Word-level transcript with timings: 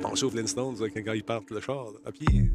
Pensez 0.00 0.24
aux 0.24 0.30
Flintstones 0.30 0.76
là, 0.80 0.86
quand 0.88 1.12
ils 1.12 1.24
partent 1.24 1.50
le 1.50 1.60
char 1.60 1.84
là, 1.84 1.98
à 2.06 2.12
pied. 2.12 2.52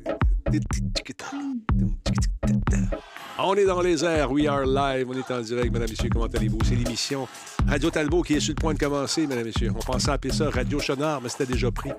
On 3.40 3.54
est 3.54 3.66
dans 3.66 3.82
les 3.82 4.04
airs, 4.04 4.32
we 4.32 4.48
are 4.48 4.66
live, 4.66 5.08
on 5.10 5.14
est 5.14 5.32
en 5.32 5.42
direct, 5.42 5.72
mesdames, 5.72 5.90
messieurs, 5.90 6.10
comment 6.12 6.26
allez-vous? 6.26 6.58
C'est 6.66 6.76
l'émission 6.76 7.28
Radio 7.68 7.92
Talbot 7.92 8.24
qui 8.24 8.34
est 8.34 8.40
sur 8.40 8.56
le 8.56 8.62
point 8.62 8.74
de 8.74 8.80
commencer, 8.80 9.28
mesdames, 9.28 9.46
messieurs. 9.46 9.72
On 9.76 9.80
pensait 9.80 10.10
appeler 10.10 10.34
ça 10.34 10.50
Radio 10.50 10.80
Chenard, 10.80 11.22
mais 11.22 11.30
c'était 11.30 11.46
déjà 11.46 11.70
pris. 11.70 11.92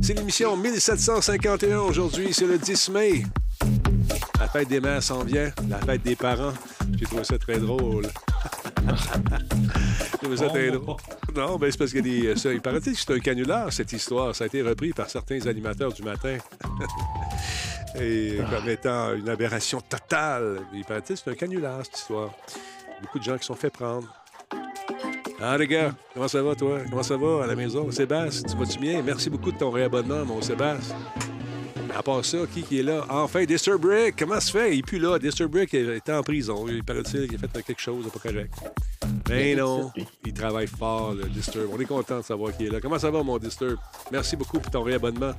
C'est 0.00 0.14
l'émission 0.14 0.56
1751 0.56 1.80
aujourd'hui, 1.80 2.32
c'est 2.32 2.46
le 2.46 2.58
10 2.58 2.90
mai. 2.90 3.24
La 4.38 4.48
fête 4.48 4.68
des 4.68 4.80
mères 4.80 5.02
s'en 5.02 5.24
vient, 5.24 5.50
la 5.68 5.78
fête 5.78 6.02
des 6.02 6.14
parents. 6.14 6.52
J'ai 6.96 7.06
trouvé 7.06 7.24
ça 7.24 7.38
très 7.38 7.58
drôle. 7.58 8.06
J'ai 10.12 10.18
trouvé 10.18 10.36
ça 10.36 10.48
très 10.48 10.70
drôle. 10.70 10.96
Non, 11.34 11.56
ben 11.56 11.70
c'est 11.70 11.78
parce 11.78 11.92
que 11.92 11.98
des, 11.98 12.36
ça, 12.36 12.52
il 12.52 12.60
paraît 12.60 12.80
que 12.80 12.92
c'est 12.94 13.12
un 13.12 13.20
canular, 13.20 13.72
cette 13.72 13.92
histoire. 13.92 14.34
Ça 14.34 14.44
a 14.44 14.46
été 14.46 14.62
repris 14.62 14.92
par 14.92 15.08
certains 15.08 15.46
animateurs 15.46 15.92
du 15.92 16.02
matin. 16.02 16.38
Et 18.00 18.38
comme 18.50 18.68
étant 18.68 19.14
une 19.14 19.28
aberration 19.28 19.80
totale. 19.80 20.60
Il 20.72 20.84
paraît 20.84 21.02
que 21.02 21.14
c'est 21.14 21.28
un 21.28 21.34
canular, 21.34 21.84
cette 21.84 21.98
histoire. 21.98 22.30
Beaucoup 23.00 23.18
de 23.18 23.24
gens 23.24 23.38
qui 23.38 23.44
sont 23.44 23.54
fait 23.54 23.70
prendre. 23.70 24.08
Ah, 25.40 25.56
les 25.56 25.68
gars, 25.68 25.94
comment 26.14 26.28
ça 26.28 26.42
va, 26.42 26.54
toi? 26.54 26.80
Comment 26.90 27.02
ça 27.02 27.16
va 27.16 27.44
à 27.44 27.46
la 27.46 27.54
maison? 27.54 27.90
Sébastien, 27.92 28.48
tu 28.48 28.56
vas-tu 28.56 28.78
bien? 28.78 29.02
Merci 29.02 29.30
beaucoup 29.30 29.52
de 29.52 29.58
ton 29.58 29.70
réabonnement, 29.70 30.24
mon 30.24 30.42
Sébastien. 30.42 30.96
À 31.96 32.02
part 32.02 32.24
ça, 32.24 32.38
qui, 32.52 32.62
qui 32.62 32.80
est 32.80 32.82
là? 32.82 33.04
Enfin, 33.08 33.44
Disturbrick, 33.44 34.16
comment 34.18 34.34
ça 34.34 34.40
se 34.40 34.50
fait? 34.50 34.76
Il 34.76 34.82
plus 34.82 34.98
là. 34.98 35.18
Disturbrick 35.18 35.72
est 35.74 36.10
en 36.10 36.22
prison. 36.22 36.66
Il 36.68 36.82
paraît-il 36.84 37.28
qu'il 37.28 37.36
a 37.36 37.48
fait 37.48 37.62
quelque 37.62 37.80
chose 37.80 38.04
de 38.04 38.10
pas 38.10 38.18
correct. 38.18 38.52
Mais 39.28 39.54
non, 39.54 39.90
il 40.24 40.32
travaille 40.32 40.66
fort, 40.66 41.12
le 41.12 41.24
Disturb. 41.24 41.68
On 41.72 41.78
est 41.78 41.84
content 41.84 42.18
de 42.18 42.24
savoir 42.24 42.56
qu'il 42.56 42.66
est 42.66 42.70
là. 42.70 42.80
Comment 42.80 42.98
ça 42.98 43.10
va, 43.10 43.22
mon 43.22 43.38
Disturb? 43.38 43.76
Merci 44.10 44.36
beaucoup 44.36 44.58
pour 44.58 44.70
ton 44.70 44.82
réabonnement. 44.82 45.32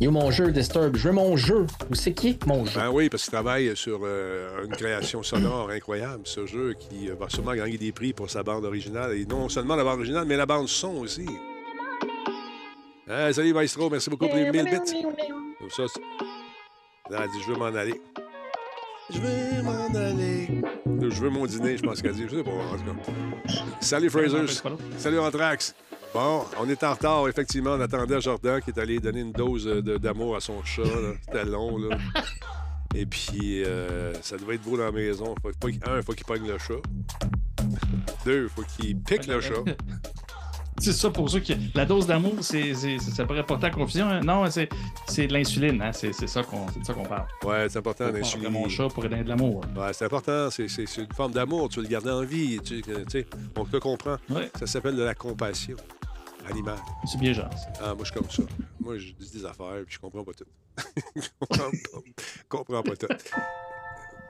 Yo, 0.00 0.10
mon 0.10 0.30
jeu 0.30 0.50
Disturb? 0.50 0.96
Je 0.96 1.08
veux 1.08 1.14
mon 1.14 1.36
jeu. 1.36 1.66
Où 1.90 1.94
c'est 1.94 2.12
qui 2.12 2.38
mon 2.46 2.64
jeu? 2.66 2.80
Ben 2.80 2.90
oui, 2.90 3.08
parce 3.08 3.24
qu'il 3.24 3.32
travaille 3.32 3.76
sur 3.76 4.00
euh, 4.02 4.64
une 4.64 4.72
création 4.72 5.22
sonore 5.22 5.70
incroyable, 5.70 6.22
ce 6.24 6.46
jeu 6.46 6.74
qui 6.78 7.08
euh, 7.08 7.14
va 7.18 7.28
sûrement 7.28 7.54
gagner 7.54 7.78
des 7.78 7.92
prix 7.92 8.12
pour 8.12 8.30
sa 8.30 8.42
bande 8.42 8.64
originale. 8.64 9.16
Et 9.16 9.24
non 9.24 9.48
seulement 9.48 9.76
la 9.76 9.84
bande 9.84 9.98
originale, 9.98 10.24
mais 10.26 10.36
la 10.36 10.46
bande 10.46 10.68
son 10.68 10.96
aussi. 10.96 11.26
Salut 13.32 13.52
Maestro, 13.52 13.90
merci 13.90 14.08
beaucoup 14.08 14.28
pour 14.28 14.36
les 14.36 14.50
1000 14.52 14.64
bits. 14.64 15.02
Comme 15.58 15.70
ça, 15.70 15.82
Là, 17.10 17.26
dit, 17.26 17.42
je 17.44 17.52
veux 17.52 17.58
m'en 17.58 17.64
aller. 17.64 18.00
Je 19.12 19.18
veux 19.18 19.62
m'en 19.62 19.86
aller. 19.94 20.62
Je 21.02 21.20
veux 21.20 21.30
mon 21.30 21.46
dîner, 21.46 21.76
je 21.76 21.82
pense 21.82 22.00
qu'elle 22.02 22.12
dit. 22.14 22.24
Je 22.30 22.36
sais 22.36 22.42
pas, 22.44 22.50
en 22.50 22.76
tout 22.76 22.84
cas. 22.84 23.12
Salut 23.80 24.10
Frasers. 24.10 24.62
Salut 24.98 25.18
Anthrax. 25.18 25.74
Bon, 26.14 26.44
on 26.60 26.68
est 26.68 26.82
en 26.82 26.92
retard, 26.92 27.28
effectivement. 27.28 27.72
On 27.72 27.80
attendait 27.80 28.20
Jordan 28.20 28.60
qui 28.60 28.70
est 28.70 28.78
allé 28.78 28.98
donner 28.98 29.20
une 29.20 29.32
dose 29.32 29.66
euh, 29.68 29.80
de- 29.80 29.96
d'amour 29.96 30.34
à 30.36 30.40
son 30.40 30.62
chat. 30.64 30.82
C'était 31.24 31.44
long, 31.44 31.78
là. 31.78 31.96
Et 32.96 33.06
puis, 33.06 33.62
euh, 33.64 34.12
ça 34.20 34.36
devait 34.36 34.56
être 34.56 34.62
beau 34.62 34.76
dans 34.76 34.84
la 34.86 34.92
maison. 34.92 35.34
Faut 35.40 35.50
pas 35.60 35.70
qu'il- 35.70 35.80
un, 35.86 35.98
il 35.98 36.02
faut 36.02 36.12
qu'il 36.12 36.26
pogne 36.26 36.46
le 36.48 36.58
chat. 36.58 36.80
Deux, 38.24 38.44
il 38.44 38.48
faut 38.48 38.62
qu'il 38.76 38.96
pique 38.98 39.26
le 39.28 39.40
chat. 39.40 39.54
C'est 40.80 40.92
ça 40.94 41.10
pour 41.10 41.28
ceux 41.28 41.40
qui. 41.40 41.54
La 41.74 41.84
dose 41.84 42.06
d'amour, 42.06 42.34
c'est, 42.40 42.74
c'est- 42.74 42.98
ça 42.98 43.24
pourrait 43.26 43.44
porter 43.44 43.66
à 43.66 43.70
confusion. 43.70 44.08
hein. 44.08 44.20
Non, 44.20 44.50
c'est, 44.50 44.68
c'est 45.06 45.26
de 45.26 45.32
l'insuline. 45.34 45.80
Hein. 45.82 45.92
C'est, 45.92 46.12
c'est 46.12 46.26
ça 46.26 46.42
qu'on, 46.42 46.66
c'est 46.72 46.80
de 46.80 46.84
ça 46.86 46.94
qu'on 46.94 47.04
parle. 47.04 47.26
Ouais, 47.44 47.68
c'est 47.68 47.78
important 47.78 48.10
prendre 48.10 48.50
mon 48.50 48.68
chat 48.68 48.88
pour 48.88 49.02
donner 49.02 49.22
de 49.22 49.28
l'amour. 49.28 49.62
Ouais, 49.76 49.92
c'est 49.92 50.06
important. 50.06 50.50
C'est, 50.50 50.68
c'est- 50.68 50.86
c'est 50.86 51.02
une 51.02 51.12
forme 51.12 51.32
d'amour. 51.32 51.68
Tu 51.68 51.76
veux 51.76 51.82
le 51.84 51.88
garder 51.90 52.10
en 52.10 52.22
vie. 52.22 52.58
Tu, 52.64 52.82
on 53.56 53.64
te 53.64 53.76
comprend. 53.76 54.16
Ouais. 54.30 54.50
Ça 54.58 54.66
s'appelle 54.66 54.96
de 54.96 55.02
la 55.02 55.14
compassion 55.14 55.76
animale. 56.50 56.78
C'est 57.06 57.18
bien 57.20 57.32
genre. 57.34 57.50
Ah, 57.80 57.94
moi, 57.94 57.98
je 58.00 58.04
suis 58.04 58.14
comme 58.14 58.30
ça. 58.30 58.42
Moi, 58.80 58.96
je 58.96 59.12
dis 59.12 59.30
des 59.38 59.44
affaires 59.44 59.82
puis 59.86 59.94
je 59.94 59.98
comprends 60.00 60.24
pas 60.24 60.32
tout. 60.32 60.44
je 61.16 61.28
comprends 61.38 61.70
pas, 61.70 61.98
comprends 62.48 62.82
pas 62.82 62.96
tout. 62.96 63.06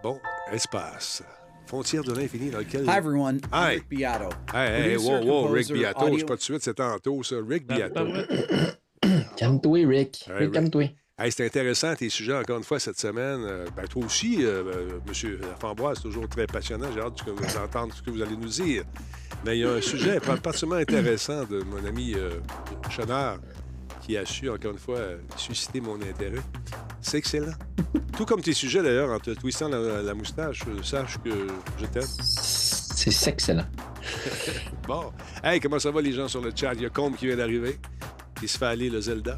Bon, 0.02 0.18
espace. 0.52 1.22
Frontière 1.70 2.02
de 2.02 2.12
l'infini 2.12 2.50
dans 2.50 2.58
lequel. 2.58 2.84
Hi, 2.84 2.96
everyone. 2.98 3.36
I'm 3.44 3.50
Hi. 3.52 3.74
Rick 3.76 3.88
Beato. 3.88 4.28
Hey, 4.52 4.90
hey, 4.90 4.96
wow, 4.96 5.22
wow, 5.24 5.46
Rick 5.52 5.68
Beato. 5.68 6.00
audio- 6.00 6.18
C'est 6.18 6.24
pas 6.24 6.32
tout 6.32 6.38
de 6.38 6.42
suite, 6.42 6.62
c'est 6.64 6.74
tantôt, 6.74 7.22
ça. 7.22 7.36
Rick 7.48 7.68
Beato. 7.68 8.08
Calme-toi, 9.36 9.86
Rick. 9.86 10.28
Rick, 10.36 10.50
calme-toi. 10.50 10.90
Hey, 11.16 11.30
c'est 11.30 11.46
intéressant 11.46 11.94
tes 11.94 12.08
sujets 12.08 12.34
encore 12.34 12.56
une 12.58 12.64
fois 12.64 12.80
cette 12.80 12.98
semaine. 12.98 13.44
Euh, 13.44 13.66
ben, 13.76 13.86
toi 13.86 14.04
aussi, 14.04 14.38
euh, 14.44 14.64
euh, 14.66 14.98
Monsieur 15.06 15.38
Fambois, 15.60 15.94
c'est 15.94 16.02
toujours 16.02 16.28
très 16.28 16.46
passionnant. 16.48 16.88
J'ai 16.92 17.00
hâte 17.02 17.22
vous 17.24 17.56
entendre 17.58 17.94
ce 17.94 18.02
que 18.02 18.10
vous 18.10 18.20
allez 18.20 18.36
nous 18.36 18.48
dire. 18.48 18.82
Mais 19.46 19.56
il 19.56 19.60
y 19.60 19.64
a 19.64 19.70
un 19.70 19.80
sujet 19.80 20.18
particulièrement 20.18 20.80
intéressant 20.82 21.44
de 21.44 21.62
mon 21.62 21.84
ami 21.86 22.14
euh, 22.16 22.30
Chenard 22.90 23.38
qui 24.10 24.16
a 24.16 24.26
su, 24.26 24.50
encore 24.50 24.72
une 24.72 24.78
fois, 24.78 24.98
susciter 25.36 25.80
mon 25.80 25.94
intérêt. 25.94 26.42
C'est 27.00 27.18
excellent. 27.18 27.52
Tout 28.16 28.26
comme 28.26 28.42
tes 28.42 28.52
sujets, 28.52 28.82
d'ailleurs, 28.82 29.10
en 29.10 29.20
te 29.20 29.30
twistant 29.30 29.68
la, 29.68 30.02
la 30.02 30.14
moustache, 30.14 30.62
euh, 30.66 30.82
sache 30.82 31.18
que 31.22 31.30
je 31.78 31.86
t'aime. 31.86 32.08
C'est 32.18 33.28
excellent. 33.28 33.66
Bon. 34.88 35.12
Hey, 35.44 35.60
comment 35.60 35.78
ça 35.78 35.92
va, 35.92 36.00
les 36.00 36.10
gens 36.10 36.26
sur 36.26 36.40
le 36.40 36.50
chat? 36.52 36.74
Il 36.74 36.82
y 36.82 36.86
a 36.86 36.90
Combe 36.90 37.14
qui 37.14 37.26
vient 37.28 37.36
d'arriver. 37.36 37.78
Il 38.42 38.48
se 38.48 38.58
fait 38.58 38.66
aller 38.66 38.90
le 38.90 39.00
Zelda. 39.00 39.36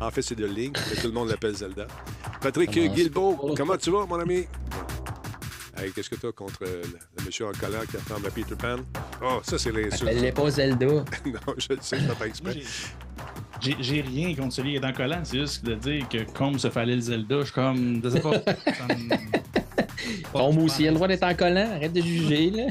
En 0.00 0.10
fait, 0.12 0.22
c'est 0.22 0.36
de 0.36 0.46
Link, 0.46 0.78
mais 0.88 0.94
tout 1.00 1.08
le 1.08 1.12
monde 1.12 1.30
l'appelle 1.30 1.56
Zelda. 1.56 1.88
Patrick 2.40 2.72
Comment 2.72 2.94
Guilbeault, 2.94 3.54
comment 3.56 3.76
tu 3.76 3.90
vas, 3.90 4.06
mon 4.06 4.20
ami? 4.20 4.46
Hey, 5.76 5.90
qu'est-ce 5.92 6.10
que 6.10 6.14
tu 6.14 6.26
as 6.28 6.32
contre 6.32 6.62
le, 6.62 6.82
le 7.18 7.24
monsieur 7.24 7.46
en 7.46 7.52
colère 7.52 7.84
qui 7.88 7.96
ressemble 7.96 8.28
à 8.28 8.30
Peter 8.30 8.54
Pan? 8.54 8.76
Oh, 9.20 9.40
ça, 9.42 9.58
c'est 9.58 9.72
l'insulte. 9.72 10.08
Elle 10.08 10.20
n'est 10.20 10.30
pas 10.30 10.48
Zelda. 10.48 10.86
non, 10.86 11.04
je 11.56 11.66
le 11.70 11.78
sais, 11.80 11.98
je 11.98 12.12
pas 12.12 12.26
exprès. 12.28 12.62
J'ai, 13.80 14.00
rien 14.00 14.34
contre 14.34 14.52
celui 14.52 14.70
qui 14.70 14.76
est 14.76 14.84
en 14.84 14.92
collant. 14.92 15.20
C'est 15.24 15.38
juste 15.38 15.64
de 15.64 15.74
dire 15.74 16.08
que 16.08 16.30
comme 16.32 16.58
se 16.58 16.70
fallait 16.70 16.96
le 16.96 17.00
Zelda, 17.00 17.40
je 17.40 17.44
suis 17.44 17.52
comme. 17.52 18.00
Je 18.02 18.08
sais 18.08 18.20
pas. 18.20 18.38
comme- 20.32 20.58
aussi, 20.58 20.82
il 20.82 20.88
a 20.88 20.90
le 20.90 20.96
droit 20.96 21.08
d'être 21.08 21.22
en 21.22 21.34
collant. 21.34 21.70
Arrête 21.74 21.92
de 21.92 22.00
juger, 22.00 22.50
là. 22.50 22.64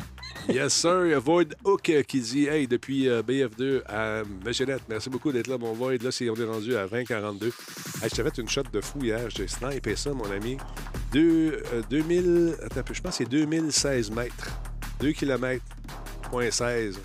Yes, 0.49 0.73
sir. 0.73 1.05
Il 1.05 1.11
y 1.11 1.13
a 1.13 1.19
Void 1.19 1.55
Hook 1.63 1.89
euh, 1.89 2.03
qui 2.03 2.19
dit 2.19 2.47
Hey, 2.47 2.67
depuis 2.67 3.07
euh, 3.07 3.23
BF2 3.23 3.81
à 3.87 4.23
Monsieur 4.45 4.65
merci 4.89 5.09
beaucoup 5.09 5.31
d'être 5.31 5.47
là, 5.47 5.57
mon 5.57 5.71
Void. 5.73 6.03
Là, 6.03 6.11
c'est, 6.11 6.29
on 6.29 6.35
est 6.35 6.43
rendu 6.43 6.75
à 6.75 6.85
20-42. 6.85 7.45
Hey, 7.45 7.51
je 8.03 8.15
t'ai 8.15 8.23
fait 8.23 8.37
une 8.39 8.49
shot 8.49 8.63
de 8.71 8.81
fou 8.81 8.99
hier. 9.01 9.29
J'ai 9.29 9.47
snipé 9.47 9.95
ça, 9.95 10.11
mon 10.11 10.29
ami. 10.29 10.57
Deux, 11.13 11.63
euh, 11.73 11.81
2000, 11.89 12.55
attends 12.63 12.81
un 12.81 12.83
peu, 12.83 12.93
je 12.93 13.01
pense 13.01 13.17
que 13.17 13.23
c'est 13.23 13.29
2016 13.29 14.11
mètres. 14.11 14.59
2 14.99 15.11
km, 15.13 15.63
point 16.29 16.51
16. 16.51 16.99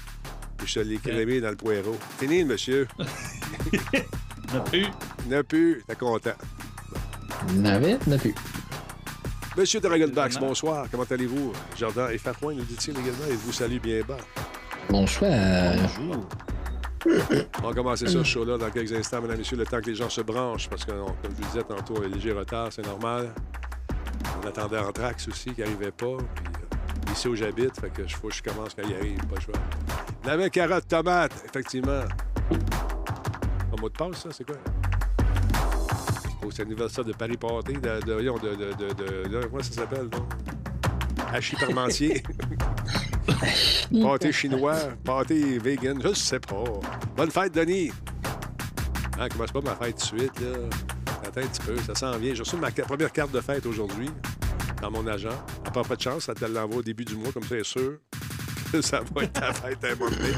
Puis 0.59 0.67
je 0.67 0.81
l'ai 0.81 0.97
crémé 0.99 1.41
dans 1.41 1.51
le 1.51 1.57
poireau. 1.57 1.97
Fini, 2.19 2.41
le 2.41 2.47
monsieur. 2.47 2.87
n'a 4.53 4.61
plus. 4.61 4.87
N'a 5.29 5.43
plus. 5.43 5.83
T'es 5.87 5.95
content. 5.97 6.33
N'avait, 7.55 7.99
n'a 8.07 8.19
plus. 8.19 8.35
Monsieur 9.57 9.81
Dragonbax, 9.81 10.39
bonsoir. 10.39 10.87
Comment 10.91 11.05
allez-vous? 11.11 11.53
Jordan 11.77 12.11
et 12.13 12.19
Fatouin 12.19 12.55
nous 12.55 12.65
dit-il 12.65 12.93
également 12.93 13.27
et 13.31 13.35
vous 13.35 13.53
salue 13.53 13.79
bien 13.79 14.03
bas. 14.07 14.17
Bon 14.89 15.07
choix. 15.07 15.29
euh, 15.29 15.77
On 17.63 17.69
va 17.69 17.75
commencer 17.75 18.07
ça, 18.07 18.13
ce 18.13 18.23
show-là, 18.25 18.57
dans 18.59 18.71
quelques 18.71 18.93
instants, 18.93 19.21
mesdames 19.21 19.37
et 19.37 19.39
messieurs, 19.39 19.57
le 19.57 19.67
temps 19.67 19.81
que 19.81 19.87
les 19.87 19.95
gens 19.95 20.09
se 20.11 20.21
branchent, 20.21 20.69
parce 20.69 20.85
que, 20.85 20.93
comme 20.93 21.13
je 21.25 21.29
vous 21.43 21.49
disais 21.49 21.63
tantôt, 21.65 22.03
un 22.03 22.09
léger 22.09 22.33
retard, 22.33 22.69
c'est 22.73 22.87
normal. 22.87 23.33
On 24.43 24.47
attendait 24.47 24.79
Anthrax 24.79 25.29
aussi, 25.29 25.53
qui 25.53 25.61
n'arrivait 25.61 25.91
pas. 25.91 26.17
Puis, 26.35 26.45
euh, 26.47 26.68
ici 27.13 27.29
où 27.29 27.35
j'habite, 27.35 27.81
fait 27.81 27.91
que 27.91 28.07
je 28.07 28.17
faut 28.17 28.29
que 28.29 28.35
je 28.35 28.43
commence 28.43 28.75
quand 28.75 28.83
il 28.89 28.95
arrive, 28.95 29.19
pas 29.27 29.37
le 29.37 29.41
choix. 29.41 30.49
Carotte, 30.51 30.89
tomate, 30.89 31.33
effectivement. 31.45 32.03
Un 32.51 33.81
mot 33.81 33.89
de 33.89 33.95
passe, 33.95 34.23
ça, 34.23 34.29
c'est 34.33 34.45
quoi? 34.45 34.57
Oh, 36.45 36.51
c'est 36.51 36.63
l'anniversaire 36.63 37.05
de 37.05 37.13
Paris 37.13 37.37
Pâté, 37.37 37.75
de, 37.75 38.01
de, 38.01 39.29
de, 39.29 39.47
comment 39.47 39.63
ça 39.63 39.73
s'appelle, 39.73 40.09
non? 40.13 40.27
Hachis 41.33 41.57
parmentier. 41.57 42.23
pâté 44.03 44.33
chinois, 44.33 44.77
pâté 45.05 45.59
vegan, 45.59 46.01
je 46.03 46.15
sais 46.15 46.41
pas. 46.41 46.65
Bonne 47.17 47.31
fête, 47.31 47.55
Denis. 47.55 47.91
Hein, 49.19 49.29
commence 49.29 49.53
pas 49.53 49.61
ma 49.61 49.75
fête 49.75 49.97
de 49.97 50.03
suite, 50.03 50.41
là. 50.41 50.69
Attends 51.27 51.41
un 51.41 51.47
petit 51.47 51.61
peu, 51.67 51.77
ça 51.79 51.95
s'en 51.95 52.17
vient. 52.19 52.33
J'ai 52.35 52.43
reçu 52.43 52.57
ma 52.57 52.71
première 52.71 53.13
carte 53.13 53.33
de 53.33 53.41
fête 53.41 53.67
aujourd'hui 53.67 54.09
dans 54.81 54.91
mon 54.91 55.07
agent. 55.07 55.31
À 55.65 55.71
part 55.71 55.87
pas 55.87 55.97
de 55.97 56.01
chance, 56.03 56.25
ça 56.25 56.35
te 56.35 56.45
l'envoie 56.45 56.79
au 56.79 56.83
début 56.83 57.05
du 57.05 57.15
mois, 57.17 57.33
comme 57.33 57.43
ça, 57.43 57.51
c'est 57.51 57.65
sûr 57.65 57.99
que 58.73 58.81
ça 58.83 59.01
va 59.15 59.25
être 59.25 59.33
ta 59.33 59.53
fête 59.53 59.83
à 59.85 59.89
un 59.89 59.95
moment 59.97 60.11
donné. 60.11 60.33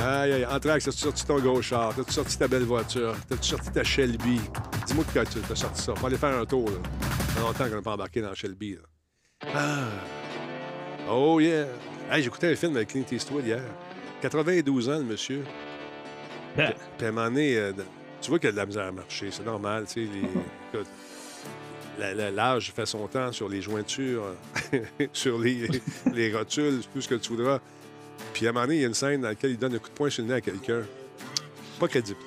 Aïe, 0.00 0.32
aïe, 0.32 0.46
Anthrax, 0.46 0.86
as-tu 0.88 0.98
sorti 0.98 1.26
ton 1.26 1.38
gros 1.40 1.60
char? 1.60 1.92
T'as-tu 1.94 2.12
sorti 2.12 2.38
ta 2.38 2.46
belle 2.48 2.62
voiture? 2.62 3.14
T'as-tu 3.28 3.48
sorti 3.48 3.70
ta 3.72 3.82
Shelby? 3.82 4.40
Dis-moi 4.86 5.04
que 5.04 5.12
tu 5.24 5.38
as 5.52 5.56
sorti 5.56 5.82
ça. 5.82 5.92
On 5.96 6.00
va 6.00 6.06
aller 6.06 6.16
faire 6.16 6.38
un 6.38 6.46
tour, 6.46 6.68
là. 6.70 6.76
Ça 7.10 7.34
fait 7.34 7.40
longtemps 7.40 7.64
qu'on 7.68 7.76
n'a 7.76 7.82
pas 7.82 7.92
embarqué 7.92 8.20
dans 8.22 8.32
Shelby, 8.34 8.76
là. 8.76 9.48
Ah! 9.54 9.88
Oh, 11.10 11.40
yeah! 11.40 11.66
Hey, 12.10 12.22
j'écoutais 12.22 12.52
un 12.52 12.56
film 12.56 12.76
avec 12.76 12.88
Clint 12.88 13.04
Eastwood 13.10 13.44
hier. 13.44 13.62
92 14.22 14.88
ans, 14.88 14.98
le 14.98 15.04
monsieur. 15.04 15.44
Ben, 16.56 16.72
Puis 16.96 17.06
à 17.06 17.10
un 17.10 17.12
moment 17.12 17.26
donné, 17.28 17.56
euh, 17.56 17.72
tu 18.20 18.30
vois 18.30 18.38
qu'il 18.38 18.46
y 18.46 18.50
a 18.50 18.52
de 18.52 18.56
la 18.56 18.66
misère 18.66 18.86
à 18.86 18.92
marcher. 18.92 19.30
C'est 19.30 19.44
normal, 19.44 19.84
tu 19.86 20.06
sais. 20.06 20.12
les- 20.12 20.80
L'âge 21.98 22.72
fait 22.74 22.86
son 22.86 23.06
temps 23.08 23.32
sur 23.32 23.48
les 23.48 23.60
jointures, 23.60 24.24
sur 25.12 25.38
les, 25.38 25.68
les 26.12 26.34
rotules, 26.34 26.80
tout 26.92 27.00
ce 27.00 27.08
que 27.08 27.16
tu 27.16 27.30
voudras. 27.30 27.60
Puis 28.32 28.46
à 28.46 28.50
un 28.50 28.52
moment 28.52 28.66
donné, 28.66 28.76
il 28.76 28.82
y 28.82 28.84
a 28.84 28.88
une 28.88 28.94
scène 28.94 29.22
dans 29.22 29.28
laquelle 29.28 29.50
il 29.50 29.58
donne 29.58 29.74
un 29.74 29.78
coup 29.78 29.88
de 29.88 29.94
poing 29.94 30.10
sur 30.10 30.22
le 30.22 30.28
nez 30.28 30.34
à 30.34 30.40
quelqu'un. 30.40 30.82
pas 31.80 31.88
crédible. 31.88 32.20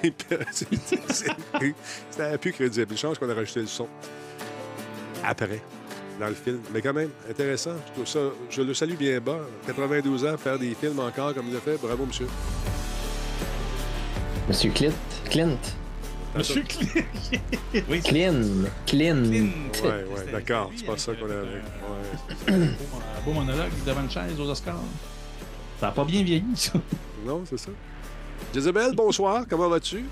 C'était 0.52 2.38
plus 2.38 2.52
crédible. 2.52 2.92
Une 2.92 2.98
chance 2.98 3.18
qu'on 3.18 3.28
a 3.28 3.34
rajouté 3.34 3.60
le 3.60 3.66
son 3.66 3.88
après, 5.24 5.60
dans 6.20 6.28
le 6.28 6.34
film. 6.34 6.60
Mais 6.72 6.80
quand 6.80 6.92
même, 6.92 7.10
intéressant. 7.28 7.74
Je, 7.98 8.04
ça, 8.04 8.20
je 8.50 8.62
le 8.62 8.74
salue 8.74 8.94
bien 8.94 9.20
bas. 9.20 9.40
92 9.66 10.24
ans, 10.26 10.36
faire 10.36 10.58
des 10.58 10.74
films 10.74 11.00
encore 11.00 11.34
comme 11.34 11.48
il 11.48 11.56
a 11.56 11.60
fait. 11.60 11.76
Bravo, 11.76 12.06
monsieur. 12.06 12.28
Monsieur 14.48 14.70
Clint. 14.70 14.92
Clint. 15.28 15.58
Monsieur 16.36 16.62
oui, 17.88 18.00
c'est 18.04 18.08
Clint. 18.10 18.42
Clint. 18.86 19.22
Clint. 19.72 19.84
Ouais, 19.84 20.32
d'accord. 20.32 20.70
C'est 20.76 20.84
pas 20.86 20.96
ça 20.98 21.12
qu'on 21.14 21.26
a. 21.26 21.32
euh, 21.32 21.60
Ouais. 22.48 22.54
Un 22.54 22.58
beau, 22.58 22.64
un 23.18 23.20
beau 23.24 23.32
monologue 23.32 23.70
devant 23.86 24.02
une 24.02 24.10
chaise 24.10 24.38
aux 24.38 24.48
Oscars. 24.48 24.76
Ça 25.80 25.86
n'a 25.86 25.92
pas 25.92 26.04
bien 26.04 26.22
vieilli, 26.22 26.44
ça. 26.54 26.72
Non, 27.24 27.42
c'est 27.48 27.58
ça. 27.58 27.70
Jezebel, 28.54 28.94
bonsoir. 28.94 29.44
Comment 29.48 29.68
vas-tu? 29.68 30.04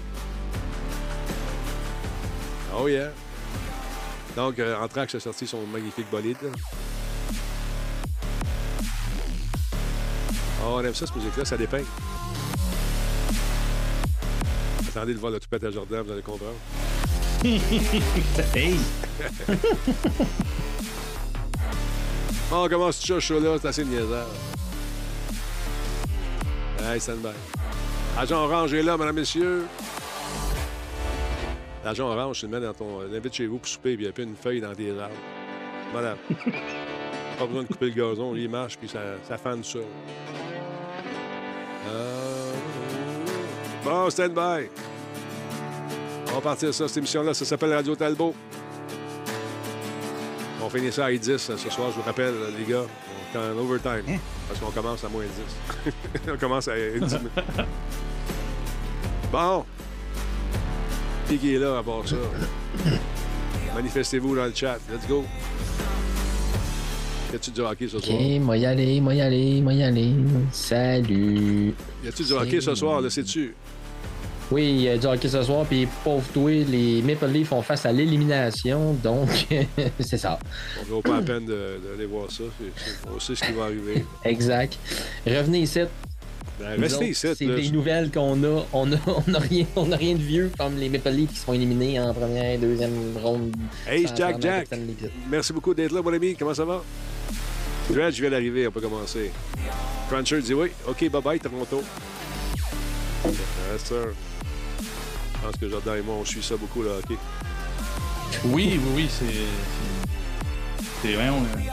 Oh 2.78 2.88
yeah. 2.88 3.10
Donc, 4.36 4.58
euh, 4.58 4.76
Anthrax 4.82 5.14
a 5.14 5.20
sorti 5.20 5.46
son 5.46 5.64
magnifique 5.66 6.10
bolide. 6.10 6.36
là. 6.42 6.48
Oh, 10.64 10.74
on 10.76 10.80
aime 10.84 10.94
ça, 10.94 11.06
cette 11.06 11.16
musique-là. 11.16 11.44
Ça 11.44 11.56
dépeint. 11.56 11.82
Attendez 14.96 15.12
de 15.12 15.18
voir 15.18 15.30
le 15.30 15.38
toupette 15.38 15.62
à 15.62 15.70
Jordan, 15.70 16.00
vous 16.06 16.12
allez 16.12 16.22
comprendre. 16.22 16.54
hey! 17.44 18.78
On 22.50 22.66
commence 22.66 22.96
ce 22.96 23.20
show-là? 23.20 23.58
C'est 23.60 23.68
assez 23.68 23.84
niaiseur. 23.84 24.26
Hey, 26.82 26.98
stand 26.98 27.18
by. 27.18 27.28
Agent 28.16 28.42
Orange 28.42 28.72
est 28.72 28.82
là, 28.82 28.96
mesdames, 28.96 29.16
messieurs. 29.16 29.66
L'agent 31.84 32.08
Orange, 32.08 32.40
tu 32.40 32.46
le 32.46 32.52
mets 32.52 32.64
dans 32.64 32.72
ton. 32.72 33.00
L'invite 33.02 33.34
chez 33.34 33.46
vous 33.46 33.58
pour 33.58 33.68
souper, 33.68 33.96
puis 33.96 34.04
il 34.04 34.06
y 34.06 34.08
a 34.08 34.12
plus 34.12 34.24
une 34.24 34.34
feuille 34.34 34.62
dans 34.62 34.74
tes 34.74 34.98
arbres. 34.98 35.12
Voilà. 35.92 36.16
Pas 37.38 37.46
besoin 37.46 37.64
de 37.64 37.68
couper 37.68 37.90
le 37.90 37.92
gazon, 37.92 38.34
il 38.34 38.48
marche, 38.48 38.78
puis 38.78 38.88
ça, 38.88 39.00
ça 39.28 39.36
fane 39.36 39.62
ça. 39.62 39.80
Euh, 41.88 42.35
Bon, 43.86 44.10
stand 44.10 44.34
by. 44.34 44.66
On 46.30 46.34
va 46.34 46.40
partir 46.40 46.74
ça, 46.74 46.88
cette 46.88 46.96
émission-là. 46.96 47.32
Ça 47.34 47.44
s'appelle 47.44 47.72
Radio 47.72 47.94
Talbot. 47.94 48.34
On 50.60 50.68
finit 50.68 50.90
ça 50.90 51.04
à 51.06 51.12
10 51.12 51.36
ce 51.36 51.56
soir, 51.70 51.90
je 51.92 51.94
vous 51.94 52.02
rappelle, 52.02 52.34
les 52.58 52.64
gars. 52.64 52.82
On 53.32 53.38
est 53.38 53.52
en 53.52 53.58
overtime. 53.58 54.02
Hein? 54.08 54.18
Parce 54.48 54.58
qu'on 54.58 54.72
commence 54.72 55.04
à 55.04 55.08
moins 55.08 55.22
10. 55.84 55.92
on 56.32 56.36
commence 56.36 56.66
à 56.66 56.74
10 56.74 57.00
minutes. 57.00 57.12
Bon. 59.30 59.64
Qui 61.28 61.38
qui 61.38 61.54
est 61.54 61.58
là 61.58 61.78
à 61.78 61.82
part 61.84 62.08
ça? 62.08 62.16
Manifestez-vous 63.74 64.34
dans 64.34 64.46
le 64.46 64.52
chat. 64.54 64.78
Let's 64.90 65.06
go. 65.08 65.24
Y 67.32 67.36
a-tu 67.36 67.50
du 67.52 67.60
hockey 67.60 67.88
ce 67.88 67.96
Ok, 67.98 68.04
soir? 68.04 68.18
moi 68.40 68.56
y 68.56 68.66
aller, 68.66 69.00
moi 69.00 69.14
y 69.14 69.20
aller, 69.20 69.60
moi 69.60 69.72
y 69.74 69.82
aller. 69.82 70.12
Salut. 70.52 71.74
Y 72.04 72.08
a-tu 72.08 72.22
du 72.24 72.32
hockey 72.32 72.60
ce 72.60 72.74
soir? 72.74 73.00
Le 73.00 73.10
sais-tu? 73.10 73.54
Oui, 74.50 74.64
il 74.64 74.80
y 74.82 74.88
a 74.88 74.96
du 74.96 75.06
hockey 75.06 75.28
ce 75.28 75.42
soir, 75.42 75.66
puis 75.66 75.88
pauvre 76.04 76.24
toi, 76.32 76.50
les 76.50 77.02
Maple 77.02 77.26
Leafs 77.26 77.48
font 77.48 77.62
face 77.62 77.84
à 77.84 77.92
l'élimination, 77.92 78.92
donc 79.02 79.28
c'est 80.00 80.18
ça. 80.18 80.38
On 80.80 80.84
ne 80.84 80.88
vaut 80.90 81.02
pas 81.02 81.16
la 81.16 81.22
peine 81.22 81.46
d'aller 81.46 82.06
voir 82.06 82.30
ça. 82.30 82.44
On 83.12 83.18
sait 83.18 83.34
ce 83.34 83.44
qui 83.44 83.52
va 83.52 83.64
arriver. 83.64 84.04
Exact. 84.24 84.78
Revenez 85.26 85.60
ici. 85.60 85.80
Ben, 86.60 86.80
restez 86.80 87.08
ici. 87.08 87.26
C'est 87.36 87.46
des 87.46 87.70
nouvelles 87.70 88.10
qu'on 88.10 88.42
a. 88.44 88.64
On 88.72 88.92
a, 88.92 88.96
on 89.06 89.34
a 89.34 89.38
rien, 89.38 89.66
on 89.74 89.90
a 89.92 89.96
rien 89.96 90.14
de 90.14 90.22
vieux 90.22 90.50
comme 90.56 90.76
les 90.76 90.88
Maple 90.88 91.10
Leafs 91.10 91.32
qui 91.32 91.38
sont 91.38 91.52
éliminés 91.52 92.00
en 92.00 92.14
première, 92.14 92.58
deuxième 92.58 93.16
ronde. 93.22 93.52
Hey, 93.86 94.06
Jack, 94.16 94.40
Jack. 94.40 94.68
Merci 95.28 95.52
beaucoup 95.52 95.74
d'être 95.74 95.92
là, 95.92 96.02
mon 96.02 96.12
ami. 96.12 96.36
Comment 96.36 96.54
ça 96.54 96.64
va? 96.64 96.82
Dredge 97.90 98.20
vient 98.20 98.30
d'arriver, 98.30 98.66
on 98.66 98.70
peut 98.70 98.80
commencer. 98.80 99.30
Cruncher 100.08 100.40
dit 100.40 100.54
oui. 100.54 100.68
OK, 100.88 101.08
bye-bye, 101.10 101.40
Toronto. 101.40 101.82
Yes, 103.24 103.84
sir. 103.84 104.12
Je 105.40 105.46
pense 105.46 105.56
que 105.60 105.68
Jordan 105.68 105.98
et 105.98 106.02
moi, 106.02 106.16
on 106.20 106.24
suit 106.24 106.42
ça 106.42 106.56
beaucoup, 106.56 106.82
le 106.82 106.90
hockey. 106.90 107.16
Oui, 108.46 108.80
oui, 108.82 108.90
oui, 108.94 109.08
c'est. 109.10 109.24
c'est- 111.02 111.16
euh, 111.16 111.70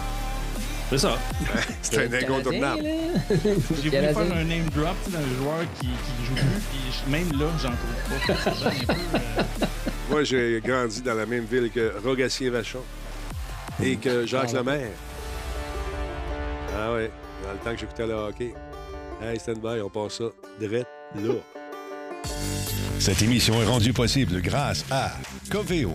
C'est 0.89 0.98
ça. 1.00 1.18
C'est 1.81 2.06
un 2.06 2.10
Le 2.10 2.18
incontournable. 2.24 2.83
J'ai 2.83 3.89
voulu 3.89 3.89
faire 3.89 4.18
un 4.19 4.44
name 4.44 4.69
drop 4.75 4.95
dans 5.10 5.19
le 5.19 5.36
joueur 5.38 5.60
qui, 5.80 5.88
qui 5.88 6.25
joue 6.27 6.36
plus, 6.36 6.62
puis 7.04 7.12
même 7.12 7.31
là, 7.39 7.48
j'en 7.62 7.71
trouve 7.71 8.36
pas. 8.36 8.54
C'est 8.54 8.68
un 8.68 8.94
peu, 8.94 8.94
euh, 9.15 9.44
Moi, 10.10 10.24
j'ai 10.24 10.62
grandi 10.63 11.01
dans 11.01 11.15
la 11.15 11.25
même 11.25 11.45
ville 11.45 11.71
que 11.71 11.94
Rogatien-Vachon 12.06 12.81
et 13.81 13.95
que 13.95 14.25
Jacques 14.27 14.50
Ah. 14.54 14.57
Lemaire. 14.57 14.92
Ah 16.77 16.94
ouais, 16.94 17.12
dans 17.44 17.51
le 17.54 17.57
temps 17.60 17.74
que 17.74 17.80
j'écoutais 17.80 18.06
le 18.07 18.13
hockey. 18.13 18.54
Hey, 19.21 19.39
stand 19.39 19.60
by, 19.62 19.81
on 19.81 19.89
passe 19.89 20.18
ça 20.18 20.25
direct 20.60 20.88
là. 21.15 21.33
Cette 23.00 23.22
émission 23.22 23.62
est 23.62 23.66
rendue 23.66 23.92
possible 23.92 24.42
grâce 24.42 24.86
à 24.90 25.12
Coveo. 25.52 25.92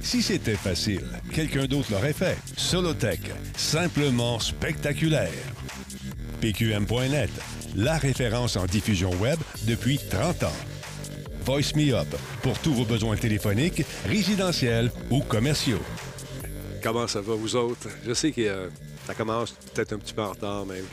Si 0.00 0.22
c'était 0.22 0.54
facile, 0.54 1.04
quelqu'un 1.32 1.64
d'autre 1.66 1.90
l'aurait 1.90 2.12
fait. 2.12 2.38
Solotech, 2.56 3.20
simplement 3.56 4.38
spectaculaire. 4.38 5.32
PQM.net, 6.40 7.30
la 7.74 7.98
référence 7.98 8.56
en 8.56 8.66
diffusion 8.66 9.10
web 9.20 9.38
depuis 9.64 9.98
30 9.98 10.44
ans. 10.44 10.56
Voice 11.44 11.74
Me 11.74 11.92
Up, 11.94 12.06
pour 12.42 12.56
tous 12.60 12.72
vos 12.72 12.84
besoins 12.84 13.16
téléphoniques, 13.16 13.84
résidentiels 14.06 14.92
ou 15.10 15.20
commerciaux. 15.20 15.82
Comment 16.80 17.08
ça 17.08 17.20
va, 17.20 17.34
vous 17.34 17.56
autres? 17.56 17.88
Je 18.06 18.14
sais 18.14 18.30
que 18.30 18.40
euh, 18.40 18.68
ça 19.06 19.14
commence 19.14 19.52
peut-être 19.74 19.94
un 19.94 19.98
petit 19.98 20.14
peu 20.14 20.22
en 20.22 20.30
retard, 20.30 20.64
même. 20.66 20.84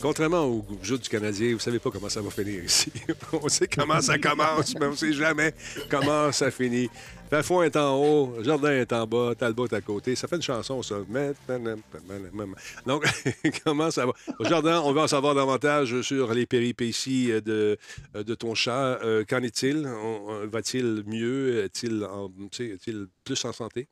Contrairement 0.00 0.46
au 0.46 0.64
jeu 0.82 0.96
du 0.96 1.08
Canadien, 1.08 1.52
vous 1.54 1.58
savez 1.58 1.78
pas 1.78 1.90
comment 1.90 2.08
ça 2.08 2.20
va 2.20 2.30
finir 2.30 2.64
ici. 2.64 2.92
on 3.32 3.48
sait 3.48 3.66
comment 3.66 4.00
ça 4.00 4.18
commence, 4.18 4.74
mais 4.78 4.86
on 4.86 4.94
sait 4.94 5.12
jamais 5.12 5.52
comment 5.90 6.30
ça 6.32 6.50
finit. 6.50 6.88
Parfois 7.28 7.66
est 7.66 7.76
en 7.76 7.94
haut, 7.96 8.34
Jardin 8.42 8.70
est 8.70 8.92
en 8.92 9.06
bas, 9.06 9.34
Talbot 9.36 9.66
est 9.66 9.74
à 9.74 9.80
côté. 9.80 10.14
Ça 10.16 10.28
fait 10.28 10.36
une 10.36 10.42
chanson, 10.42 10.82
ça. 10.82 10.96
Donc, 12.86 13.04
comment 13.64 13.90
ça 13.90 14.06
va? 14.06 14.12
Jardin, 14.48 14.80
on 14.80 14.92
va 14.92 15.02
en 15.02 15.08
savoir 15.08 15.34
davantage 15.34 16.00
sur 16.02 16.32
les 16.32 16.46
péripéties 16.46 17.32
de, 17.42 17.76
de 18.14 18.34
ton 18.34 18.54
chat. 18.54 18.98
Euh, 19.02 19.24
Qu'en 19.28 19.42
est-il? 19.42 19.86
Va-t-il 20.50 21.02
mieux? 21.06 21.64
Est-il 21.64 22.06
plus 23.24 23.44
en 23.44 23.52
santé? 23.52 23.88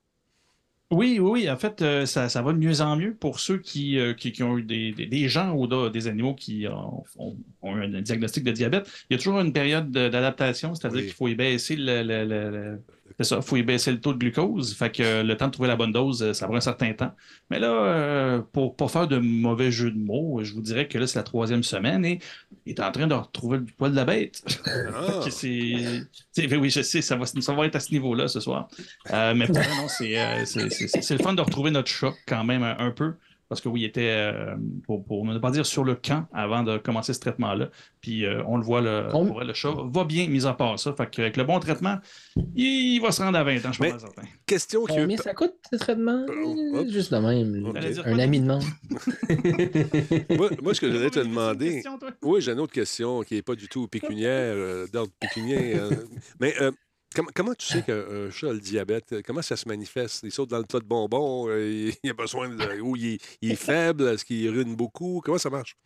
Oui, 0.93 1.19
oui, 1.19 1.31
oui. 1.43 1.51
En 1.51 1.57
fait, 1.57 1.83
euh, 1.83 2.07
ça, 2.07 2.29
ça 2.29 2.43
va 2.43 2.53
de 2.53 2.59
mieux 2.59 2.81
en 2.81 2.97
mieux 2.97 3.13
pour 3.17 3.41
ceux 3.41 3.59
qui, 3.59 3.99
euh, 3.99 4.15
qui, 4.15 4.31
qui 4.31 4.45
ont 4.45 4.57
eu 4.57 4.63
des, 4.63 4.93
des, 4.93 5.07
des 5.07 5.29
gens 5.29 5.53
ou 5.57 5.67
des 5.91 6.07
animaux 6.07 6.35
qui 6.37 6.67
ont, 6.69 7.03
ont- 7.17 7.37
ont 7.63 7.77
eu 7.77 7.83
un 7.97 8.03
diagnostic 8.03 8.45
de 8.45 8.53
diabète. 8.53 8.89
Il 9.11 9.15
y 9.15 9.17
a 9.17 9.19
toujours 9.19 9.41
une 9.41 9.53
période 9.53 9.91
de- 9.91 10.09
d'adaptation, 10.09 10.77
c'est-à-dire 10.77 10.99
Oui. 11.01 11.05
qu'il 11.07 11.15
faut 11.15 11.27
y 11.27 11.35
baisser 11.35 11.75
le- 11.75 12.03
le- 12.05 12.81
c'est 13.19 13.25
ça, 13.25 13.41
faut 13.43 13.57
y 13.57 13.63
baisser 13.63 13.93
le 13.93 14.01
taux 14.01 14.13
de 14.13 14.19
glucose. 14.19 14.75
Fait 14.75 14.91
que 14.91 15.03
euh, 15.03 15.23
le 15.23 15.37
temps 15.37 15.47
de 15.47 15.53
trouver 15.53 15.69
la 15.69 15.77
bonne 15.77 15.93
dose, 15.93 16.23
euh, 16.23 16.33
ça 16.33 16.47
prend 16.47 16.57
un 16.57 16.61
certain 16.61 16.93
temps. 16.93 17.15
Mais 17.51 17.59
là, 17.59 17.69
euh, 17.71 18.41
pour 18.53 18.77
pas 18.77 18.89
faire 18.89 19.09
de 19.09 19.19
mauvais 19.19 19.71
jeu 19.71 19.91
de 19.91 19.99
mots, 19.99 20.41
je 20.43 20.53
vous 20.53 20.61
dirais 20.61 20.89
que 20.89 20.99
là, 20.99 21.07
c'est 21.07 21.19
la 21.19 21.23
troisième 21.23 21.63
semaine 21.63 22.05
et 22.05 22.19
il 22.67 22.73
est 22.73 22.81
en 22.81 22.93
train 22.93 23.07
de 23.07 23.15
retrouver 23.15 23.59
le 23.59 23.65
poil 23.65 23.91
de 23.93 23.97
la 23.97 24.05
bête. 24.05 24.43
Ah! 24.67 25.21
C'est- 25.31 26.57
oui, 26.57 26.71
je 26.71 26.83
sais, 26.83 27.03
ça 27.03 27.17
va, 27.17 27.27
ça 27.27 27.53
va 27.55 27.67
être 27.67 27.77
à 27.77 27.81
ce 27.81 27.93
niveau-là 27.93 28.29
ce 28.29 28.41
soir. 28.41 28.69
Euh, 29.13 29.35
mais 29.35 29.47
pour 29.47 29.57
non, 29.57 29.89
c'est 29.89 30.15
c'est- 30.47 30.71
c'est- 30.71 31.03
c'est 31.03 31.15
le 31.17 31.23
fun 31.23 31.33
de 31.35 31.41
retrouver 31.41 31.71
notre 31.71 31.89
chat 31.91 32.13
quand 32.27 32.45
même 32.45 32.63
un, 32.63 32.77
un 32.79 32.91
peu. 32.91 33.15
Parce 33.49 33.61
que 33.61 33.69
oui, 33.69 33.83
il 33.83 33.85
était, 33.85 34.11
euh, 34.11 34.57
pour, 34.87 35.05
pour 35.05 35.25
ne 35.25 35.39
pas 35.39 35.51
dire 35.53 35.65
sur 35.65 35.85
le 35.85 35.95
camp 35.95 36.27
avant 36.33 36.63
de 36.65 36.79
commencer 36.79 37.15
ce 37.15 37.21
traitement-là. 37.21 37.69
Puis 38.01 38.25
euh, 38.25 38.43
on 38.47 38.57
le 38.57 38.65
voit, 38.65 38.81
le, 38.81 39.07
On- 39.15 39.25
pour 39.27 39.37
vrai, 39.37 39.45
le 39.45 39.53
chat 39.55 39.73
va 39.73 40.05
bien, 40.05 40.27
mis 40.29 40.47
à 40.47 40.53
part 40.53 40.79
ça. 40.81 40.93
Fait 40.95 41.09
qu'avec 41.09 41.37
le 41.37 41.45
bon 41.45 41.61
traitement, 41.61 41.99
il 42.57 42.99
va 43.01 43.13
se 43.13 43.23
rendre 43.23 43.39
à 43.39 43.45
20 43.45 43.57
ans, 43.59 43.61
je 43.69 43.73
suis 43.73 43.83
Mais- 43.83 43.93
pas 43.93 43.99
certain. 44.01 44.23
Question 44.47 44.85
qui... 44.85 44.97
Combien 44.97 45.17
ça 45.17 45.33
coûte, 45.35 45.55
ce 45.71 45.77
traitement? 45.77 46.27
Euh, 46.29 46.81
hop. 46.81 46.87
Juste 46.89 47.13
de 47.15 47.19
même. 47.19 47.73
Un 48.05 48.19
ami 48.19 48.41
de 48.41 48.47
monde. 48.47 48.63
moi, 50.37 50.51
moi, 50.63 50.75
ce 50.75 50.81
que 50.81 50.91
j'allais 50.91 51.11
te 51.11 51.21
demander... 51.21 51.75
question? 51.75 51.99
Oui, 52.23 52.41
j'ai 52.41 52.53
une 52.53 52.61
autre 52.61 52.73
question 52.73 53.23
qui 53.23 53.35
n'est 53.35 53.43
pas 53.43 53.55
du 53.55 53.69
tout 53.69 53.87
pécuniaire, 53.89 54.55
euh, 54.57 54.87
d'ordre 54.93 55.13
pécunier. 55.21 55.75
euh, 55.79 55.91
mais 56.41 56.55
com- 57.15 57.29
comment 57.35 57.55
tu 57.55 57.67
sais 57.67 57.83
qu'un 57.83 58.31
chat 58.31 58.49
a 58.51 58.53
le 58.53 58.61
diabète? 58.61 59.23
Comment 59.27 59.43
ça 59.43 59.57
se 59.57 59.69
manifeste? 59.69 60.21
Il 60.25 60.33
saute 60.33 60.51
dans 60.51 60.59
le 60.59 60.65
tas 60.65 60.81
de 60.81 60.85
bonbons? 60.85 61.49
euh, 61.49 61.69
il, 61.69 61.95
il 62.05 62.11
a 62.11 62.15
besoin 62.15 62.49
de... 62.49 62.81
Ou 62.81 62.97
il, 62.97 63.07
est- 63.15 63.39
il 63.43 63.53
est 63.53 63.57
faible? 63.57 64.05
Est-ce 64.09 64.25
qu'il 64.25 64.45
urine 64.47 64.77
beaucoup? 64.77 65.21
Comment 65.25 65.39
ça 65.39 65.51
marche? 65.51 65.77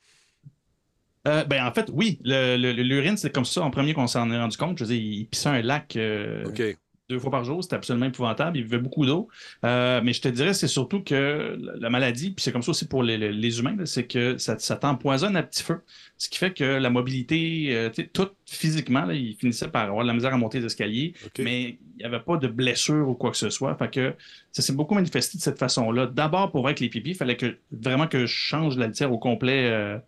Euh, 1.29 1.45
ben, 1.45 1.67
en 1.67 1.73
fait, 1.73 1.91
oui, 1.93 2.19
l'urine, 2.25 3.17
c'est 3.19 3.31
comme 3.31 3.45
ça 3.45 3.63
en 3.63 3.71
premier 3.71 3.93
qu'on 3.93 4.07
s'en 4.07 4.31
est 4.31 4.39
rendu 4.39 4.57
compte. 4.57 4.79
Je 4.79 4.85
veux 4.85 4.89
dire, 4.95 5.03
il 5.03 5.27
pissait 5.27 5.51
un 5.51 5.61
lac. 5.63 5.95
euh, 5.97 6.47
OK. 6.47 6.63
Deux 7.11 7.19
fois 7.19 7.31
par 7.31 7.45
jour, 7.45 7.63
c'était 7.63 7.77
absolument 7.77 8.07
épouvantable. 8.07 8.57
Il 8.57 8.63
buvait 8.63 8.79
beaucoup 8.79 9.05
d'eau. 9.05 9.29
Euh, 9.65 10.01
mais 10.03 10.13
je 10.13 10.21
te 10.23 10.29
dirais, 10.29 10.55
c'est 10.55 10.69
surtout 10.69 11.03
que 11.03 11.59
la 11.79 11.91
maladie, 11.91 12.31
puis 12.31 12.43
c'est 12.43 12.53
comme 12.53 12.63
ça 12.63 12.71
aussi 12.71 12.87
pour 12.87 13.03
les, 13.03 13.19
les 13.19 13.59
humains, 13.59 13.77
c'est 13.85 14.07
que 14.07 14.39
ça, 14.39 14.59
ça 14.59 14.77
t'empoisonne 14.77 15.37
à 15.37 15.43
petit 15.43 15.63
feu. 15.63 15.81
Ce 16.17 16.29
qui 16.29 16.39
fait 16.39 16.53
que 16.53 16.65
la 16.65 16.91
mobilité, 16.91 17.69
euh, 17.71 17.91
tout 18.13 18.29
physiquement, 18.47 19.05
là, 19.05 19.15
il 19.15 19.35
finissait 19.37 19.69
par 19.69 19.85
avoir 19.85 20.03
de 20.03 20.09
la 20.09 20.15
misère 20.15 20.35
à 20.35 20.39
monter 20.39 20.61
les 20.61 20.67
escaliers, 20.67 21.15
mais 21.39 21.79
il 21.97 21.97
n'y 21.99 22.05
avait 22.05 22.21
pas 22.21 22.37
de 22.37 22.47
blessure 22.49 23.09
ou 23.09 23.15
quoi 23.15 23.31
que 23.31 23.37
ce 23.37 23.51
soit. 23.51 23.75
Fait 23.77 23.91
que 23.91 24.15
ça 24.53 24.63
s'est 24.63 24.73
beaucoup 24.73 24.95
manifesté 24.95 25.39
de 25.39 25.43
cette 25.43 25.59
façon-là. 25.59 26.07
D'abord, 26.07 26.51
pour 26.51 26.67
avec 26.67 26.81
les 26.81 26.89
pipis, 26.89 27.11
il 27.11 27.15
fallait 27.17 27.37
que 27.37 27.57
vraiment 27.71 28.07
que 28.07 28.27
je 28.27 28.35
change 28.35 28.77
la 28.77 28.87
litière 28.87 29.13
au 29.13 29.19
complet. 29.19 29.71
euh, 29.71 29.99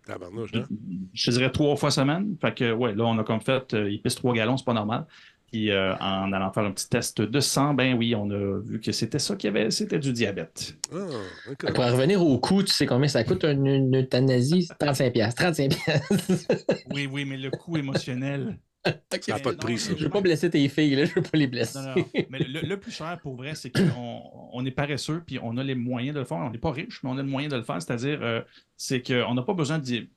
hein? 0.54 0.64
je 1.14 1.26
te 1.26 1.30
dirais 1.30 1.50
trois 1.50 1.76
fois 1.76 1.90
semaine. 1.90 2.36
Fait 2.40 2.54
que, 2.54 2.72
ouais, 2.72 2.94
là, 2.94 3.04
on 3.04 3.18
a 3.18 3.24
comme 3.24 3.40
fait, 3.40 3.74
euh, 3.74 3.90
il 3.90 4.00
pisse 4.00 4.14
trois 4.14 4.34
gallons, 4.34 4.56
c'est 4.56 4.64
pas 4.64 4.74
normal. 4.74 5.06
Puis 5.52 5.70
euh, 5.70 5.94
en 5.96 6.32
allant 6.32 6.50
faire 6.50 6.64
un 6.64 6.72
petit 6.72 6.88
test 6.88 7.20
de 7.20 7.40
sang, 7.40 7.74
ben 7.74 7.94
oui, 7.94 8.14
on 8.14 8.30
a 8.30 8.58
vu 8.60 8.80
que 8.80 8.90
c'était 8.90 9.18
ça 9.18 9.36
qu'il 9.36 9.48
y 9.48 9.50
avait, 9.50 9.70
c'était 9.70 9.98
du 9.98 10.12
diabète. 10.14 10.78
Ah. 10.90 11.70
Pour 11.74 11.84
en 11.84 11.92
revenir 11.92 12.24
au 12.24 12.38
coût, 12.38 12.62
tu 12.62 12.72
sais 12.72 12.86
combien 12.86 13.06
ça 13.06 13.22
coûte 13.22 13.44
une, 13.44 13.66
une 13.66 14.00
euthanasie? 14.00 14.66
35$. 14.80 15.12
piastres, 15.12 15.42
35$. 15.42 15.68
piastres. 15.68 16.46
Oui, 16.90 17.06
oui, 17.06 17.26
mais 17.26 17.36
le 17.36 17.50
coût 17.50 17.76
émotionnel. 17.76 18.58
Ça 19.20 19.34
n'a 19.34 19.38
pas 19.38 19.52
de 19.52 19.58
prix, 19.58 19.78
ça. 19.78 19.92
Je 19.96 20.02
veux 20.02 20.10
pas 20.10 20.20
blesser 20.20 20.50
tes 20.50 20.68
filles, 20.68 20.96
là. 20.96 21.04
je 21.04 21.14
veux 21.14 21.22
pas 21.22 21.38
les 21.38 21.46
blesser. 21.46 21.78
Non, 21.78 21.94
non, 21.94 22.04
mais 22.30 22.40
le, 22.40 22.66
le 22.66 22.80
plus 22.80 22.90
cher 22.90 23.16
pour 23.22 23.36
vrai, 23.36 23.54
c'est 23.54 23.70
qu'on 23.70 24.22
on 24.52 24.66
est 24.66 24.72
paresseux, 24.72 25.22
puis 25.24 25.38
on 25.40 25.56
a 25.56 25.62
les 25.62 25.76
moyens 25.76 26.14
de 26.14 26.20
le 26.20 26.26
faire. 26.26 26.38
On 26.38 26.50
n'est 26.50 26.58
pas 26.58 26.72
riche, 26.72 27.00
mais 27.04 27.10
on 27.10 27.18
a 27.18 27.22
le 27.22 27.28
moyen 27.28 27.48
de 27.48 27.54
le 27.54 27.62
faire. 27.62 27.80
C'est-à-dire, 27.80 28.18
euh, 28.22 28.40
c'est 28.76 29.00
qu'on 29.00 29.34
n'a 29.34 29.42
pas 29.42 29.54
besoin 29.54 29.78
de. 29.78 30.08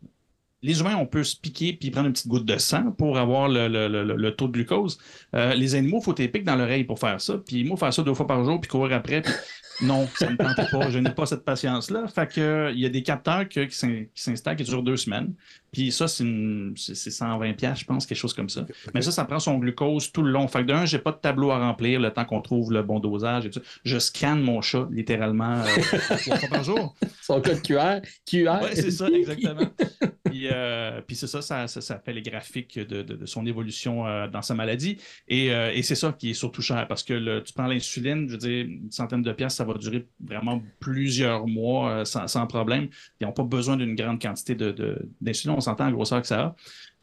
Les 0.63 0.79
humains, 0.79 0.95
on 0.95 1.05
peut 1.05 1.23
se 1.23 1.35
piquer 1.35 1.73
puis 1.73 1.91
prendre 1.91 2.07
une 2.07 2.13
petite 2.13 2.27
goutte 2.27 2.45
de 2.45 2.57
sang 2.57 2.91
pour 2.97 3.17
avoir 3.17 3.47
le, 3.47 3.67
le- 3.67 3.87
le- 3.87 4.15
le 4.15 4.31
taux 4.35 4.47
de 4.47 4.53
glucose. 4.53 4.97
Euh, 5.35 5.53
les 5.53 5.75
animaux, 5.75 5.99
il 6.01 6.03
faut 6.05 6.13
pics 6.13 6.43
dans 6.43 6.55
l'oreille 6.55 6.85
pour 6.85 6.97
faire 6.99 7.21
ça. 7.21 7.37
Puis 7.45 7.63
moi, 7.63 7.77
faire 7.77 7.93
ça 7.93 8.01
deux 8.03 8.13
fois 8.15 8.25
par 8.25 8.43
jour 8.43 8.59
puis 8.59 8.69
courir 8.69 8.95
après, 8.97 9.21
puis 9.21 9.31
non, 9.83 10.07
ça 10.15 10.25
ne 10.27 10.31
me 10.31 10.37
tente 10.37 10.71
pas. 10.71 10.89
Je 10.89 10.97
n'ai 10.99 11.11
pas 11.11 11.25
cette 11.27 11.43
patience-là. 11.45 12.07
Fait 12.07 12.27
que, 12.31 12.71
il 12.73 12.79
y 12.79 12.85
a 12.85 12.89
des 12.89 13.03
capteurs 13.03 13.47
que- 13.47 13.65
qui 13.65 13.75
s'in- 13.77 14.05
qui 14.15 14.21
s'installent 14.23 14.55
qui 14.55 14.63
durent 14.63 14.81
deux 14.81 14.97
semaines. 14.97 15.33
Puis 15.71 15.91
ça, 15.91 16.07
c'est 16.07 16.23
une- 16.23 16.73
c'est 16.77 16.95
c'est 16.95 17.11
120 17.11 17.53
pièces, 17.53 17.79
je 17.81 17.85
pense, 17.85 18.05
quelque 18.05 18.17
chose 18.17 18.33
comme 18.33 18.49
ça. 18.49 18.65
Mais 18.95 19.01
ça, 19.01 19.11
ça 19.11 19.25
prend 19.25 19.39
son 19.39 19.57
glucose 19.59 20.11
tout 20.13 20.23
le 20.23 20.31
long. 20.31 20.47
Fait 20.47 20.61
que 20.61 20.67
d'un, 20.67 20.85
j'ai 20.85 20.99
pas 20.99 21.11
de 21.11 21.17
tableau 21.17 21.51
à 21.51 21.59
remplir 21.59 21.99
le 21.99 22.09
temps 22.11 22.23
qu'on 22.25 22.41
trouve 22.41 22.71
le 22.71 22.81
bon 22.81 22.99
dosage 22.99 23.45
et 23.45 23.49
tout. 23.51 23.59
ça. 23.59 23.65
Je 23.83 23.99
scanne 23.99 24.41
mon 24.41 24.61
chat 24.61 24.87
littéralement 24.89 25.61
euh, 25.61 25.65
trois 26.21 26.37
fois 26.37 26.49
par 26.49 26.63
jour. 26.63 26.95
Son 27.21 27.41
code 27.41 27.61
QR. 27.61 27.99
QR. 28.25 28.63
Ouais, 28.63 28.73
c'est 28.75 28.89
ça, 28.91 29.07
exactement. 29.09 29.67
Puis, 30.25 30.44
euh, 30.51 31.01
puis 31.05 31.15
c'est 31.15 31.27
ça 31.27 31.41
ça, 31.41 31.67
ça, 31.67 31.99
fait 31.99 32.13
les 32.13 32.21
graphiques 32.21 32.79
de, 32.79 33.25
son 33.25 33.45
évolution 33.45 34.07
euh, 34.07 34.27
dans 34.27 34.41
sa 34.41 34.55
maladie. 34.55 34.97
Et, 35.27 35.53
euh, 35.53 35.71
et 35.73 35.81
c'est 35.83 35.95
ça 35.95 36.11
qui 36.11 36.31
est 36.31 36.33
surtout 36.33 36.61
cher 36.61 36.87
parce 36.87 37.03
que 37.03 37.39
tu 37.39 37.53
prends 37.53 37.67
l'insuline, 37.67 38.27
je 38.27 38.33
veux 38.33 38.37
dire, 38.37 38.65
une 38.65 38.91
centaine 38.91 39.21
de 39.21 39.31
pièces, 39.31 39.55
ça 39.55 39.63
va 39.63 39.73
durer 39.75 40.07
vraiment 40.19 40.61
plusieurs 40.79 41.47
mois 41.47 42.05
sans, 42.05 42.47
problème. 42.47 42.87
Ils 43.19 43.25
n'ont 43.25 43.33
pas 43.33 43.43
besoin 43.43 43.77
d'une 43.77 43.95
grande 43.95 44.21
quantité 44.21 44.55
d'insuline. 44.55 45.55
On 45.57 45.61
s'entend 45.61 45.85
la 45.85 45.91
grosseur 45.91 46.21
que 46.21 46.27
ça 46.27 46.41
a. 46.41 46.55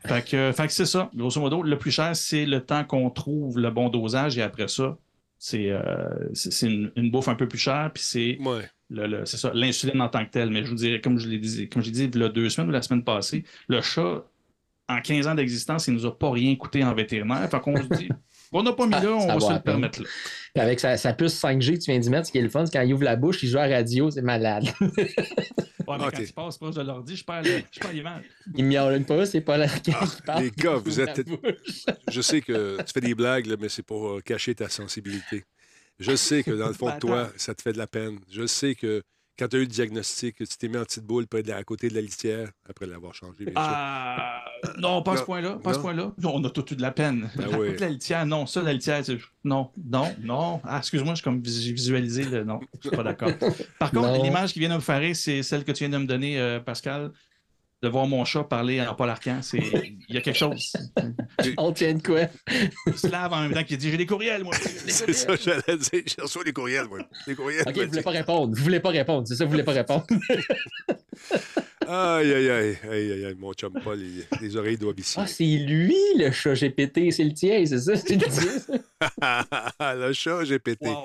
Fait 0.05 0.25
que, 0.29 0.53
c'est 0.69 0.87
ça. 0.87 1.11
Grosso 1.15 1.41
modo, 1.41 1.63
le 1.63 1.79
plus 1.79 1.91
cher, 1.91 2.17
c'est 2.17 2.45
le 2.45 2.61
temps 2.61 2.85
qu'on 2.85 3.11
trouve 3.11 3.59
le 3.59 3.71
bon 3.71 3.89
dosage 3.89 4.37
et 4.37 4.43
après 4.43 4.69
ça, 4.69 4.97
c'est 5.39 5.71
une, 6.63 7.11
bouffe 7.11 7.29
un 7.29 7.35
peu 7.35 7.49
plus 7.49 7.59
chère. 7.59 7.91
Puis 7.93 8.03
c'est. 8.03 8.39
Le- 8.93 9.07
le- 9.07 9.27
c'est 9.27 9.37
ça, 9.37 9.51
l'insuline 9.55 10.01
en 10.01 10.09
tant 10.09 10.25
que 10.25 10.31
telle. 10.31 10.51
Mais 10.51 10.63
je 10.65 10.69
vous 10.71 10.75
dirais, 10.77 11.01
comme 11.01 11.19
je 11.19 11.29
l'ai 11.29 11.39
dit, 11.39 11.69
comme 11.69 11.83
j'ai 11.83 11.91
dit 11.91 12.05
il 12.05 12.21
y 12.21 12.25
a 12.25 12.29
deux 12.29 12.49
semaines 12.51 12.69
ou 12.69 12.73
la 12.73 12.83
semaine 12.83 13.03
passée, 13.05 13.45
le 13.69 13.81
chat, 13.81 14.25
en 14.89 15.01
15 15.01 15.27
ans 15.27 15.35
d'existence, 15.35 15.87
il 15.87 15.95
nous 15.95 16.07
a 16.07 16.17
pas 16.19 16.31
rien 16.31 16.55
coûté 16.57 16.85
en 16.85 16.95
vétérinaire. 16.95 17.49
Fait 17.51 17.61
qu'on 17.61 17.77
se 17.77 17.89
dit, 17.97 18.09
on 18.53 18.63
n'a 18.63 18.73
pas 18.73 18.85
mis 18.87 18.93
là, 18.93 19.11
on 19.13 19.21
Ça 19.27 19.35
va 19.35 19.41
se 19.41 19.53
le 19.55 19.61
permettre 19.61 20.03
là. 20.03 20.09
Puis 20.55 20.63
avec 20.63 20.81
sa, 20.81 20.97
sa 20.99 21.13
puce 21.15 21.41
5G 21.43 21.75
que 21.79 21.85
tu 21.85 21.91
viens 21.91 21.99
d'y 22.01 22.11
mettre, 22.11 22.27
ce 22.27 22.33
qui 22.33 22.39
est 22.39 22.43
le 22.43 22.49
fun, 22.51 22.67
c'est 22.67 22.73
quand 22.73 22.83
il 22.85 22.93
ouvre 22.93 23.05
la 23.05 23.17
bouche, 23.17 23.43
il 23.43 23.49
joue 23.49 23.59
à 23.59 23.67
la 23.67 23.77
radio, 23.77 24.11
c'est 24.11 24.21
malade. 24.23 24.65
Ouais, 24.81 24.89
mais 24.97 25.07
Ah, 25.89 25.97
quand 25.99 26.11
t'es- 26.11 26.25
il 26.25 26.33
passe 26.35 26.59
proche 26.59 26.75
de 26.75 26.83
l'ordi, 26.83 27.17
je 27.17 27.25
perds, 27.25 27.43
le- 27.43 27.63
je 27.71 27.81
perds 27.81 27.93
l'image. 27.93 28.25
Il 28.55 28.65
miaule 28.67 28.97
une 28.97 29.05
pas, 29.07 29.25
c'est 29.25 29.41
pas 29.41 29.57
la 29.57 29.69
qui 29.69 29.93
parle. 30.27 30.43
les 30.43 30.51
gars, 30.51 30.75
vous 30.77 31.01
êtes-. 31.01 31.23
Je 32.11 32.21
sais 32.21 32.41
que 32.43 32.77
tu 32.83 32.93
fais 32.93 33.01
des 33.01 33.15
blagues, 33.15 33.47
là, 33.47 33.57
mais 33.59 33.69
c'est 33.71 33.83
pour 33.83 34.09
euh, 34.09 34.21
cacher 34.21 34.55
ta 34.55 34.69
sensibilité. 34.69 35.45
Je 35.99 36.17
sais 36.17 36.43
que 36.43 36.51
dans 36.51 36.69
le 36.69 36.73
fond 36.73 36.87
de 36.87 36.93
Ben, 36.93 36.99
toi, 36.99 37.29
ça 37.37 37.55
te 37.55 37.63
fait 37.63 37.73
de 37.73 37.79
la 37.79 37.87
peine. 37.87 38.19
Je 38.31 38.47
sais 38.47 38.75
que 38.75 39.03
quand 39.39 39.49
tu 39.49 39.57
as 39.57 39.59
eu 39.61 39.63
le 39.63 39.69
diagnostic, 39.69 40.37
tu 40.37 40.47
t'es 40.59 40.69
mis 40.69 40.77
en 40.77 40.85
petite 40.85 41.05
boule 41.05 41.27
près 41.27 41.43
de 41.43 41.49
la- 41.49 41.57
à 41.57 41.65
côté 41.65 41.89
de 41.89 41.95
la 41.95 42.01
litière, 42.01 42.51
après 42.69 42.87
l'avoir 42.87 43.15
changé, 43.15 43.45
bien 43.45 43.53
sûr. 43.53 43.55
Ah, 43.57 44.45
non, 44.79 45.03
pas 45.03 45.15
à 45.15 45.17
ce 45.19 45.23
point-là. 45.23 45.59
Pas 45.63 45.73
ce 45.73 45.79
non? 45.79 45.83
point-là. 45.83 46.13
On 46.25 46.45
a 46.45 46.51
tout 46.51 46.73
eu 46.73 46.77
de 46.77 46.83
la 46.83 46.91
peine. 46.93 47.31
Ben 47.37 47.51
La- 47.51 47.59
oui. 47.59 47.77
La 47.79 47.89
litière, 47.89 48.27
non. 48.27 48.47
Ça, 48.47 48.63
la 48.63 48.73
litière, 48.73 49.05
c'est- 49.05 49.19
non, 49.45 49.71
non, 49.91 50.15
non. 50.21 50.61
Ah, 50.65 50.79
excuse-moi, 50.79 51.13
je 51.15 51.17
suis 51.17 51.25
comme 51.25 51.43
j'ai 51.45 51.73
visualisé 51.73 52.25
le. 52.25 52.45
Non, 52.45 52.61
je 52.83 52.89
suis 52.89 52.97
pas 52.97 53.03
d'accord. 53.05 53.31
Par 53.79 53.91
contre, 53.91 54.09
Non. 54.09 54.23
l'image 54.23 54.53
qui 54.53 54.59
vient 54.59 54.69
de 54.71 54.75
me 54.75 54.81
faire, 54.81 55.15
c'est 55.17 55.43
celle 55.43 55.65
que 55.65 55.73
tu 55.73 55.85
viens 55.85 55.89
de 55.99 56.03
me 56.03 56.07
donner, 56.07 56.39
euh, 56.41 56.61
Pascal. 56.61 57.13
De 57.83 57.89
voir 57.89 58.07
mon 58.07 58.25
chat 58.25 58.45
parler 58.45 58.81
en 58.81 58.95
Paul 58.95 59.11
Arcan, 59.11 59.41
c'est. 59.43 59.59
Il 60.09 60.15
y 60.15 60.17
a 60.17 60.21
quelque 60.21 60.39
chose. 60.39 60.73
On 61.59 61.73
tient 61.73 61.95
de 61.95 62.03
quoi? 62.03 62.21
Il 62.87 62.97
se 62.97 63.09
lave 63.09 63.33
en 63.33 63.43
même 63.43 63.53
temps 63.53 63.65
qu'il 63.65 63.77
dit 63.77 63.91
J'ai 63.91 63.97
des 63.97 64.07
courriels, 64.07 64.45
moi. 64.45 64.55
C'est 64.87 65.13
ça, 65.13 65.35
j'allais 65.35 65.79
dire. 65.79 66.03
J'ai 66.07 66.23
reçu 66.23 66.39
des 66.45 66.53
courriels, 66.53 66.87
moi. 66.87 67.01
Des 67.27 67.35
courriels. 67.35 67.65
Ok, 67.67 67.77
vous 67.77 67.89
voulez 67.89 68.03
pas 68.03 68.11
répondre. 68.11 68.57
Vous 68.57 68.63
voulez 68.63 68.81
pas 68.81 68.91
répondre. 68.91 69.27
C'est 69.27 69.35
ça, 69.35 69.45
vous 69.45 69.51
voulez 69.51 69.65
pas 69.65 69.73
répondre. 69.73 70.07
Aïe, 71.95 72.33
aïe, 72.33 72.49
aïe, 72.49 72.79
aïe, 72.91 73.13
aïe, 73.13 73.25
aïe, 73.27 73.35
mon 73.39 73.53
chum 73.53 73.71
Paul, 73.85 73.99
les, 73.99 74.25
les 74.41 74.57
oreilles 74.57 74.79
doivent 74.79 74.99
ici. 74.99 75.17
Ah, 75.19 75.27
c'est 75.27 75.45
lui, 75.45 75.99
le 76.17 76.31
chat 76.31 76.55
GPT, 76.55 77.11
c'est 77.11 77.25
le 77.25 77.35
tien, 77.35 77.67
c'est 77.67 77.81
ça? 77.81 77.99
Tu 77.99 78.15
le 78.15 78.19
dis? 78.19 78.81
le 79.81 80.13
chat, 80.15 80.45
j'ai 80.45 80.59
pété. 80.59 80.89
Wow. 80.89 81.05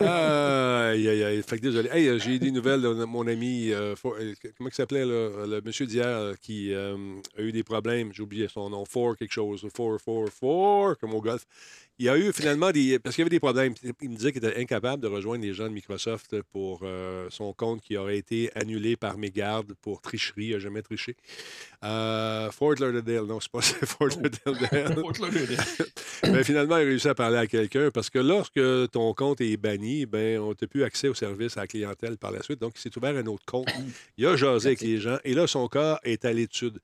Aïe, 0.00 1.08
aïe, 1.08 1.24
aïe. 1.24 1.42
Fait 1.42 1.56
que 1.56 1.62
désolé. 1.62 1.90
Hey, 1.92 2.18
j'ai 2.20 2.36
eu 2.36 2.38
des 2.38 2.50
nouvelles 2.50 2.80
de 2.80 3.04
mon 3.04 3.26
ami, 3.26 3.70
euh, 3.72 3.96
For- 3.96 4.16
euh, 4.18 4.32
comment 4.56 4.70
il 4.70 4.74
s'appelait, 4.74 5.04
là, 5.04 5.46
le 5.46 5.60
monsieur 5.62 5.84
d'hier, 5.84 6.06
euh, 6.06 6.34
qui 6.40 6.72
euh, 6.72 6.96
a 7.36 7.42
eu 7.42 7.52
des 7.52 7.62
problèmes. 7.62 8.10
J'ai 8.14 8.22
oublié 8.22 8.48
son 8.48 8.70
nom. 8.70 8.86
Four 8.86 9.16
quelque 9.16 9.32
chose. 9.32 9.66
Four, 9.76 10.00
four, 10.00 10.28
four, 10.30 10.96
comme 10.98 11.12
au 11.12 11.20
golf. 11.20 11.44
Il 12.00 12.08
a 12.08 12.16
eu 12.16 12.32
finalement 12.32 12.70
des. 12.70 13.00
Parce 13.00 13.16
qu'il 13.16 13.22
y 13.22 13.24
avait 13.24 13.30
des 13.30 13.40
problèmes. 13.40 13.74
Il 14.02 14.10
me 14.10 14.16
disait 14.16 14.30
qu'il 14.30 14.44
était 14.44 14.60
incapable 14.60 15.02
de 15.02 15.08
rejoindre 15.08 15.42
les 15.44 15.52
gens 15.52 15.64
de 15.64 15.70
Microsoft 15.70 16.40
pour 16.52 16.80
euh, 16.84 17.26
son 17.30 17.52
compte 17.52 17.80
qui 17.80 17.96
aurait 17.96 18.18
été 18.18 18.50
annulé 18.54 18.96
par 18.96 19.18
mégarde 19.18 19.74
pour 19.82 20.00
tricherie. 20.00 20.46
Il 20.46 20.52
n'a 20.52 20.58
jamais 20.60 20.82
triché. 20.82 21.16
Euh, 21.84 22.52
Fort 22.52 22.74
Lauderdale. 22.78 23.24
Non, 23.24 23.40
c'est 23.40 23.50
pas 23.50 23.62
ça, 23.62 23.74
Fort 23.86 24.08
Lauderdale. 24.08 24.94
Ben, 26.22 26.44
finalement, 26.44 26.76
il 26.76 26.82
a 26.82 26.84
réussi 26.84 27.08
à 27.08 27.14
parler 27.16 27.38
à 27.38 27.46
quelqu'un 27.48 27.90
parce 27.92 28.10
que 28.10 28.20
lorsque 28.20 28.90
ton 28.92 29.12
compte 29.14 29.40
est 29.40 29.56
banni, 29.56 30.06
ben, 30.06 30.38
on 30.38 30.50
n'a 30.50 30.66
plus 30.68 30.84
accès 30.84 31.08
au 31.08 31.14
service 31.14 31.56
à 31.56 31.62
la 31.62 31.66
clientèle 31.66 32.16
par 32.16 32.30
la 32.30 32.42
suite. 32.42 32.60
Donc, 32.60 32.74
il 32.76 32.80
s'est 32.80 32.96
ouvert 32.96 33.16
un 33.16 33.26
autre 33.26 33.44
compte. 33.44 33.68
Il 34.16 34.26
a 34.26 34.36
jasé 34.36 34.68
avec 34.68 34.82
les 34.82 34.98
gens 34.98 35.18
et 35.24 35.34
là, 35.34 35.48
son 35.48 35.66
cas 35.66 35.98
est 36.04 36.24
à 36.24 36.32
l'étude. 36.32 36.78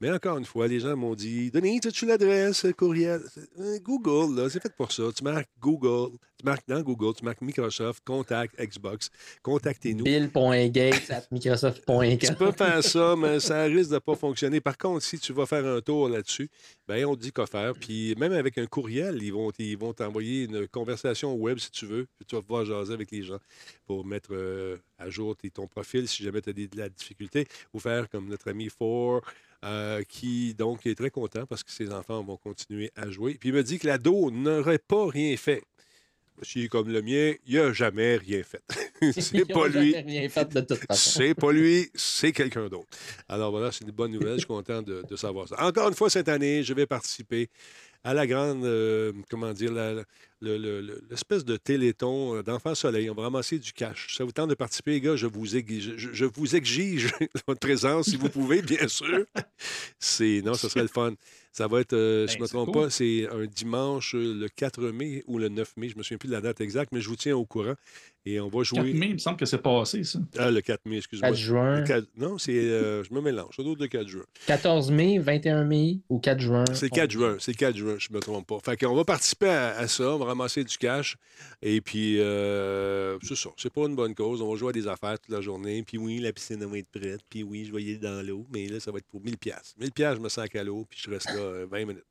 Mais 0.00 0.10
encore 0.10 0.38
une 0.38 0.46
fois, 0.46 0.66
les 0.66 0.80
gens 0.80 0.96
m'ont 0.96 1.14
dit 1.14 1.50
Denis, 1.50 1.80
as-tu 1.84 2.06
l'adresse, 2.06 2.64
euh, 2.64 2.72
courriel? 2.72 3.20
Euh, 3.58 3.78
Google, 3.80 4.34
là, 4.34 4.48
c'est 4.48 4.62
fait 4.62 4.74
pour 4.74 4.90
ça. 4.90 5.02
Tu 5.14 5.22
marques 5.22 5.50
Google, 5.60 6.16
tu 6.38 6.46
marques 6.46 6.66
dans 6.66 6.80
Google, 6.80 7.12
tu 7.14 7.22
marques 7.22 7.42
Microsoft, 7.42 8.02
contact 8.02 8.58
Xbox, 8.58 9.10
contactez-nous. 9.42 10.04
Bill.gates 10.04 11.10
at 11.10 11.26
Tu 11.30 12.34
peux 12.34 12.52
faire 12.52 12.82
ça, 12.82 13.14
mais 13.14 13.40
ça 13.40 13.64
risque 13.64 13.90
de 13.90 13.98
pas 13.98 14.14
fonctionner. 14.14 14.62
Par 14.62 14.78
contre, 14.78 15.04
si 15.04 15.18
tu 15.18 15.34
vas 15.34 15.44
faire 15.44 15.66
un 15.66 15.82
tour 15.82 16.08
là-dessus, 16.08 16.48
ben 16.88 17.04
on 17.04 17.14
te 17.14 17.20
dit 17.20 17.32
quoi 17.32 17.46
faire. 17.46 17.74
Puis 17.74 18.14
même 18.16 18.32
avec 18.32 18.56
un 18.56 18.66
courriel, 18.66 19.22
ils 19.22 19.34
vont, 19.34 19.50
ils 19.58 19.76
vont 19.76 19.92
t'envoyer 19.92 20.44
une 20.44 20.66
conversation 20.66 21.34
web 21.34 21.58
si 21.58 21.70
tu 21.70 21.84
veux. 21.84 22.06
Puis 22.16 22.24
tu 22.26 22.36
vas 22.36 22.40
pouvoir 22.40 22.64
jaser 22.64 22.94
avec 22.94 23.10
les 23.10 23.22
gens 23.22 23.38
pour 23.84 24.06
mettre 24.06 24.30
euh, 24.32 24.78
à 24.98 25.10
jour 25.10 25.36
ton 25.52 25.66
profil 25.66 26.08
si 26.08 26.22
jamais 26.22 26.40
tu 26.40 26.48
as 26.48 26.52
de 26.54 26.68
la 26.74 26.88
difficulté. 26.88 27.46
Ou 27.74 27.80
faire 27.80 28.08
comme 28.08 28.28
notre 28.28 28.48
ami 28.48 28.70
Four, 28.70 29.20
euh, 29.64 30.02
qui 30.08 30.54
donc 30.54 30.86
est 30.86 30.94
très 30.94 31.10
content 31.10 31.46
parce 31.46 31.62
que 31.62 31.70
ses 31.70 31.92
enfants 31.92 32.22
vont 32.22 32.36
continuer 32.36 32.90
à 32.96 33.10
jouer. 33.10 33.34
Puis 33.38 33.50
il 33.50 33.54
me 33.54 33.62
dit 33.62 33.78
que 33.78 33.86
l'ado 33.86 34.30
n'aurait 34.30 34.78
pas 34.78 35.06
rien 35.08 35.36
fait. 35.36 35.62
Si 36.42 36.68
comme 36.68 36.88
le 36.90 37.02
mien, 37.02 37.34
il 37.46 37.56
n'a 37.56 37.72
jamais 37.72 38.16
rien 38.16 38.42
fait. 38.42 38.62
c'est 39.20 39.44
pas 39.46 39.68
lui. 39.68 39.94
C'est 40.94 41.34
pas 41.34 41.52
lui, 41.52 41.90
c'est 41.94 42.32
quelqu'un 42.32 42.68
d'autre. 42.68 42.88
Alors 43.28 43.50
voilà, 43.50 43.72
c'est 43.72 43.84
une 43.84 43.90
bonne 43.90 44.12
nouvelle. 44.12 44.34
Je 44.34 44.38
suis 44.38 44.46
content 44.46 44.82
de, 44.82 45.02
de 45.08 45.16
savoir 45.16 45.48
ça. 45.48 45.62
Encore 45.64 45.88
une 45.88 45.94
fois, 45.94 46.08
cette 46.10 46.28
année, 46.28 46.62
je 46.62 46.72
vais 46.74 46.86
participer 46.86 47.48
à 48.04 48.14
la 48.14 48.26
grande, 48.26 48.64
euh, 48.64 49.12
comment 49.30 49.52
dire, 49.52 49.72
la- 49.72 50.02
la- 50.40 50.50
le- 50.50 50.58
le- 50.58 50.80
le- 50.80 51.02
l'espèce 51.10 51.44
de 51.44 51.56
téléthon 51.56 52.36
euh, 52.36 52.42
d'Enfants 52.42 52.74
Soleil. 52.74 53.10
On 53.10 53.14
va 53.14 53.24
ramasser 53.24 53.58
du 53.58 53.72
cash. 53.72 54.14
Ça 54.16 54.24
vous 54.24 54.32
tente 54.32 54.50
de 54.50 54.54
participer, 54.54 54.92
les 54.92 55.00
gars? 55.00 55.16
Je 55.16 55.26
vous 55.26 55.56
exige, 55.56 55.94
je, 55.96 56.08
je 56.12 56.24
vous 56.24 56.56
exige 56.56 57.08
votre 57.46 57.60
présence, 57.60 58.06
si 58.06 58.16
vous 58.16 58.28
pouvez, 58.28 58.62
bien 58.62 58.88
sûr. 58.88 59.24
C'est, 59.98 60.42
non, 60.44 60.54
ce 60.54 60.68
serait 60.68 60.82
le 60.82 60.88
fun. 60.88 61.14
Ça 61.52 61.66
va 61.66 61.80
être, 61.80 61.94
euh, 61.94 62.28
si 62.28 62.34
je 62.34 62.38
Ben, 62.38 62.38
ne 62.38 62.42
me 62.42 62.46
c'est 62.46 62.52
trompe 62.54 62.72
cool. 62.72 62.82
pas, 62.84 62.90
c'est 62.90 63.28
un 63.28 63.44
dimanche, 63.44 64.14
euh, 64.14 64.34
le 64.34 64.48
4 64.48 64.82
mai 64.90 65.24
ou 65.26 65.36
le 65.38 65.48
9 65.48 65.76
mai. 65.76 65.88
Je 65.88 65.98
me 65.98 66.02
souviens 66.04 66.16
plus 66.18 66.28
de 66.28 66.32
la 66.32 66.40
date 66.40 66.60
exacte, 66.60 66.92
mais 66.92 67.00
je 67.00 67.08
vous 67.08 67.16
tiens 67.16 67.36
au 67.36 67.44
courant. 67.44 67.74
Et 68.24 68.38
on 68.38 68.46
va 68.48 68.58
4 68.58 68.64
jouer. 68.64 68.92
mai, 68.92 69.06
il 69.08 69.12
me 69.14 69.18
semble 69.18 69.36
que 69.36 69.46
c'est 69.46 69.58
passé, 69.58 70.04
ça. 70.04 70.20
Ah, 70.38 70.50
le 70.52 70.60
4 70.60 70.86
mai, 70.86 70.98
excuse-moi. 70.98 71.30
4 71.30 71.38
juin, 71.40 71.80
Le 71.80 71.86
4 71.86 72.06
Non, 72.16 72.38
c'est. 72.38 72.52
euh, 72.56 73.02
je 73.02 73.12
me 73.12 73.20
mélange. 73.20 73.52
C'est 73.56 73.64
d'autres 73.64 73.80
le 73.82 73.88
4 73.88 74.06
juin. 74.06 74.22
14 74.46 74.92
mai, 74.92 75.18
21 75.18 75.64
mai 75.64 75.98
ou 76.08 76.20
4 76.20 76.38
juin? 76.38 76.64
C'est 76.72 76.86
le 76.86 76.90
4 76.90 77.10
juin. 77.10 77.36
C'est 77.40 77.50
le 77.52 77.56
4 77.56 77.76
juin, 77.76 77.96
je 77.98 78.08
ne 78.10 78.14
me 78.16 78.20
trompe 78.20 78.46
pas. 78.46 78.60
Fait 78.60 78.76
qu'on 78.76 78.94
va 78.94 79.04
participer 79.04 79.48
à, 79.48 79.70
à 79.76 79.88
ça. 79.88 80.14
On 80.14 80.18
va 80.18 80.26
ramasser 80.30 80.64
du 80.64 80.76
cash. 80.78 81.16
Et 81.62 81.80
puis, 81.80 82.18
euh, 82.20 83.18
c'est 83.22 83.36
ça. 83.36 83.50
C'est 83.56 83.72
pas 83.72 83.82
une 83.82 83.94
bonne 83.96 84.14
cause. 84.14 84.40
On 84.42 84.50
va 84.50 84.56
jouer 84.56 84.70
à 84.70 84.72
des 84.72 84.86
affaires 84.88 85.18
toute 85.18 85.32
la 85.32 85.40
journée. 85.40 85.82
Puis 85.82 85.98
oui, 85.98 86.18
la 86.18 86.32
piscine 86.32 86.64
va 86.64 86.78
être 86.78 86.88
prête. 86.90 87.20
Puis 87.28 87.42
oui, 87.42 87.64
je 87.66 87.72
vais 87.72 87.82
y 87.82 87.88
aller 87.90 87.98
dans 87.98 88.26
l'eau. 88.26 88.46
Mais 88.52 88.66
là, 88.68 88.80
ça 88.80 88.90
va 88.90 88.98
être 88.98 89.06
pour 89.06 89.20
1000 89.20 89.38
pièces 89.38 89.74
1000 89.78 89.92
pièces 89.92 90.14
je 90.16 90.20
me 90.20 90.28
sens 90.28 90.46
à 90.54 90.64
l'eau. 90.64 90.86
Puis 90.88 91.00
je 91.04 91.10
reste 91.10 91.26
là 91.26 91.40
euh, 91.40 91.66
20 91.70 91.84
minutes. 91.86 92.04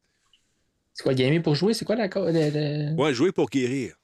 C'est 0.94 1.04
quoi, 1.04 1.14
gamer 1.14 1.42
pour 1.42 1.56
jouer? 1.56 1.74
C'est 1.74 1.86
quoi 1.86 1.96
la. 1.96 2.08
le- 2.08 2.96
Ouais, 2.96 3.14
jouer 3.14 3.32
pour 3.32 3.50
guérir. 3.50 3.96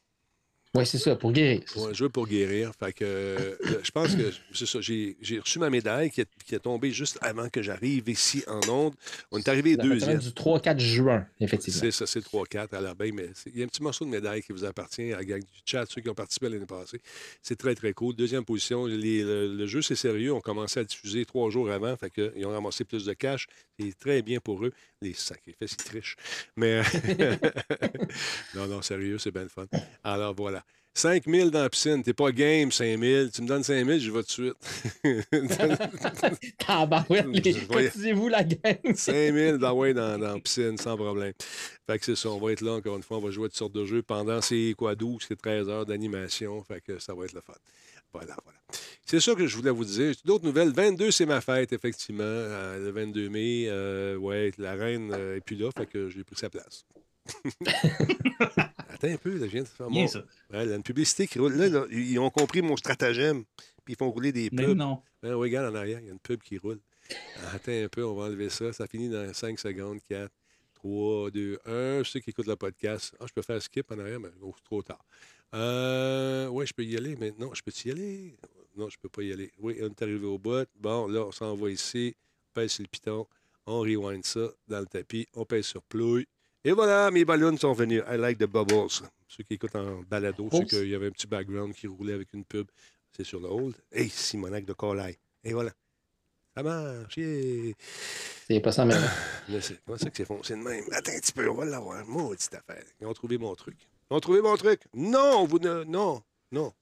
Ouais, 0.76 0.86
c'est 0.86 0.98
ça, 0.98 1.16
pour 1.16 1.32
guérir. 1.32 1.62
c'est 1.68 1.80
ça. 1.80 1.86
Ouais, 1.88 1.94
jouer 1.94 2.10
pour 2.10 2.28
guérir. 2.28 2.72
Fait 2.78 2.92
que 2.94 3.04
euh, 3.06 3.56
je 3.84 3.92
pense 3.92 4.16
que 4.16 4.32
c'est 4.54 4.66
ça. 4.66 4.82
J'ai 4.82 5.16
j'ai 5.22 5.40
reçu 5.40 5.58
ma 5.60 5.70
médaille 5.70 6.12
qui 6.12 6.22
est, 6.22 6.28
qui 6.46 6.54
est 6.56 6.60
tombée 6.60 6.92
juste 6.92 7.18
avant 7.22 7.50
que 7.50 7.62
j'arrive 7.62 8.10
ici 8.10 8.44
en 8.48 8.60
Onde. 8.70 8.94
On 9.32 9.38
est 9.40 9.48
arrivé 9.48 9.78
deuxième. 9.78 10.20
du 10.20 10.30
3-4 10.30 10.80
juin, 10.80 11.26
effectivement. 11.40 11.80
C'est 11.82 11.92
ça, 11.92 12.06
c'est 12.06 12.20
le 12.20 12.26
3-4 12.26 12.76
à 12.76 12.82
la 12.82 12.94
mais 13.00 13.30
il 13.48 13.58
y 13.60 13.62
a 13.62 13.66
un 13.66 13.68
petit 13.68 13.84
morceau 13.84 14.06
de 14.06 14.10
médaille 14.10 14.42
qui 14.42 14.52
vous 14.52 14.66
appartient 14.66 15.12
à 15.14 15.18
la 15.18 15.24
gang 15.26 15.40
du 15.42 15.48
chat, 15.66 15.86
ceux 15.88 16.02
qui 16.02 16.10
ont 16.10 16.14
participé 16.16 16.50
l'année 16.50 16.66
passée. 16.66 17.00
C'est 17.42 17.56
très, 17.58 17.76
très 17.76 17.94
cool. 17.94 18.16
Deuxième 18.16 18.44
position, 18.46 18.86
les- 18.86 19.24
le, 19.24 19.56
le 19.56 19.68
jeu, 19.68 19.82
c'est 19.82 19.96
sérieux. 19.96 20.34
On 20.34 20.42
commençait 20.42 20.80
à 20.82 20.84
diffuser 20.84 21.26
trois 21.26 21.50
jours 21.50 21.70
avant, 21.70 21.96
fait 21.98 22.10
que, 22.10 22.34
ils 22.36 22.46
ont 22.46 22.52
ramassé 22.52 22.84
plus 22.84 23.06
de 23.06 23.14
cash. 23.14 23.48
C'est 23.80 23.98
très 24.00 24.22
bien 24.22 24.40
pour 24.40 24.64
eux. 24.66 24.72
Les 25.02 25.14
sacrifices, 25.14 25.74
ils 25.74 25.84
trichent. 25.84 26.16
Mais 26.56 26.82
non, 28.56 28.68
non, 28.68 28.82
sérieux, 28.82 29.18
c'est 29.18 29.32
bien 29.32 29.44
le 29.44 29.50
fun. 29.50 29.66
Alors 30.04 30.34
voilà. 30.34 30.64
5 30.98 31.26
000 31.28 31.50
dans 31.50 31.62
la 31.62 31.70
piscine. 31.70 32.02
T'es 32.04 32.14
pas 32.14 32.32
game, 32.32 32.72
5 32.72 32.98
000. 32.98 33.28
Tu 33.28 33.42
me 33.42 33.48
donnes 33.50 33.64
5 33.64 33.86
000, 33.86 34.00
je 34.00 34.12
vais 34.12 34.24
tout 34.24 34.42
de 34.44 34.54
suite. 35.04 36.54
Tabarouette, 36.58 37.26
les- 37.28 37.52
Je 37.54 37.66
voyais- 37.66 37.88
cotisez-vous 37.90 38.28
la 38.30 38.44
gang. 38.46 38.96
5 38.96 39.34
000 39.34 39.58
d'envoyer 39.58 39.94
dans, 39.94 40.18
dans 40.18 40.34
la 40.36 40.40
piscine 40.40 40.78
sans 40.78 40.96
problème. 40.96 41.34
Fait 41.86 42.00
que 42.00 42.06
c'est 42.06 42.16
ça, 42.16 42.30
on 42.30 42.40
va 42.40 42.54
être 42.54 42.62
là 42.62 42.74
encore 42.74 42.96
une 42.96 43.04
fois, 43.04 43.18
on 43.18 43.22
va 43.22 43.30
jouer 43.30 43.46
à 43.46 43.50
toutes 43.50 43.58
sortes 43.58 43.74
de 43.74 43.86
jeux 43.86 44.04
pendant 44.04 44.40
ces 44.42 44.74
quoi 44.78 44.96
12, 44.96 45.26
c'est 45.28 45.36
13 45.36 45.68
heures 45.68 45.86
d'animation. 45.86 46.64
Fait 46.64 46.80
que 46.80 46.98
ça 47.00 47.14
va 47.14 47.26
être 47.26 47.34
le 47.34 47.42
fun. 47.42 47.54
Voilà, 48.16 48.36
voilà. 48.44 48.58
C'est 49.06 49.20
ça 49.20 49.36
que 49.36 49.46
je 49.46 49.56
voulais 49.58 49.72
vous 49.72 49.84
dire. 49.86 50.14
D'autres 50.24 50.46
nouvelles. 50.46 50.72
22, 50.72 51.12
c'est 51.12 51.26
ma 51.26 51.42
fête, 51.42 51.74
effectivement. 51.74 52.24
euh, 52.24 52.80
le 52.80 52.92
22 52.92 53.30
mai. 53.30 53.66
euh, 53.68 54.16
ouais, 54.16 54.52
la 54.58 54.74
reine 54.76 55.08
n'est 55.10 55.42
plus 55.42 55.56
là, 55.58 55.70
fait 55.78 55.86
que 55.86 56.10
j'ai 56.10 56.24
pris 56.24 56.36
sa 56.38 56.50
place. 56.50 56.86
Attends 58.90 59.08
un 59.10 59.18
peu, 59.18 59.32
là, 59.38 59.46
je 59.48 59.52
viens 59.52 59.64
de 59.64 59.68
faire 59.68 59.90
mon- 59.90 60.08
ça. 60.08 60.20
Ouais, 60.52 60.64
il 60.66 60.70
y 60.70 60.74
a 60.74 60.76
une 60.76 60.84
publicité 60.84 61.28
qui 61.28 61.40
roule. 61.40 61.54
Là, 61.54 61.68
là, 61.70 61.86
ils 61.92 62.18
ont 62.20 62.30
compris 62.30 62.62
mon 62.62 62.78
stratagème, 62.78 63.44
puis 63.84 63.94
ils 63.94 63.98
font 63.98 64.10
rouler 64.12 64.32
des 64.32 64.50
Mais 64.52 64.64
pubs. 64.66 64.78
non. 64.78 65.02
Ben, 65.22 65.34
regarde 65.36 65.74
en 65.74 65.78
arrière, 65.78 66.00
il 66.00 66.06
y 66.06 66.10
a 66.10 66.12
une 66.14 66.20
pub 66.20 66.42
qui 66.42 66.58
roule. 66.58 66.80
Attends 67.54 67.72
un 67.72 67.88
peu, 67.90 68.04
on 68.06 68.16
va 68.16 68.26
enlever 68.26 68.50
ça. 68.50 68.72
Ça 68.74 68.88
finit 68.88 69.10
dans 69.10 69.32
5 69.34 69.60
secondes. 69.60 70.00
4, 70.10 70.32
3, 70.76 71.32
2, 71.32 71.60
1. 71.66 72.02
Ceux 72.04 72.20
qui 72.20 72.30
écoutent 72.32 72.48
le 72.48 72.56
podcast. 72.56 73.14
Ah, 73.20 73.26
je 73.28 73.34
peux 73.34 73.42
faire 73.42 73.62
skip 73.62 73.92
en 73.92 74.00
arrière, 74.00 74.20
mais 74.20 74.30
oh, 74.42 74.54
c'est 74.56 74.64
trop 74.64 74.82
tard. 74.82 75.04
Euh, 75.56 76.48
oui, 76.48 76.66
je 76.68 76.74
peux 76.74 76.84
y 76.84 76.98
aller 76.98 77.16
maintenant. 77.16 77.54
Je 77.54 77.62
peux-tu 77.64 77.88
y 77.88 77.92
aller? 77.92 78.36
Non, 78.76 78.90
je 78.90 78.98
peux 79.02 79.10
pas 79.10 79.24
y 79.24 79.32
aller. 79.32 79.52
Oui, 79.60 79.78
on 79.82 79.86
est 79.88 80.02
arrivé 80.02 80.26
au 80.26 80.38
bout. 80.38 80.68
Bon, 80.76 81.08
là, 81.08 81.22
on 81.26 81.32
s'en 81.32 81.56
va 81.56 81.70
ici. 81.70 82.16
On 82.50 82.54
pèse 82.60 82.72
sur 82.72 82.84
le 82.84 82.88
piton. 82.90 83.26
On 83.66 83.80
rewind 83.80 84.26
ça 84.26 84.48
dans 84.68 84.80
le 84.82 84.86
tapis. 84.86 85.28
On 85.34 85.46
pèse 85.46 85.66
sur 85.66 85.82
plouille. 85.84 86.28
Et 86.64 86.72
voilà, 86.72 87.10
mes 87.12 87.24
ballons 87.26 87.56
sont 87.58 87.74
venus. 87.74 88.04
I 88.08 88.18
like 88.18 88.38
the 88.38 88.46
bubbles. 88.48 88.90
Ceux 89.28 89.44
qui 89.44 89.54
écoutent 89.54 89.76
en 89.76 90.02
balado, 90.02 90.50
c'est 90.52 90.66
qu'il 90.66 90.90
y 90.90 90.96
avait 90.96 91.08
un 91.08 91.12
petit 91.12 91.28
background 91.28 91.74
qui 91.74 91.88
roulait 91.88 92.14
avec 92.14 92.34
une 92.34 92.44
pub. 92.44 92.68
C'est 93.16 93.24
sur 93.24 93.40
le 93.40 93.48
hold. 93.48 93.76
Hey, 93.92 94.10
Simonac 94.10 94.66
de 94.66 94.74
Corlaï. 94.74 95.18
Et 95.44 95.54
voilà. 95.54 95.72
Ça 96.56 96.64
marche. 96.64 97.18
yeah. 97.18 97.74
C'est 98.48 98.60
pas 98.62 98.72
ça, 98.72 98.86
c'est- 99.62 99.80
Comment 99.86 99.98
ça 99.98 100.10
que 100.10 100.18
c'est 100.18 100.26
foncé 100.26 100.54
de 100.54 100.60
même? 100.62 100.84
Attends 100.92 101.12
un 101.12 101.20
petit 101.20 101.32
peu, 101.32 101.50
on 101.50 101.56
va 101.56 101.66
l'avoir. 101.66 102.06
Maudite 102.06 102.54
affaire. 102.56 102.84
Ils 103.00 103.08
ont 103.08 103.14
trouvé 103.14 103.38
mon 103.38 103.54
truc. 103.56 103.78
Ils 104.10 104.14
ont 104.16 104.20
trouvé 104.20 104.42
mon 104.42 104.56
truc. 104.56 104.82
Non, 104.94 105.46
vous 105.46 105.60
ne. 105.60 105.84
Non, 105.84 106.24
non. 106.52 106.74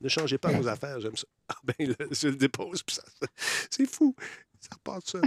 Ne 0.00 0.08
changez 0.08 0.38
pas 0.38 0.50
vos 0.52 0.66
affaires, 0.68 1.00
j'aime 1.00 1.16
ça. 1.16 1.26
Ah 1.52 1.56
ben 1.64 1.74
là, 1.88 2.06
je 2.12 2.28
le 2.28 2.36
dépose, 2.36 2.80
puis 2.84 2.94
ça. 2.94 3.02
ça- 3.20 3.26
C'est 3.70 3.86
fou. 3.86 4.14
Ça 4.60 4.68
repart 4.74 5.04
ça. 5.04 5.18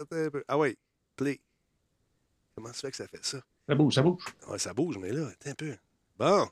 Attends 0.00 0.16
un 0.16 0.28
peu. 0.30 0.42
Ah 0.48 0.58
oui, 0.58 0.76
play. 1.14 1.40
Comment 2.56 2.72
ça 2.72 2.80
fait 2.80 2.90
que 2.90 2.96
ça 2.96 3.06
fait 3.06 3.24
ça? 3.24 3.40
Ça 3.68 3.74
bouge, 3.76 3.94
ça 3.94 4.02
bouge. 4.02 4.24
Ah, 4.48 4.58
ça 4.58 4.74
bouge, 4.74 4.98
mais 4.98 5.12
là, 5.12 5.28
attends 5.28 5.50
un 5.50 5.54
peu. 5.54 5.76
Bon. 6.18 6.50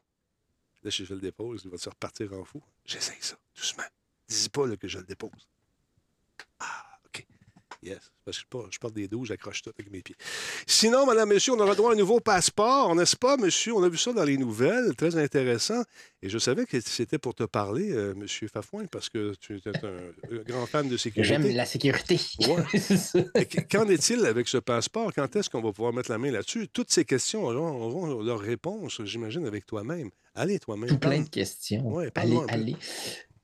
Là, 0.83 0.91
je 0.91 1.05
fais 1.05 1.15
le 1.15 1.21
dépose, 1.21 1.63
il 1.65 1.71
va 1.73 1.77
se 1.77 1.89
repartir 1.91 2.33
en 2.35 2.45
fou. 2.45 2.63
J'essaye 2.85 3.19
ça, 3.21 3.35
doucement. 3.57 3.83
Dis 4.29 4.49
pas 4.49 4.67
là, 4.69 4.77
que 4.77 4.87
je 4.87 4.99
le 4.99 5.05
dépose. 5.05 5.49
Ah. 6.61 6.90
Yes. 7.83 7.99
Parce 8.25 8.37
que 8.37 8.43
je 8.43 8.49
porte, 8.49 8.73
je 8.75 8.79
porte 8.79 8.95
des 8.95 9.09
dos, 9.09 9.25
j'accroche 9.25 9.63
tout 9.63 9.71
avec 9.79 9.91
mes 9.91 10.03
pieds. 10.03 10.17
Sinon, 10.67 11.07
madame, 11.07 11.31
monsieur, 11.31 11.55
on 11.55 11.61
aura 11.61 11.75
droit 11.75 11.91
à 11.91 11.95
un 11.95 11.97
nouveau 11.97 12.21
passeport, 12.21 12.95
n'est-ce 12.95 13.17
pas, 13.17 13.39
monsieur? 13.39 13.73
On 13.75 13.83
a 13.83 13.89
vu 13.89 13.97
ça 13.97 14.13
dans 14.13 14.25
les 14.25 14.37
nouvelles, 14.37 14.95
très 14.97 15.17
intéressant. 15.17 15.83
Et 16.23 16.29
je 16.29 16.39
savais 16.39 16.67
que 16.67 16.79
c'était 16.81 17.19
pour 17.19 17.35
te 17.35 17.45
parler, 17.45 17.91
euh, 17.91 18.15
monsieur 18.15 18.49
Fafouin, 18.49 18.85
parce 18.85 19.09
que 19.09 19.35
tu 19.41 19.57
es 19.57 19.69
un, 19.69 20.37
un 20.37 20.43
grand 20.43 20.67
fan 20.67 20.89
de 20.89 20.97
sécurité. 20.99 21.29
J'aime 21.29 21.49
la 21.57 21.65
sécurité. 21.65 22.21
Ouais. 22.41 23.49
Qu'en 23.71 23.89
est-il 23.89 24.27
avec 24.27 24.47
ce 24.47 24.59
passeport? 24.59 25.13
Quand 25.15 25.35
est-ce 25.37 25.49
qu'on 25.49 25.63
va 25.63 25.73
pouvoir 25.73 25.95
mettre 25.95 26.11
la 26.11 26.19
main 26.19 26.31
là-dessus? 26.31 26.69
Toutes 26.69 26.91
ces 26.91 27.07
questions 27.07 27.45
auront, 27.45 27.83
auront 27.83 28.23
leur 28.23 28.41
réponse, 28.41 29.01
j'imagine, 29.05 29.47
avec 29.47 29.65
toi-même. 29.65 30.11
Allez, 30.35 30.59
toi-même. 30.59 30.91
Tout 30.91 30.99
plein 30.99 31.23
de 31.23 31.29
questions. 31.29 31.87
Ouais, 31.87 32.11
allez, 32.15 32.39
allez. 32.49 32.77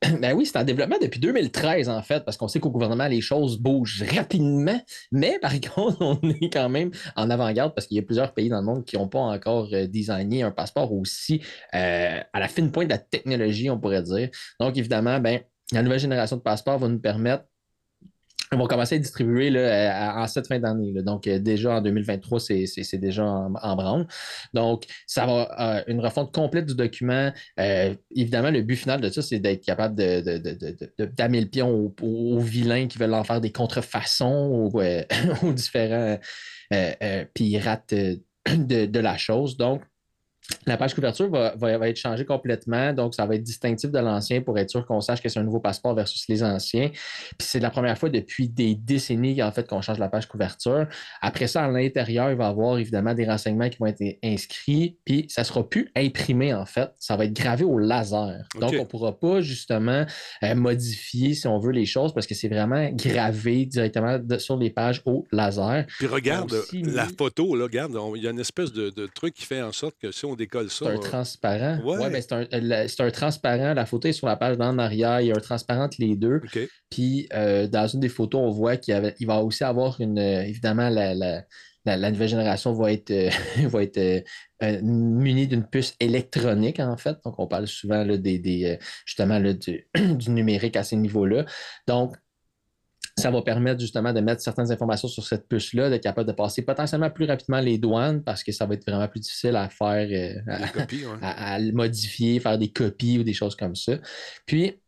Ben 0.21 0.33
oui, 0.33 0.45
c'est 0.45 0.57
en 0.57 0.63
développement 0.63 0.97
depuis 1.01 1.19
2013, 1.19 1.89
en 1.89 2.01
fait, 2.01 2.23
parce 2.23 2.37
qu'on 2.37 2.47
sait 2.47 2.59
qu'au 2.59 2.69
gouvernement, 2.69 3.07
les 3.07 3.21
choses 3.21 3.57
bougent 3.57 4.03
rapidement. 4.03 4.79
Mais 5.11 5.39
par 5.39 5.53
contre, 5.75 5.97
on 6.01 6.19
est 6.29 6.51
quand 6.51 6.69
même 6.69 6.91
en 7.15 7.29
avant-garde 7.29 7.73
parce 7.73 7.87
qu'il 7.87 7.97
y 7.97 7.99
a 7.99 8.03
plusieurs 8.03 8.33
pays 8.33 8.49
dans 8.49 8.59
le 8.59 8.65
monde 8.65 8.85
qui 8.85 8.95
n'ont 8.95 9.07
pas 9.07 9.19
encore 9.19 9.69
euh, 9.73 9.87
designé 9.87 10.43
un 10.43 10.51
passeport 10.51 10.93
aussi 10.93 11.41
euh, 11.73 12.19
à 12.31 12.39
la 12.39 12.47
fine 12.47 12.71
pointe 12.71 12.87
de 12.87 12.93
la 12.93 12.99
technologie, 12.99 13.69
on 13.69 13.79
pourrait 13.79 14.03
dire. 14.03 14.29
Donc, 14.59 14.77
évidemment, 14.77 15.19
ben, 15.19 15.41
la 15.71 15.81
nouvelle 15.81 15.99
génération 15.99 16.37
de 16.37 16.41
passeports 16.41 16.79
va 16.79 16.87
nous 16.87 16.99
permettre 16.99 17.45
ils 18.51 18.57
vont 18.57 18.67
commencer 18.67 18.95
à 18.95 18.99
distribuer 18.99 19.49
là, 19.49 20.11
à- 20.11 20.23
en 20.23 20.27
cette 20.27 20.47
fin 20.47 20.59
d'année. 20.59 20.93
Donc, 21.01 21.27
euh, 21.27 21.39
déjà 21.39 21.77
en 21.77 21.81
2023, 21.81 22.39
c'est 22.39 22.97
déjà 22.97 23.25
en, 23.25 23.75
branle. 23.75 24.07
Donc, 24.53 24.85
ça 25.05 25.25
va 25.25 25.77
euh, 25.77 25.83
une 25.87 25.99
refonte 25.99 26.33
complète 26.33 26.65
du 26.65 26.75
document. 26.75 27.31
Euh, 27.59 27.93
évidemment, 28.15 28.51
le 28.51 28.61
but 28.61 28.75
final 28.75 29.01
de 29.01 29.09
ça, 29.09 29.21
c'est 29.21 29.39
d'être 29.39 29.65
capable 29.65 29.95
de, 29.95 30.21
de, 30.21 30.77
le 30.97 31.45
pion 31.45 31.93
aux, 32.01 32.39
vilains 32.39 32.87
qui 32.87 32.97
veulent 32.97 33.13
en 33.13 33.23
faire 33.23 33.41
des 33.41 33.51
contrefaçons, 33.51 34.71
aux, 34.73 34.81
euh, 34.81 35.03
aux 35.43 35.53
différents 35.53 36.17
euh, 36.73 36.91
euh, 37.01 37.25
pirates 37.33 37.93
euh, 37.93 38.15
de, 38.47 38.85
de 38.85 38.99
la 38.99 39.17
chose. 39.17 39.57
Donc, 39.57 39.81
la 40.65 40.77
page 40.77 40.93
couverture 40.93 41.29
va, 41.29 41.55
va- 41.57 41.77
va 41.77 41.89
être 41.89 41.97
changée 41.97 42.25
complètement, 42.25 42.93
donc 42.93 43.13
ça 43.15 43.25
va 43.25 43.35
être 43.35 43.43
distinctif 43.43 43.91
de 43.91 43.99
l'ancien 43.99 44.41
pour 44.41 44.57
être 44.57 44.69
sûr 44.69 44.85
qu'on 44.85 45.01
sache 45.01 45.21
que 45.21 45.29
c'est 45.29 45.39
un 45.39 45.43
nouveau 45.43 45.59
passeport 45.59 45.93
versus 45.95 46.25
les 46.29 46.43
anciens. 46.43 46.89
Puis 46.89 47.47
c'est 47.47 47.59
la 47.59 47.69
première 47.69 47.97
fois 47.97 48.09
depuis 48.09 48.47
des 48.49 48.75
décennies 48.75 49.41
en 49.43 49.51
fait 49.51 49.67
qu'on 49.67 49.81
change 49.81 49.99
la 49.99 50.07
page 50.09 50.27
couverture. 50.27 50.87
Après 51.21 51.47
ça, 51.47 51.63
à 51.65 51.69
l'intérieur, 51.69 52.29
il 52.31 52.37
va 52.37 52.45
y 52.45 52.47
avoir 52.47 52.77
évidemment 52.77 53.13
des 53.13 53.25
renseignements 53.25 53.69
qui 53.69 53.77
vont 53.79 53.87
être 53.87 54.03
inscrits, 54.23 54.97
puis 55.05 55.25
ça 55.29 55.41
ne 55.41 55.45
sera 55.45 55.67
plus 55.67 55.91
imprimé 55.95 56.53
en 56.53 56.65
fait, 56.65 56.91
ça 56.97 57.17
va 57.17 57.25
être 57.25 57.33
gravé 57.33 57.63
au 57.65 57.77
laser. 57.77 58.43
Donc 58.61 58.71
on 58.79 58.83
ne 58.83 58.87
pourra 58.87 59.19
pas 59.19 59.41
justement 59.41 60.05
euh, 60.43 60.55
modifier, 60.55 61.33
si 61.33 61.47
on 61.47 61.59
veut, 61.59 61.71
les 61.71 61.85
choses 61.85 62.13
parce 62.13 62.27
que 62.27 62.35
c'est 62.35 62.47
vraiment 62.49 62.89
gravé 62.91 63.65
directement 63.65 64.19
de- 64.19 64.37
sur 64.37 64.57
les 64.57 64.69
pages 64.69 65.01
au 65.05 65.25
laser. 65.31 65.85
Puis 65.97 66.07
regarde 66.07 66.51
aussi 66.59 66.81
la 66.83 67.07
photo, 67.17 67.55
là, 67.55 67.63
regarde, 67.65 67.97
il 68.15 68.23
y 68.23 68.27
a 68.27 68.31
une 68.31 68.39
espèce 68.39 68.71
de, 68.71 68.89
de 68.89 69.07
truc 69.07 69.33
qui 69.33 69.45
fait 69.45 69.61
en 69.61 69.71
sorte 69.71 69.95
que 70.01 70.11
si 70.11 70.25
on 70.25 70.35
décolle 70.37 70.69
ça. 70.69 70.85
C'est 70.85 70.91
un 70.91 70.95
on- 70.95 70.99
transparent. 71.01 71.79
Ouais. 71.83 71.97
Ouais, 71.97 72.09
ben, 72.09 72.21
c'est 72.21 72.33
un, 72.33 72.87
c'est 72.87 73.01
un 73.01 73.11
transparent. 73.11 73.73
La 73.73 73.85
photo 73.85 74.07
est 74.07 74.13
sur 74.13 74.27
la 74.27 74.37
page 74.37 74.57
d'en 74.57 74.77
arrière. 74.77 75.19
Il 75.19 75.27
y 75.27 75.31
a 75.31 75.35
un 75.35 75.39
transparent 75.41 75.83
entre 75.83 75.97
les 75.99 76.15
deux. 76.15 76.39
Puis 76.89 77.27
euh, 77.33 77.67
dans 77.67 77.87
une 77.87 77.99
des 77.99 78.07
photos, 78.09 78.39
on 78.41 78.51
voit 78.51 78.77
qu'il 78.77 78.93
y 78.93 78.97
avait- 78.97 79.15
il 79.19 79.27
va 79.27 79.43
aussi 79.43 79.63
avoir 79.65 79.99
une. 79.99 80.17
euh, 80.19 80.43
évidemment, 80.43 80.87
la, 80.89 81.13
la- 81.13 81.43
la- 81.85 81.97
la 81.97 82.11
nouvelle 82.11 82.27
génération 82.29 82.73
va 82.73 82.91
être, 82.91 83.11
euh, 83.11 83.29
va 83.69 83.81
être 83.83 83.97
euh, 83.97 84.21
euh, 84.63 84.79
munie 84.81 85.47
d'une 85.47 85.65
puce 85.65 85.95
électronique, 85.99 86.79
en 86.79 86.97
fait. 86.97 87.15
Donc, 87.23 87.35
on 87.39 87.47
parle 87.47 87.67
souvent 87.67 88.03
là, 88.03 88.17
des, 88.17 88.39
des, 88.39 88.65
euh, 88.65 88.77
justement 89.05 89.39
là, 89.39 89.53
du, 89.53 89.87
du 89.95 90.31
numérique 90.31 90.75
à 90.75 90.83
ces 90.83 90.95
niveaux-là. 90.97 91.45
Donc, 91.87 92.15
ça 93.17 93.31
va 93.31 93.41
permettre 93.41 93.79
justement 93.81 94.13
de 94.13 94.19
mettre 94.21 94.41
certaines 94.41 94.71
informations 94.71 95.07
sur 95.07 95.25
cette 95.25 95.47
puce-là, 95.47 95.89
d'être 95.89 96.03
capable 96.03 96.27
de 96.27 96.33
passer 96.33 96.61
potentiellement 96.61 97.09
plus 97.09 97.25
rapidement 97.25 97.59
les 97.59 97.77
douanes 97.79 98.23
parce 98.23 98.43
que 98.43 98.51
ça 98.51 98.65
va 98.67 98.75
être 98.75 98.85
vraiment 98.87 99.07
plus 99.07 99.19
difficile 99.21 99.55
à 99.55 99.69
faire, 99.69 100.07
euh, 100.09 100.39
à- 100.51 100.59
Les 100.59 100.71
copies, 100.71 101.05
ouais. 101.05 101.17
à, 101.21 101.53
à 101.55 101.59
le 101.59 101.71
modifier, 101.71 102.39
faire 102.39 102.57
des 102.59 102.69
copies 102.69 103.17
ou 103.19 103.23
des 103.23 103.33
choses 103.33 103.55
comme 103.55 103.75
ça. 103.75 103.93
Puis, 104.45 104.79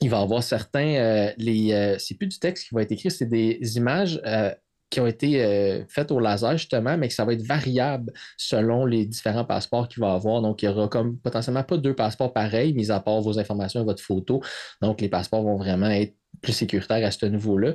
il 0.00 0.08
va 0.10 0.18
y 0.20 0.22
avoir 0.22 0.42
certains, 0.42 0.94
euh, 0.96 1.30
les, 1.36 1.72
euh, 1.72 1.96
c'est 1.98 2.14
plus 2.16 2.26
du 2.26 2.38
texte 2.38 2.68
qui 2.68 2.74
va 2.74 2.82
être 2.82 2.90
écrit, 2.92 3.10
c'est 3.10 3.28
des 3.28 3.58
images 3.76 4.20
euh, 4.26 4.50
qui 4.90 5.00
ont 5.00 5.06
été 5.06 5.84
faites 5.88 6.10
au 6.10 6.20
laser 6.20 6.52
justement, 6.58 6.98
mais 6.98 7.08
que 7.08 7.14
ça 7.14 7.24
va 7.24 7.32
être 7.32 7.40
variable 7.42 8.12
selon 8.36 8.84
les 8.84 9.06
différents 9.06 9.44
passeports 9.46 9.88
qu'il 9.88 10.00
va 10.02 10.08
y 10.08 10.14
avoir. 10.14 10.42
Donc, 10.42 10.62
il 10.62 10.66
y 10.66 10.68
aura 10.68 10.86
comme 10.88 11.16
potentiellement 11.18 11.62
pas 11.62 11.78
deux 11.78 11.94
passeports 11.94 12.34
pareils, 12.34 12.74
mis 12.74 12.90
à 12.90 13.00
part 13.00 13.22
vos 13.22 13.38
informations 13.38 13.80
et 13.80 13.84
votre 13.84 14.02
photo. 14.02 14.42
Donc, 14.82 15.00
les 15.00 15.08
passeports 15.08 15.42
vont 15.44 15.56
vraiment 15.56 15.88
être 15.88 16.14
plus 16.42 16.52
sécuritaires 16.52 17.04
à 17.06 17.10
ce 17.10 17.24
niveau-là. 17.26 17.74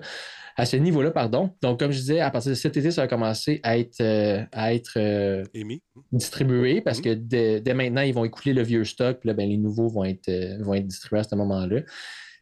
à 0.60 0.66
ce 0.66 0.76
niveau-là, 0.76 1.12
pardon. 1.12 1.52
Donc, 1.62 1.80
comme 1.80 1.92
je 1.92 2.00
disais, 2.00 2.20
à 2.20 2.32
partir 2.32 2.50
de 2.50 2.56
cet 2.56 2.76
été, 2.78 2.90
ça 2.90 3.02
va 3.04 3.08
commencer 3.08 3.60
à 3.62 3.78
être, 3.78 4.02
euh, 4.02 4.44
à 4.52 4.74
être 4.74 4.94
euh, 4.98 5.44
Émis. 5.54 5.84
distribué 6.12 6.82
parce 6.82 6.98
Mhm. 6.98 7.04
que 7.04 7.14
dès, 7.14 7.62
dès 7.62 7.76
maintenant, 7.76 8.02
ils 8.02 8.12
vont 8.14 8.26
écouler 8.26 8.54
le 8.54 8.64
vieux 8.64 8.84
stock, 8.84 9.20
puis 9.20 9.28
là, 9.28 9.36
ben, 9.36 9.48
les 9.48 9.58
nouveaux 9.58 9.88
vont 9.88 10.04
être, 10.04 10.30
euh, 10.30 10.58
vont 10.62 10.74
être 10.74 10.88
distribués 10.88 11.20
à 11.20 11.24
ce 11.24 11.36
moment-là. 11.36 11.82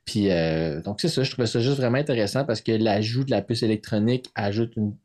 Puis, 0.05 0.31
euh, 0.31 0.81
donc, 0.81 1.01
c'est 1.01 1.09
ça, 1.09 1.23
je 1.23 1.31
trouvais 1.31 1.45
ça 1.47 1.59
juste 1.59 1.75
vraiment 1.75 1.97
intéressant 1.97 2.45
parce 2.45 2.61
que 2.61 2.71
l'ajout 2.71 3.25
de 3.25 3.31
la 3.31 3.41
puce 3.41 3.63
électronique 3.63 4.29
ajoute 4.35 4.77
une 4.77 4.95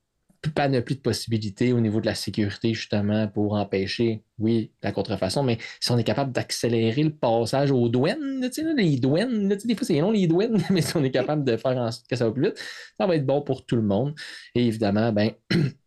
panoplie 0.48 0.96
de 0.96 1.00
possibilités 1.00 1.72
au 1.72 1.80
niveau 1.80 2.00
de 2.00 2.06
la 2.06 2.14
sécurité, 2.14 2.72
justement, 2.72 3.28
pour 3.28 3.54
empêcher, 3.54 4.22
oui, 4.38 4.72
la 4.82 4.92
contrefaçon, 4.92 5.42
mais 5.42 5.58
si 5.80 5.92
on 5.92 5.98
est 5.98 6.04
capable 6.04 6.32
d'accélérer 6.32 7.02
le 7.02 7.14
passage 7.14 7.70
aux 7.70 7.88
douanes, 7.88 8.40
tu 8.42 8.62
sais, 8.62 8.74
les 8.74 8.96
douanes, 8.96 9.50
tu 9.50 9.60
sais, 9.60 9.68
des 9.68 9.74
fois 9.74 9.86
c'est 9.86 10.00
long 10.00 10.10
les 10.10 10.26
douanes, 10.26 10.62
mais 10.70 10.80
si 10.80 10.96
on 10.96 11.04
est 11.04 11.10
capable 11.10 11.44
de 11.44 11.56
faire 11.56 11.76
en 11.76 11.90
sorte 11.90 12.06
que 12.08 12.16
ça 12.16 12.26
va 12.26 12.32
plus 12.32 12.44
vite, 12.44 12.58
ça 12.98 13.06
va 13.06 13.16
être 13.16 13.26
bon 13.26 13.42
pour 13.42 13.66
tout 13.66 13.76
le 13.76 13.82
monde. 13.82 14.14
Et 14.54 14.66
évidemment, 14.66 15.12
ben, 15.12 15.32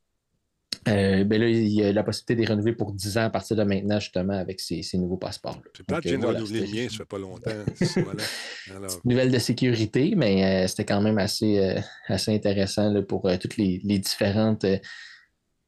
euh, 0.88 1.24
ben 1.24 1.40
là, 1.40 1.48
il 1.48 1.68
y 1.68 1.84
a 1.84 1.92
la 1.92 2.04
possibilité 2.04 2.36
de 2.36 2.42
les 2.42 2.46
renouveler 2.48 2.74
pour 2.74 2.92
10 2.92 3.18
ans 3.18 3.24
à 3.24 3.30
partir 3.30 3.56
de 3.58 3.64
maintenant, 3.64 4.00
justement, 4.00 4.34
avec 4.34 4.60
ces, 4.60 4.82
ces 4.84 4.98
nouveaux 4.98 5.18
passeports. 5.18 5.60
C'est 5.76 5.88
de 5.88 6.14
euh, 6.14 6.18
voilà, 6.18 6.40
renouveler 6.40 6.62
le 6.62 6.68
mien, 6.68 6.90
ça 6.90 6.98
fait 6.98 7.06
pas 7.06 7.18
longtemps. 7.18 7.52
voilà. 7.98 8.24
Alors, 8.76 9.00
nouvelle 9.06 9.32
de 9.32 9.40
sécurité, 9.40 10.14
mais 10.16 10.64
euh, 10.64 10.68
c'était 10.68 10.86
quand 10.86 11.02
même 11.02 11.18
assez, 11.18 11.60
euh, 11.60 11.80
assez 12.08 12.34
intéressant 12.34 12.92
là, 12.92 13.02
pour 13.02 13.30
toutes 13.40 13.58
les, 13.58 13.82
les 13.84 14.00
différentes 14.00 14.66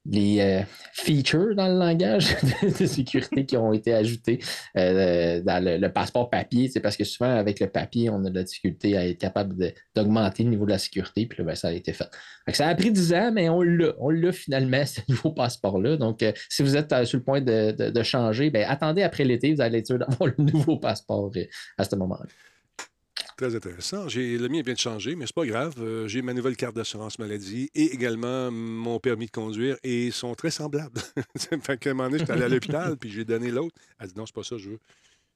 les, 0.06 0.40
euh, 0.40 0.62
features 0.94 1.56
dans 1.56 1.68
le 1.68 1.78
langage 1.78 2.36
de, 2.80 2.86
sécurité 2.86 3.46
qui 3.46 3.58
ont 3.58 3.74
été 3.74 3.94
ajoutées 3.94 4.40
euh, 4.78 5.42
dans 5.42 5.64
le, 5.64 5.88
passeport 5.90 6.30
papier. 6.30 6.70
C'est 6.70 6.80
parce 6.80 6.98
que 6.98 7.04
souvent, 7.04 7.30
avec 7.36 7.60
le 7.60 7.68
papier, 7.68 8.10
on 8.10 8.24
a 8.26 8.30
de 8.30 8.36
la 8.36 8.44
difficulté 8.44 8.98
à 8.98 9.08
être 9.08 9.18
capable 9.18 9.74
d'augmenter 9.96 10.44
le 10.44 10.50
niveau 10.50 10.66
de 10.66 10.72
la 10.72 10.78
sécurité. 10.78 11.26
Puis 11.26 11.40
là, 11.40 11.46
ben, 11.46 11.56
ça 11.56 11.70
a 11.70 11.72
été 11.72 11.94
fait. 11.94 12.08
Fait 12.46 12.54
ça 12.54 12.68
a 12.68 12.76
pris 12.76 12.92
10 12.92 13.14
ans, 13.14 13.32
mais 13.34 13.50
on 13.50 13.62
l'a. 13.62 13.94
On 14.00 14.32
finalement, 14.32 14.86
ce 14.86 15.02
nouveau 15.10 15.32
passeport-là. 15.32 15.98
Donc, 15.98 16.24
euh, 16.24 16.32
si 16.50 16.64
vous 16.64 16.76
êtes 16.76 17.06
sur 17.06 17.18
le 17.18 17.24
point 17.24 17.42
de, 17.42 17.72
de- 17.72 17.90
de 17.90 18.04
changer, 18.04 18.50
ben, 18.50 18.66
attendez 18.68 19.04
après 19.04 19.24
l'été, 19.24 19.54
vous 19.54 19.62
allez 19.62 19.80
être 19.80 19.88
sûr 19.88 20.00
d'avoir 20.00 20.30
le 20.38 20.44
nouveau 20.44 20.78
passeport 20.78 21.32
à 21.78 21.84
ce 21.84 21.96
moment-là. 21.96 22.26
Très 23.38 23.54
intéressant. 23.54 24.06
Le 24.06 24.48
mien 24.48 24.62
vient 24.62 24.74
de 24.74 24.80
changer, 24.80 25.16
mais 25.16 25.26
c'est 25.26 25.36
pas 25.36 25.46
grave. 25.46 25.76
Euh, 25.80 26.08
j'ai 26.08 26.22
ma 26.22 26.34
nouvelle 26.34 26.56
carte 26.56 26.74
d'assurance 26.74 27.20
maladie 27.20 27.70
et 27.76 27.94
également 27.94 28.50
mon 28.50 28.98
permis 29.00 29.26
de 29.26 29.32
conduire 29.32 29.78
et 29.84 30.06
ils 30.06 30.14
sont 30.14 30.36
très 30.36 30.52
semblables. 30.52 31.02
fait 31.62 31.78
qu'à 31.78 31.90
un 31.90 31.94
moment 31.94 32.10
donné, 32.10 32.20
j'étais 32.20 32.32
allé 32.32 32.44
à 32.44 32.48
l'hôpital 32.48 32.96
puis 32.98 33.12
j'ai 33.12 33.26
donné 33.26 33.52
l'autre. 33.52 33.76
Elle 34.00 34.08
dit 34.08 34.14
non, 34.16 34.26
c'est 34.26 34.36
pas 34.36 34.44
ça 34.44 34.58
je 34.58 34.70
veux. 34.70 34.80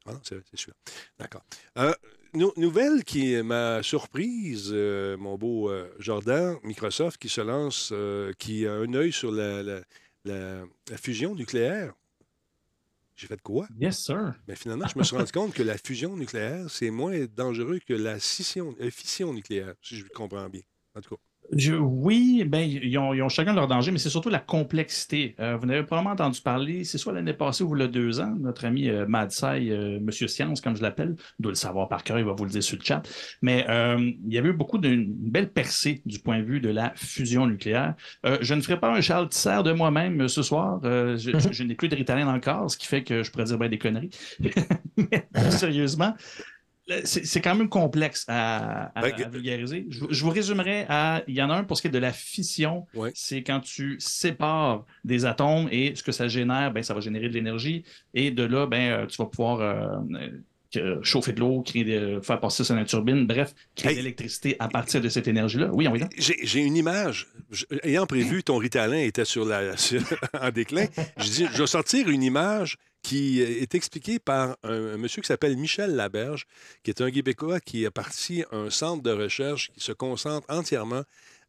Ah 0.06 0.14
non, 0.14 0.20
c'est, 0.24 0.40
c'est 0.50 0.58
celui-là. 0.58 0.78
D'accord. 1.20 1.44
Euh, 1.78 1.94
nou- 2.34 2.54
nouvelle 2.56 3.04
qui 3.04 3.36
m'a 3.44 3.84
surprise, 3.84 4.70
euh, 4.72 5.18
mon 5.18 5.38
beau 5.38 5.70
Jordan, 6.00 6.56
Microsoft 6.64 7.18
qui 7.18 7.28
se 7.28 7.42
lance, 7.42 7.94
qui 8.38 8.66
a 8.66 8.76
un 8.76 8.94
œil 8.94 9.12
sur 9.12 9.34
la 9.34 9.82
fusion 10.96 11.36
nucléaire. 11.36 11.94
J'ai 13.20 13.28
fait 13.28 13.42
quoi? 13.42 13.68
Yes, 13.70 13.98
sir. 14.06 14.36
Mais 14.48 14.56
finalement, 14.56 14.88
je 14.88 14.98
me 15.00 15.04
suis 15.04 15.16
rendu 15.18 15.32
compte 15.32 15.54
que 15.54 15.64
la 15.64 15.78
fusion 15.78 16.18
nucléaire, 16.18 16.70
c'est 16.70 16.92
moins 16.92 17.26
dangereux 17.26 17.80
que 17.86 17.94
la 17.94 18.20
scission, 18.20 18.76
euh, 18.82 18.92
fission 18.92 19.34
nucléaire, 19.34 19.76
si 19.82 19.98
je 19.98 20.06
comprends 20.08 20.50
bien. 20.50 20.62
En 20.96 21.02
tout 21.02 21.16
cas. 21.16 21.22
Je- 21.56 21.74
oui, 21.74 22.44
ben, 22.46 22.60
ils, 22.60 22.96
ont, 23.00 23.14
ils 23.14 23.24
ont 23.24 23.30
chacun 23.30 23.54
leur 23.54 23.68
danger, 23.68 23.92
mais 23.92 23.98
c'est 23.98 24.10
surtout 24.10 24.30
la 24.30 24.40
complexité. 24.40 25.36
Euh, 25.40 25.58
vous 25.58 25.66
n'avez 25.66 25.84
probablement 25.84 26.14
entendu 26.14 26.42
parler, 26.42 26.84
c'est 26.84 27.00
soit 27.00 27.12
l'année 27.12 27.34
passée 27.34 27.64
ou 27.64 27.74
a 27.82 27.88
deux 27.88 28.20
ans, 28.20 28.36
notre 28.40 28.66
ami 28.66 28.88
euh, 28.88 29.08
Madsai, 29.08 29.70
euh, 29.72 30.00
Monsieur 30.00 30.28
Science, 30.28 30.62
comme 30.62 30.76
je 30.76 30.82
l'appelle, 30.84 31.16
doit 31.40 31.52
le 31.52 31.56
savoir 31.56 31.88
par 31.90 32.04
cœur, 32.04 32.20
il 32.20 32.26
va 32.26 32.34
vous 32.34 32.44
le 32.46 32.52
dire 32.52 32.62
sur 32.62 32.78
le 32.78 32.84
chat. 32.84 33.02
Mais 33.42 33.66
euh, 33.68 33.98
il 34.00 34.32
y 34.34 34.38
avait 34.38 34.50
eu 34.50 34.54
beaucoup 34.54 34.78
d'une 34.78 35.12
belle 35.12 35.50
percée 35.52 36.02
du 36.06 36.20
point 36.20 36.38
de 36.40 36.44
vue 36.44 36.60
de 36.60 36.70
la 36.70 36.94
fusion 36.96 37.48
nucléaire. 37.48 37.96
Je 38.42 38.54
ne 38.54 38.62
ferai 38.62 38.80
pas 38.80 38.94
un 38.96 39.02
Charles 39.02 39.30
Tisser 39.30 39.64
de 39.64 39.72
moi-même 39.72 40.28
ce 40.28 40.44
soir. 40.44 40.80
Euh, 40.84 41.18
je 41.18 41.32
je- 41.40 41.52
je 41.52 41.64
n'ai 41.64 41.74
plus 41.76 41.88
de 41.90 41.96
Ritalin 41.96 42.26
dans 42.26 42.34
le 42.34 42.40
corps, 42.42 42.70
ce 42.70 42.78
qui 42.78 42.86
fait 42.86 43.04
que 43.04 43.24
je 43.24 43.32
pourrais 43.32 43.46
dire 43.46 43.58
ben, 43.58 43.70
des 43.70 43.78
conneries. 43.80 44.10
mais 44.98 45.28
sérieusement, 45.52 46.14
c'est 47.06 47.26
c'est 47.26 47.42
quand 47.42 47.56
même 47.56 47.70
complexe 47.70 48.26
à, 48.28 48.92
à- 48.98 49.02
Ben, 49.02 49.14
à 49.26 49.30
vulgariser. 49.30 49.86
Je, 49.90 50.06
je 50.10 50.24
vous 50.24 50.30
résumerai 50.32 50.86
à. 50.90 51.24
Il 51.28 51.36
y 51.36 51.42
en 51.42 51.50
a 51.50 51.56
un 51.56 51.64
pour 51.64 51.78
ce 51.78 51.82
qui 51.84 51.88
est 51.88 51.92
de 51.92 51.98
la 52.00 52.14
fission. 52.14 52.86
Ouais. 52.94 53.12
C'est 53.16 53.44
quand 53.44 53.60
tu 53.60 53.98
sépares 54.00 54.86
des 55.04 55.26
atomes 55.26 55.68
et 55.72 55.94
ce 55.96 56.04
que 56.04 56.12
ça 56.12 56.28
génère, 56.28 56.72
ben, 56.72 56.84
ça 56.84 56.94
va 56.94 57.00
générer 57.02 57.30
de 57.30 57.34
l'énergie. 57.34 57.84
Et 58.14 58.32
de 58.32 58.44
là, 58.44 58.66
ben, 58.68 58.92
euh, 58.92 59.06
tu 59.06 59.18
vas 59.18 59.26
pouvoir 59.26 59.60
euh, 59.62 60.00
euh, 60.78 61.00
chauffer 61.02 61.34
de 61.34 61.40
l'eau, 61.40 61.62
créer 61.64 62.20
faire 62.22 62.40
passer 62.40 62.64
ça 62.64 62.74
dans 62.76 62.80
une 62.82 62.86
turbine, 62.86 63.26
bref, 63.26 63.54
créer 63.76 63.92
Hey. 63.92 63.98
de 63.98 64.02
l'électricité 64.02 64.56
à 64.60 64.68
partir 64.68 65.02
de 65.02 65.10
cette 65.10 65.28
énergie-là. 65.28 65.70
Oui, 65.74 65.88
on 65.88 65.96
y. 65.96 66.02
J'ai 66.18 66.38
j'ai 66.44 66.60
une 66.62 66.76
image. 66.76 67.28
Je- 67.50 67.66
ayant 67.84 68.06
prévu 68.06 68.44
ton 68.44 68.58
Ritalin 68.58 69.00
était 69.00 69.26
sur 69.26 69.46
la, 69.46 69.76
sur- 69.78 70.02
en 70.40 70.50
déclin, 70.52 70.86
je 71.18 71.24
dis, 71.30 71.48
je 71.54 71.58
vais 71.62 71.68
sortir 71.68 72.08
une 72.10 72.22
image 72.24 72.78
qui 73.02 73.42
est 73.42 73.74
expliquée 73.76 74.20
par 74.20 74.58
un, 74.64 74.94
un 74.94 74.98
monsieur 74.98 75.22
qui 75.22 75.28
s'appelle 75.28 75.58
Michel 75.58 75.96
Laberge, 75.96 76.46
qui 76.84 76.92
est 76.92 77.02
un 77.02 77.12
Québécois 77.12 77.60
qui 77.60 77.86
a 77.86 77.92
parti 77.92 78.44
un 78.52 78.70
centre 78.70 79.02
de 79.04 79.12
recherche 79.12 79.72
qui 79.72 79.80
se 79.80 79.92
concentre 79.94 80.46
entièrement 80.50 81.04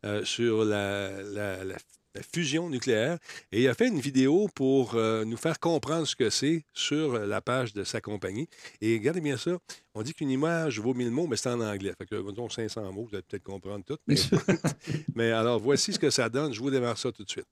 euh, 0.06 0.24
sur 0.24 0.64
la, 0.64 1.22
la- 1.22 1.64
la- 1.64 1.76
la 2.16 2.22
fusion 2.34 2.68
nucléaire. 2.70 3.18
Et 3.52 3.62
il 3.62 3.68
a 3.68 3.74
fait 3.74 3.86
une 3.86 4.00
vidéo 4.00 4.48
pour 4.56 4.96
euh, 4.96 5.24
nous 5.24 5.36
faire 5.36 5.60
comprendre 5.60 6.08
ce 6.08 6.16
que 6.16 6.28
c'est 6.28 6.64
sur 6.74 7.20
la 7.20 7.40
page 7.40 7.72
de 7.72 7.84
sa 7.84 8.00
compagnie. 8.00 8.48
Et 8.80 8.96
regardez 8.98 9.20
bien 9.20 9.36
ça. 9.36 9.58
On 9.94 10.02
dit 10.02 10.12
qu'une 10.12 10.30
image 10.30 10.80
vaut 10.80 10.92
mille 10.92 11.12
mots, 11.12 11.28
mais 11.28 11.36
c'est 11.36 11.50
en 11.50 11.60
anglais. 11.60 11.92
Fait 11.96 12.06
que, 12.06 12.16
mettons, 12.16 12.48
500 12.48 12.92
mots, 12.92 13.04
vous 13.08 13.14
allez 13.14 13.22
peut-être 13.22 13.44
comprendre 13.44 13.84
tout. 13.84 13.96
Mais, 14.08 14.16
mais 15.14 15.30
alors, 15.30 15.60
voici 15.60 15.92
ce 15.92 16.00
que 16.00 16.10
ça 16.10 16.28
donne. 16.28 16.52
Je 16.52 16.60
vous 16.60 16.70
démarre 16.70 16.98
ça 16.98 17.12
tout 17.12 17.22
de 17.22 17.30
suite. 17.30 17.46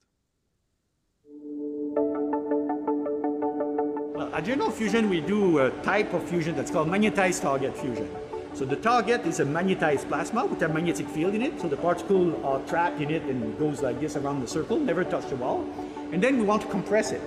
Uh, 4.28 4.36
at 4.36 4.44
General 4.44 4.70
Fusion, 4.70 5.08
we 5.08 5.20
do 5.20 5.58
a 5.58 5.70
type 5.82 6.12
of 6.12 6.22
fusion 6.28 6.54
that's 6.56 6.70
called 6.70 6.88
magnetized 6.88 7.42
target 7.42 7.76
fusion. 7.76 8.08
So 8.54 8.64
the 8.64 8.76
target 8.76 9.24
is 9.26 9.40
a 9.40 9.44
magnetized 9.44 10.08
plasma 10.08 10.44
with 10.44 10.60
a 10.62 10.68
magnetic 10.68 11.08
field 11.08 11.34
in 11.34 11.42
it. 11.42 11.60
So 11.60 11.68
the 11.68 11.76
particles 11.76 12.34
are 12.44 12.60
trapped 12.68 13.00
in 13.00 13.10
it 13.10 13.22
and 13.22 13.58
goes 13.58 13.80
like 13.80 14.00
this 14.00 14.16
around 14.16 14.40
the 14.40 14.48
circle, 14.48 14.78
never 14.78 15.04
touch 15.04 15.28
the 15.28 15.36
wall. 15.36 15.66
And 16.12 16.22
then 16.22 16.36
we 16.36 16.44
want 16.44 16.62
to 16.62 16.68
compress 16.68 17.12
it. 17.12 17.22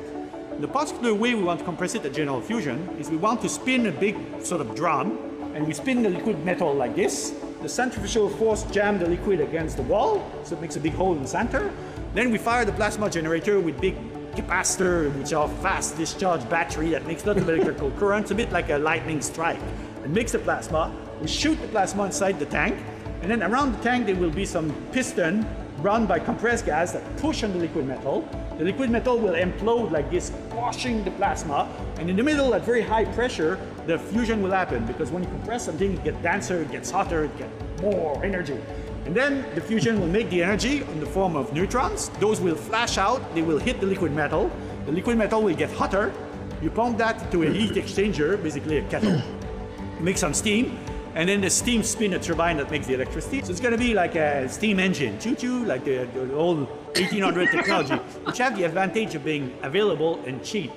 The 0.61 0.67
particular 0.67 1.13
way 1.13 1.33
we 1.33 1.43
want 1.43 1.59
to 1.59 1.65
compress 1.65 1.95
it 1.95 2.05
at 2.05 2.13
General 2.13 2.41
Fusion 2.41 2.87
is 2.99 3.09
we 3.09 3.17
want 3.17 3.41
to 3.41 3.49
spin 3.49 3.87
a 3.87 3.91
big 3.91 4.15
sort 4.43 4.61
of 4.61 4.75
drum, 4.75 5.17
and 5.55 5.65
we 5.65 5.73
spin 5.73 6.03
the 6.03 6.09
liquid 6.09 6.43
metal 6.45 6.73
like 6.73 6.95
this. 6.95 7.33
The 7.61 7.69
centrifugal 7.69 8.29
force 8.29 8.63
jam 8.63 8.99
the 8.99 9.07
liquid 9.07 9.39
against 9.39 9.77
the 9.77 9.83
wall, 9.83 10.29
so 10.43 10.55
it 10.55 10.61
makes 10.61 10.75
a 10.75 10.79
big 10.79 10.93
hole 10.93 11.13
in 11.13 11.21
the 11.21 11.27
center. 11.27 11.71
Then 12.13 12.31
we 12.31 12.37
fire 12.37 12.65
the 12.65 12.73
plasma 12.73 13.09
generator 13.09 13.59
with 13.59 13.79
big 13.79 13.95
capacitor, 14.35 15.13
which 15.17 15.33
are 15.33 15.47
fast 15.47 15.97
discharge 15.97 16.47
battery 16.49 16.89
that 16.89 17.05
makes 17.05 17.25
lots 17.25 17.41
of 17.41 17.49
electrical 17.49 17.91
currents, 17.99 18.31
a 18.31 18.35
bit 18.35 18.51
like 18.51 18.69
a 18.69 18.77
lightning 18.77 19.21
strike. 19.21 19.59
And 20.03 20.13
mix 20.13 20.31
the 20.31 20.39
plasma. 20.39 20.93
We 21.21 21.27
shoot 21.27 21.61
the 21.61 21.67
plasma 21.67 22.05
inside 22.05 22.39
the 22.39 22.45
tank, 22.45 22.79
and 23.21 23.29
then 23.29 23.43
around 23.43 23.73
the 23.73 23.83
tank 23.83 24.07
there 24.07 24.15
will 24.15 24.31
be 24.31 24.45
some 24.45 24.73
piston 24.91 25.45
run 25.81 26.05
by 26.05 26.19
compressed 26.19 26.65
gas 26.65 26.91
that 26.91 27.17
push 27.17 27.43
on 27.43 27.51
the 27.53 27.59
liquid 27.59 27.87
metal. 27.87 28.27
The 28.57 28.65
liquid 28.65 28.89
metal 28.89 29.17
will 29.17 29.33
implode 29.33 29.91
like 29.91 30.09
this, 30.11 30.31
washing 30.53 31.03
the 31.03 31.11
plasma. 31.11 31.67
And 31.97 32.09
in 32.09 32.15
the 32.15 32.23
middle, 32.23 32.53
at 32.53 32.61
very 32.63 32.81
high 32.81 33.05
pressure, 33.05 33.59
the 33.87 33.97
fusion 33.97 34.41
will 34.41 34.51
happen 34.51 34.85
because 34.85 35.09
when 35.09 35.23
you 35.23 35.29
compress 35.29 35.65
something, 35.65 35.93
it 35.93 36.03
gets 36.03 36.21
denser, 36.21 36.61
it 36.61 36.71
gets 36.71 36.91
hotter, 36.91 37.25
it 37.25 37.37
gets 37.37 37.81
more 37.81 38.23
energy. 38.23 38.59
And 39.05 39.15
then 39.15 39.45
the 39.55 39.61
fusion 39.61 39.99
will 39.99 40.07
make 40.07 40.29
the 40.29 40.43
energy 40.43 40.83
in 40.83 40.99
the 40.99 41.05
form 41.05 41.35
of 41.35 41.53
neutrons. 41.53 42.09
Those 42.19 42.39
will 42.39 42.55
flash 42.55 42.97
out, 42.97 43.33
they 43.33 43.41
will 43.41 43.57
hit 43.57 43.79
the 43.79 43.87
liquid 43.87 44.11
metal. 44.11 44.51
The 44.85 44.91
liquid 44.91 45.17
metal 45.17 45.41
will 45.41 45.55
get 45.55 45.71
hotter. 45.71 46.13
You 46.61 46.69
pump 46.69 46.97
that 46.99 47.21
into 47.23 47.43
a 47.43 47.49
heat 47.49 47.71
exchanger, 47.71 48.41
basically 48.41 48.77
a 48.77 48.83
kettle, 48.89 49.21
make 49.99 50.17
some 50.17 50.33
steam, 50.33 50.77
and 51.15 51.27
then 51.27 51.41
the 51.41 51.49
steam 51.49 51.83
spin 51.83 52.13
a 52.13 52.19
turbine 52.19 52.57
that 52.57 52.69
makes 52.69 52.87
the 52.87 52.93
electricity. 52.93 53.41
So 53.41 53.51
it's 53.51 53.59
going 53.59 53.73
to 53.73 53.77
be 53.77 53.93
like 53.93 54.15
a 54.15 54.47
steam 54.47 54.79
engine, 54.79 55.19
choo 55.19 55.35
choo, 55.35 55.65
like 55.65 55.83
the, 55.83 56.07
the 56.13 56.33
old 56.33 56.69
1800 56.95 57.51
technology, 57.51 57.95
which 58.25 58.37
have 58.37 58.55
the 58.55 58.63
advantage 58.63 59.15
of 59.15 59.23
being 59.23 59.57
available 59.63 60.23
and 60.25 60.43
cheap. 60.43 60.71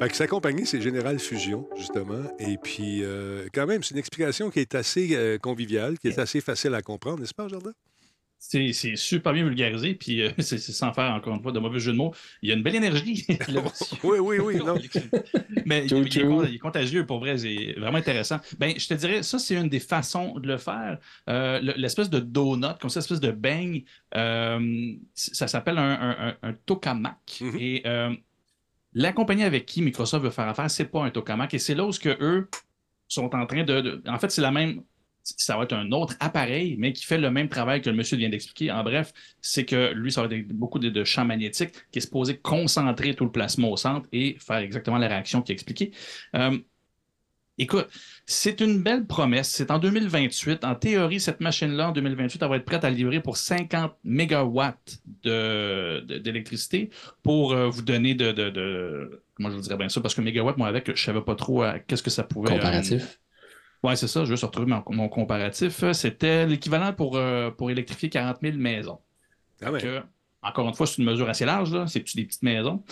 Fait 0.00 0.08
que 0.08 0.16
sa 0.16 0.26
compagnie, 0.26 0.66
c'est 0.66 0.80
Général 0.80 1.20
Fusion, 1.20 1.68
justement. 1.76 2.22
Et 2.40 2.56
puis, 2.58 3.04
euh, 3.04 3.46
quand 3.54 3.66
même, 3.66 3.82
c'est 3.84 3.92
une 3.94 3.98
explication 4.00 4.50
qui 4.50 4.58
est 4.58 4.74
assez 4.74 5.10
euh, 5.14 5.38
conviviale, 5.38 5.96
qui 5.98 6.08
est 6.08 6.18
assez 6.18 6.40
facile 6.40 6.74
à 6.74 6.82
comprendre, 6.82 7.20
n'est-ce 7.20 7.34
pas, 7.34 7.46
Jordan? 7.46 7.72
C'est 8.44 8.72
c'est 8.72 8.96
super 8.96 9.32
bien 9.32 9.44
vulgarisé, 9.44 9.94
puis 9.94 10.20
euh, 10.20 10.30
c'est 10.40 10.58
sans 10.58 10.92
faire 10.92 11.12
encore 11.12 11.36
une 11.36 11.42
fois 11.42 11.52
de 11.52 11.60
mauvais 11.60 11.78
jeu 11.78 11.92
de 11.92 11.96
mots. 11.96 12.12
Il 12.42 12.48
y 12.48 12.52
a 12.52 12.56
une 12.56 12.64
belle 12.64 12.74
énergie. 12.74 13.24
Oui, 14.02 14.18
oui, 14.18 14.38
oui. 14.40 14.56
Non. 14.56 14.74
Mais 15.66 15.86
il, 15.86 15.94
est, 15.94 16.50
il 16.50 16.58
contagieux 16.58 17.06
pour 17.06 17.20
vrai, 17.20 17.38
c'est 17.38 17.74
vraiment 17.78 17.98
intéressant. 17.98 18.38
Ben, 18.58 18.74
je 18.76 18.88
te 18.88 18.94
dirais, 18.94 19.22
ça, 19.22 19.38
c'est 19.38 19.54
une 19.54 19.68
des 19.68 19.78
façons 19.78 20.36
de 20.40 20.48
le 20.48 20.56
faire. 20.58 20.98
Euh, 21.30 21.60
le- 21.60 21.74
L'espèce 21.76 22.10
de 22.10 22.18
donut, 22.18 22.76
comme 22.80 22.90
ça, 22.90 22.98
espèce 22.98 23.20
de 23.20 23.30
beigne, 23.30 23.84
euh, 24.16 24.92
ça 25.14 25.46
s'appelle 25.46 25.78
un, 25.78 25.92
un- 25.92 26.28
un- 26.30 26.36
un 26.48 26.52
tokamak. 26.66 27.38
Mhm. 27.40 27.56
Et 27.60 27.82
euh, 27.86 28.12
la 28.94 29.12
compagnie 29.12 29.44
avec 29.44 29.66
qui 29.66 29.82
Microsoft 29.82 30.24
veut 30.24 30.30
faire 30.30 30.48
affaire, 30.48 30.70
c'est 30.70 30.86
pas 30.86 31.02
un 31.04 31.10
tokamak. 31.10 31.54
Et 31.54 31.58
c'est 31.58 31.74
là 31.74 31.88
que 32.00 32.16
eux 32.20 32.48
sont 33.08 33.34
en 33.34 33.46
train 33.46 33.64
de. 33.64 33.80
de- 33.80 34.02
en 34.06 34.18
fait, 34.18 34.30
c'est 34.30 34.42
la 34.42 34.50
même 34.50 34.82
ça 35.24 35.56
va 35.56 35.64
être 35.64 35.72
un 35.72 35.90
autre 35.92 36.16
appareil, 36.20 36.76
mais 36.78 36.92
qui 36.92 37.04
fait 37.04 37.18
le 37.18 37.30
même 37.30 37.48
travail 37.48 37.80
que 37.80 37.90
le 37.90 37.96
monsieur 37.96 38.16
vient 38.16 38.28
d'expliquer. 38.28 38.70
En 38.72 38.82
bref, 38.82 39.12
c'est 39.40 39.64
que 39.64 39.92
lui, 39.92 40.10
ça 40.10 40.26
va 40.26 40.34
être 40.34 40.48
beaucoup 40.48 40.78
de, 40.78 41.04
champs 41.04 41.24
magnétiques 41.24 41.74
qui 41.90 41.98
est 41.98 42.02
supposé 42.02 42.38
concentrer 42.38 43.14
tout 43.14 43.24
le 43.24 43.32
plasma 43.32 43.68
au 43.68 43.76
centre 43.76 44.08
et 44.12 44.36
faire 44.38 44.58
exactement 44.58 44.98
la 44.98 45.08
réaction 45.08 45.42
qui 45.42 45.52
est 45.52 45.54
expliquée. 45.54 45.92
Euh, 46.34 46.58
écoute, 47.58 47.88
c'est 48.26 48.60
une 48.60 48.82
belle 48.82 49.06
promesse. 49.06 49.50
C'est 49.50 49.70
en 49.70 49.78
2028. 49.78 50.64
En 50.64 50.74
théorie, 50.74 51.20
cette 51.20 51.40
machine-là, 51.40 51.90
en 51.90 51.92
2028, 51.92 52.42
elle 52.42 52.48
va 52.48 52.56
être 52.56 52.64
prête 52.64 52.84
à 52.84 52.90
livrer 52.90 53.20
pour 53.20 53.36
50 53.36 53.92
mégawatts 54.04 55.00
d'électricité 55.24 56.90
pour 57.22 57.52
euh, 57.52 57.68
vous 57.68 57.82
donner 57.82 58.14
de, 58.14 58.32
de, 58.32 59.22
Comment 59.34 59.50
je 59.50 59.56
vous 59.56 59.62
dirais 59.62 59.76
bien 59.76 59.88
ça? 59.88 60.00
Parce 60.00 60.14
que 60.14 60.20
mégawatt, 60.20 60.56
moi, 60.56 60.68
avec, 60.68 60.86
je 60.86 60.92
ne 60.92 60.96
savais 60.96 61.22
pas 61.22 61.34
trop 61.34 61.64
euh, 61.64 61.78
qu'est-ce 61.86 62.02
que 62.02 62.10
ça 62.10 62.22
pouvait... 62.22 62.50
Comparatif. 62.50 63.18
Oui, 63.82 63.96
c'est 63.96 64.06
ça. 64.06 64.24
Je 64.24 64.30
vais 64.30 64.36
se 64.36 64.46
retrouver 64.46 64.72
mon, 64.90 65.08
comparatif. 65.08 65.90
C'était 65.92 66.46
l'équivalent 66.46 66.92
pour, 66.92 67.16
euh, 67.16 67.50
pour 67.50 67.70
électrifier 67.70 68.08
40 68.08 68.38
000 68.40 68.56
maisons. 68.56 69.00
Ah 69.64 69.70
encore 70.44 70.68
une 70.68 70.74
fois, 70.74 70.86
c'est 70.86 70.98
une 70.98 71.04
mesure 71.04 71.28
assez 71.28 71.44
large. 71.44 71.86
C'est 71.86 72.00
des 72.14 72.24
petites 72.24 72.42
maisons? 72.42 72.82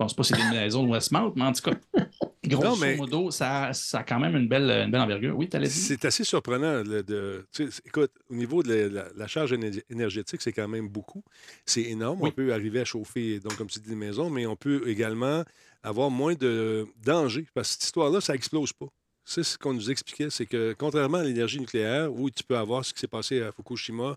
Je 0.00 0.04
ne 0.04 0.08
pense 0.08 0.14
pas 0.14 0.22
que 0.22 0.28
c'est 0.28 0.50
des 0.50 0.58
maisons 0.58 0.82
de 0.84 0.88
Westmount, 0.88 1.34
mais 1.36 1.42
en 1.42 1.52
tout 1.52 1.60
cas, 1.60 1.76
grosso 2.46 2.96
modo, 2.96 3.30
ça, 3.30 3.74
ça, 3.74 3.98
a 3.98 4.02
quand 4.02 4.18
même 4.18 4.34
une 4.34 4.48
belle, 4.48 4.70
une 4.70 4.90
belle 4.90 5.02
envergure. 5.02 5.36
Oui, 5.36 5.46
tu. 5.46 5.58
C'est 5.66 6.06
assez 6.06 6.24
surprenant. 6.24 6.82
de, 6.82 7.46
écoute, 7.84 8.10
au 8.30 8.34
niveau 8.34 8.62
de 8.62 8.90
la, 9.14 9.26
charge 9.26 9.54
énergétique, 9.90 10.40
c'est 10.40 10.54
quand 10.54 10.68
même 10.68 10.88
beaucoup. 10.88 11.22
C'est 11.66 11.82
énorme. 11.82 12.20
On 12.22 12.30
peut 12.30 12.54
arriver 12.54 12.80
à 12.80 12.86
chauffer, 12.86 13.40
donc, 13.40 13.58
comme 13.58 13.66
tu 13.66 13.78
dis, 13.78 13.90
des 13.90 13.94
maisons, 13.94 14.30
mais 14.30 14.46
on 14.46 14.56
peut 14.56 14.88
également 14.88 15.44
avoir 15.82 16.10
moins 16.10 16.32
de 16.32 16.86
danger 17.04 17.46
parce 17.52 17.68
que 17.68 17.72
cette 17.74 17.84
histoire-là, 17.84 18.22
ça 18.22 18.32
n'explose 18.32 18.72
pas. 18.72 18.88
C'est 19.26 19.42
ce 19.42 19.58
qu'on 19.58 19.74
nous 19.74 19.90
expliquait, 19.90 20.30
c'est 20.30 20.46
que 20.46 20.74
contrairement 20.78 21.18
à 21.18 21.24
l'énergie 21.24 21.60
nucléaire, 21.60 22.10
où 22.10 22.30
tu 22.30 22.42
peux 22.42 22.56
avoir 22.56 22.86
ce 22.86 22.94
qui 22.94 23.00
s'est 23.00 23.06
passé 23.06 23.42
à 23.42 23.52
Fukushima 23.52 24.16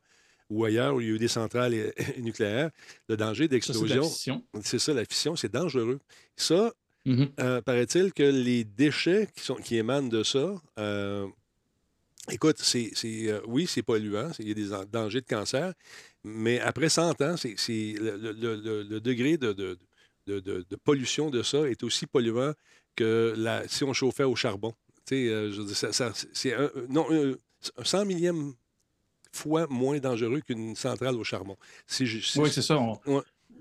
ou 0.54 0.66
ailleurs, 0.66 0.96
où 0.96 1.02
il 1.02 1.08
y 1.08 1.12
a 1.12 1.14
eu 1.16 1.20
des 1.20 1.28
centrales 1.28 1.94
nucléaires, 2.20 2.70
le 3.10 3.18
danger 3.18 3.48
d'explosion, 3.48 4.10
c'est 4.62 4.80
ça, 4.80 4.94
la 4.94 5.06
fission, 5.06 5.36
c'est 5.36 5.52
dangereux. 5.52 6.00
Ça, 6.36 6.74
mm-hmm. 7.06 7.30
euh, 7.40 7.62
paraît-il 7.62 8.14
que 8.14 8.24
les 8.24 8.64
déchets 8.64 9.28
qui, 9.36 9.44
sont, 9.44 9.56
qui 9.56 9.78
émanent 9.78 10.08
de 10.08 10.24
ça, 10.24 10.54
euh, 10.80 11.28
écoute, 12.32 12.58
c'est, 12.60 12.92
euh, 13.06 13.42
oui, 13.48 13.68
c'est 13.68 13.84
polluant, 13.84 14.32
il 14.40 14.48
y 14.48 14.52
a 14.52 14.54
des 14.54 14.86
dangers 14.92 15.22
de 15.22 15.28
cancer, 15.28 15.74
mais 16.24 16.60
après 16.60 16.90
100 16.90 17.22
ans, 17.22 17.36
c'est, 17.38 17.56
le, 17.70 19.00
degré 19.00 19.38
de, 19.38 19.54
de, 19.54 19.78
de, 20.28 20.76
pollution 20.84 21.30
de 21.30 21.44
ça 21.44 21.70
est 21.70 21.84
aussi 21.84 22.06
polluant 22.06 22.54
que 22.96 23.34
la, 23.36 23.68
si 23.68 23.84
on 23.84 23.94
chauffait 23.94 24.24
au 24.24 24.36
charbon. 24.36 24.74
Euh, 25.12 25.52
c'est 26.34 26.54
un, 26.54 26.72
non, 26.90 27.06
un, 27.12 27.36
100 27.84 28.06
millième 28.06 28.54
fois 29.34 29.68
moins 29.70 30.00
dangereux 30.00 30.42
qu'une 30.42 30.76
centrale 30.76 31.16
au 31.16 31.24
charbon. 31.24 31.58
oui, 32.00 32.50
c'est 32.50 32.62
ça. 32.62 32.80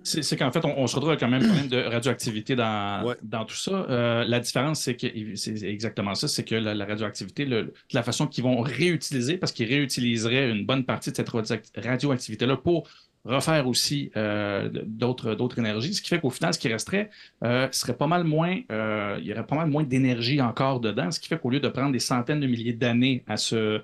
C'est 0.04 0.36
qu'en 0.36 0.50
fait, 0.50 0.64
on, 0.64 0.86
se 0.86 0.96
retrouve 0.96 1.10
avec 1.10 1.22
un 1.22 1.28
même 1.28 1.44
problème 1.44 1.68
de 1.68 1.80
radioactivité 1.80 2.56
dans, 2.56 3.14
dans 3.22 3.44
tout 3.44 3.54
ça. 3.54 3.86
Euh, 3.88 4.24
la 4.24 4.40
différence, 4.40 4.80
c'est 4.80 4.96
que 4.96 5.06
c'est 5.36 5.62
exactement 5.62 6.14
ça, 6.14 6.26
c'est 6.26 6.44
que 6.44 6.56
la, 6.56 6.84
radioactivité, 6.84 7.46
la 7.92 8.02
façon 8.02 8.26
qu'ils 8.26 8.42
vont 8.42 8.60
réutiliser, 8.60 9.36
parce 9.36 9.52
qu'ils 9.52 9.68
réutiliseraient 9.68 10.50
une 10.50 10.66
bonne 10.66 10.84
partie 10.84 11.10
de 11.12 11.16
cette 11.16 11.30
radioactivité-là 11.76 12.56
pour 12.56 12.88
refaire 13.24 13.68
aussi 13.68 14.10
euh, 14.16 14.68
d'autres, 14.84 15.34
d'autres 15.34 15.58
énergies, 15.58 15.94
ce 15.94 16.02
qui 16.02 16.08
fait 16.08 16.20
qu'au 16.20 16.30
final, 16.30 16.52
ce 16.52 16.58
qui 16.58 16.68
resterait 16.68 17.10
euh, 17.44 17.68
serait 17.70 17.96
pas 17.96 18.08
mal 18.08 18.24
moins, 18.24 18.58
euh, 18.72 19.16
il 19.20 19.26
y 19.26 19.32
aurait 19.32 19.46
pas 19.46 19.54
mal 19.54 19.68
moins 19.68 19.84
d'énergie 19.84 20.40
encore 20.40 20.80
dedans, 20.80 21.10
ce 21.10 21.20
qui 21.20 21.28
fait 21.28 21.38
qu'au 21.38 21.50
lieu 21.50 21.60
de 21.60 21.68
prendre 21.68 21.92
des 21.92 22.00
centaines 22.00 22.40
de 22.40 22.46
milliers 22.46 22.72
d'années 22.72 23.22
à 23.28 23.36
se, 23.36 23.80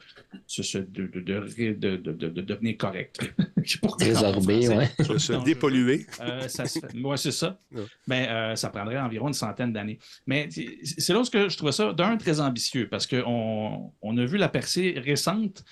se, 0.46 0.79
de, 0.79 1.07
de, 1.07 1.72
de, 1.72 2.40
devenir 2.40 2.77
correct, 2.77 3.33
pour 3.81 3.96
résorber, 3.96 4.68
ouais. 4.68 4.88
se 5.18 5.44
dépolluer, 5.44 6.07
ça 6.48 6.64
c'est 6.66 7.33
ça. 7.33 7.59
Ben, 8.07 8.57
ça 8.57 8.70
prendrait 8.70 8.98
environ 8.98 9.29
une 9.29 9.35
centaine 9.35 9.72
d'années. 9.72 9.98
Mais 10.27 10.48
c'est 10.51 11.12
là 11.12 11.20
où 11.20 11.24
je 11.24 11.57
trouvais 11.57 11.72
ça 11.72 11.92
d'un 11.92 12.16
très 12.16 12.40
ambitieux 12.40 12.88
parce 12.88 13.07
qu'on 13.07 13.92
on 14.03 14.18
a 14.18 14.24
vu 14.24 14.37
la 14.37 14.48
percée 14.48 14.94
récente, 14.98 15.64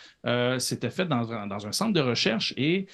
c'était 0.58 0.90
fait 0.90 1.06
dans, 1.06 1.46
dans, 1.46 1.66
un 1.66 1.72
centre 1.72 1.92
de 1.92 2.00
recherche 2.00 2.54
et 2.56 2.86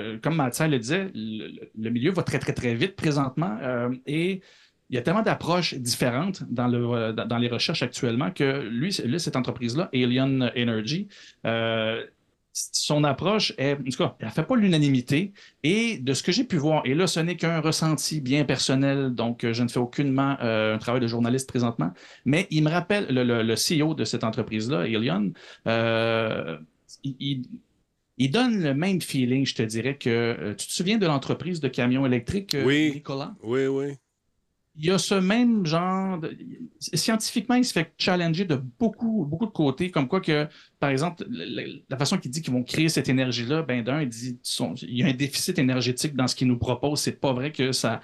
euh, 0.00 0.18
comme 0.20 0.36
Mathieu 0.36 0.66
le 0.66 0.78
disait, 0.78 1.10
le, 1.14 1.90
milieu 1.90 2.12
va 2.12 2.22
très, 2.22 2.38
très, 2.38 2.52
très 2.52 2.74
vite 2.74 2.96
présentement 2.96 3.58
euh, 3.62 3.90
et 4.06 4.40
il 4.88 4.96
y 4.96 4.98
a 4.98 5.02
tellement 5.02 5.22
d'approches 5.22 5.74
différentes 5.74 6.42
dans, 6.50 6.66
le, 6.66 7.12
dans, 7.12 7.38
les 7.38 7.48
recherches 7.48 7.82
actuellement 7.82 8.32
que 8.32 8.62
lui, 8.68 8.92
cette 8.92 9.36
entreprise-là, 9.36 9.88
Alien 9.94 10.50
Energy, 10.56 11.06
euh, 11.46 12.04
son 12.52 13.04
approche 13.04 13.54
est, 13.56 13.74
en 13.74 13.84
tout 13.84 13.96
cas, 13.96 14.16
elle 14.18 14.26
ne 14.26 14.32
fait 14.32 14.42
pas 14.42 14.56
l'unanimité. 14.56 15.32
Et 15.62 15.98
de 15.98 16.12
ce 16.12 16.24
que 16.24 16.32
j'ai 16.32 16.42
pu 16.42 16.56
voir, 16.56 16.82
et 16.84 16.94
là, 16.94 17.06
ce 17.06 17.20
n'est 17.20 17.36
qu'un 17.36 17.60
ressenti 17.60 18.20
bien 18.20 18.44
personnel, 18.44 19.14
donc 19.14 19.46
je 19.48 19.62
ne 19.62 19.68
fais 19.68 19.78
aucunement 19.78 20.36
un 20.40 20.78
travail 20.78 21.00
de 21.00 21.06
journaliste 21.06 21.48
présentement, 21.48 21.92
mais 22.24 22.48
il 22.50 22.64
me 22.64 22.70
rappelle, 22.70 23.06
le, 23.10 23.54
CEO 23.54 23.94
de 23.94 24.02
cette 24.02 24.24
entreprise-là, 24.24 24.80
Alien, 24.80 25.32
il 27.04 27.44
donne 28.28 28.62
le 28.62 28.74
même 28.74 29.00
feeling, 29.00 29.46
je 29.46 29.54
te 29.54 29.62
dirais, 29.62 29.96
que 29.96 30.10
euh, 30.10 30.54
tu 30.54 30.66
te 30.66 30.72
souviens 30.72 30.98
de 30.98 31.06
l'entreprise 31.06 31.60
de 31.60 31.68
camions 31.68 32.04
électriques, 32.04 32.54
euh, 32.54 32.64
oui. 32.64 32.92
Nicolas? 32.94 33.34
Oui, 33.42 33.66
oui. 33.66 33.94
Il 34.76 34.86
y 34.86 34.90
a 34.90 34.98
ce 34.98 35.14
même 35.14 35.66
genre. 35.66 36.20
Scientifiquement, 36.78 37.54
il 37.56 37.64
se 37.64 37.72
fait 37.72 37.92
challenger 37.98 38.44
de 38.44 38.56
beaucoup, 38.56 39.24
beaucoup 39.24 39.46
de 39.46 39.50
côtés, 39.50 39.90
comme 39.90 40.06
quoi 40.06 40.20
que, 40.20 40.46
par 40.78 40.90
exemple, 40.90 41.24
la, 41.28 41.96
façon 41.96 42.18
qu'il 42.18 42.30
dit 42.30 42.40
qu'ils 42.40 42.52
vont 42.52 42.62
créer 42.62 42.88
cette 42.88 43.08
énergie-là, 43.08 43.62
ben 43.62 43.82
d'un, 43.82 44.02
il 44.02 44.08
dit 44.08 44.38
il 44.82 44.96
y 44.98 45.02
a 45.02 45.06
un 45.06 45.12
déficit 45.12 45.58
énergétique 45.58 46.14
dans 46.14 46.28
ce 46.28 46.36
qu'il 46.36 46.46
nous 46.46 46.58
propose. 46.58 47.00
C'est 47.00 47.20
pas 47.20 47.32
vrai 47.32 47.52
que 47.52 47.72
ça. 47.72 48.00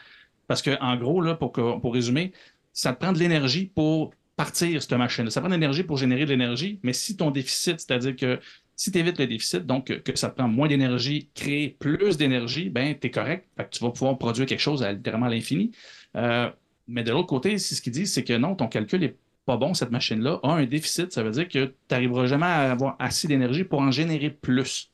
Parce 0.49 0.61
que, 0.61 0.79
en 0.81 0.97
gros, 0.97 1.21
là, 1.21 1.35
pour, 1.35 1.53
pour 1.53 1.93
résumer, 1.95 2.33
ça 2.73 2.93
te 2.93 3.01
prend 3.01 3.13
de 3.13 3.19
l'énergie 3.19 3.67
pour 3.67 4.13
partir 4.37 4.83
cette 4.83 4.93
machine. 4.93 5.31
Ça 5.31 5.41
prend 5.41 5.49
de 5.49 5.55
l'énergie 5.55 5.83
pour 5.83 5.97
générer 5.97 6.27
de 6.27 6.31
l'énergie, 6.31 6.79
mais 6.83 6.93
si 6.93 7.17
ton 7.17 7.31
déficit, 7.31 7.81
c'est-à-dire 7.81 8.17
que 8.17 8.39
si 8.77 8.93
tu 8.93 8.99
évites 8.99 9.19
le 9.19 9.27
déficit, 9.27 9.65
donc 9.65 9.87
que 10.03 10.17
ça 10.17 10.29
te 10.29 10.37
prend 10.37 10.49
moins 10.49 10.69
d'énergie, 10.69 11.31
créer 11.35 11.71
plus 11.71 12.19
d'énergie, 12.19 12.69
ben 12.69 12.95
tu 12.99 13.07
es 13.07 13.11
correct. 13.11 13.49
tu 13.71 13.83
vas 13.83 13.91
pouvoir 13.91 14.19
produire 14.19 14.47
quelque 14.47 14.61
chose 14.61 14.83
à 14.83 14.93
littéralement 14.93 15.29
l'infini. 15.29 15.73
Euh, 16.15 16.51
mais 16.87 17.03
de 17.03 17.11
l'autre 17.11 17.27
côté, 17.27 17.59
ce 17.59 17.81
qu'ils 17.81 17.93
disent, 17.93 18.13
c'est 18.13 18.23
que 18.23 18.35
non, 18.35 18.55
ton 18.55 18.69
calcul 18.69 19.01
n'est 19.01 19.17
pas 19.47 19.57
bon, 19.57 19.73
cette 19.73 19.91
machine-là 19.91 20.41
a 20.43 20.53
un 20.53 20.67
déficit. 20.67 21.11
Ça 21.11 21.23
veut 21.23 21.31
dire 21.31 21.49
que 21.49 21.67
tu 21.67 21.75
n'arriveras 21.91 22.27
jamais 22.27 22.47
à 22.47 22.71
avoir 22.73 22.97
assez 22.99 23.27
d'énergie 23.27 23.65
pour 23.65 23.81
en 23.81 23.91
générer 23.91 24.31
plus. 24.31 24.93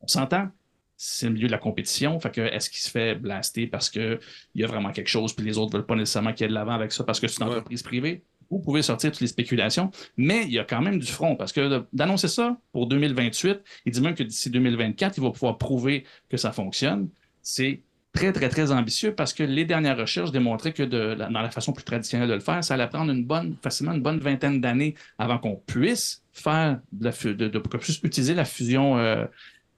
On 0.00 0.06
s'entend? 0.06 0.48
C'est 0.96 1.26
le 1.26 1.32
milieu 1.32 1.46
de 1.46 1.52
la 1.52 1.58
compétition. 1.58 2.18
Fait 2.20 2.30
que 2.30 2.40
est-ce 2.40 2.70
qu'il 2.70 2.80
se 2.80 2.90
fait 2.90 3.14
blaster 3.16 3.66
parce 3.66 3.90
qu'il 3.90 4.18
y 4.54 4.64
a 4.64 4.66
vraiment 4.66 4.92
quelque 4.92 5.08
chose, 5.08 5.32
puis 5.32 5.44
les 5.44 5.58
autres 5.58 5.72
ne 5.72 5.78
veulent 5.78 5.86
pas 5.86 5.96
nécessairement 5.96 6.32
qu'il 6.32 6.42
y 6.42 6.46
ait 6.46 6.48
de 6.48 6.54
l'avant 6.54 6.72
avec 6.72 6.92
ça 6.92 7.02
parce 7.02 7.18
que 7.18 7.26
c'est 7.26 7.42
une 7.42 7.48
entreprise 7.48 7.82
privée? 7.82 8.22
Vous 8.50 8.58
pouvez 8.58 8.82
sortir 8.82 9.10
toutes 9.10 9.20
les 9.20 9.26
spéculations, 9.26 9.90
mais 10.16 10.44
il 10.44 10.52
y 10.52 10.58
a 10.58 10.64
quand 10.64 10.80
même 10.80 10.98
du 10.98 11.06
front 11.06 11.36
parce 11.36 11.52
que 11.52 11.84
d'annoncer 11.92 12.28
ça 12.28 12.56
pour 12.72 12.86
2028, 12.86 13.60
il 13.86 13.92
dit 13.92 14.00
même 14.00 14.14
que 14.14 14.22
d'ici 14.22 14.50
2024, 14.50 15.18
il 15.18 15.22
va 15.22 15.30
pouvoir 15.30 15.58
prouver 15.58 16.04
que 16.28 16.36
ça 16.36 16.52
fonctionne. 16.52 17.08
C'est 17.42 17.82
très, 18.12 18.32
très, 18.32 18.48
très 18.48 18.72
ambitieux 18.72 19.14
parce 19.14 19.32
que 19.32 19.42
les 19.42 19.64
dernières 19.64 19.96
recherches 19.96 20.32
démontraient 20.32 20.72
que 20.72 20.82
dans 20.82 21.28
la 21.28 21.50
façon 21.50 21.72
plus 21.72 21.84
traditionnelle 21.84 22.28
de 22.28 22.34
le 22.34 22.40
faire, 22.40 22.64
ça 22.64 22.74
allait 22.74 22.88
prendre 22.88 23.12
une 23.12 23.24
bonne, 23.24 23.56
facilement 23.62 23.92
une 23.92 24.02
bonne 24.02 24.18
vingtaine 24.18 24.60
d'années 24.60 24.94
avant 25.18 25.38
qu'on 25.38 25.56
puisse 25.56 26.22
faire 26.32 26.80
de, 26.92 28.06
utiliser 28.06 28.34
la 28.34 28.44
fusion, 28.44 28.98
euh, 28.98 29.24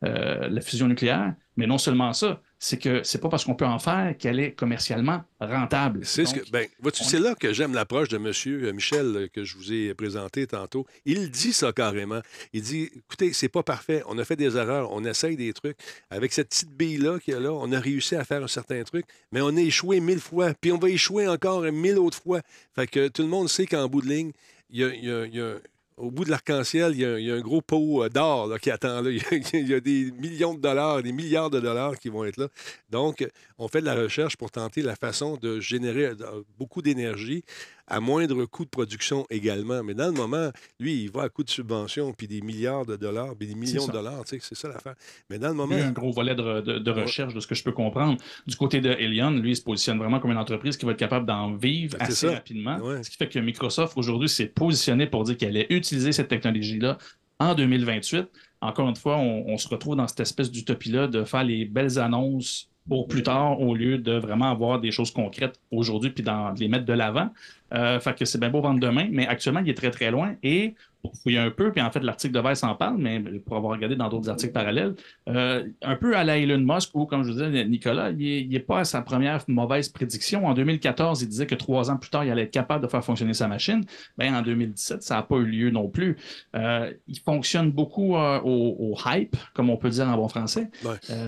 euh, 0.05 0.49
la 0.49 0.61
fusion 0.61 0.87
nucléaire. 0.87 1.35
Mais 1.57 1.67
non 1.67 1.79
seulement 1.79 2.13
ça, 2.13 2.41
c'est 2.63 2.77
que 2.77 3.03
c'est 3.05 3.23
pas 3.23 3.31
parce 3.31 3.47
qu'on 3.47 3.55
peut 3.55 3.65
en 3.65 3.79
faire 3.79 4.15
qu'elle 4.19 4.39
est 4.39 4.53
commercialement 4.53 5.25
rentable. 5.41 6.05
C'est 6.05 6.27
ce 6.27 6.35
que, 6.35 6.51
ben, 6.51 6.69
c'est 6.93 7.19
là 7.19 7.35
que 7.35 7.55
j'aime 7.55 7.73
l'approche 7.73 8.11
de 8.11 8.19
M. 8.19 8.75
Michel 8.75 9.07
euh, 9.17 9.29
que 9.33 9.45
je 9.45 9.57
vous 9.57 9.73
ai 9.73 9.95
présenté 9.95 10.47
tantôt. 10.47 10.87
Il 11.07 11.31
dit 11.31 11.55
ça 11.55 11.73
carrément. 11.73 12.21
Il 12.53 12.61
dit, 12.61 12.91
écoutez, 12.95 13.33
c'est 13.33 13.49
pas 13.49 13.63
parfait. 13.63 14.03
On 14.07 14.19
a 14.19 14.27
fait 14.27 14.37
des 14.37 14.59
erreurs. 14.59 14.93
On 14.93 15.03
essaye 15.07 15.39
des 15.39 15.55
trucs. 15.55 15.79
Avec 16.11 16.35
cette 16.35 16.51
petite 16.51 16.77
bille-là 16.77 17.19
qu'il 17.19 17.33
y 17.33 17.37
a 17.39 17.41
là, 17.41 17.51
on 17.51 17.73
a 17.73 17.81
réussi 17.81 18.15
à 18.15 18.27
faire 18.27 18.43
un 18.45 18.49
certain 18.49 18.83
truc, 18.83 19.07
mais 19.33 19.41
on 19.41 19.57
a 19.57 19.61
échoué 19.61 20.01
mille 20.01 20.21
fois. 20.21 20.53
Puis 20.61 20.71
on 20.71 20.79
va 20.79 20.91
échouer 20.91 21.27
encore 21.29 21.63
mille 21.63 21.97
autres 21.97 22.21
fois. 22.23 22.43
Fait 22.75 22.87
que 22.87 23.09
tout 23.09 23.23
le 23.23 23.29
monde 23.29 23.49
sait 23.49 23.65
qu'en 23.65 23.89
bout 23.89 24.03
de 24.03 24.09
ligne, 24.09 24.33
il 24.69 24.81
y 24.81 25.41
a, 25.41 25.55
au 26.01 26.11
bout 26.11 26.25
de 26.25 26.31
l'arc-en-ciel, 26.31 26.93
il, 26.95 27.01
y 27.01 27.31
a 27.31 27.35
un 27.35 27.41
gros 27.41 27.61
pot 27.61 28.05
euh, 28.05 28.09
d'or 28.09 28.59
qui 28.61 28.71
attend. 28.71 29.03
Là. 29.03 29.11
Il, 29.53 29.69
y 29.69 29.75
a, 29.75 29.81
des 29.81 30.11
millions 30.19 30.55
de 30.55 30.61
dollars, 30.61 31.03
des 31.03 31.13
milliards 31.13 31.51
de 31.51 31.61
dollars 31.61 31.99
qui 31.99 32.09
vont 32.09 32.25
être 32.25 32.39
là. 32.39 32.49
Donc, 32.91 33.27
on 33.59 33.69
fait 33.69 33.81
de 33.81 33.87
la 33.87 33.95
recherche 33.95 34.37
pour 34.37 34.51
tenter 34.51 34.83
la 34.83 34.97
façon 34.97 35.37
de 35.37 35.61
générer 35.61 36.07
euh, 36.07 36.43
beaucoup 36.59 36.83
d'énergie 36.83 37.45
à 37.91 38.01
moindre 38.01 38.45
coût 38.47 38.65
de 38.65 38.71
production 38.71 39.27
également. 39.29 39.83
Mais 39.83 39.95
dans 39.95 40.07
le 40.07 40.13
moment, 40.13 40.51
lui, 40.79 41.05
il 41.05 41.11
va 41.11 41.23
à 41.23 41.29
coût 41.29 41.45
de 41.45 41.51
subvention, 41.51 42.13
puis 42.13 42.29
des 42.29 42.41
milliards 42.41 42.87
de 42.87 42.97
dollars, 42.97 43.35
puis 43.37 43.49
des 43.49 43.55
millions 43.55 43.87
de 43.87 43.93
dollars, 43.93 44.25
tu 44.25 44.37
sais, 44.37 44.39
c'est 44.41 44.55
ça 44.55 44.69
l'affaire. 44.69 44.95
Mais 45.29 45.39
dans 45.39 45.49
le 45.49 45.55
moment... 45.55 45.75
Il 45.75 45.81
y 45.81 45.83
a 45.83 45.89
un 45.89 45.93
gros 45.93 46.13
volet 46.13 46.35
de, 46.35 46.91
recherche, 46.91 47.35
de 47.35 47.41
ce 47.41 47.47
que 47.47 47.55
je 47.55 47.65
peux 47.65 47.73
comprendre. 47.73 48.17
Du 48.47 48.57
côté 48.57 48.81
de 48.81 48.91
Elion, 48.91 49.33
lui, 49.33 49.51
il 49.51 49.57
se 49.57 49.63
positionne 49.63 49.99
vraiment 49.99 50.21
comme 50.21 50.31
une 50.31 50.39
entreprise 50.39 50.77
qui 50.77 50.87
va 50.87 50.93
être 50.93 50.99
capable 50.99 51.27
d'en 51.27 51.55
vivre 51.55 51.99
ben, 51.99 52.07
assez 52.07 52.29
rapidement. 52.29 52.79
Ce 53.03 53.11
qui 53.11 53.17
fait 53.17 53.29
que 53.29 53.39
Microsoft, 53.39 53.95
aujourd'hui, 53.97 54.29
s'est 54.29 54.47
positionné 54.47 55.07
pour 55.07 55.25
dire 55.25 55.37
qu'elle 55.37 55.51
allait 55.51 55.67
utiliser 55.71 56.13
cette 56.13 56.29
technologie-là 56.29 56.99
en 57.39 57.55
2028, 57.55 58.29
encore 58.61 58.89
une 58.89 58.97
fois, 58.97 59.17
on, 59.17 59.47
on 59.49 59.57
se 59.57 59.67
retrouve 59.67 59.97
dans 59.97 60.07
cette 60.07 60.21
espèce 60.21 60.51
d'utopie-là 60.51 61.09
de 61.09 61.25
faire 61.25 61.43
les 61.43 61.65
belles 61.65 61.99
annonces 61.99 62.70
pour 62.91 63.07
plus 63.07 63.23
tard 63.23 63.61
au 63.61 63.73
lieu 63.73 63.99
de 63.99 64.15
vraiment 64.15 64.51
avoir 64.51 64.81
des 64.81 64.91
choses 64.91 65.13
concrètes 65.13 65.61
aujourd'hui 65.71 66.11
puis 66.11 66.25
de 66.25 66.59
les 66.59 66.67
mettre 66.67 66.85
de 66.87 66.93
l'avant. 66.93 67.31
Euh, 67.73 68.01
fait 68.01 68.19
que 68.19 68.25
c'est 68.25 68.41
bien 68.41 68.51
beau 68.51 68.61
vendre 68.61 68.81
demain, 68.81 69.07
mais 69.13 69.29
actuellement, 69.29 69.61
il 69.61 69.71
est 69.71 69.75
très, 69.75 69.93
très 69.93 70.11
loin. 70.11 70.35
Et 70.43 70.75
pour 71.03 71.17
fouiller 71.17 71.39
un 71.39 71.51
peu, 71.51 71.73
puis 71.73 71.81
en 71.81 71.91
fait, 71.91 72.01
l'article 72.01 72.35
de 72.35 72.49
Vice 72.49 72.63
en 72.63 72.75
parle, 72.75 72.97
mais 72.99 73.21
pour 73.21 73.57
avoir 73.57 73.73
regardé 73.73 73.97
dans 73.97 74.09
d'autres 74.09 74.29
articles 74.29 74.53
parallèles, 74.53 74.95
euh, 75.29 75.67
un 75.83 75.97
peu 75.97 76.17
à 76.17 76.25
la 76.25 76.39
Elon 76.39 76.59
Musk, 76.59 76.91
où, 76.95 77.07
comme 77.07 77.23
je 77.23 77.29
vous 77.33 77.35
disais, 77.35 77.65
Nicolas, 77.65 78.11
il 78.11 78.49
n'est 78.49 78.59
pas 78.59 78.81
à 78.81 78.85
sa 78.85 79.01
première 79.03 79.43
mauvaise 79.49 79.89
prédiction. 79.89 80.47
En 80.47 80.55
2014, 80.55 81.23
il 81.23 81.29
disait 81.29 81.47
que 81.47 81.55
trois 81.55 81.91
ans 81.91 81.97
plus 81.97 82.11
tard, 82.11 82.25
il 82.25 82.31
allait 82.31 82.43
être 82.43 82.51
capable 82.51 82.85
de 82.85 82.91
faire 82.91 83.05
fonctionner 83.05 83.35
sa 83.35 83.49
machine. 83.49 83.85
Bien, 84.19 84.39
en 84.39 84.43
2017, 84.43 85.03
ça 85.03 85.17
n'a 85.17 85.23
pas 85.23 85.37
eu 85.37 85.45
lieu 85.45 85.71
non 85.71 85.89
plus. 85.89 86.17
Euh, 86.55 86.93
il 87.09 87.19
fonctionne 87.19 87.71
beaucoup 87.71 88.17
euh, 88.17 88.41
au, 88.43 88.97
hype, 89.07 89.37
comme 89.55 89.71
on 89.71 89.77
peut 89.77 89.91
dire 89.91 90.09
en 90.09 90.17
bon 90.17 90.29
français. 90.29 90.71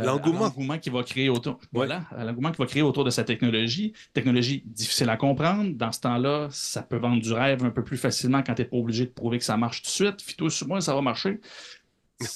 L'engouement. 0.05 0.41
L'engouement 0.41 0.79
qui 0.79 0.91
va 0.91 1.03
créer 1.03 1.29
autour. 1.29 1.59
Voilà, 1.73 2.03
l'engouement 2.19 2.51
qui 2.51 2.59
va 2.59 2.67
créer 2.67 2.83
autour 2.83 3.05
de 3.05 3.11
sa 3.11 3.25
technologie. 3.25 3.93
Technologie 4.13 4.63
difficile 4.67 5.09
à 5.09 5.17
comprendre. 5.17 5.71
Dans 5.75 5.93
ce 5.93 6.01
temps-là, 6.01 6.49
ça 6.51 6.83
peut 6.83 6.97
vendre 6.97 7.23
du 7.23 7.33
rêve 7.33 7.65
un 7.65 7.71
peu 7.71 7.83
plus 7.83 7.97
facilement 7.97 8.43
quand 8.43 8.55
tu 8.55 8.63
n'es 8.63 8.69
pas 8.69 8.77
obligé 8.77 9.07
de 9.07 9.11
prouver 9.11 9.39
que 9.39 9.45
ça 9.45 9.57
marche 9.63 9.83
tout 9.83 9.87
de 9.87 9.93
suite. 9.93 10.21
Fito 10.23 10.51
sur 10.51 10.69
moi, 10.69 10.81
ça 10.81 10.95
va 10.95 11.01
marcher. 11.01 11.41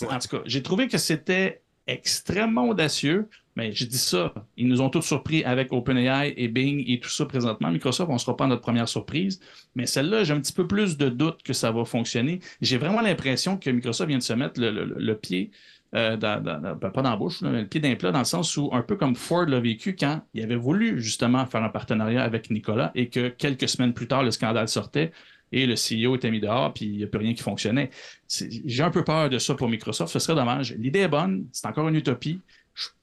En 0.09 0.19
tout 0.19 0.29
cas, 0.29 0.43
j'ai 0.47 0.62
trouvé 0.62 0.89
que 0.89 0.99
c'était 0.99 1.62
extrêmement 1.87 2.69
audacieux, 2.69 3.29
mais 3.55 3.73
j'ai 3.73 3.87
dit 3.87 3.99
ça. 3.99 4.35
Ils 4.57 4.69
nous 4.69 4.81
ont 4.81 4.91
tous 4.91 5.03
surpris 5.03 5.45
avec 5.45 5.73
OpenAI 5.73 6.35
et 6.37 6.49
Bing 6.49 6.85
et 6.87 7.01
tout 7.01 7.09
ça 7.09 7.25
présentement. 7.27 7.71
Microsoft, 7.71 8.11
on 8.11 8.15
ne 8.15 8.19
sera 8.19 8.37
pas 8.37 8.47
notre 8.47 8.62
première 8.62 8.89
surprise, 8.89 9.41
mais 9.75 9.87
celle-là, 9.87 10.25
j'ai 10.25 10.35
un 10.35 10.41
petit 10.41 10.53
peu 10.53 10.67
plus 10.67 10.97
de 10.97 11.09
doute 11.09 11.43
que 11.43 11.53
ça 11.53 11.71
va 11.71 11.85
fonctionner. 11.85 12.41
J'ai 12.61 12.77
vraiment 12.77 13.01
l'impression 13.01 13.57
que 13.57 13.71
Microsoft 13.71 14.09
vient 14.09 14.19
de 14.19 14.23
se 14.23 14.33
mettre 14.33 14.61
le, 14.61 15.15
pied. 15.15 15.51
Euh, 15.95 16.17
dans, 16.17 16.43
ben, 16.43 16.75
pas 16.75 17.03
dans 17.03 17.11
la 17.11 17.17
bouche, 17.17 17.41
mais 17.43 17.62
le 17.62 17.67
pied 17.69 17.81
d'un 17.81 17.95
plat, 17.95 18.11
dans 18.11 18.19
le 18.19 18.25
sens 18.25 18.57
où, 18.57 18.69
un 18.73 18.83
peu 18.83 18.97
comme 18.97 19.15
Ford 19.15 19.47
l'a 19.47 19.61
vécu 19.61 19.95
quand 19.95 20.21
il 20.35 20.43
avait 20.43 20.57
voulu 20.57 21.01
justement 21.01 21.47
faire 21.47 21.62
un 21.62 21.69
partenariat 21.69 22.25
avec 22.25 22.51
Nicolas 22.51 22.91
et 22.97 23.09
que 23.09 23.29
quelques 23.29 23.69
semaines 23.69 23.95
plus 23.95 24.09
tard, 24.09 24.25
le 24.25 24.33
scandale 24.33 24.69
sortait, 24.69 25.12
et 25.52 25.66
le 25.66 25.74
CEO 25.74 26.16
était 26.16 26.30
mis 26.30 26.40
dehors, 26.40 26.72
puis 26.72 26.87
il 26.87 26.96
n'y 26.96 27.04
a 27.04 27.06
plus 27.06 27.20
rien 27.20 27.35
qui 27.35 27.42
fonctionnait. 27.42 27.90
J'ai 28.28 28.82
un 28.82 28.90
peu 28.90 29.04
peur 29.04 29.30
de 29.30 29.38
ça 29.38 29.54
pour 29.54 29.68
Microsoft. 29.68 30.12
Ce 30.12 30.18
serait 30.18 30.35
dommage. 30.35 30.74
L'idée 30.78 31.00
est 31.00 31.09
bonne, 31.09 31.46
c'est 31.52 31.66
encore 31.66 31.88
une 31.88 31.94
utopie. 31.94 32.40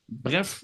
bref, 0.09 0.63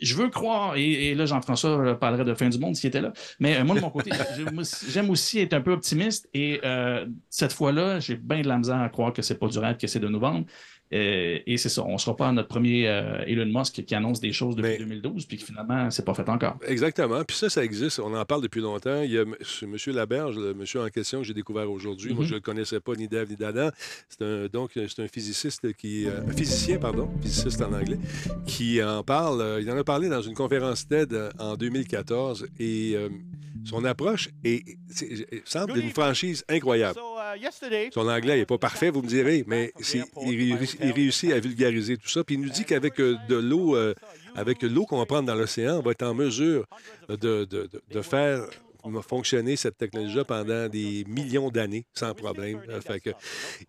je 0.00 0.14
veux 0.14 0.28
croire, 0.28 0.76
et, 0.76 1.14
là, 1.14 1.26
Jean-François 1.26 1.98
parlerait 1.98 2.24
de 2.24 2.34
fin 2.34 2.48
du 2.48 2.58
monde 2.58 2.76
s'il 2.76 2.88
était 2.88 3.00
là, 3.00 3.12
mais 3.40 3.56
euh, 3.56 3.64
moi, 3.64 3.76
de 3.76 3.80
mon 3.80 3.90
côté, 3.90 4.10
j'aime 4.88 5.10
aussi 5.10 5.40
être 5.40 5.54
un 5.54 5.60
peu 5.60 5.72
optimiste, 5.72 6.28
et 6.34 6.60
euh, 6.64 7.06
cette 7.30 7.52
fois-là, 7.52 7.98
j'ai 8.00 8.16
bien 8.16 8.42
de 8.42 8.48
la 8.48 8.58
misère 8.58 8.80
à 8.80 8.88
croire 8.88 9.12
que 9.12 9.22
c'est 9.22 9.38
pas 9.38 9.48
durable, 9.48 9.78
que 9.78 9.86
c'est 9.86 10.00
de 10.00 10.08
novembre. 10.08 10.46
Euh, 10.92 11.38
et 11.46 11.56
c'est 11.56 11.68
ça, 11.68 11.82
on 11.84 11.94
ne 11.94 11.98
sera 11.98 12.16
pas 12.16 12.30
notre 12.30 12.48
premier 12.48 12.86
euh, 12.86 13.24
Elon 13.26 13.46
Musk 13.46 13.84
qui 13.84 13.94
annonce 13.94 14.20
des 14.20 14.32
choses 14.32 14.54
depuis 14.54 14.78
2012, 14.78 15.26
puis 15.26 15.36
que 15.38 15.44
finalement, 15.44 15.90
c'est 15.90 16.04
pas 16.04 16.14
fait 16.14 16.28
encore. 16.28 16.58
Exactement. 16.66 17.24
Puis 17.24 17.36
ça, 17.36 17.50
ça 17.50 17.64
existe. 17.64 17.98
On 17.98 18.14
en 18.14 18.24
parle 18.24 18.42
depuis 18.42 18.60
longtemps. 18.60 19.02
Il 19.02 19.10
y 19.10 19.18
a 19.18 19.22
M. 19.22 19.76
Laberge, 19.88 20.36
le 20.36 20.54
monsieur 20.54 20.80
en 20.80 20.88
question 20.88 21.20
que 21.20 21.24
j'ai 21.24 21.34
découvert 21.34 21.70
aujourd'hui. 21.70 22.14
Moi, 22.14 22.24
mm-hmm. 22.24 22.26
je 22.28 22.30
ne 22.30 22.36
le 22.36 22.42
connaissais 22.42 22.80
pas 22.80 22.94
ni 22.94 23.08
d'Ève 23.08 23.28
ni 23.28 23.36
d'Adam. 23.36 23.70
C'est 24.08 24.22
un, 24.22 24.46
donc, 24.46 24.72
c'est 24.74 25.02
un 25.02 25.08
physiciste 25.08 25.72
qui. 25.74 26.06
Euh, 26.06 26.24
physicien, 26.36 26.78
pardon, 26.78 27.10
physiciste 27.20 27.60
en 27.62 27.72
anglais, 27.72 27.98
qui 28.46 28.82
en 28.82 29.02
parle. 29.02 29.58
il 29.60 29.70
en 29.70 29.76
a 29.76 29.84
parlé 29.84 30.08
dans 30.08 30.22
une 30.22 30.34
conférence 30.34 30.86
TED 30.86 31.16
en 31.38 31.56
2014. 31.56 32.46
Et 32.60 32.96
son 33.64 33.84
approche 33.84 34.28
est, 34.44 34.78
semble 35.44 35.74
d'une 35.74 35.90
franchise 35.90 36.44
incroyable. 36.48 36.98
Uh, 36.98 37.15
Son 37.92 38.08
anglais 38.08 38.36
n'est 38.36 38.46
pas 38.46 38.58
parfait, 38.58 38.90
vous 38.90 39.02
me 39.02 39.08
direz, 39.08 39.44
mais 39.46 39.72
il, 40.20 40.92
réussit 40.92 41.32
à 41.32 41.40
vulgariser 41.40 41.96
tout 41.96 42.08
ça. 42.08 42.24
Puis 42.24 42.36
il 42.36 42.40
nous 42.40 42.50
dit 42.50 42.64
qu'avec 42.64 43.00
euh, 43.00 43.16
de 43.28 43.36
l'eau, 43.36 43.76
euh, 43.76 43.94
avec 44.34 44.62
l'eau 44.62 44.86
qu'on 44.86 44.98
va 44.98 45.06
prendre 45.06 45.26
dans 45.26 45.34
l'océan, 45.34 45.78
on 45.78 45.82
va 45.82 45.92
être 45.92 46.02
en 46.02 46.14
mesure 46.14 46.66
de, 47.08 47.44
de, 47.44 47.68
de 47.90 48.02
faire 48.02 48.46
fonctionner 49.02 49.56
cette 49.56 49.76
technologie-là 49.76 50.24
pendant 50.24 50.68
des 50.68 51.04
millions 51.08 51.50
d'années 51.50 51.86
sans 51.94 52.14
problème. 52.14 52.60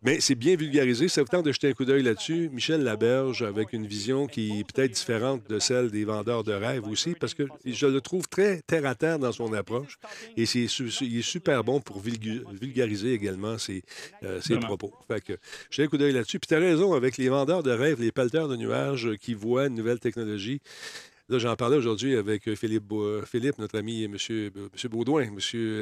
Mais 0.01 0.19
c'est 0.19 0.35
bien 0.35 0.55
vulgarisé. 0.55 1.07
Ça 1.07 1.21
vous 1.21 1.27
tente 1.27 1.45
de 1.45 1.51
jeter 1.51 1.69
un 1.69 1.73
coup 1.73 1.85
d'œil 1.85 2.03
là-dessus? 2.03 2.49
Michel 2.51 2.83
Laberge, 2.83 3.43
avec 3.43 3.73
une 3.73 3.85
vision 3.85 4.27
qui 4.27 4.59
est 4.59 4.63
peut-être 4.63 4.91
différente 4.91 5.47
de 5.49 5.59
celle 5.59 5.91
des 5.91 6.05
vendeurs 6.05 6.43
de 6.43 6.53
rêves 6.53 6.87
aussi, 6.87 7.15
parce 7.19 7.33
que 7.33 7.43
je 7.65 7.87
le 7.87 8.01
trouve 8.01 8.27
très 8.27 8.61
terre-à-terre 8.61 9.19
dans 9.19 9.31
son 9.31 9.53
approche. 9.53 9.97
Et 10.35 10.45
c'est, 10.45 10.65
il 11.01 11.19
est 11.19 11.21
super 11.21 11.63
bon 11.63 11.79
pour 11.79 11.99
vulgariser 11.99 13.13
également 13.13 13.57
ses, 13.57 13.83
euh, 14.23 14.41
ses 14.41 14.57
propos. 14.57 14.93
Fait 15.07 15.21
que 15.21 15.33
un 15.79 15.87
coup 15.87 15.97
d'œil 15.97 16.13
là-dessus. 16.13 16.39
Puis 16.39 16.47
tu 16.47 16.55
as 16.55 16.59
raison, 16.59 16.93
avec 16.93 17.17
les 17.17 17.29
vendeurs 17.29 17.63
de 17.63 17.71
rêves, 17.71 18.01
les 18.01 18.11
pelleteurs 18.11 18.47
de 18.47 18.55
nuages 18.55 19.09
qui 19.21 19.33
voient 19.33 19.67
une 19.67 19.75
nouvelle 19.75 19.99
technologie, 19.99 20.59
Là, 21.29 21.39
j'en 21.39 21.57
parlais 21.57 21.75
aujourd'hui 21.75 22.15
avec 22.15 22.47
euh, 22.47 22.55
Philippe, 22.55 22.93
Philippe, 23.25 23.57
notre 23.57 23.77
ami 23.77 24.05
M. 24.05 24.11
Monsieur, 24.11 24.49
monsieur 24.71 24.87
Baudouin, 24.87 25.23
M. 25.23 25.39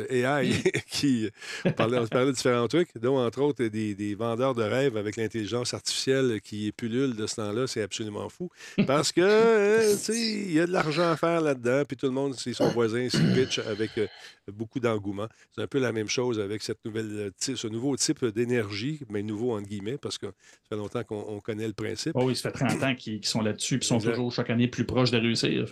AI, 0.09 0.51
qui 0.89 1.29
parlait, 1.77 1.99
on 1.99 2.07
parlait 2.07 2.27
de 2.27 2.31
différents 2.31 2.67
trucs, 2.67 2.89
dont 2.97 3.19
entre 3.19 3.41
autres 3.41 3.63
des, 3.65 4.15
vendeurs 4.15 4.55
de 4.55 4.63
rêves 4.63 4.97
avec 4.97 5.17
l'intelligence 5.17 5.75
artificielle 5.75 6.41
qui 6.41 6.71
pullule 6.71 7.15
de 7.15 7.27
ce 7.27 7.35
temps-là. 7.35 7.67
C'est 7.67 7.83
absolument 7.83 8.27
fou. 8.27 8.49
Parce 8.87 9.11
que, 9.11 9.21
euh, 9.21 9.91
tu 9.91 9.97
sais, 9.97 10.19
il 10.19 10.53
y 10.53 10.59
a 10.59 10.65
de 10.65 10.71
l'argent 10.71 11.11
à 11.11 11.15
faire 11.15 11.41
là-dedans, 11.41 11.83
puis 11.87 11.95
tout 11.95 12.07
le 12.07 12.11
monde, 12.11 12.33
c'est 12.35 12.53
son 12.53 12.69
voisin, 12.69 13.07
c'est 13.09 13.33
pitch 13.35 13.59
avec 13.59 13.91
euh, 13.99 14.07
beaucoup 14.51 14.79
d'engouement. 14.79 15.27
C'est 15.53 15.61
un 15.61 15.67
peu 15.67 15.79
la 15.79 15.91
même 15.91 16.09
chose 16.09 16.39
avec 16.39 16.61
cette 16.61 16.83
nouvelle, 16.85 17.31
ce 17.39 17.67
nouveau 17.67 17.95
type 17.95 18.25
d'énergie, 18.25 19.01
mais 19.09 19.23
nouveau 19.23 19.55
entre 19.55 19.67
guillemets, 19.67 19.97
parce 19.97 20.17
que 20.17 20.27
ça 20.27 20.33
fait 20.69 20.75
longtemps 20.75 21.03
qu'on 21.03 21.39
connaît 21.39 21.67
le 21.67 21.73
principe. 21.73 22.13
Oh 22.15 22.25
oui, 22.25 22.35
ça 22.35 22.51
fait 22.51 22.65
30 22.65 22.83
ans 22.83 22.95
qu'ils 22.95 23.25
sont 23.25 23.41
là-dessus, 23.41 23.79
puis 23.79 23.87
sont 23.87 23.99
toujours 23.99 24.31
chaque 24.31 24.49
année 24.49 24.67
plus 24.67 24.85
proches 24.85 25.11
de 25.11 25.17
réussir 25.17 25.65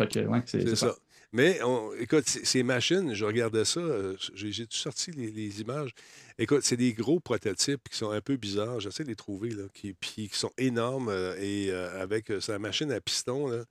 c'est 0.45 0.75
ça. 0.75 0.95
Mais 1.36 1.59
écoute, 1.99 2.25
ces 2.27 2.62
machines, 2.62 3.15
je 3.15 3.25
regardais 3.25 3.65
ça, 3.65 3.79
euh, 3.79 4.15
j'ai 4.36 4.67
tout 4.67 4.77
sorti 4.77 5.09
les, 5.12 5.62
images. 5.62 5.95
Écoute, 6.38 6.62
c'est 6.62 6.77
des 6.77 6.93
gros 6.93 7.19
prototypes 7.19 7.89
qui 7.89 7.97
sont 7.97 8.12
un 8.12 8.21
peu 8.21 8.38
bizarres. 8.38 8.79
J'essaie 8.79 9.03
de 9.03 9.09
les 9.09 9.15
trouver, 9.15 9.49
là, 9.49 9.63
qui, 9.73 9.93
puis 9.93 10.29
qui 10.29 10.38
sont 10.38 10.51
énormes 10.59 11.09
euh, 11.09 11.36
et 11.39 11.71
euh, 11.71 11.99
avec 11.99 12.31
sa 12.39 12.59
machine 12.59 12.91
à 12.91 13.01
piston. 13.01 13.47
Là, 13.47 13.63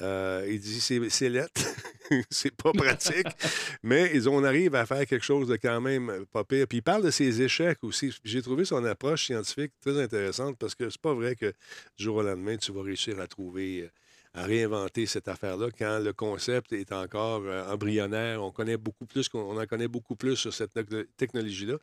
il 0.00 0.60
dit 0.60 0.80
c'est 0.80 1.28
lettre, 1.28 1.62
c'est 2.30 2.54
pas 2.54 2.72
pratique, 2.72 3.26
mais 3.82 4.10
ils, 4.14 4.28
on 4.28 4.44
arrive 4.44 4.74
à 4.74 4.86
faire 4.86 5.06
quelque 5.06 5.24
chose 5.24 5.48
de 5.48 5.56
quand 5.56 5.80
même 5.80 6.26
pas 6.32 6.44
pire. 6.44 6.66
Puis 6.66 6.78
il 6.78 6.82
parle 6.82 7.02
de 7.02 7.10
ses 7.10 7.42
échecs 7.42 7.78
aussi. 7.82 8.14
J'ai 8.24 8.42
trouvé 8.42 8.64
son 8.64 8.84
approche 8.84 9.26
scientifique 9.26 9.72
très 9.80 10.00
intéressante 10.00 10.56
parce 10.58 10.74
que 10.74 10.90
c'est 10.90 11.00
pas 11.00 11.14
vrai 11.14 11.36
que 11.36 11.52
du 11.96 12.04
jour 12.04 12.16
au 12.16 12.22
lendemain, 12.22 12.56
tu 12.56 12.72
vas 12.72 12.82
réussir 12.82 13.20
à 13.20 13.26
trouver 13.26 13.90
à 14.34 14.42
réinventer 14.42 15.06
cette 15.06 15.28
affaire-là 15.28 15.68
quand 15.78 16.00
le 16.00 16.12
concept 16.12 16.72
est 16.72 16.92
encore 16.92 17.42
euh, 17.44 17.72
embryonnaire. 17.72 18.42
On 18.42 18.50
connaît 18.50 18.76
beaucoup 18.76 19.06
plus, 19.06 19.28
on 19.32 19.56
en 19.56 19.66
connaît 19.66 19.86
beaucoup 19.86 20.16
plus 20.16 20.34
sur 20.34 20.52
cette 20.52 20.72
technologie-là. 21.16 21.76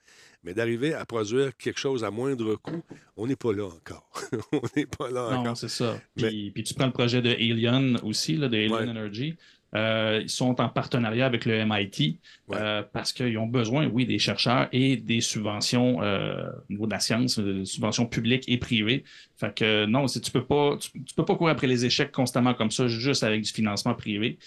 Mais 0.44 0.54
d'arriver 0.54 0.94
à 0.94 1.06
produire 1.06 1.56
quelque 1.56 1.80
chose 1.80 2.04
à 2.04 2.12
moindre 2.12 2.56
coût, 2.56 2.84
on 3.16 3.26
n'est 3.28 3.38
pas 3.38 3.54
là 3.54 3.66
encore. 3.68 4.10
on 4.52 4.62
n'est 4.76 4.86
pas 4.86 5.10
là 5.10 5.28
encore. 5.28 5.44
Non, 5.44 5.56
c'est 5.56 5.70
ça. 5.70 6.00
Puis, 6.16 6.52
puis, 6.52 6.64
tu 6.64 6.74
prends 6.74 6.88
le 6.88 6.92
projet 6.92 7.22
de 7.22 7.30
Alien 7.30 7.98
aussi, 8.04 8.36
là, 8.36 8.50
de 8.50 8.58
Alien 8.58 8.90
Energy. 8.90 9.38
Euh, 9.74 10.20
ils 10.22 10.30
sont 10.30 10.60
en 10.60 10.68
partenariat 10.68 11.26
avec 11.26 11.46
le 11.46 11.64
MIT 11.66 12.20
euh, 12.52 12.84
parce 12.92 13.14
qu'ils 13.14 13.38
ont 13.38 13.48
besoin, 13.48 13.88
oui, 13.88 14.06
des 14.06 14.20
chercheurs 14.20 14.68
et 14.74 14.98
des 14.98 15.22
subventions 15.22 16.02
euh, 16.04 16.50
au 16.70 16.74
niveau 16.74 16.86
de 16.88 16.92
la 16.92 17.00
science, 17.00 17.40
des 17.40 17.66
subventions 17.66 18.06
publiques 18.06 18.44
et 18.48 18.58
privées. 18.58 19.06
Fait 19.38 19.56
que 19.56 19.86
non, 19.86 20.08
tu 20.08 20.32
peux 20.32 20.44
pas, 20.44 20.78
tu, 20.78 21.16
peux 21.16 21.24
pas 21.24 21.36
courir 21.36 21.54
après 21.54 21.68
les 21.68 21.86
échecs 21.86 22.12
constamment 22.12 22.54
comme 22.54 22.72
ça, 22.72 22.88
juste 22.88 23.24
avec 23.24 23.42
du 23.44 23.52
financement 23.52 23.96
privé. 23.96 24.38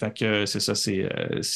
Fait 0.00 0.16
que 0.16 0.46
c'est 0.46 0.58
ça, 0.58 0.74
c'est, 0.74 1.08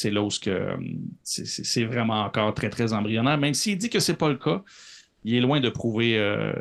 là 0.09 0.21
où 0.21 0.29
c'est, 0.31 1.83
vraiment 1.83 2.21
encore 2.21 2.53
très, 2.53 2.69
très 2.69 2.93
embryonnaire. 2.93 3.37
Même 3.37 3.53
s'il 3.53 3.77
dit 3.77 3.89
que 3.89 3.99
c'est 3.99 4.15
pas 4.15 4.29
le 4.29 4.37
cas, 4.37 4.63
il 5.25 5.35
est 5.35 5.41
loin 5.41 5.59
de 5.59 5.67
prouver 5.67 6.53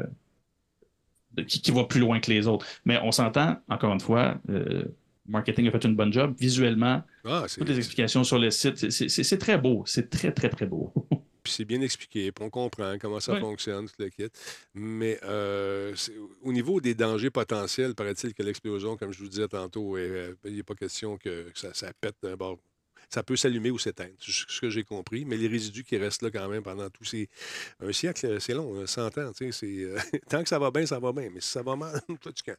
qui, 1.47 1.71
va 1.71 1.85
plus 1.85 2.01
loin 2.01 2.19
que 2.19 2.29
les 2.29 2.49
autres. 2.49 2.67
Mais 2.85 2.99
on 3.05 3.13
s'entend, 3.13 3.57
encore 3.69 3.93
une 3.93 4.01
fois, 4.01 4.37
marketing 5.29 5.69
a 5.69 5.71
fait 5.71 5.85
une 5.85 5.97
bonne 5.97 6.13
job. 6.13 6.35
Visuellement, 6.39 7.03
ah, 7.25 7.47
toutes 7.53 7.69
les 7.69 7.79
explications 7.79 8.25
sur 8.25 8.39
le 8.39 8.51
site, 8.51 8.91
c'est 8.91 9.39
très 9.39 9.59
beau. 9.59 9.83
C'est 9.87 10.11
très, 10.11 10.33
très, 10.33 10.49
très 10.49 10.67
beau. 10.67 10.93
puis 11.47 11.53
c'est 11.53 11.65
bien 11.65 11.81
expliqué, 11.81 12.33
puis 12.33 12.45
on 12.45 12.51
comprend 12.51 12.97
comment 13.01 13.21
ça 13.21 13.39
fonctionne, 13.39 13.87
tout 13.87 13.95
le 14.01 14.09
kit. 14.09 14.29
Mais 14.75 15.17
euh, 15.23 15.95
au 16.43 16.53
niveau 16.53 16.81
des 16.81 16.95
dangers 16.95 17.31
potentiels, 17.31 17.95
paraît-il 17.95 18.35
que 18.35 18.43
l'explosion, 18.43 18.97
comme 18.97 19.13
je 19.13 19.21
vous 19.21 19.29
disais 19.29 19.47
tantôt, 19.47 19.97
euh, 19.97 20.35
il 20.45 20.59
a 20.59 20.65
pas 20.65 20.75
question 20.75 21.17
que, 21.17 21.47
ça, 21.55 21.73
ça, 21.73 21.93
pète 22.01 22.17
d'un 22.21 22.35
bord 22.35 22.59
ça 23.09 23.23
peut 23.23 23.37
s'allumer 23.37 23.71
ou 23.71 23.79
s'éteindre, 23.79 24.15
c'est 24.19 24.33
ce 24.33 24.61
que 24.61 24.71
j'ai 24.71 24.85
compris. 24.85 25.25
Mais 25.25 25.37
les 25.37 25.49
résidus 25.49 25.85
qui 25.85 25.97
restent 25.97 26.23
là 26.23 26.31
quand 26.31 26.49
même 26.49 26.63
pendant 26.63 26.91
tous 26.91 27.05
ces. 27.05 27.29
Un 27.81 27.93
siècle, 27.93 28.41
c'est 28.41 28.55
long, 28.55 28.87
100 28.87 29.19
ans. 29.19 29.33
C'est, 29.35 29.63
euh, 29.63 29.99
Tant 30.29 30.43
que 30.43 30.49
ça 30.49 30.59
va 30.59 30.71
bien, 30.71 30.87
ça 30.87 30.99
va 30.99 31.13
bien. 31.13 31.31
Mais 31.33 31.41
si 31.41 31.51
ça 31.51 31.63
va 31.63 31.77
mal, 31.77 32.01
toi, 32.21 32.33
tu 32.33 32.43
cannes. 32.43 32.57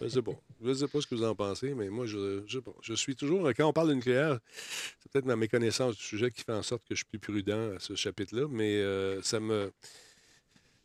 Je 0.00 0.08
sais 0.08 0.22
pas. 0.22 0.32
Je 0.62 0.68
ne 0.68 0.74
sais 0.74 0.88
pas 0.88 1.00
ce 1.00 1.06
que 1.06 1.14
vous 1.14 1.24
en 1.24 1.34
pensez, 1.34 1.74
mais 1.74 1.88
moi, 1.90 2.06
je, 2.06 2.42
je, 2.46 2.58
je 2.82 2.94
suis 2.94 3.14
toujours. 3.14 3.48
Quand 3.56 3.68
on 3.68 3.72
parle 3.72 3.88
de 3.88 3.94
nucléaire, 3.94 4.38
c'est 5.00 5.12
peut-être 5.12 5.26
ma 5.26 5.36
méconnaissance 5.36 5.96
du 5.96 6.02
sujet 6.02 6.30
qui 6.30 6.42
fait 6.42 6.52
en 6.52 6.62
sorte 6.62 6.82
que 6.82 6.94
je 6.94 6.96
suis 6.96 7.06
plus 7.06 7.18
prudent 7.18 7.74
à 7.76 7.78
ce 7.78 7.94
chapitre-là, 7.94 8.46
mais 8.50 8.76
euh, 8.76 9.20
ça 9.22 9.40
me 9.40 9.72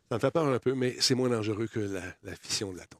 Ça 0.10 0.16
me 0.16 0.20
fait 0.20 0.32
peur 0.32 0.48
un 0.48 0.60
peu, 0.60 0.74
mais 0.74 0.96
c'est 1.00 1.16
moins 1.16 1.30
dangereux 1.30 1.68
que 1.68 1.80
la, 1.80 2.04
la 2.24 2.36
fission 2.36 2.74
de 2.74 2.78
l'atome. 2.78 3.00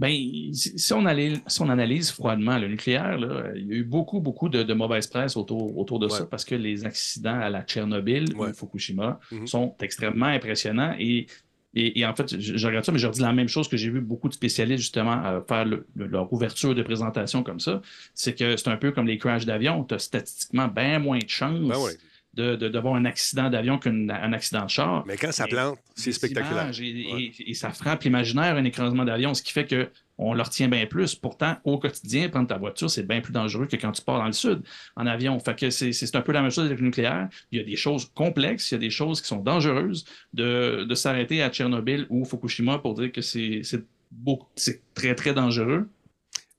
Ben, 0.00 0.12
si 0.54 0.92
on, 0.92 1.04
allait- 1.06 1.40
si 1.48 1.60
on 1.60 1.68
analyse 1.68 2.12
froidement 2.12 2.56
le 2.56 2.68
nucléaire, 2.68 3.18
là, 3.18 3.50
il 3.56 3.66
y 3.66 3.72
a 3.72 3.76
eu 3.78 3.82
beaucoup, 3.84 4.20
beaucoup 4.20 4.48
de, 4.48 4.62
de 4.62 4.72
mauvaise 4.74 5.08
presse 5.08 5.36
autour, 5.36 5.76
autour 5.76 5.98
de 5.98 6.06
Ouais. 6.06 6.12
ça 6.18 6.24
parce 6.24 6.44
que 6.44 6.54
les 6.54 6.84
accidents 6.84 7.40
à 7.40 7.50
la 7.50 7.62
Tchernobyl 7.62 8.32
Ouais. 8.36 8.50
ou 8.50 8.54
Fukushima 8.54 9.18
Mhm. 9.32 9.46
sont 9.48 9.74
extrêmement 9.80 10.26
impressionnants. 10.26 10.94
Et, 11.00 11.26
et, 11.74 11.98
et 11.98 12.06
en 12.06 12.14
fait, 12.14 12.40
je, 12.40 12.56
je 12.56 12.66
regarde 12.68 12.84
ça, 12.84 12.92
mais 12.92 12.98
je 12.98 13.08
redis 13.08 13.20
la 13.20 13.32
même 13.32 13.48
chose 13.48 13.66
que 13.66 13.76
j'ai 13.76 13.90
vu 13.90 14.00
beaucoup 14.00 14.28
de 14.28 14.34
spécialistes 14.34 14.82
justement 14.82 15.20
euh, 15.26 15.40
faire 15.48 15.64
le- 15.64 15.84
le- 15.96 16.06
leur 16.06 16.32
ouverture 16.32 16.76
de 16.76 16.82
présentation 16.82 17.42
comme 17.42 17.58
ça. 17.60 17.82
C'est 18.14 18.34
que 18.38 18.56
c'est 18.56 18.68
un 18.68 18.76
peu 18.76 18.92
comme 18.92 19.06
les 19.08 19.18
crashs 19.18 19.46
d'avion. 19.46 19.82
Tu 19.84 19.94
as 19.94 19.98
statistiquement 19.98 20.68
bien 20.68 21.00
moins 21.00 21.18
de 21.18 21.28
chances 21.28 21.58
Ben 21.68 21.76
ouais. 21.76 21.92
De- 22.38 22.54
de- 22.56 22.68
d'avoir 22.68 22.94
un 22.94 23.04
accident 23.04 23.50
d'avion 23.50 23.78
qu'un 23.78 24.08
un 24.08 24.32
accident 24.32 24.64
de 24.64 24.70
char. 24.70 25.04
Mais 25.06 25.16
quand 25.16 25.32
ça 25.32 25.46
plante, 25.46 25.78
c'est 25.96 26.12
spectaculaire. 26.12 26.70
Et, 26.80 27.12
Ouais. 27.12 27.22
et- 27.38 27.50
et 27.50 27.54
ça 27.54 27.70
frappe 27.70 28.04
l'imaginaire, 28.04 28.56
un 28.56 28.64
écrasement 28.64 29.04
d'avion, 29.04 29.34
ce 29.34 29.42
qui 29.42 29.52
fait 29.52 29.66
que 29.66 29.88
on 30.20 30.34
le 30.34 30.42
retient 30.42 30.68
bien 30.68 30.86
plus. 30.86 31.14
Pourtant, 31.14 31.56
au 31.64 31.78
quotidien, 31.78 32.28
prendre 32.28 32.48
ta 32.48 32.58
voiture, 32.58 32.90
c'est 32.90 33.06
bien 33.06 33.20
plus 33.20 33.32
dangereux 33.32 33.66
que 33.66 33.76
quand 33.76 33.92
tu 33.92 34.02
pars 34.02 34.18
dans 34.18 34.26
le 34.26 34.32
sud 34.32 34.62
en 34.96 35.06
avion. 35.06 35.38
Fait 35.40 35.56
que 35.58 35.70
c'est 35.70 35.92
c'est 35.92 36.14
un 36.16 36.22
peu 36.22 36.32
la 36.32 36.42
même 36.42 36.50
chose 36.50 36.66
avec 36.66 36.78
le 36.78 36.84
nucléaire. 36.86 37.28
Il 37.52 37.58
y 37.58 37.60
a 37.60 37.64
des 37.64 37.76
choses 37.76 38.10
complexes, 38.14 38.70
il 38.70 38.74
y 38.74 38.76
a 38.76 38.80
des 38.80 38.90
choses 38.90 39.20
qui 39.20 39.28
sont 39.28 39.38
dangereuses 39.52 40.04
de, 40.32 40.84
de 40.88 40.94
s'arrêter 40.94 41.42
à 41.42 41.50
Tchernobyl 41.50 42.06
ou 42.08 42.24
Fukushima 42.24 42.78
pour 42.78 42.94
dire 42.94 43.10
que 43.12 43.20
c'est 43.20 43.60
c'est 43.64 43.84
beaucoup- 44.10 44.48
c'est 44.56 44.80
très, 44.94 45.14
très 45.14 45.34
dangereux. 45.34 45.88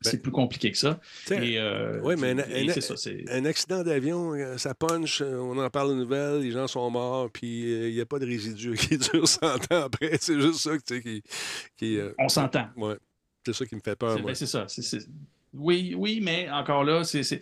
Ben, 0.02 0.12
c'est 0.12 0.22
plus 0.22 0.32
compliqué 0.32 0.72
que 0.72 0.78
ça. 0.78 0.98
Euh, 1.30 2.00
ouais, 2.02 2.16
mais 2.16 2.32
un- 2.32 2.38
un- 2.40 2.74
c'est 2.74 2.80
ça. 2.82 2.96
c'est- 2.96 3.30
Un 3.30 3.44
accident 3.44 3.84
d'avion, 3.84 4.34
euh, 4.34 4.58
ça 4.58 4.74
punch, 4.74 5.20
euh, 5.22 5.36
on 5.40 5.58
en 5.58 5.70
parle 5.70 5.90
aux 5.90 5.96
nouvelles, 5.96 6.40
les 6.42 6.52
gens 6.52 6.68
sont 6.68 6.90
morts, 6.90 7.30
puis 7.30 7.70
euh, 7.74 7.90
il 7.90 7.96
n'y 7.96 8.00
a 8.02 8.06
pas 8.06 8.18
de 8.20 8.26
résidus 8.26 8.76
qui 8.94 8.98
dure 8.98 9.28
100 9.28 9.46
ans 9.74 9.84
après. 9.84 10.18
C'est 10.22 10.40
juste 10.40 10.60
ça 10.60 10.72
tu 10.78 10.96
sais, 10.96 11.02
qui. 11.02 11.22
qui 11.76 11.98
euh, 11.98 12.14
On 12.18 12.30
s'entend. 12.30 12.68
ouais. 12.78 12.96
C'est 13.46 13.54
ça 13.54 13.66
qui 13.66 13.76
me 13.76 13.82
fait 13.84 13.96
peur, 13.98 14.18
C'est 14.36 14.46
ça. 14.46 14.66
Oui, 15.54 15.96
oui, 15.98 16.20
mais 16.22 16.50
encore 16.50 16.84
là, 16.86 17.04
c'est. 17.04 17.42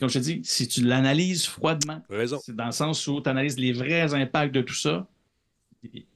Comme 0.00 0.08
je 0.08 0.18
te 0.18 0.24
dis, 0.24 0.40
si 0.42 0.66
tu 0.68 0.82
l'analyses 0.84 1.46
froidement, 1.46 2.02
Raison. 2.08 2.38
c'est 2.42 2.54
dans 2.56 2.66
le 2.66 2.72
sens 2.72 3.06
où 3.06 3.20
tu 3.20 3.28
analyses 3.28 3.58
les 3.58 3.72
vrais 3.72 4.12
impacts 4.14 4.54
de 4.54 4.60
tout 4.62 4.74
ça, 4.74 5.06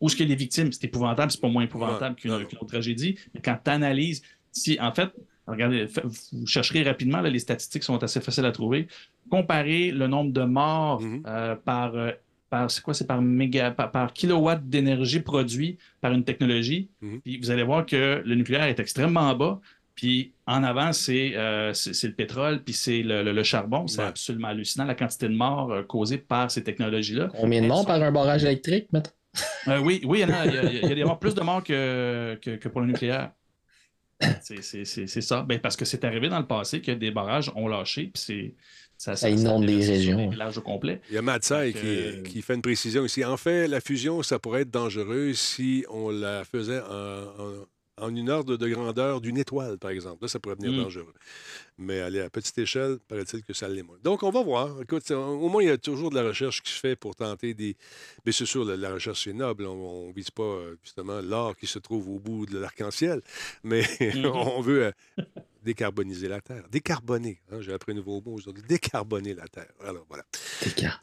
où 0.01 0.09
ce 0.09 0.17
que 0.17 0.25
les 0.25 0.35
victimes, 0.35 0.73
c'est 0.73 0.85
épouvantable, 0.85 1.31
c'est 1.31 1.41
pas 1.41 1.49
moins 1.49 1.65
épouvantable 1.65 2.17
qu'une 2.17 2.31
autre 2.33 2.67
tragédie, 2.67 3.19
mais 3.35 3.41
quand 3.43 3.59
tu 3.63 3.71
analyses, 3.71 4.23
si 4.51 4.79
en 4.81 4.93
fait, 4.93 5.11
regardez, 5.49 5.87
vous 6.33 6.47
chercherez 6.47 6.83
rapidement, 6.83 7.21
là, 7.21 7.31
les 7.31 7.39
statistiques 7.39 7.83
sont 7.83 8.03
assez 8.03 8.21
faciles 8.21 8.45
à 8.45 8.53
trouver, 8.53 8.87
comparer 9.31 9.91
le 9.91 10.07
nombre 10.07 10.33
de 10.33 10.43
morts 10.43 11.01
Mhm. 11.01 11.23
euh, 11.27 11.57
par, 11.57 11.95
euh, 11.95 12.13
par 12.51 12.71
c'est 12.71 12.83
quoi, 12.83 12.95
c'est 12.95 13.07
par 13.07 13.21
méga, 13.21 13.71
par, 13.71 13.91
par 13.91 14.13
kilowatt 14.13 14.61
d'énergie 14.69 15.21
produit 15.21 15.79
par 16.01 16.13
une 16.13 16.25
technologie, 16.25 16.89
Mhm. 17.03 17.21
puis 17.21 17.39
vous 17.39 17.51
allez 17.51 17.63
voir 17.63 17.85
que 17.87 18.23
le 18.25 18.35
nucléaire 18.35 18.65
est 18.65 18.81
extrêmement 18.81 19.35
bas, 19.35 19.61
puis 19.95 20.33
en 20.47 20.63
avant, 20.63 20.93
c'est 20.93 21.33
euh, 21.35 21.73
le 21.87 22.11
pétrole, 22.13 22.63
puis 22.63 22.73
c'est 22.73 23.03
le, 23.03 23.23
le- 23.25 23.33
le 23.33 23.43
charbon. 23.43 23.87
C'est 23.89 24.01
Ouais. 24.01 24.07
absolument 24.07 24.49
hallucinant 24.49 24.85
la 24.85 24.95
quantité 24.95 25.29
de 25.29 25.35
morts 25.35 25.73
euh, 25.73 25.83
causées 25.83 26.19
par 26.19 26.51
ces 26.53 26.63
technologies-là. 26.63 27.31
Combien 27.39 27.63
de 27.63 27.67
morts 27.67 27.85
par 27.85 28.01
un 28.01 28.13
barrage 28.13 28.45
électrique? 28.45 28.87
Euh, 29.67 29.79
oui, 29.81 30.01
oui, 30.05 30.21
il 30.21 30.23
y 30.23 30.25
en 30.25 30.35
a, 30.35 30.47
il 30.47 30.55
y 30.55 30.59
a- 30.59 30.73
il 30.73 30.89
y 30.89 30.93
a 30.93 30.95
des 30.95 31.05
morts, 31.05 31.19
plus 31.19 31.35
de 31.35 31.41
morts 31.43 31.63
que, 31.65 32.39
que, 32.41 32.57
que 32.57 32.69
pour 32.69 32.81
le 32.81 32.87
nucléaire. 32.87 33.33
C'est- 34.43 35.21
ça. 35.21 35.43
Ben, 35.43 35.61
parce 35.61 35.77
que 35.77 35.85
c'est 35.85 36.05
arrivé 36.05 36.29
dans 36.29 36.39
le 36.41 36.47
passé 36.47 36.81
que 36.81 36.91
des 36.93 37.11
barrages 37.11 37.53
ont 37.55 37.69
lâché, 37.69 38.05
puis 38.13 38.23
c'est. 38.23 38.55
Ça, 39.01 39.15
Ça 39.15 39.31
inonde 39.31 39.65
des 39.65 39.77
régions, 39.77 40.29
des 40.29 40.59
au 40.59 40.61
complet. 40.61 41.01
Il 41.09 41.15
y 41.15 41.19
a 41.19 41.23
Matsai 41.23 41.73
qui, 41.73 42.25
qui 42.29 42.43
fait 42.43 42.57
une 42.57 42.63
précision 42.63 43.05
ici. 43.05 43.25
En 43.25 43.37
fait, 43.37 43.69
la 43.69 43.81
fusion, 43.81 44.25
ça 44.25 44.41
pourrait 44.41 44.63
être 44.63 44.73
dangereux 44.73 45.35
si 45.35 45.85
on 45.89 46.11
la 46.11 46.45
faisait 46.45 46.81
en, 46.81 46.85
en- 46.91 47.67
en 48.07 48.15
une 48.17 48.29
ordre 48.29 48.57
de 48.57 48.69
grandeur 48.69 49.21
d'une 49.21 49.39
étoile, 49.39 49.79
par 49.79 49.93
exemple. 49.93 50.23
Là, 50.23 50.29
ça 50.29 50.41
pourrait 50.41 50.57
devenir 50.57 50.73
Mm. 50.81 50.83
dangereux. 50.83 51.15
Mais 51.81 52.01
aller 52.01 52.21
à 52.21 52.29
petite 52.29 52.59
échelle, 52.59 52.99
paraît-il 53.07 53.45
que 53.45 53.53
ça 53.53 53.69
l'est 53.69 53.83
moins. 53.85 53.99
Donc, 54.03 54.25
on 54.25 54.31
va 54.31 54.43
voir. 54.43 54.83
Écoute, 54.83 55.09
au 55.13 55.49
moins, 55.49 55.63
il 55.63 55.69
y 55.69 55.71
a 55.71 55.79
toujours 55.79 56.11
de 56.11 56.17
la 56.17 56.25
recherche 56.27 56.61
qui 56.63 56.73
se 56.73 56.81
fait 56.81 56.97
pour 56.97 57.15
tenter 57.15 57.55
des. 57.55 57.77
Mais 58.27 58.33
c'est 58.33 58.47
sûr, 58.47 58.65
la, 58.65 58.77
la 58.77 58.93
recherche, 58.95 59.23
c'est 59.25 59.33
noble. 59.33 59.65
On 59.65 60.09
ne 60.09 60.13
vise 60.13 60.31
pas, 60.31 60.43
euh, 60.43 60.77
justement, 60.83 61.21
l'or 61.21 61.57
qui 61.57 61.67
se 61.69 61.79
trouve 61.79 62.09
au 62.09 62.19
bout 62.19 62.47
de 62.47 62.59
l'arc-en-ciel. 62.59 63.23
Mais 63.63 63.83
Mhm. 64.01 64.27
on 64.35 64.61
veut 64.61 64.87
euh, 64.87 65.23
décarboniser 65.63 66.27
la 66.29 66.41
Terre. 66.41 66.65
Décarboner. 66.71 67.41
hein, 67.53 67.61
J'ai 67.61 67.73
appris 67.73 67.93
un 67.93 67.97
nouveau 67.97 68.21
mot 68.27 68.35
aujourd'hui. 68.35 68.65
Décarboner 68.69 69.35
la 69.35 69.47
Terre. 69.47 69.71
Alors, 69.85 70.05
voilà. 70.09 70.25
Car- 70.77 71.03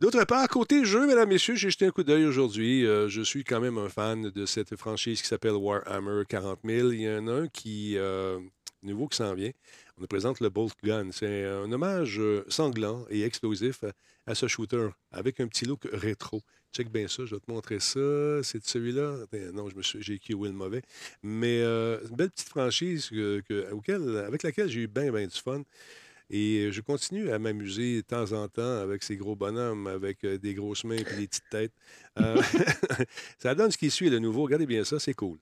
D'autre 0.00 0.22
part, 0.24 0.46
côté 0.48 0.84
jeu, 0.84 1.06
mesdames, 1.06 1.28
messieurs, 1.30 1.54
j'ai 1.54 1.70
jeté 1.70 1.86
un 1.86 1.90
coup 1.90 2.02
d'œil 2.02 2.26
aujourd'hui. 2.26 2.86
Euh, 2.86 3.08
je 3.08 3.22
suis 3.22 3.44
quand 3.44 3.60
même 3.60 3.78
un 3.78 3.88
fan 3.88 4.28
de 4.30 4.44
cette 4.46 4.76
franchise 4.76 5.22
qui 5.22 5.28
s'appelle 5.28 5.52
Warhammer 5.52 6.24
40 6.28 6.58
000. 6.64 6.90
Il 6.92 7.00
y 7.00 7.08
en 7.08 7.26
a 7.28 7.32
un 7.32 7.48
qui, 7.48 7.96
euh, 7.96 8.38
nouveau 8.82 9.08
qui 9.08 9.16
s'en 9.16 9.34
vient. 9.34 9.50
On 9.96 10.02
nous 10.02 10.06
présente 10.06 10.40
le 10.40 10.48
Bolt 10.48 10.74
Gun. 10.82 11.10
C'est 11.12 11.44
un 11.44 11.70
hommage 11.70 12.18
euh, 12.18 12.44
sanglant 12.48 13.04
et 13.10 13.22
explosif 13.22 13.84
à, 14.26 14.34
ce 14.34 14.46
shooter 14.46 14.88
avec 15.10 15.40
un 15.40 15.48
petit 15.48 15.64
look 15.64 15.88
rétro. 15.92 16.42
Check 16.72 16.90
bien 16.90 17.06
ça, 17.08 17.24
je 17.26 17.34
vais 17.34 17.40
te 17.40 17.50
montrer 17.50 17.80
ça. 17.80 18.42
C'est 18.42 18.64
celui-là? 18.64 19.24
Attends, 19.24 19.52
non, 19.52 19.68
je 19.68 19.76
me 19.76 19.82
suis, 19.82 20.02
j'ai 20.02 20.18
le 20.28 20.52
mauvais. 20.52 20.82
Mais 21.22 21.60
euh, 21.60 22.00
une 22.08 22.16
belle 22.16 22.30
petite 22.30 22.48
franchise 22.48 23.10
avec 23.12 24.42
laquelle 24.42 24.68
j'ai 24.68 24.82
eu 24.82 24.88
bien, 24.88 25.12
bien 25.12 25.26
du 25.26 25.38
fun. 25.38 25.62
Et 26.34 26.72
je 26.72 26.80
continue 26.80 27.30
à 27.30 27.38
m'amuser 27.38 27.96
de 27.96 28.00
temps 28.00 28.32
en 28.32 28.48
temps 28.48 28.80
avec 28.80 29.02
ces 29.02 29.16
gros 29.16 29.36
bonhommes, 29.36 29.86
avec 29.86 30.24
euh, 30.24 30.38
des 30.38 30.54
grosses 30.54 30.84
mains 30.84 30.96
et 30.96 31.04
des 31.04 31.28
petites 31.28 31.48
têtes. 31.50 31.74
Euh, 32.18 32.40
ça 33.38 33.54
donne 33.54 33.70
ce 33.70 33.76
qui 33.76 33.90
suit 33.90 34.08
le 34.08 34.18
nouveau. 34.18 34.44
Regardez 34.44 34.64
bien 34.64 34.82
ça, 34.82 34.98
c'est 34.98 35.12
cool. 35.12 35.38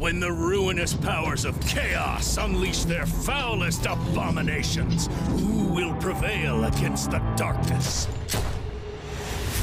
When 0.00 0.18
the 0.18 0.32
ruinous 0.32 0.94
powers 0.94 1.44
of 1.44 1.60
chaos 1.60 2.38
unleash 2.38 2.84
their 2.84 3.04
foulest 3.04 3.84
abominations, 3.84 5.10
who 5.28 5.66
will 5.74 5.94
prevail 5.96 6.64
against 6.64 7.10
the 7.10 7.18
darkness? 7.36 8.06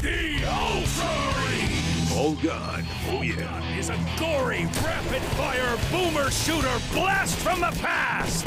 The 0.00 0.38
Ultari! 0.44 2.16
Old 2.16 2.40
God. 2.40 2.86
Oh, 3.08 3.22
yeah. 3.22 3.76
Is 3.76 3.90
a 3.90 3.98
gory, 4.16 4.66
rapid-fire 4.84 5.76
boomer 5.90 6.30
shooter 6.30 6.78
blast 6.92 7.36
from 7.38 7.60
the 7.60 7.76
past! 7.80 8.46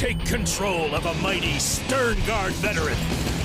Take 0.00 0.24
control 0.24 0.94
of 0.94 1.04
a 1.04 1.12
mighty 1.22 1.58
Stern 1.58 2.16
Guard 2.26 2.52
veteran 2.52 2.96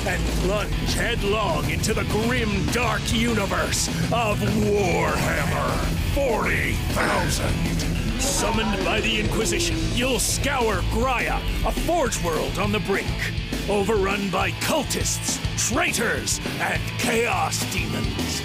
and 0.07 0.23
plunge 0.39 0.93
headlong 0.93 1.69
into 1.69 1.93
the 1.93 2.05
grim, 2.05 2.65
dark 2.67 3.01
universe 3.11 3.89
of 4.13 4.39
Warhammer 4.39 5.69
40,000. 6.15 8.21
Summoned 8.21 8.85
by 8.85 9.01
the 9.01 9.19
Inquisition, 9.19 9.75
you'll 9.95 10.17
scour 10.17 10.75
Graia, 10.93 11.41
a 11.67 11.73
forge 11.81 12.23
world 12.23 12.57
on 12.57 12.71
the 12.71 12.79
brink, 12.79 13.33
overrun 13.69 14.29
by 14.29 14.51
cultists, 14.61 15.37
traitors, 15.57 16.39
and 16.61 16.81
chaos 16.99 17.69
demons. 17.73 18.41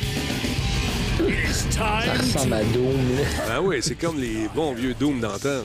It 1.20 1.48
is 1.48 1.64
Ça 1.66 1.76
time 1.76 2.18
ressemble 2.18 2.50
to 2.50 2.56
à 2.56 2.72
Doom, 2.72 3.16
là. 3.16 3.24
Ah 3.50 3.62
oui, 3.62 3.80
c'est 3.80 3.94
comme 3.94 4.18
les 4.18 4.48
bons 4.48 4.74
vieux 4.74 4.94
Doom 4.94 5.20
d'antan. 5.20 5.62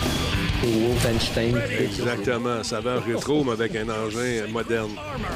Là. 0.00 0.66
Ou 0.68 0.88
Wolfenstein. 0.88 1.56
Exactement. 1.80 2.62
Saveur 2.62 3.04
rétro, 3.04 3.44
mais 3.44 3.52
avec 3.52 3.76
un 3.76 3.88
engin 3.88 4.46
moderne. 4.50 4.90
armor 4.98 5.30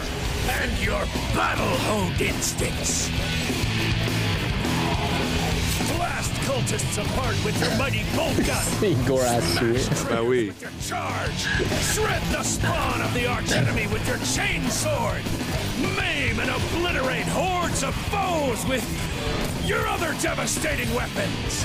and 0.62 0.70
your 0.84 1.00
battle-honed 1.34 2.20
instincts. 2.20 3.08
Blast 5.96 6.32
cultists 6.44 6.98
apart 6.98 7.34
with 7.44 7.58
your 7.60 7.74
mighty 7.78 8.04
bolt 8.14 8.36
gun. 8.46 8.62
C'est 8.80 8.94
Gorath 9.06 9.44
Swift. 9.58 10.08
Ben 10.08 10.22
oui. 10.26 10.48
With 10.48 10.60
your 10.60 10.70
charge, 10.82 11.46
shred 11.80 12.22
the 12.30 12.42
spawn 12.42 13.00
of 13.00 13.12
the 13.14 13.26
archenemy 13.26 13.86
with 13.88 14.06
your 14.06 14.18
chain 14.34 14.68
sword. 14.70 15.22
Maim 15.96 16.38
and 16.40 16.50
obliterate 16.50 17.26
hordes 17.28 17.82
of 17.82 17.94
foes 18.12 18.64
with 18.68 18.84
your 19.66 19.86
other 19.88 20.14
devastating 20.20 20.92
weapons. 20.94 21.64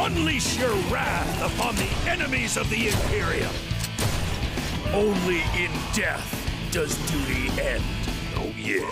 Unleash 0.00 0.58
your 0.58 0.74
wrath 0.90 1.42
upon 1.42 1.76
the 1.76 1.90
enemies 2.08 2.56
of 2.56 2.68
the 2.70 2.88
Imperium. 2.88 3.52
Only 4.92 5.42
in 5.56 5.70
death 5.94 6.34
does 6.70 6.96
duty 7.10 7.50
end. 7.60 7.84
Oh 8.36 8.52
yeah. 8.56 8.86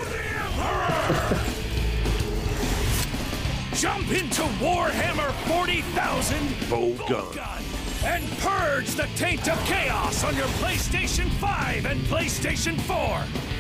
Jump 3.75 4.11
into 4.11 4.43
Warhammer 4.61 5.33
40,000 5.49 6.71
Bolt 6.71 6.99
Gun. 7.09 7.35
Gun 7.35 7.63
and 8.07 8.25
purge 8.39 8.95
the 8.95 9.09
taint 9.17 9.49
of 9.49 9.59
chaos 9.65 10.23
on 10.23 10.37
your 10.37 10.47
PlayStation 10.61 11.29
5 11.41 11.87
and 11.87 12.01
PlayStation 12.03 12.81
4. 12.83 13.56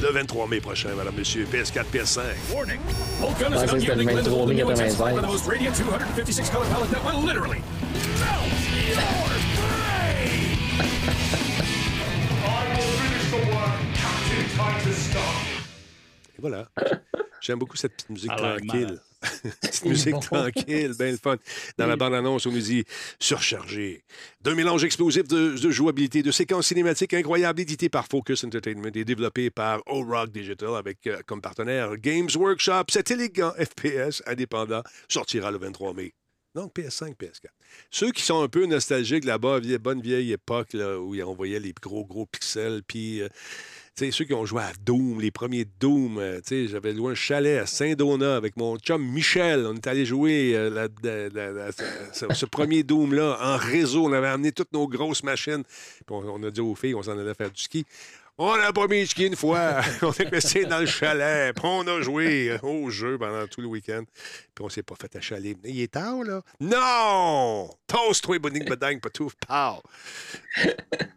Le 0.00 0.10
23 0.12 0.46
mai 0.46 0.60
prochain, 0.60 0.90
madame, 0.94 1.14
monsieur. 1.16 1.46
PS4, 1.46 1.84
PS5. 1.92 2.20
Warning. 2.52 2.80
Bolt 3.20 3.38
Gun 3.38 3.46
is 3.52 3.56
Ouais, 3.56 3.62
an 3.64 3.66
ça, 3.66 3.80
c'était 3.80 3.94
le 3.94 4.02
unyielding 4.02 4.06
blend 4.08 4.26
of 4.26 4.32
23 4.32 4.46
the 4.46 4.54
new 4.54 4.64
95. 4.66 4.70
intensified 4.70 5.14
by 5.14 5.20
the 5.22 5.26
most 5.26 5.46
radiant 5.46 5.74
256 5.74 6.50
color 6.50 6.66
palette 6.66 6.90
that 6.90 7.02
will 7.04 7.20
literally 7.24 7.62
melt 8.20 8.52
your 8.76 9.00
brain. 9.56 10.36
I 12.44 12.76
will 12.76 12.92
finish 13.00 13.26
the 13.30 13.40
work 13.48 13.76
Captain 13.96 14.44
Titus 14.56 14.98
started. 15.10 15.52
J'aime 17.40 17.58
beaucoup 17.58 17.76
cette 17.76 17.92
petite 17.96 18.10
musique 18.10 18.30
like 18.32 18.66
tranquille. 18.66 19.00
petite 19.60 19.84
musique 19.84 20.12
bon. 20.12 20.20
tranquille, 20.20 20.92
bien 20.98 21.10
le 21.12 21.16
fun. 21.16 21.36
Dans 21.78 21.86
la 21.86 21.96
bande-annonce, 21.96 22.46
on 22.46 22.52
nous 22.52 22.60
dit 22.60 22.84
surchargé. 23.18 24.04
D'un 24.40 24.54
mélange 24.54 24.84
explosif 24.84 25.24
de, 25.28 25.56
de 25.58 25.70
jouabilité, 25.70 26.22
de 26.22 26.30
séquences 26.30 26.68
cinématiques 26.68 27.14
incroyables 27.14 27.60
éditées 27.60 27.88
par 27.88 28.06
Focus 28.06 28.44
Entertainment 28.44 28.90
et 28.94 29.04
développées 29.04 29.50
par 29.50 29.80
O-Rock 29.86 30.30
Digital 30.30 30.74
avec 30.76 31.06
euh, 31.06 31.20
comme 31.26 31.40
partenaire 31.40 31.96
Games 31.96 32.28
Workshop. 32.34 32.84
Cet 32.90 33.10
élégant 33.10 33.52
FPS 33.52 34.22
indépendant 34.26 34.82
sortira 35.08 35.50
le 35.50 35.58
23 35.58 35.94
mai. 35.94 36.12
Donc, 36.54 36.74
PS5, 36.74 37.14
PS4. 37.16 37.50
Ceux 37.90 38.12
qui 38.12 38.22
sont 38.22 38.42
un 38.42 38.48
peu 38.48 38.64
nostalgiques 38.64 39.26
là-bas, 39.26 39.60
vieille- 39.60 39.76
bonne 39.76 40.00
vieille 40.00 40.32
époque 40.32 40.72
là, 40.72 40.98
où 40.98 41.14
on 41.14 41.34
voyait 41.34 41.60
les 41.60 41.74
gros, 41.74 42.06
gros 42.06 42.24
pixels, 42.24 42.80
puis 42.86 43.20
euh, 43.20 43.28
sais, 43.96 44.10
ceux 44.10 44.24
qui 44.24 44.34
ont 44.34 44.44
joué 44.44 44.62
à 44.62 44.72
Doom, 44.84 45.20
les 45.20 45.30
premiers 45.30 45.66
Doom, 45.80 46.18
euh, 46.18 46.40
j'avais 46.50 46.92
loué 46.92 47.12
un 47.12 47.14
chalet 47.14 47.58
à 47.58 47.66
Saint-Donat 47.66 48.36
avec 48.36 48.56
mon 48.56 48.76
chum 48.76 49.02
Michel. 49.02 49.66
On 49.66 49.74
est 49.74 49.86
allé 49.86 50.04
jouer 50.04 50.52
euh, 50.54 50.88
ce 52.10 52.46
premier 52.46 52.82
Doom-là 52.82 53.38
en 53.40 53.56
réseau. 53.56 54.04
On 54.04 54.12
avait 54.12 54.28
amené 54.28 54.52
toutes 54.52 54.72
nos 54.72 54.86
grosses 54.86 55.22
machines. 55.22 55.62
Puis 55.64 56.04
on, 56.10 56.24
on 56.28 56.42
a 56.42 56.50
dit 56.50 56.60
aux 56.60 56.74
filles, 56.74 56.94
on 56.94 57.02
s'en 57.02 57.18
allait 57.18 57.34
faire 57.34 57.50
du 57.50 57.62
ski. 57.62 57.86
On 58.38 58.54
n'a 58.58 58.70
pas 58.70 58.86
mis 58.86 59.06
ski 59.06 59.26
une 59.26 59.36
fois. 59.36 59.80
on 60.02 60.12
est 60.12 60.28
resté 60.28 60.66
dans 60.66 60.80
le 60.80 60.86
chalet. 60.86 61.54
Puis 61.56 61.64
on 61.64 61.86
a 61.86 62.02
joué 62.02 62.58
au 62.62 62.90
jeu 62.90 63.16
pendant 63.16 63.46
tout 63.46 63.62
le 63.62 63.66
week-end. 63.66 64.04
Puis 64.54 64.64
on 64.64 64.68
s'est 64.68 64.82
pas 64.82 64.94
fait 64.94 65.16
achaler. 65.16 65.56
Il 65.64 65.80
est 65.80 65.92
tard, 65.92 66.22
là? 66.22 66.42
Non! 66.60 67.70
Toast-toi, 67.86 68.38
bonning, 68.38 68.68
bedang, 68.68 69.00
patouf, 69.00 69.34
pow! 69.36 69.82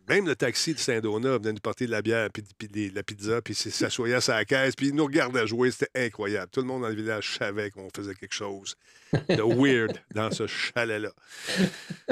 Même 0.08 0.28
le 0.28 0.36
taxi 0.36 0.74
de 0.74 0.80
Saint-Donat 0.80 1.40
venait 1.40 1.54
nous 1.54 1.60
porter 1.60 1.86
de 1.88 1.92
la 1.92 2.02
bière, 2.02 2.30
puis, 2.32 2.68
de 2.68 2.96
la 2.96 3.04
pizza, 3.04 3.42
puis 3.42 3.54
s'assoyait 3.54 4.16
à 4.16 4.22
sa 4.22 4.46
caisse, 4.46 4.76
puis 4.76 4.88
il 4.88 4.96
nous 4.96 5.06
regardait 5.06 5.46
jouer. 5.46 5.72
C'était 5.72 6.06
incroyable. 6.06 6.50
Tout 6.52 6.62
le 6.62 6.68
monde 6.68 6.84
dans 6.84 6.90
le 6.90 6.96
village 6.96 7.38
savait 7.38 7.70
qu'on 7.70 7.90
faisait 7.94 8.16
quelque 8.16 8.34
chose 8.34 8.76
de 9.14 9.42
weird 9.42 9.98
dans 10.14 10.32
ce 10.32 10.48
chalet-là. 10.48 11.12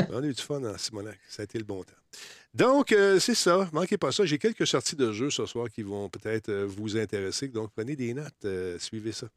On 0.10 0.24
a 0.24 0.26
eu 0.26 0.34
du 0.34 0.42
fun 0.42 0.64
en 0.64 0.78
Simonac. 0.78 1.20
Ça 1.30 1.42
a 1.42 1.46
été 1.46 1.58
le 1.58 1.66
bon 1.66 1.84
temps. 1.84 1.94
Donc, 2.54 2.92
euh, 2.92 3.20
c'est 3.20 3.36
ça. 3.36 3.70
Manquez 3.72 3.98
pas 4.00 4.12
ça. 4.12 4.26
J'ai 4.26 4.40
quelques 4.40 4.66
sorties 4.66 4.96
de 4.96 5.12
jeux 5.12 5.30
ce 5.30 5.46
soir 5.46 5.70
qui 5.70 5.84
vont 5.84 6.10
peut-être 6.10 6.50
euh, 6.50 6.66
vous 6.68 6.98
intéresser. 6.98 7.50
Donc, 7.50 7.70
prenez 7.76 7.96
des 7.96 8.16
notes. 8.16 8.34
euh, 8.46 8.80
suivez 8.80 9.12
ça. 9.12 9.28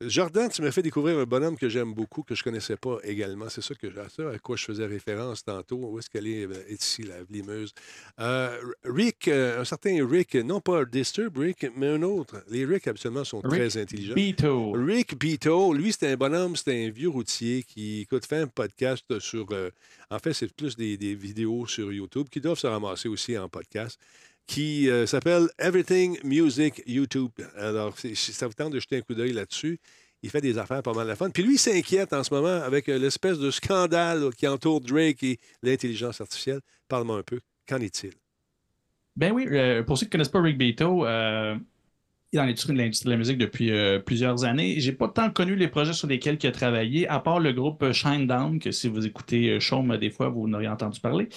Jordan, 0.00 0.48
tu 0.48 0.62
m'as 0.62 0.70
fait 0.70 0.82
découvrir 0.82 1.18
un 1.18 1.24
bonhomme 1.24 1.56
que 1.56 1.68
j'aime 1.68 1.92
beaucoup, 1.94 2.22
que 2.22 2.36
je 2.36 2.44
connaissais 2.44 2.76
pas 2.76 2.98
également. 3.02 3.48
C'est 3.48 3.62
ça, 3.62 3.74
que, 3.74 3.88
à 3.98 4.08
ça 4.08 4.30
à 4.30 4.38
quoi 4.38 4.54
je 4.56 4.66
faisais 4.66 4.86
référence 4.86 5.42
tantôt. 5.42 5.78
Où 5.78 5.98
est-ce 5.98 6.08
qu'elle 6.08 6.28
est, 6.28 6.42
est 6.68 6.80
ici, 6.80 7.02
la 7.02 7.16
limeuse? 7.28 7.72
Euh, 8.20 8.56
Rick, 8.84 9.26
un 9.26 9.64
certain 9.64 10.06
Rick, 10.06 10.36
non 10.36 10.60
pas 10.60 10.84
Disturb 10.84 11.38
Rick, 11.38 11.66
mais 11.74 11.88
un 11.88 12.02
autre. 12.02 12.44
Les 12.50 12.64
Rick, 12.64 12.86
habituellement, 12.86 13.24
sont 13.24 13.40
Rick 13.40 13.52
très 13.52 13.82
intelligents. 13.82 14.14
Beto. 14.14 14.72
Rick 14.72 15.18
Beto, 15.18 15.72
lui, 15.72 15.92
c'est 15.92 16.12
un 16.12 16.16
bonhomme, 16.16 16.54
c'est 16.54 16.86
un 16.86 16.90
vieux 16.90 16.99
routier 17.06 17.62
qui, 17.62 18.00
écoute, 18.00 18.26
fait 18.26 18.38
un 18.38 18.46
podcast 18.46 19.18
sur. 19.18 19.46
euh, 19.52 19.70
en 20.10 20.18
fait, 20.18 20.32
c'est 20.32 20.52
plus 20.52 20.76
des, 20.76 21.14
vidéos 21.14 21.66
sur 21.66 21.92
YouTube 21.92 22.28
qui 22.30 22.40
doivent 22.40 22.58
se 22.58 22.66
ramasser 22.66 23.08
aussi 23.08 23.36
en 23.36 23.48
podcast, 23.48 23.98
qui 24.46 24.88
euh, 24.88 25.06
s'appelle 25.06 25.48
Everything 25.58 26.18
Music 26.24 26.82
YouTube. 26.86 27.32
Alors, 27.56 27.98
si 27.98 28.16
ça 28.16 28.46
vous 28.46 28.54
tente 28.54 28.72
de 28.72 28.80
jeter 28.80 28.96
un 28.96 29.02
coup 29.02 29.14
d'œil 29.14 29.32
là-dessus, 29.32 29.78
il 30.22 30.30
fait 30.30 30.40
des 30.40 30.58
affaires 30.58 30.82
pas 30.82 30.92
mal 30.92 31.06
la 31.06 31.16
fun. 31.16 31.30
Puis 31.30 31.42
lui, 31.42 31.56
s'inquiète 31.58 32.12
en 32.12 32.22
ce 32.22 32.32
moment 32.32 32.62
avec 32.62 32.88
euh, 32.88 32.98
l'espèce 32.98 33.38
de 33.38 33.50
scandale 33.50 34.30
qui 34.36 34.46
entoure 34.46 34.80
Drake 34.80 35.22
et 35.22 35.38
l'intelligence 35.62 36.20
artificielle. 36.20 36.60
Parle-moi 36.88 37.18
un 37.18 37.22
peu. 37.22 37.40
Qu'en 37.66 37.78
est-il? 37.78 38.12
Ben 39.16 39.32
oui, 39.32 39.46
euh, 39.50 39.82
pour 39.82 39.98
ceux 39.98 40.06
qui 40.06 40.08
ne 40.08 40.12
connaissent 40.12 40.28
pas 40.28 40.40
Rick 40.40 40.60
euh, 40.60 41.54
est 41.54 41.62
dans 42.32 42.44
l'industrie 42.44 42.72
de 42.72 42.78
l'industrie 42.78 43.06
de 43.06 43.10
la 43.10 43.16
musique 43.18 43.38
depuis 43.38 43.70
euh, 43.72 43.98
plusieurs 43.98 44.44
années. 44.44 44.78
J'ai 44.80 44.92
pas 44.92 45.08
tant 45.08 45.30
connu 45.30 45.56
les 45.56 45.68
projets 45.68 45.92
sur 45.92 46.06
lesquels 46.08 46.38
il 46.40 46.46
a 46.46 46.52
travaillé, 46.52 47.08
à 47.08 47.18
part 47.18 47.40
le 47.40 47.52
groupe 47.52 47.82
euh, 47.82 47.92
Shinedown, 47.92 48.58
que 48.60 48.70
si 48.70 48.88
vous 48.88 49.04
écoutez 49.06 49.50
euh, 49.50 49.60
Chaume, 49.60 49.96
des 49.96 50.10
fois, 50.10 50.28
vous 50.28 50.46
n'auriez 50.48 50.68
entendu 50.68 51.00
parler. 51.00 51.28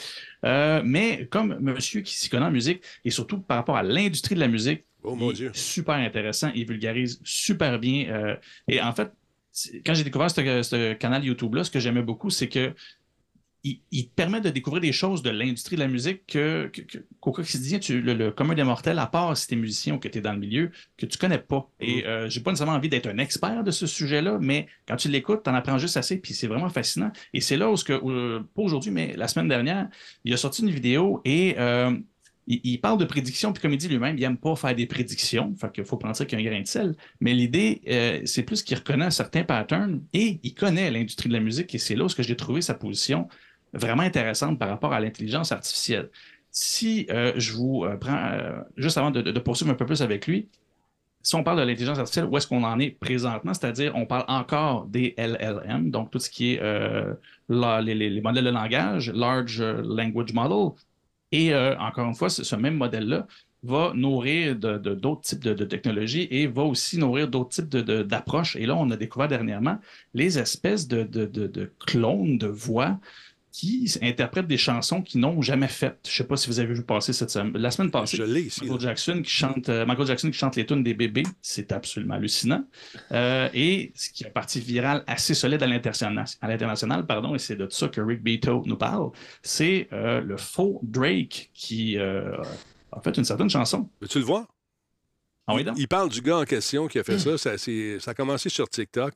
Euh, 0.45 0.81
mais 0.85 1.27
comme 1.31 1.57
monsieur 1.59 2.01
qui 2.01 2.13
s'y 2.13 2.29
connaît 2.29 2.45
en 2.45 2.51
musique, 2.51 2.83
et 3.05 3.09
surtout 3.09 3.39
par 3.39 3.57
rapport 3.57 3.77
à 3.77 3.83
l'industrie 3.83 4.35
de 4.35 4.39
la 4.39 4.47
musique, 4.47 4.83
Oh 5.03 5.15
il 5.19 5.19
mon 5.19 5.31
est 5.31 5.33
Dieu. 5.33 5.51
super 5.53 5.95
intéressant, 5.95 6.51
il 6.55 6.65
vulgarise 6.65 7.19
super 7.23 7.79
bien. 7.79 8.07
euh, 8.09 8.35
et 8.67 8.81
en 8.81 8.93
fait, 8.93 9.11
quand 9.85 9.93
j'ai 9.93 10.03
découvert 10.03 10.31
ce, 10.31 10.41
ce 10.63 10.93
canal 10.93 11.23
YouTube-là, 11.25 11.63
ce 11.63 11.71
que 11.71 11.79
j'aimais 11.79 12.01
beaucoup, 12.03 12.29
c'est 12.29 12.47
que 12.49 12.73
il, 13.63 13.79
il 13.91 14.09
te 14.09 14.13
permet 14.13 14.41
de 14.41 14.49
découvrir 14.49 14.81
des 14.81 14.91
choses 14.91 15.21
de 15.21 15.29
l'industrie 15.29 15.77
de 15.77 15.81
la 15.81 15.87
musique 15.87 16.25
que, 16.27 16.69
qu'au 17.19 17.31
quotidien, 17.31 17.79
tu, 17.79 18.01
le, 18.01 18.13
le 18.13 18.31
commun 18.31 18.55
des 18.55 18.63
mortels, 18.63 18.99
à 18.99 19.07
part 19.07 19.35
si 19.37 19.47
tu 19.47 19.53
es 19.53 19.57
musicien 19.57 19.95
ou 19.95 19.99
que 19.99 20.07
tu 20.09 20.17
es 20.17 20.21
dans 20.21 20.33
le 20.33 20.39
milieu, 20.39 20.71
que 20.97 21.05
tu 21.05 21.17
connais 21.17 21.37
pas. 21.37 21.69
Et 21.79 22.05
euh, 22.05 22.29
j'ai 22.29 22.41
pas 22.41 22.51
nécessairement 22.51 22.75
envie 22.75 22.89
d'être 22.89 23.07
un 23.07 23.17
expert 23.17 23.63
de 23.63 23.71
ce 23.71 23.87
sujet-là, 23.87 24.37
mais 24.41 24.67
quand 24.87 24.97
tu 24.97 25.07
l'écoutes, 25.07 25.43
tu 25.43 25.49
en 25.49 25.53
apprends 25.53 25.77
juste 25.77 25.95
assez, 25.95 26.17
puis 26.17 26.33
c'est 26.33 26.47
vraiment 26.47 26.69
fascinant. 26.69 27.11
Et 27.33 27.39
c'est 27.39 27.55
là 27.57 27.69
où, 27.71 27.77
ce 27.77 27.85
que, 27.85 28.39
pas 28.39 28.61
aujourd'hui, 28.61 28.91
mais 28.91 29.13
la 29.15 29.27
semaine 29.27 29.47
dernière, 29.47 29.87
il 30.25 30.33
a 30.33 30.37
sorti 30.37 30.61
une 30.61 30.71
vidéo 30.71 31.21
et 31.23 31.55
euh, 31.57 31.97
il, 32.47 32.59
il 32.65 32.81
parle 32.81 32.97
de 32.97 33.05
prédictions, 33.05 33.53
puis 33.53 33.61
comme 33.61 33.71
il 33.71 33.77
dit 33.77 33.87
lui-même, 33.87 34.17
il 34.17 34.23
aime 34.25 34.37
pas 34.37 34.57
faire 34.57 34.75
des 34.75 34.87
prédictions, 34.87 35.55
fait 35.55 35.71
qu'il 35.71 35.85
faut 35.85 35.95
prendre 35.95 36.17
ça 36.17 36.25
qu'il 36.25 36.37
y 36.37 36.45
a 36.45 36.45
un 36.45 36.51
grain 36.51 36.61
de 36.61 36.67
sel. 36.67 36.95
Mais 37.21 37.33
l'idée, 37.33 37.81
euh, 37.87 38.21
c'est 38.25 38.43
plus 38.43 38.61
qu'il 38.61 38.77
reconnaît 38.77 39.09
certains 39.11 39.43
patterns 39.43 40.03
et 40.11 40.41
il 40.43 40.53
connaît 40.53 40.91
l'industrie 40.91 41.29
de 41.29 41.33
la 41.33 41.39
musique 41.39 41.73
et 41.73 41.77
c'est 41.77 41.95
là 41.95 42.03
où 42.03 42.09
ce 42.09 42.15
que 42.15 42.23
j'ai 42.23 42.35
trouvé 42.35 42.61
sa 42.61 42.73
position 42.73 43.29
vraiment 43.73 44.03
intéressante 44.03 44.59
par 44.59 44.69
rapport 44.69 44.93
à 44.93 44.99
l'intelligence 44.99 45.51
artificielle. 45.51 46.09
Si 46.51 47.07
euh, 47.09 47.33
je 47.35 47.53
vous 47.53 47.83
euh, 47.83 47.97
prends, 47.97 48.15
euh, 48.31 48.61
juste 48.77 48.97
avant 48.97 49.11
de, 49.11 49.21
poursuivre 49.39 49.71
un 49.71 49.75
peu 49.75 49.85
plus 49.85 50.01
avec 50.01 50.27
lui, 50.27 50.47
si 51.21 51.35
on 51.35 51.43
parle 51.43 51.59
de 51.59 51.63
l'intelligence 51.63 51.97
artificielle, 51.99 52.25
où 52.25 52.37
est-ce 52.37 52.47
qu'on 52.47 52.63
en 52.63 52.79
est 52.79 52.91
présentement? 52.91 53.53
C'est-à-dire, 53.53 53.93
on 53.95 54.05
parle 54.05 54.25
encore 54.27 54.85
des 54.87 55.15
LLM, 55.17 55.89
donc 55.89 56.11
tout 56.11 56.19
ce 56.19 56.29
qui 56.29 56.53
est 56.55 56.61
les, 57.49 57.95
les- 57.95 58.09
les 58.09 58.21
modèles 58.21 58.43
de 58.43 58.49
langage, 58.49 59.09
Large 59.11 59.61
Language 59.61 60.33
Model. 60.33 60.73
Et 61.31 61.55
encore 61.55 62.07
une 62.09 62.13
fois, 62.15 62.29
ce, 62.29 62.55
même 62.57 62.75
modèle-là 62.75 63.25
va 63.63 63.93
nourrir 63.95 64.57
d'autres 64.57 65.21
types 65.21 65.43
de, 65.45 65.53
de 65.53 65.63
technologies 65.63 66.27
et 66.29 66.45
va 66.47 66.63
aussi 66.63 66.97
nourrir 66.97 67.29
d'autres 67.29 67.51
types 67.51 67.69
d'approches. 67.77 68.57
Et 68.57 68.65
là, 68.65 68.75
on 68.75 68.91
a 68.91 68.97
découvert 68.97 69.29
dernièrement 69.29 69.79
les 70.13 70.37
espèces 70.37 70.89
de 70.89 71.71
clones 71.85 72.37
de 72.37 72.47
voix 72.47 72.99
qui 73.53 73.87
interprètent 74.01 74.47
des 74.47 74.57
chansons 74.57 75.03
qu'ils 75.03 75.21
n'ont 75.21 75.39
jamais 75.43 75.67
faites. 75.67 75.99
Je 76.07 76.09
ne 76.09 76.13
sais 76.17 76.23
pas 76.23 76.35
si 76.35 76.47
vous 76.47 76.59
avez 76.59 76.73
vu 76.73 76.81
passer 76.81 77.13
cette 77.13 77.29
semaine, 77.29 77.55
la 77.55 77.69
semaine 77.69 77.91
passée. 77.91 78.17
Je 78.17 78.23
l'ai. 78.23 78.49
Michael 78.63 78.79
Jackson 78.79 79.21
qui 79.23 79.29
chante, 79.29 79.69
euh, 79.69 79.85
Michael 79.85 80.07
Jackson 80.07 80.31
qui 80.31 80.37
chante 80.37 80.55
les 80.55 80.65
tunes 80.65 80.83
des 80.83 80.95
bébés, 80.95 81.23
c'est 81.39 81.71
absolument 81.71 82.15
hallucinant. 82.15 82.65
Euh, 83.11 83.47
et 83.53 83.91
ce 83.93 84.09
qui 84.09 84.23
est 84.23 84.31
parti 84.31 84.59
viral 84.59 85.03
assez 85.05 85.35
solide 85.35 85.61
à 85.61 85.67
l'international, 85.67 87.05
pardon, 87.05 87.35
et 87.35 87.39
c'est 87.39 87.55
de 87.55 87.67
ça 87.69 87.87
que 87.89 88.01
Rick 88.01 88.23
Beato 88.23 88.63
nous 88.65 88.75
parle, 88.75 89.11
c'est 89.43 89.87
euh, 89.93 90.19
le 90.19 90.37
faux 90.37 90.79
Drake 90.81 91.51
qui 91.53 91.99
a 91.99 93.01
fait 93.03 93.15
une 93.15 93.23
certaine 93.23 93.51
chanson. 93.51 93.87
Veux-tu 94.01 94.17
le 94.17 94.25
voir? 94.25 94.47
Ah 95.45 95.53
oui? 95.53 95.63
Il 95.77 95.87
parle 95.87 96.09
du 96.09 96.21
gars 96.21 96.37
en 96.37 96.45
question 96.45 96.87
qui 96.87 96.97
a 96.97 97.03
fait 97.03 97.19
ça. 97.19 97.37
Ça 97.37 98.11
a 98.11 98.13
commencé 98.15 98.49
sur 98.49 98.67
TikTok. 98.67 99.13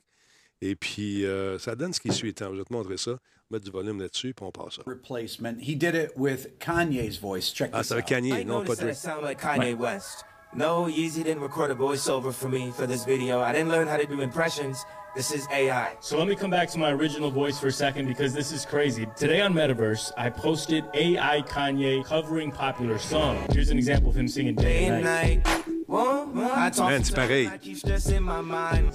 Et 0.60 0.74
puis, 0.74 1.24
euh, 1.24 1.58
ça 1.58 1.74
donne 1.76 1.92
ce 1.92 2.00
qui 2.00 2.12
suit. 2.12 2.30
Attends, 2.30 2.52
je 2.52 2.58
vais 2.58 2.64
te 2.64 2.72
montrer 2.72 2.96
ça. 2.96 3.12
Mettre 3.50 3.64
du 3.64 3.70
volume 3.70 4.00
là-dessus, 4.00 4.34
puis 4.34 4.44
on 4.44 4.50
passe 4.50 4.74
ça. 4.76 4.82
replacement. 4.86 5.54
He 5.60 5.74
did 5.74 5.94
it 5.94 6.10
with 6.16 6.58
Kanye's 6.58 7.16
voice. 7.18 7.50
Check 7.52 7.70
Ah, 7.72 7.78
this 7.78 7.88
c'est 7.88 7.94
avec 7.94 8.04
out. 8.04 8.10
Kanye, 8.10 8.40
I 8.40 8.44
non 8.44 8.62
pas 8.64 8.74
noticed 8.74 8.78
that 8.78 8.82
I 8.82 8.86
Drake. 8.86 8.96
sound 8.96 9.22
like 9.24 9.40
Kanye 9.40 9.74
West. 9.78 10.24
No, 10.54 10.86
Yeezy 10.86 11.22
didn't 11.24 11.40
record 11.42 11.70
a 11.70 11.74
voiceover 11.74 12.32
for 12.32 12.48
me 12.48 12.70
for 12.72 12.86
this 12.86 13.04
video. 13.04 13.40
I 13.40 13.52
didn't 13.52 13.70
learn 13.70 13.86
how 13.86 13.96
to 13.98 14.06
do 14.06 14.20
impressions. 14.22 14.84
This 15.14 15.30
is 15.32 15.46
AI. 15.52 15.92
So 16.00 16.18
let 16.18 16.26
me 16.28 16.34
come 16.36 16.50
back 16.50 16.68
to 16.70 16.78
my 16.78 16.90
original 16.90 17.30
voice 17.30 17.58
for 17.58 17.68
a 17.68 17.72
second 17.72 18.06
because 18.06 18.32
this 18.34 18.52
is 18.52 18.64
crazy. 18.66 19.06
Today 19.16 19.40
on 19.40 19.52
Metaverse, 19.54 20.12
I 20.16 20.28
posted 20.30 20.84
AI 20.94 21.42
Kanye 21.48 22.04
covering 22.04 22.50
popular 22.52 22.98
songs. 22.98 23.40
Here's 23.52 23.70
an 23.70 23.78
example 23.78 24.10
of 24.10 24.16
him 24.16 24.28
singing 24.28 24.54
Day 24.54 24.62
Day 24.64 24.84
and 24.86 24.94
and 24.96 25.04
Night. 25.04 25.44
night. 25.46 25.77
Man, 25.88 26.70
c'est 26.74 26.82
God, 26.82 27.14
pareil. 27.14 27.48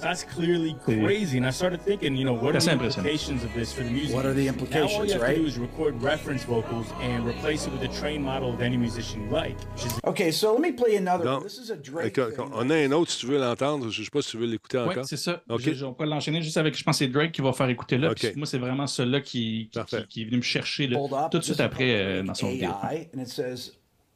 That's 0.00 0.22
clearly 0.24 0.76
crazy. 0.84 1.38
And 1.38 1.44
I 1.46 1.50
started 1.50 1.80
thinking, 1.82 2.14
you 2.16 2.24
know, 2.24 2.34
what 2.34 2.54
are 2.54 2.60
the 2.60 2.70
implications 2.70 3.42
of 3.42 3.52
this 3.52 3.72
for 3.72 3.82
the 3.82 3.90
music? 3.90 4.14
What 4.14 4.24
are 4.24 4.32
the 4.32 4.44
Now 4.44 4.52
all 4.52 4.54
implications, 4.60 5.06
you 5.08 5.12
have 5.14 5.22
right? 5.22 5.34
to 5.34 5.42
do 5.42 5.46
is 5.48 5.58
record 5.58 6.00
reference 6.00 6.44
vocals 6.44 6.86
and 7.02 7.26
replace 7.26 7.66
it 7.66 7.72
with 7.72 7.82
a 7.82 7.88
trained 7.88 8.24
model 8.24 8.54
of 8.54 8.62
any 8.62 8.76
musician 8.76 9.24
you 9.24 9.30
like, 9.30 9.56
Okay, 10.04 10.30
so 10.30 10.52
let 10.52 10.60
me 10.60 10.70
play 10.70 10.94
another. 10.94 11.24
Donc, 11.24 11.42
This 11.42 11.58
is 11.58 11.70
a 11.70 11.76
Drake. 11.76 12.14
thing. 12.14 12.38
on 12.52 12.70
a 12.70 12.84
un 12.84 12.92
autre, 12.92 13.10
si 13.10 13.18
tu 13.20 13.26
veux 13.26 13.38
l'entendre. 13.40 13.90
Je 13.90 14.00
ne 14.00 14.04
sais 14.04 14.10
pas 14.12 14.22
si 14.22 14.30
tu 14.30 14.36
veux 14.38 14.46
l'écouter 14.46 14.78
Oui, 14.78 14.84
encore. 14.90 15.04
c'est 15.04 15.16
ça. 15.16 15.42
OK. 15.48 15.62
Je- 15.72 15.84
on 15.84 15.94
peut 15.94 16.04
l'enchaîner 16.04 16.42
juste 16.42 16.58
avec, 16.58 16.76
je 16.78 16.84
pense 16.84 16.98
que 17.00 17.04
c'est 17.06 17.10
Drake 17.10 17.32
qui 17.32 17.42
va 17.42 17.52
faire 17.52 17.68
écouter 17.70 17.98
là. 17.98 18.12
OK. 18.12 18.18
Puis 18.20 18.32
Moi, 18.36 18.46
c'est 18.46 18.58
vraiment 18.58 18.86
celui-là 18.86 19.20
qui, 19.20 19.68
qui, 19.72 19.96
qui- 20.08 20.22
est 20.22 20.24
venu 20.26 20.36
me 20.36 20.42
chercher 20.42 20.86
là, 20.86 21.28
tout 21.28 21.38
de 21.38 21.42
suite 21.44 21.60
après 21.60 21.90
euh, 21.90 22.22
dans 22.22 22.34
son 22.34 22.50
vidéo. 22.50 22.70
And 22.70 23.18
it 23.20 23.28
says, 23.28 23.72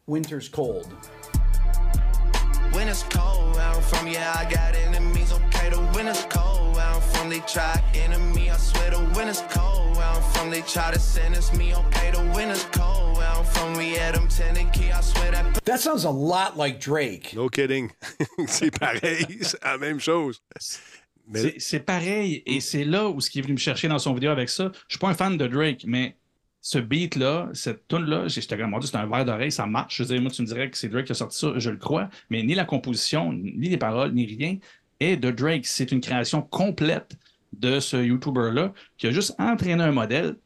"Winter's 0.06 0.48
cold." 0.48 0.86
Winter's 2.74 3.02
cold 3.04 3.54
where 3.54 3.64
I'm 3.66 3.82
from. 3.82 4.06
Yeah, 4.08 4.32
I 4.36 4.44
got 4.50 4.74
enemies. 4.76 5.32
Okay, 5.32 5.70
the 5.70 5.80
winter's 5.94 6.24
cold 6.30 6.74
where 6.74 6.84
I'm 6.86 7.00
from. 7.00 7.28
They 7.30 7.40
try 7.40 7.82
enemy. 7.94 8.50
I 8.50 8.56
swear 8.56 8.90
the 8.90 9.00
winter's 9.16 9.42
cold 9.50 9.96
where 9.96 10.06
I'm 10.06 10.22
from. 10.32 10.50
They 10.50 10.62
try 10.62 10.90
to 10.92 10.98
sentence 10.98 11.52
me. 11.54 11.74
Okay, 11.74 12.10
the 12.12 12.22
winter's 12.34 12.64
cold 12.72 13.16
where 13.16 13.28
I'm 13.28 13.44
from. 13.44 13.76
We 13.76 13.90
had 13.94 14.14
them 14.14 14.28
tending 14.28 14.70
key. 14.70 14.90
I 14.92 15.00
swear 15.00 15.30
that. 15.32 15.64
That 15.64 15.80
sounds 15.80 16.04
a 16.04 16.10
lot 16.10 16.56
like 16.56 16.80
Drake. 16.80 17.34
No 17.34 17.48
kidding. 17.48 17.90
c'est 18.46 18.70
pareil, 18.70 19.26
c'est 19.42 19.62
la 19.64 19.78
même 19.78 20.00
chose. 20.00 20.40
Mais 21.30 21.40
C'est- 21.42 21.58
C'est 21.60 21.80
pareil, 21.80 22.42
et 22.46 22.60
c'est 22.60 22.84
là 22.84 23.08
où 23.08 23.20
ce 23.20 23.28
qui 23.28 23.38
est 23.40 23.42
venu 23.42 23.52
me 23.54 23.58
chercher 23.58 23.86
dans 23.88 23.98
son 23.98 24.14
vidéo 24.14 24.30
avec 24.30 24.48
ça. 24.48 24.70
Je 24.88 24.94
suis 24.94 24.98
pas 24.98 25.08
un 25.08 25.14
fan 25.14 25.36
de 25.36 25.46
Drake, 25.46 25.84
mais 25.86 26.16
ce 26.60 26.78
beat-là, 26.78 27.48
cette 27.52 27.86
tune-là, 27.88 28.28
j'étais 28.28 28.58
comme, 28.58 28.70
mon 28.70 28.78
Dieu, 28.78 28.88
c'est 28.90 28.96
un 28.96 29.06
verre 29.06 29.24
d'oreille, 29.24 29.52
ça 29.52 29.66
marche. 29.66 29.96
Je 29.96 30.02
veux 30.02 30.08
dire, 30.14 30.20
moi, 30.20 30.30
tu 30.30 30.42
me 30.42 30.46
dirais 30.46 30.70
que 30.70 30.76
c'est 30.76 30.88
Drake 30.88 31.06
qui 31.06 31.12
a 31.12 31.14
sorti 31.14 31.38
ça, 31.38 31.52
je 31.56 31.70
le 31.70 31.76
crois, 31.76 32.08
mais 32.30 32.42
ni 32.42 32.54
la 32.54 32.64
composition, 32.64 33.32
ni 33.32 33.68
les 33.68 33.76
paroles, 33.78 34.12
ni 34.12 34.26
rien 34.26 34.58
est 35.00 35.16
de 35.16 35.30
Drake. 35.30 35.66
C'est 35.66 35.92
une 35.92 36.00
création 36.00 36.42
complète 36.42 37.16
de 37.52 37.80
ce 37.80 37.96
YouTuber-là 37.96 38.72
qui 38.96 39.06
a 39.06 39.12
juste 39.12 39.34
entraîné 39.38 39.82
un 39.82 39.92
modèle 39.92 40.36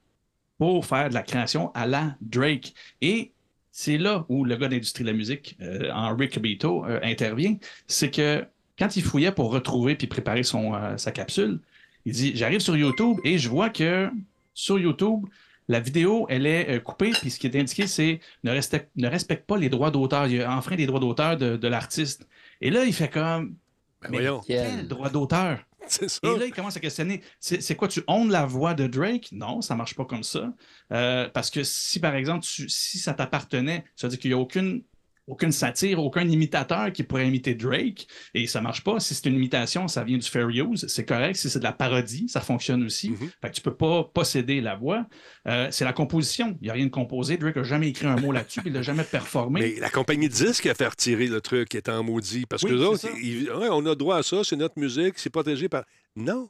pour 0.58 0.86
faire 0.86 1.08
de 1.08 1.14
la 1.14 1.22
création 1.22 1.72
à 1.74 1.86
la 1.86 2.14
Drake. 2.20 2.74
Et 3.00 3.32
c'est 3.70 3.98
là 3.98 4.26
où 4.28 4.44
le 4.44 4.54
gars 4.56 4.68
d'industrie 4.68 5.02
de 5.02 5.10
la 5.10 5.16
musique, 5.16 5.56
euh, 5.60 5.90
Henri 5.92 6.28
Cabito, 6.28 6.84
euh, 6.84 7.00
intervient. 7.02 7.56
C'est 7.86 8.10
que 8.10 8.44
quand 8.78 8.96
il 8.96 9.02
fouillait 9.02 9.32
pour 9.32 9.50
retrouver 9.50 9.96
puis 9.96 10.06
préparer 10.06 10.42
euh, 10.54 10.96
sa 10.98 11.10
capsule, 11.10 11.58
il 12.04 12.12
dit 12.12 12.32
J'arrive 12.36 12.60
sur 12.60 12.76
YouTube 12.76 13.16
et 13.24 13.38
je 13.38 13.48
vois 13.48 13.70
que 13.70 14.10
sur 14.54 14.78
YouTube, 14.78 15.24
la 15.72 15.80
vidéo, 15.80 16.26
elle 16.28 16.46
est 16.46 16.76
euh, 16.76 16.80
coupée, 16.80 17.10
puis 17.10 17.30
ce 17.30 17.38
qui 17.38 17.46
est 17.48 17.56
indiqué, 17.60 17.86
c'est 17.86 18.20
ne 18.44 18.50
respecte, 18.52 18.90
ne 18.96 19.08
respecte 19.08 19.46
pas 19.46 19.56
les 19.56 19.68
droits 19.68 19.90
d'auteur. 19.90 20.26
Il 20.28 20.40
a 20.42 20.56
enfreint 20.56 20.76
les 20.76 20.86
droits 20.86 21.00
d'auteur 21.00 21.36
de, 21.36 21.56
de 21.56 21.68
l'artiste. 21.68 22.28
Et 22.60 22.70
là, 22.70 22.84
il 22.84 22.92
fait 22.92 23.08
comme. 23.10 23.56
Ben 24.02 24.08
Mais 24.10 24.18
voyons. 24.18 24.40
quel 24.46 24.86
droit 24.88 25.10
d'auteur? 25.10 25.58
C'est 25.88 26.08
ça. 26.08 26.20
et 26.24 26.38
là, 26.38 26.46
il 26.46 26.52
commence 26.52 26.76
à 26.76 26.80
questionner. 26.80 27.22
C'est 27.40 27.60
c'est 27.60 27.74
quoi, 27.74 27.88
tu 27.88 28.02
honnes 28.06 28.30
la 28.30 28.46
voix 28.46 28.72
de 28.74 28.86
Drake? 28.86 29.28
Non, 29.32 29.60
ça 29.62 29.74
marche 29.74 29.94
pas 29.96 30.04
comme 30.04 30.22
ça. 30.22 30.52
Euh, 30.92 31.28
parce 31.28 31.50
que 31.50 31.64
si, 31.64 31.98
par 32.00 32.14
exemple, 32.14 32.44
tu- 32.46 32.68
si 32.68 32.98
ça 32.98 33.14
t'appartenait, 33.14 33.84
ça 33.96 34.06
veut 34.06 34.10
dire 34.12 34.20
qu'il 34.20 34.30
n'y 34.30 34.34
a 34.34 34.38
aucune, 34.38 34.84
aucune 35.26 35.52
satire, 35.52 35.98
aucun 36.02 36.28
imitateur 36.28 36.92
qui 36.92 37.02
pourrait 37.02 37.28
imiter 37.28 37.54
Drake, 37.54 38.06
et 38.34 38.46
ça 38.46 38.60
marche 38.60 38.82
pas. 38.82 38.98
Si 39.00 39.14
c'est 39.14 39.26
une 39.26 39.36
imitation, 39.36 39.88
ça 39.88 40.04
vient 40.04 40.18
du 40.18 40.28
fair 40.28 40.48
use, 40.48 40.86
c'est 40.88 41.04
correct. 41.04 41.36
Si 41.36 41.48
c'est 41.48 41.58
de 41.58 41.64
la 41.64 41.72
parodie, 41.72 42.28
ça 42.28 42.40
fonctionne 42.40 42.84
aussi. 42.84 43.10
Mhm. 43.10 43.30
Fait 43.40 43.50
que 43.50 43.54
tu 43.54 43.60
peux 43.60 43.74
pas 43.74 44.04
posséder 44.12 44.60
la 44.60 44.74
voix. 44.74 45.06
Euh, 45.46 45.68
c'est 45.70 45.84
la 45.84 45.92
composition. 45.92 46.56
Il 46.60 46.64
n'y 46.64 46.70
a 46.70 46.74
rien 46.74 46.86
de 46.86 46.90
composé. 46.90 47.36
Drake 47.36 47.56
n'a 47.56 47.62
jamais 47.62 47.88
écrit 47.88 48.06
un 48.06 48.16
mot 48.16 48.32
là-dessus, 48.32 48.60
il 48.66 48.72
l'a 48.72 48.82
jamais 48.82 49.04
performé. 49.04 49.60
Mais 49.60 49.80
la 49.80 49.90
compagnie 49.90 50.28
de 50.28 50.34
disques 50.34 50.66
a 50.66 50.74
fait 50.74 50.88
retirer 50.88 51.26
le 51.28 51.40
truc 51.40 51.76
en 51.88 52.02
maudit. 52.02 52.46
Parce 52.46 52.62
que 52.62 52.72
Oui, 52.72 53.48
ouais, 53.48 53.68
on 53.70 53.86
a 53.86 53.94
droit 53.94 54.16
à 54.18 54.22
ça, 54.22 54.42
c'est 54.44 54.56
notre 54.56 54.78
musique, 54.78 55.14
c'est 55.18 55.30
protégé 55.30 55.68
par. 55.68 55.84
Non. 56.16 56.48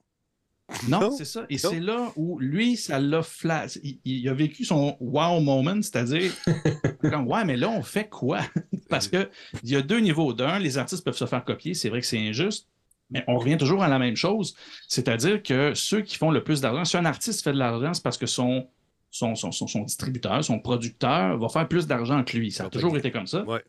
Non, 0.88 1.00
Non? 1.00 1.10
c'est 1.16 1.24
ça. 1.24 1.44
Et 1.50 1.58
c'est 1.58 1.80
là 1.80 2.12
où 2.16 2.38
lui, 2.38 2.76
ça 2.76 2.98
l'a 2.98 3.22
flat. 3.22 3.66
Il, 3.82 3.98
il 4.04 4.28
a 4.28 4.34
vécu 4.34 4.64
son 4.64 4.96
wow 5.00 5.40
moment, 5.40 5.76
c'est-à-dire, 5.82 6.32
comme, 7.02 7.26
ouais, 7.28 7.44
mais 7.44 7.56
là, 7.56 7.68
on 7.70 7.82
fait 7.82 8.08
quoi? 8.08 8.40
Parce 8.88 9.08
que 9.08 9.28
il 9.62 9.70
y 9.70 9.76
a 9.76 9.82
deux 9.82 10.00
niveaux. 10.00 10.32
D'un, 10.32 10.58
les 10.58 10.78
artistes 10.78 11.04
peuvent 11.04 11.16
se 11.16 11.26
faire 11.26 11.44
copier. 11.44 11.74
C'est 11.74 11.88
vrai 11.88 12.00
que 12.00 12.06
c'est 12.06 12.18
injuste. 12.18 12.68
Mais 13.10 13.24
on 13.28 13.36
revient 13.38 13.58
toujours 13.58 13.82
à 13.82 13.88
la 13.88 13.98
même 13.98 14.16
chose. 14.16 14.54
C'est-à-dire 14.88 15.42
que 15.42 15.74
ceux 15.74 16.00
qui 16.00 16.16
font 16.16 16.30
le 16.30 16.42
plus 16.42 16.60
d'argent, 16.60 16.84
si 16.84 16.96
un 16.96 17.04
artiste 17.04 17.42
fait 17.44 17.52
de 17.52 17.58
l'argent, 17.58 17.92
c'est 17.92 18.02
parce 18.02 18.16
que 18.16 18.26
son, 18.26 18.66
son, 19.10 19.34
son, 19.34 19.52
son- 19.52 19.66
son 19.66 19.82
distributeur, 19.82 20.42
son 20.42 20.58
producteur 20.58 21.36
va 21.38 21.48
faire 21.50 21.68
plus 21.68 21.86
d'argent 21.86 22.24
que 22.24 22.36
lui. 22.38 22.50
Ça 22.50 22.64
a 22.64 22.70
toujours 22.70 22.96
été 22.96 23.10
comme 23.10 23.26
ça. 23.26 23.44
Ouais, 23.44 23.62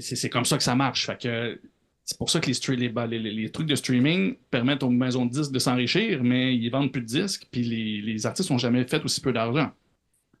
c'est 0.00 0.30
comme 0.30 0.44
ça 0.46 0.56
que 0.56 0.62
ça 0.64 0.74
marche. 0.74 1.06
Fait 1.06 1.20
que 1.20 1.60
c'est 2.06 2.16
pour 2.18 2.30
ça 2.30 2.38
que 2.38 2.46
les, 2.46 2.52
stre- 2.54 3.08
les, 3.08 3.50
trucs 3.50 3.66
de 3.66 3.74
streaming 3.74 4.36
permettent 4.50 4.84
aux 4.84 4.90
maisons 4.90 5.26
de 5.26 5.32
disques 5.32 5.50
de 5.50 5.58
s'enrichir, 5.58 6.22
mais 6.22 6.56
ils 6.56 6.70
vendent 6.70 6.92
plus 6.92 7.00
de 7.02 7.06
disques, 7.06 7.48
puis 7.50 7.62
les, 7.64 8.26
artistes 8.26 8.48
n'ont 8.50 8.58
jamais 8.58 8.84
fait 8.86 9.04
aussi 9.04 9.20
peu 9.20 9.32
d'argent. 9.32 9.72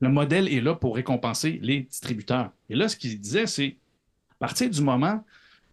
Le 0.00 0.08
modèle 0.08 0.46
est 0.48 0.60
là 0.60 0.76
pour 0.76 0.94
récompenser 0.94 1.58
les 1.62 1.80
distributeurs. 1.80 2.52
Et 2.70 2.76
là, 2.76 2.88
ce 2.88 2.96
qu'il 2.96 3.18
disait, 3.20 3.48
c'est 3.48 3.76
à 4.30 4.46
partir 4.46 4.70
du 4.70 4.80
moment 4.80 5.24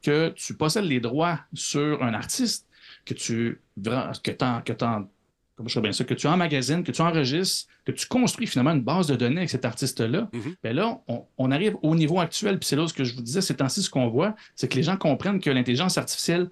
que 0.02 0.30
tu 0.30 0.56
possèdes 0.56 0.86
les 0.86 1.00
droits 1.00 1.40
sur 1.54 2.02
un 2.02 2.16
artiste, 2.16 2.68
que 3.06 3.14
tu 3.14 3.62
que 3.82 4.32
t'en- 4.72 5.08
comment 5.56 5.70
je 5.70 5.80
bien 5.80 5.92
ça, 5.92 6.04
que 6.04 6.14
tu 6.14 6.28
emmagasines, 6.28 6.84
que 6.84 6.92
tu 6.92 7.02
enregistres, 7.02 7.68
que 7.86 7.92
tu 7.92 8.08
construis 8.08 8.48
finalement 8.48 8.72
une 8.72 8.82
base 8.82 9.08
de 9.08 9.16
données 9.16 9.38
avec 9.38 9.50
cet 9.50 9.66
artiste-là, 9.66 10.30
Mhm. 10.34 10.56
ben 10.64 10.76
là, 10.76 11.00
on, 11.08 11.24
on 11.38 11.52
arrive 11.52 11.76
au 11.82 11.96
niveau 11.96 12.20
actuel, 12.20 12.58
puis 12.60 12.68
c'est 12.68 12.76
là 12.76 12.88
ce 12.88 12.94
que 12.94 13.04
je 13.04 13.14
vous 13.16 13.22
disais, 13.22 13.42
c'est 13.42 13.62
ainsi 13.62 13.82
ce 13.84 13.90
qu'on 13.90 14.08
voit, 14.08 14.36
c'est 14.56 14.68
que 14.68 14.76
les 14.76 14.84
gens 14.84 14.98
comprennent 14.98 15.40
que 15.40 15.50
l'intelligence 15.50 15.98
artificielle, 15.98 16.50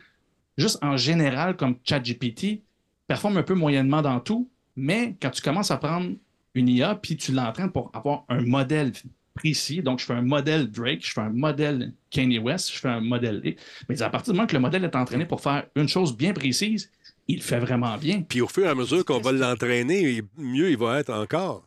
juste 0.58 0.78
en 0.84 0.98
général, 0.98 1.56
comme 1.56 1.76
ChatGPT, 1.84 2.62
performe 3.08 3.38
un 3.38 3.44
peu 3.44 3.56
moyennement 3.56 4.02
dans 4.02 4.20
tout, 4.20 4.50
mais 4.76 5.16
quand 5.22 5.32
tu 5.32 5.42
commences 5.42 5.72
à 5.72 5.78
prendre 5.78 6.12
une 6.54 6.70
IA, 6.70 6.96
puis 6.96 7.18
tu 7.18 7.32
l'entraînes 7.32 7.72
pour 7.72 7.90
avoir 7.94 8.24
un 8.30 8.42
modèle 8.42 8.92
précis, 9.34 9.82
donc 9.82 10.00
je 10.00 10.06
fais 10.06 10.14
un 10.14 10.22
modèle 10.22 10.70
Drake, 10.70 11.06
je 11.06 11.14
fais 11.14 11.22
un 11.22 11.30
modèle 11.30 11.94
Kanye 12.10 12.38
West, 12.40 12.72
je 12.74 12.80
fais 12.80 12.90
un 12.90 13.00
modèle... 13.00 13.42
Mais 13.88 14.02
à 14.02 14.10
partir 14.10 14.34
du 14.34 14.38
moment 14.38 14.48
que 14.48 14.54
le 14.54 14.60
modèle 14.60 14.84
est 14.84 14.96
entraîné 14.96 15.26
pour 15.26 15.42
faire 15.42 15.64
une 15.76 15.88
chose 15.88 16.16
bien 16.16 16.34
précise, 16.34 16.92
il 17.28 17.42
fait 17.42 17.60
vraiment 17.60 17.98
bien. 17.98 18.22
Puis 18.22 18.42
au 18.42 18.48
fur 18.48 18.66
et 18.66 18.70
à 18.70 18.76
mesure 18.76 19.06
qu'on 19.06 19.20
va 19.20 19.32
l'entraîner, 19.32 20.22
mieux 20.38 20.70
il 20.70 20.78
va 20.78 21.00
être 21.00 21.14
encore. 21.14 21.64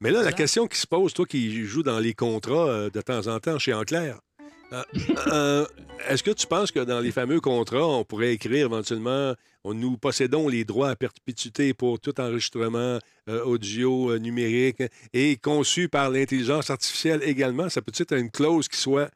Mais 0.00 0.10
là, 0.10 0.22
la 0.22 0.32
question 0.32 0.66
qui 0.66 0.78
se 0.78 0.86
pose, 0.86 1.12
toi 1.12 1.26
qui 1.26 1.64
joues 1.64 1.82
dans 1.82 1.98
les 1.98 2.14
contrats 2.14 2.68
euh, 2.68 2.90
de 2.90 3.00
temps 3.00 3.26
en 3.26 3.40
temps 3.40 3.58
chez 3.58 3.74
Enclair, 3.74 4.20
euh, 4.72 4.82
euh, 5.26 5.66
est-ce 6.08 6.22
que 6.22 6.30
tu 6.30 6.46
penses 6.46 6.70
que 6.70 6.80
dans 6.80 7.00
les 7.00 7.12
fameux 7.12 7.40
contrats, 7.40 7.86
on 7.86 8.04
pourrait 8.04 8.32
écrire 8.32 8.66
éventuellement 8.66 9.34
on, 9.64 9.74
nous 9.74 9.96
possédons 9.96 10.48
les 10.48 10.64
droits 10.64 10.90
à 10.90 10.96
perpétuité 10.96 11.74
pour 11.74 12.00
tout 12.00 12.18
enregistrement 12.20 12.98
audio 13.44 14.18
numérique 14.18 14.82
et 15.12 15.36
conçu 15.36 15.88
par 15.88 16.10
l'intelligence 16.10 16.70
artificielle 16.70 17.20
également? 17.22 17.68
Ça 17.68 17.80
peut 17.80 17.92
être 17.96 18.16
une 18.16 18.30
clause 18.30 18.66
qui 18.66 18.78
soit 18.78 19.08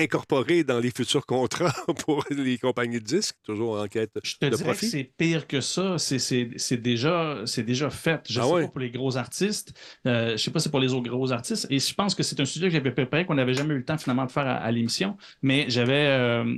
incorporée 0.00 0.64
dans 0.64 0.78
les 0.80 0.90
futurs 0.90 1.26
contrats 1.26 1.74
pour 2.06 2.24
les 2.30 2.58
compagnies 2.58 2.98
de 3.00 3.04
disques, 3.04 3.36
toujours 3.44 3.80
en 3.80 3.86
quête 3.86 4.10
Je 4.24 4.34
te 4.36 4.44
de 4.46 4.50
dirais 4.50 4.58
que 4.60 4.64
profit? 4.70 4.86
c'est 4.88 5.04
pire 5.16 5.46
que 5.46 5.60
ça. 5.60 5.98
C'est- 5.98 6.76
déjà, 6.76 7.44
déjà 7.58 7.90
fait. 7.90 8.20
Je 8.28 8.40
Ah 8.40 8.44
sais 8.44 8.50
ouais? 8.52 8.62
pas 8.62 8.68
pour 8.68 8.80
les 8.80 8.90
gros 8.90 9.16
artistes. 9.16 9.72
Euh, 10.06 10.32
je 10.32 10.36
sais 10.36 10.50
pas 10.50 10.58
si 10.60 10.64
c'est 10.64 10.70
pour 10.70 10.80
les 10.80 10.92
autres 10.92 11.08
gros 11.10 11.32
artistes. 11.32 11.66
Et 11.70 11.78
je 11.78 11.94
pense 11.94 12.14
que 12.14 12.22
c'est 12.22 12.40
un 12.40 12.44
sujet 12.44 12.66
que 12.68 12.72
j'avais 12.72 12.90
préparé, 12.92 13.26
qu'on 13.26 13.34
n'avait 13.34 13.54
jamais 13.54 13.74
eu 13.74 13.78
le 13.78 13.84
temps 13.84 13.98
finalement 13.98 14.24
de 14.26 14.30
faire 14.32 14.46
à, 14.46 14.54
à 14.56 14.70
l'émission. 14.70 15.16
Mais 15.42 15.66
j'avais. 15.68 16.06
euh, 16.06 16.56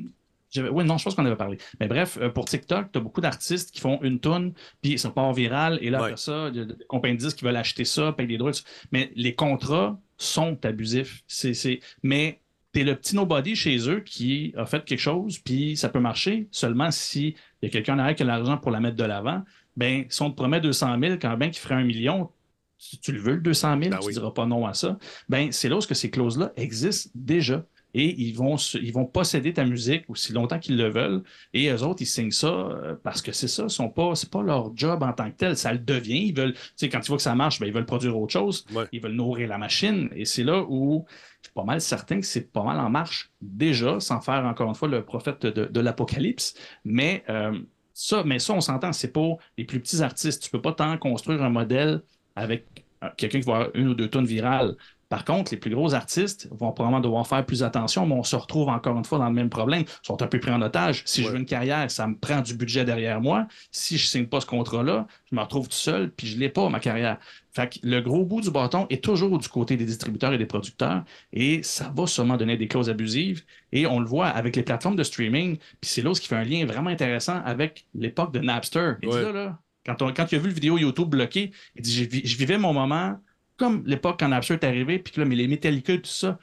oui, 0.70 0.84
non, 0.84 0.99
je 0.99 1.05
pense 1.05 1.14
qu'on 1.14 1.24
avait 1.24 1.34
parlé. 1.34 1.57
Mais 1.80 1.86
bref, 1.88 2.18
euh, 2.20 2.28
pour 2.28 2.45
TikTok, 2.45 2.93
tu 2.93 2.99
as 2.99 3.01
beaucoup 3.01 3.22
d'artistes 3.22 3.70
qui 3.70 3.80
font 3.80 3.99
une 4.03 4.20
toune, 4.20 4.53
puis 4.82 4.93
ils 4.93 4.99
sont 4.99 5.11
pas 5.11 5.22
en 5.22 5.32
viral. 5.32 5.78
Et 5.80 5.88
là, 5.88 6.01
Ouais. 6.03 6.05
après 6.09 6.18
ça, 6.18 6.51
il 6.53 6.57
y 6.59 6.61
a 6.61 6.64
des 6.66 6.74
compagnies 6.88 7.16
de 7.16 7.22
disques 7.22 7.38
qui 7.38 7.45
veulent 7.47 7.57
acheter 7.57 7.86
ça, 7.86 8.12
payer 8.12 8.28
des 8.28 8.36
droits. 8.36 8.53
Mais 8.93 9.11
les 9.16 9.34
contrats 9.34 9.99
sont 10.18 10.62
abusifs. 10.66 11.22
C'est, 11.26 11.55
c'est... 11.55 11.80
Mais 12.03 12.41
t'es 12.73 12.85
le 12.85 12.97
petit 12.97 13.14
nobody 13.14 13.55
chez 13.55 13.89
eux 13.89 14.01
qui 14.01 14.55
a 14.57 14.66
fait 14.66 14.85
quelque 14.85 14.99
chose, 14.99 15.39
puis 15.39 15.77
ça 15.77 15.89
peut 15.89 16.01
marcher 16.01 16.49
seulement 16.51 16.91
si 16.91 17.35
il 17.61 17.64
y 17.64 17.66
a 17.66 17.68
quelqu'un 17.70 17.97
derrière 17.97 18.14
qui 18.14 18.23
a 18.23 18.27
l'argent 18.27 18.57
pour 18.59 18.70
la 18.70 18.81
mettre 18.81 18.97
de 18.97 19.05
l'avant. 19.05 19.43
Ben, 19.77 20.05
si 20.09 20.23
on 20.23 20.31
te 20.31 20.37
promet 20.37 20.61
200 20.61 20.99
000, 21.01 21.14
quand 21.20 21.37
bien 21.37 21.51
qu'il 21.51 21.61
ferait 21.61 21.75
un 21.77 21.85
million, 21.85 22.31
tu, 22.79 22.99
tu 22.99 23.12
le 23.12 23.20
veux, 23.20 23.35
le 23.35 23.41
200 23.41 23.79
000, 23.79 23.91
Ben 23.91 23.99
tu 24.01 24.07
oui. 24.07 24.12
diras 24.14 24.31
pas 24.33 24.47
non 24.47 24.66
à 24.66 24.75
ça. 24.75 24.99
Ben, 25.29 25.53
c'est 25.53 25.68
là 25.68 25.77
où 25.77 25.81
ces 25.81 26.11
clauses-là 26.11 26.53
existent 26.57 27.11
déjà. 27.14 27.64
Et 27.95 28.20
ils 28.22 28.32
vont, 28.32 28.57
ils 28.57 28.93
posséder 29.12 29.53
ta 29.53 29.64
musique 29.64 30.05
aussi 30.09 30.32
longtemps 30.32 30.59
qu'ils 30.59 30.76
le 30.76 30.88
veulent. 30.88 31.22
Et 31.53 31.68
eux 31.68 31.82
autres, 31.82 32.03
ils 32.03 32.07
signent 32.07 32.30
ça 32.30 32.49
euh, 32.49 32.95
parce 33.03 33.20
que 33.20 33.32
c'est 33.32 33.49
ça, 33.49 33.66
pas, 33.95 34.14
c'est 34.14 34.30
pas 34.30 34.43
leur 34.43 34.76
job 34.76 35.03
en 35.03 35.12
tant 35.12 35.30
que 35.30 35.36
tel. 35.36 35.57
Ça 35.57 35.72
le 35.72 35.78
devient. 35.78 36.26
Ils 36.28 36.36
veulent, 36.36 36.55
tu 36.55 36.61
sais, 36.76 36.88
quand 36.88 37.01
tu 37.01 37.09
vois 37.09 37.16
que 37.16 37.22
ça 37.22 37.34
marche, 37.34 37.61
ben, 37.61 37.66
ils 37.66 37.72
veulent 37.72 37.86
produire 37.86 38.18
autre 38.18 38.32
chose. 38.32 38.64
Ouais. 38.72 38.84
Ils 38.93 39.01
veulent 39.01 39.12
nourrir 39.12 39.49
la 39.49 39.59
machine. 39.59 40.09
Et 40.14 40.24
c'est 40.24 40.45
là 40.45 40.64
où 40.68 41.05
je 41.43 41.49
suis 41.49 41.55
pas 41.55 41.64
mal 41.64 41.80
certain 41.80 42.20
que 42.20 42.26
c'est 42.26 42.53
pas 42.53 42.62
mal 42.62 42.78
en 42.78 42.88
marche 42.88 43.30
déjà, 43.40 44.01
sans 44.01 44.20
faire 44.20 44.45
encore 44.45 44.68
une 44.68 44.74
fois 44.74 44.88
le 44.88 45.05
prophète 45.05 45.45
de, 45.45 45.66
de 45.66 45.80
l'apocalypse. 45.80 46.55
Mais 46.84 47.24
euh, 47.28 47.59
ça, 47.95 48.22
mais 48.24 48.38
ça, 48.38 48.55
on 48.55 48.61
s'entend, 48.61 48.93
c'est 48.93 49.12
pour 49.12 49.38
les 49.59 49.64
plus 49.64 49.80
petits 49.80 50.03
artistes. 50.03 50.43
Tu 50.43 50.51
peux 50.51 50.62
pas 50.62 50.72
tant 50.72 50.97
construire 50.99 51.43
un 51.43 51.51
modèle 51.51 52.03
avec 52.36 52.66
euh, 53.03 53.09
quelqu'un 53.16 53.40
qui 53.40 53.47
va 53.47 53.55
avoir 53.57 53.70
une 53.74 53.88
ou 53.88 53.95
deux 53.95 54.09
tonnes 54.09 54.24
virales. 54.24 54.76
Par 55.13 55.27
contre, 55.27 55.53
les 55.53 55.59
plus 55.59 55.69
gros 55.75 55.93
artistes 55.93 56.49
vont 56.53 56.73
probablement 56.73 57.01
devoir 57.03 57.27
faire 57.27 57.45
plus 57.45 57.63
attention, 57.63 58.07
mais 58.07 58.15
on 58.15 58.23
se 58.23 58.35
retrouve 58.35 58.71
encore 58.71 58.97
une 58.97 59.05
fois 59.05 59.19
dans 59.19 59.29
le 59.29 59.35
même 59.35 59.51
problème. 59.51 59.83
Ils 59.83 60.07
sont 60.07 60.23
un 60.23 60.27
peu 60.27 60.41
pris 60.41 60.51
en 60.51 60.63
otage. 60.63 61.03
Si 61.05 61.23
je 61.23 61.29
veux 61.29 61.37
une 61.37 61.45
carrière, 61.45 61.91
ça 61.91 62.07
me 62.07 62.17
prend 62.17 62.41
du 62.41 62.55
budget 62.55 62.87
derrière 62.87 63.21
moi. 63.21 63.47
Si 63.71 63.99
je 63.99 64.07
signe 64.07 64.25
pas 64.25 64.41
ce 64.41 64.47
contrat-là, 64.47 65.07
je 65.31 65.37
me 65.37 65.43
retrouve 65.43 65.69
tout 65.69 65.75
seul, 65.77 66.11
puis 66.11 66.27
je 66.29 66.39
l'ai 66.39 66.49
pas, 66.49 66.67
ma 66.71 66.81
carrière. 66.81 67.19
Fait 67.55 67.69
que 67.75 67.87
le 67.87 68.01
gros 68.01 68.25
bout 68.25 68.41
du 68.41 68.51
bâton 68.51 68.87
est 68.89 69.05
toujours 69.05 69.39
du 69.39 69.47
côté 69.51 69.77
des 69.77 69.85
distributeurs 69.85 70.33
et 70.33 70.39
des 70.39 70.47
producteurs, 70.47 71.05
et 71.35 71.63
ça 71.63 71.93
va 71.95 72.07
sûrement 72.07 72.39
donner 72.39 72.57
des 72.57 72.67
clauses 72.67 72.89
abusives. 72.89 73.43
Et 73.71 73.87
on 73.87 74.01
le 74.01 74.07
voit 74.07 74.29
avec 74.29 74.57
les 74.57 74.63
plateformes 74.63 74.97
de 74.97 75.03
streaming, 75.05 75.59
puis 75.59 75.91
c'est 75.91 76.01
là 76.01 76.15
ce 76.15 76.23
qui 76.23 76.29
fait 76.29 76.37
un 76.37 76.45
lien 76.45 76.65
vraiment 76.65 76.89
intéressant 76.89 77.43
avec 77.45 77.85
l'époque 77.95 78.33
de 78.33 78.39
Napster. 78.39 78.93
Il 79.03 79.11
dit 79.11 79.15
Ouais. 79.15 79.23
là, 79.25 79.33
là, 79.33 79.59
quand, 79.85 80.01
on- 80.01 80.13
quand 80.15 80.33
il 80.33 80.37
a 80.37 80.39
vu 80.39 80.49
le 80.49 80.55
vidéo 80.55 80.79
YouTube 80.79 81.11
bloqué, 81.11 81.53
il 81.77 81.83
dit 81.83 82.09
je 82.25 82.37
vivais 82.39 82.57
mon 82.57 82.73
moment 82.73 83.19
comme 83.57 83.83
l'époque 83.87 84.19
quand 84.21 84.29
Napster 84.29 84.55
est 84.55 84.65
arrivé, 84.65 84.99
puis 84.99 85.13
que 85.13 85.21
là, 85.21 85.27
mais 85.27 85.37
les 85.37 85.49
Metallica 85.49 85.93
et 85.93 86.01
tout 86.01 86.11
ça. 86.11 86.39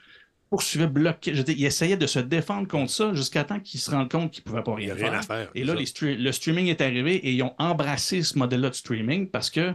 poursuivait, 0.49 0.87
bloquait. 0.87 1.31
Je 1.33 1.37
veux 1.37 1.43
dire, 1.43 1.55
il 1.57 1.65
essayait 1.65 1.97
de 1.97 2.07
se 2.07 2.19
défendre 2.19 2.67
contre 2.67 2.91
ça 2.91 3.13
jusqu'à 3.13 3.43
temps 3.43 3.59
qu'il 3.59 3.79
se 3.79 3.91
rende 3.91 4.09
compte 4.09 4.31
qu'il 4.31 4.43
ne 4.45 4.49
pouvait 4.49 4.63
pas 4.63 4.75
rien, 4.75 4.95
faire. 4.95 5.13
à 5.13 5.21
faire. 5.21 5.49
Et 5.55 5.63
là, 5.63 5.75
les 5.75 5.85
le 6.15 6.31
streaming 6.31 6.67
est 6.67 6.81
arrivé 6.81 7.15
et 7.15 7.33
ils 7.33 7.43
ont 7.43 7.53
embrassé 7.59 8.23
ce 8.23 8.37
modèle-là 8.37 8.69
de 8.69 8.75
streaming 8.75 9.29
parce 9.29 9.49
que, 9.49 9.73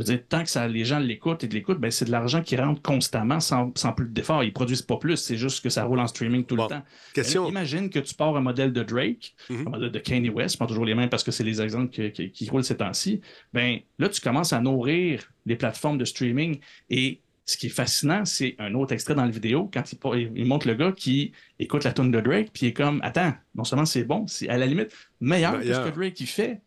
je 0.00 0.06
veux 0.10 0.16
dire, 0.16 0.24
tant 0.28 0.42
que 0.42 0.48
ça, 0.50 0.66
les 0.66 0.84
gens 0.84 0.98
l'écoutent 0.98 1.44
et 1.44 1.46
de 1.48 1.52
l'écoutent, 1.54 1.78
ben, 1.78 1.90
c'est 1.90 2.06
de 2.06 2.10
l'argent 2.10 2.42
qui 2.42 2.56
rentre 2.56 2.80
constamment 2.80 3.38
sans, 3.38 3.70
sans 3.76 3.92
plus 3.92 4.06
d'efforts. 4.08 4.42
Ils 4.44 4.52
produisent 4.52 4.82
pas 4.82 4.96
plus, 4.96 5.16
c'est 5.16 5.36
juste 5.36 5.62
que 5.62 5.68
ça 5.68 5.84
roule 5.84 6.00
en 6.00 6.06
streaming 6.06 6.44
tout 6.44 6.56
Bon, 6.56 6.64
le 6.64 6.68
temps. 6.70 6.82
question- 7.12 7.44
là, 7.44 7.50
imagine 7.50 7.90
que 7.90 7.98
tu 7.98 8.14
pars 8.14 8.34
un 8.36 8.40
modèle 8.40 8.72
de 8.72 8.82
Drake, 8.82 9.34
Mhm. 9.50 9.66
un 9.66 9.70
modèle 9.70 9.90
de 9.90 9.98
Kanye 9.98 10.30
West, 10.30 10.58
pas 10.58 10.66
toujours 10.66 10.84
les 10.86 10.94
mêmes 10.94 11.10
parce 11.10 11.22
que 11.22 11.30
c'est 11.30 11.44
les 11.44 11.60
exemples 11.60 11.90
qui 12.10 12.48
roulent 12.50 12.64
ces 12.64 12.76
temps-ci. 12.76 13.20
Ben, 13.52 13.78
là, 13.98 14.08
tu 14.08 14.20
commences 14.20 14.52
à 14.52 14.60
nourrir 14.60 15.30
les 15.46 15.56
plateformes 15.56 15.98
de 15.98 16.04
streaming 16.06 16.58
et 16.88 17.20
ce 17.44 17.56
qui 17.56 17.66
est 17.66 17.70
fascinant, 17.70 18.24
c'est 18.24 18.54
un 18.60 18.74
autre 18.74 18.92
extrait 18.92 19.16
dans 19.16 19.24
la 19.24 19.30
vidéo 19.30 19.68
quand 19.74 19.82
il, 20.14 20.30
il 20.36 20.46
montre 20.46 20.68
le 20.68 20.74
gars 20.74 20.92
qui 20.92 21.32
écoute 21.58 21.82
la 21.82 21.92
tune 21.92 22.12
de 22.12 22.20
Drake, 22.20 22.50
puis 22.52 22.66
il 22.66 22.68
est 22.68 22.72
comme 22.72 23.00
Attends, 23.02 23.34
non 23.56 23.64
seulement 23.64 23.86
c'est 23.86 24.04
bon, 24.04 24.26
c'est 24.28 24.48
à 24.48 24.56
la 24.56 24.66
limite 24.66 24.92
meilleur 25.20 25.58
que 25.60 25.64
ce 25.66 25.80
que 25.90 25.94
Drake 25.94 26.20
il 26.20 26.26
fait. 26.26 26.60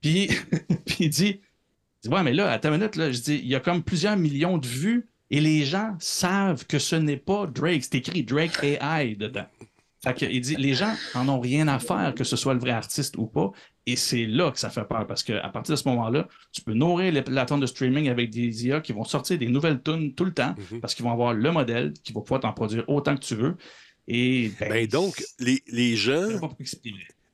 Puis, 0.00 0.28
puis 0.86 0.96
il 1.00 1.10
dit, 1.10 1.40
il 2.04 2.08
dit 2.10 2.14
Ouais, 2.14 2.22
mais 2.22 2.32
là, 2.32 2.50
attends 2.50 2.68
une 2.72 2.78
minute, 2.78 2.96
là, 2.96 3.10
je 3.12 3.20
dis, 3.20 3.36
il 3.42 3.48
y 3.48 3.54
a 3.54 3.60
comme 3.60 3.82
plusieurs 3.82 4.16
millions 4.16 4.58
de 4.58 4.66
vues 4.66 5.08
et 5.30 5.40
les 5.40 5.64
gens 5.64 5.96
savent 5.98 6.66
que 6.66 6.78
ce 6.78 6.96
n'est 6.96 7.16
pas 7.16 7.46
Drake. 7.46 7.84
C'est 7.84 7.96
écrit 7.96 8.22
Drake 8.22 8.62
AI 8.62 9.16
dedans. 9.16 9.46
Fait 10.04 10.14
que, 10.14 10.24
il 10.24 10.40
dit, 10.40 10.56
les 10.56 10.74
gens 10.74 10.92
en 11.14 11.28
ont 11.28 11.38
rien 11.38 11.68
à 11.68 11.78
faire 11.78 12.12
que 12.16 12.24
ce 12.24 12.34
soit 12.36 12.54
le 12.54 12.60
vrai 12.60 12.72
artiste 12.72 13.16
ou 13.16 13.26
pas. 13.26 13.52
Et 13.86 13.94
c'est 13.96 14.26
là 14.26 14.50
que 14.50 14.58
ça 14.58 14.68
fait 14.70 14.84
peur 14.84 15.06
parce 15.06 15.22
qu'à 15.22 15.48
partir 15.48 15.74
de 15.74 15.78
ce 15.80 15.88
moment-là, 15.88 16.28
tu 16.52 16.60
peux 16.62 16.72
nourrir 16.74 17.12
les 17.12 17.22
plateformes 17.22 17.60
de 17.60 17.66
streaming 17.66 18.08
avec 18.08 18.30
des 18.30 18.66
IA 18.66 18.80
qui 18.80 18.92
vont 18.92 19.04
sortir 19.04 19.38
des 19.38 19.46
nouvelles 19.48 19.80
tunes 19.82 20.12
tout 20.14 20.24
le 20.24 20.32
temps 20.34 20.54
Mhm. 20.72 20.80
parce 20.80 20.94
qu'ils 20.94 21.04
vont 21.04 21.12
avoir 21.12 21.34
le 21.34 21.50
modèle 21.52 21.92
qui 22.04 22.12
va 22.12 22.20
pouvoir 22.20 22.40
t'en 22.40 22.52
produire 22.52 22.84
autant 22.88 23.16
que 23.16 23.22
tu 23.24 23.34
veux. 23.36 23.56
Et 24.08 24.50
ben, 24.60 24.68
Ben 24.70 24.86
donc, 24.88 25.22
les, 25.38 25.62
les 25.68 25.94
je 25.96 26.12
gens, 26.12 26.50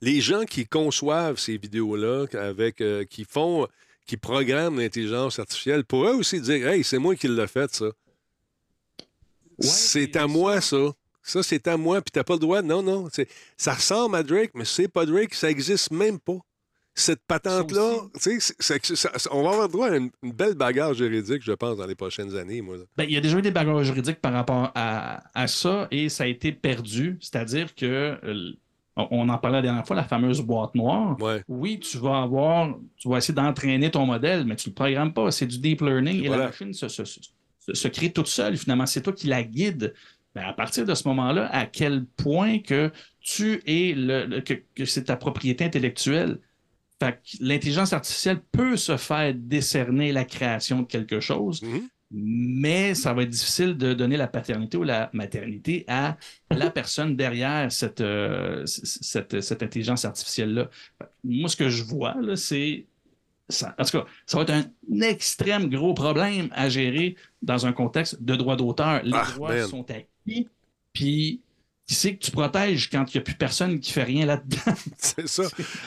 les 0.02 0.20
gens 0.20 0.44
qui 0.44 0.66
conçoivent 0.66 1.38
ces 1.38 1.56
vidéos-là, 1.56 2.26
avec, 2.34 2.80
euh, 2.82 3.04
qui 3.04 3.24
font, 3.24 3.66
qui 4.08 4.16
programment 4.16 4.80
l'intelligence 4.80 5.38
artificielle, 5.38 5.84
pourraient 5.84 6.14
aussi 6.14 6.40
dire 6.40 6.66
Hey, 6.66 6.82
c'est 6.82 6.98
moi 6.98 7.14
qui 7.14 7.28
l'ai 7.28 7.46
fait, 7.46 7.72
ça. 7.72 7.90
c'est 9.60 10.16
à 10.16 10.26
moi, 10.26 10.60
ça. 10.60 10.92
Ça, 11.22 11.42
c'est 11.42 11.68
à 11.68 11.76
moi, 11.76 12.00
puis 12.00 12.10
t'as 12.10 12.24
pas 12.24 12.32
le 12.32 12.38
droit. 12.40 12.62
Non, 12.62 12.82
non. 12.82 13.08
Ça 13.58 13.74
ressemble 13.74 14.16
à 14.16 14.22
Drake, 14.22 14.52
mais 14.54 14.64
c'est 14.64 14.88
pas 14.88 15.04
Drake, 15.04 15.34
ça 15.34 15.50
existe 15.50 15.90
même 15.90 16.18
pas. 16.18 16.38
Cette 16.94 17.20
patente-là, 17.28 18.08
on 19.30 19.42
va 19.42 19.50
avoir 19.50 19.68
droit 19.68 19.88
à 19.88 19.96
une, 19.96 20.10
une 20.22 20.32
belle 20.32 20.54
bagarre 20.54 20.94
juridique, 20.94 21.42
je 21.44 21.52
pense, 21.52 21.76
dans 21.76 21.86
les 21.86 21.94
prochaines 21.94 22.34
années, 22.34 22.60
moi. 22.60 22.78
Ben, 22.96 23.04
il 23.04 23.12
y 23.12 23.16
a 23.16 23.20
déjà 23.20 23.38
eu 23.38 23.42
des 23.42 23.52
bagarres 23.52 23.84
juridiques 23.84 24.20
par 24.20 24.32
rapport 24.32 24.72
à, 24.74 25.22
à 25.38 25.46
ça 25.46 25.86
et 25.92 26.08
ça 26.08 26.24
a 26.24 26.26
été 26.26 26.50
perdu. 26.50 27.18
C'est-à-dire 27.20 27.74
que, 27.76 28.18
euh, 28.24 28.52
on, 29.10 29.28
en 29.28 29.38
parlait 29.38 29.58
la 29.58 29.62
dernière 29.62 29.86
fois, 29.86 29.96
la 29.96 30.04
fameuse 30.04 30.40
boîte 30.40 30.74
noire. 30.74 31.16
Ouais. 31.20 31.42
Oui, 31.48 31.78
tu 31.80 31.98
vas 31.98 32.22
avoir, 32.22 32.74
tu 32.96 33.08
vas 33.08 33.18
essayer 33.18 33.34
d'entraîner 33.34 33.90
ton 33.90 34.06
modèle, 34.06 34.44
mais 34.44 34.56
tu 34.56 34.68
ne 34.68 34.72
le 34.72 34.74
programmes 34.74 35.12
pas. 35.12 35.30
C'est 35.30 35.46
du 35.46 35.58
deep 35.58 35.80
learning 35.82 36.22
et 36.24 36.26
Voilà. 36.28 36.44
la 36.44 36.48
machine 36.50 36.72
se, 36.72 36.88
se- 36.88 37.04
se- 37.04 37.74
se 37.74 37.88
crée 37.88 38.10
toute 38.12 38.26
seule. 38.28 38.56
Finalement, 38.56 38.86
c'est 38.86 39.02
toi 39.02 39.12
qui 39.12 39.26
la 39.28 39.42
guide. 39.42 39.94
Ben, 40.34 40.44
à 40.44 40.52
partir 40.52 40.84
de 40.84 40.94
ce 40.94 41.06
moment-là, 41.08 41.46
à 41.52 41.66
quel 41.66 42.04
point 42.04 42.58
que 42.58 42.90
tu 43.20 43.62
es 43.66 43.94
le, 43.94 44.26
le- 44.26 44.40
que, 44.40 44.54
que 44.74 44.84
c'est 44.84 45.04
ta 45.04 45.16
propriété 45.16 45.64
intellectuelle? 45.64 46.38
L'intelligence 47.40 47.92
artificielle 47.92 48.40
peut 48.50 48.76
se 48.76 48.96
faire 48.96 49.32
décerner 49.34 50.12
la 50.12 50.24
création 50.24 50.82
de 50.82 50.86
quelque 50.86 51.20
chose, 51.20 51.62
Mhm. 51.62 51.82
Mais 52.10 52.94
ça 52.94 53.12
va 53.12 53.22
être 53.22 53.28
difficile 53.30 53.76
de 53.76 53.92
donner 53.94 54.16
la 54.16 54.28
paternité 54.28 54.76
ou 54.78 54.82
la 54.84 55.10
maternité 55.12 55.84
à 55.88 56.16
la 56.50 56.70
personne 56.70 57.16
derrière 57.16 57.70
cette, 57.70 58.00
euh, 58.00 58.64
cette, 58.66 59.40
cette 59.40 59.62
intelligence 59.62 60.04
artificielle-là. 60.04 60.70
Moi, 61.24 61.48
ce 61.48 61.56
que 61.56 61.68
je 61.68 61.82
vois, 61.84 62.14
là, 62.20 62.34
c'est. 62.36 62.86
ça- 63.48 63.74
en 63.78 63.84
tout 63.84 63.98
cas, 63.98 64.06
ça 64.26 64.36
va 64.38 64.42
être 64.44 64.50
un 64.50 65.00
extrême 65.00 65.68
gros 65.68 65.94
problème 65.94 66.48
à 66.52 66.68
gérer 66.68 67.16
dans 67.42 67.66
un 67.66 67.72
contexte 67.72 68.22
de 68.22 68.36
droit 68.36 68.56
d'auteur. 68.56 69.02
Les 69.04 69.12
Ah, 69.14 69.26
droits 69.34 69.54
man. 69.54 69.66
sont 69.68 69.86
acquis, 69.90 70.48
puis 70.92 71.42
qui 71.88 71.94
c'est 71.94 72.14
que 72.16 72.24
tu 72.24 72.30
protèges 72.30 72.90
quand 72.90 73.12
il 73.12 73.16
n'y 73.16 73.20
a 73.20 73.24
plus 73.24 73.34
personne 73.34 73.80
qui 73.80 73.92
fait 73.92 74.04
rien 74.04 74.26
là-dedans? 74.26 74.74
C'est 74.98 75.26
ça. 75.26 75.44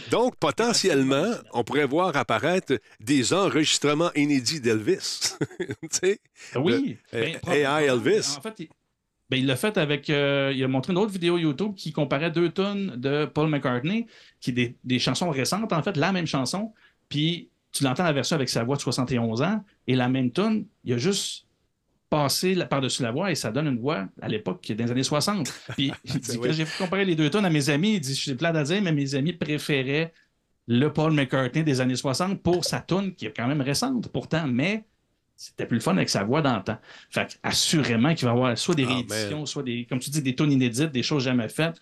Donc, 0.10 0.36
potentiellement, 0.38 1.32
on 1.54 1.64
pourrait 1.64 1.86
voir 1.86 2.16
apparaître 2.18 2.74
des 3.00 3.34
enregistrements 3.34 4.12
inédits 4.16 4.60
d'Elvis. 4.60 5.36
Oui. 6.56 6.98
Le- 7.14 7.20
ben, 7.20 7.38
euh. 7.48 7.52
AI 7.54 7.86
Elvis. 7.86 8.36
En 8.38 8.42
fait, 8.42 8.56
il, 8.60 8.68
ben, 9.30 9.38
il 9.38 9.46
l'a 9.46 9.56
fait 9.56 9.78
avec. 9.78 10.10
euh, 10.10 10.52
il 10.56 10.64
a 10.64 10.68
montré 10.68 10.92
une 10.92 11.00
autre 11.00 11.12
vidéo 11.12 11.38
YouTube 11.38 11.74
qui 11.76 11.92
comparait 11.92 12.32
deux 12.32 12.50
tonnes 12.50 12.96
de 12.98 13.26
Paul 13.26 13.50
McCartney, 13.50 14.08
qui 14.40 14.50
est 14.50 14.54
des, 14.54 14.76
des 14.84 15.00
chansons 15.00 15.30
récentes, 15.30 15.72
en 15.72 15.84
fait, 15.84 15.98
la 15.98 16.12
même 16.12 16.28
chanson. 16.28 16.74
Puis 17.10 17.50
tu 17.72 17.84
l'entends 17.84 18.04
la 18.04 18.12
version 18.12 18.36
avec 18.36 18.50
sa 18.50 18.64
voix 18.64 18.76
de 18.76 18.82
71 18.82 19.42
ans, 19.44 19.64
et 19.88 19.96
la 19.96 20.10
même 20.10 20.32
tonne, 20.32 20.66
il 20.84 20.94
a 20.94 20.98
juste 20.98 21.46
passé 22.12 22.54
la- 22.54 22.66
par-dessus 22.68 23.02
la 23.02 23.12
voix 23.12 23.32
et 23.32 23.36
ça 23.36 23.52
donne 23.52 23.68
une 23.68 23.80
voix 23.80 24.08
à 24.22 24.28
l'époque 24.28 24.60
qui 24.62 24.74
est 24.74 24.76
des 24.76 24.92
années 24.92 25.02
60. 25.02 25.52
Puis 25.78 25.92
il 26.06 26.20
dit, 26.20 26.38
oui. 26.38 26.48
quand 26.48 26.54
j'ai 26.54 26.66
comparé 26.78 27.06
les 27.06 27.16
deux 27.16 27.30
tonnes 27.32 27.46
à 27.46 27.50
mes 27.50 27.70
amis, 27.70 27.94
il 27.96 28.00
dit 28.02 28.14
Je 28.14 28.22
suis 28.22 28.36
plat 28.36 28.50
à 28.50 28.64
dire, 28.64 28.82
mais 28.84 28.92
mes 28.92 29.16
amis 29.16 29.34
préféraient 29.34 30.14
le 30.68 30.88
Paul 30.94 31.14
McCartney 31.14 31.64
des 31.64 31.82
années 31.82 31.96
60 31.96 32.42
pour 32.44 32.66
sa 32.66 32.82
tune 32.82 33.16
qui 33.16 33.26
est 33.26 33.34
quand 33.36 33.48
même 33.48 33.62
récente 33.62 34.10
pourtant, 34.10 34.46
mais 34.46 34.84
c'était 35.36 35.66
plus 35.66 35.78
le 35.78 35.82
fun 35.82 35.96
avec 35.96 36.10
sa 36.10 36.24
voix 36.24 36.42
d'antan. 36.42 36.78
Fait 37.10 37.28
que, 37.28 37.34
assurément 37.42 38.14
qu'il 38.14 38.26
va 38.28 38.34
y 38.34 38.36
avoir 38.36 38.58
soit 38.58 38.76
des 38.76 38.86
Ah, 38.88 38.94
rééditions, 38.94 39.46
soit 39.48 39.64
des, 39.64 39.86
comme 39.90 40.00
tu 40.00 40.10
dis, 40.12 40.22
des 40.22 40.36
tunes 40.36 40.52
inédites, 40.52 40.92
des 40.92 41.02
choses 41.04 41.24
jamais 41.24 41.50
faites. 41.50 41.78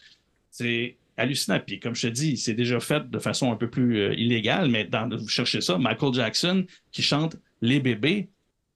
C'est 0.51 0.95
hallucinant. 1.17 1.59
Puis 1.59 1.79
comme 1.79 1.93
je 1.95 2.07
te 2.07 2.13
dis, 2.13 2.37
c'est 2.37 2.53
déjà 2.53 2.79
fait 2.79 3.09
de 3.09 3.19
façon 3.19 3.51
un 3.51 3.55
peu 3.55 3.69
plus 3.69 3.97
euh, 3.97 4.13
illégale, 4.13 4.69
mais 4.69 4.85
dans, 4.85 5.09
vous 5.09 5.27
cherchez 5.27 5.59
ça, 5.59 5.77
Michael 5.77 6.13
Jackson 6.13 6.65
qui 6.91 7.01
chante 7.01 7.35
Les 7.61 7.79
bébés. 7.81 8.29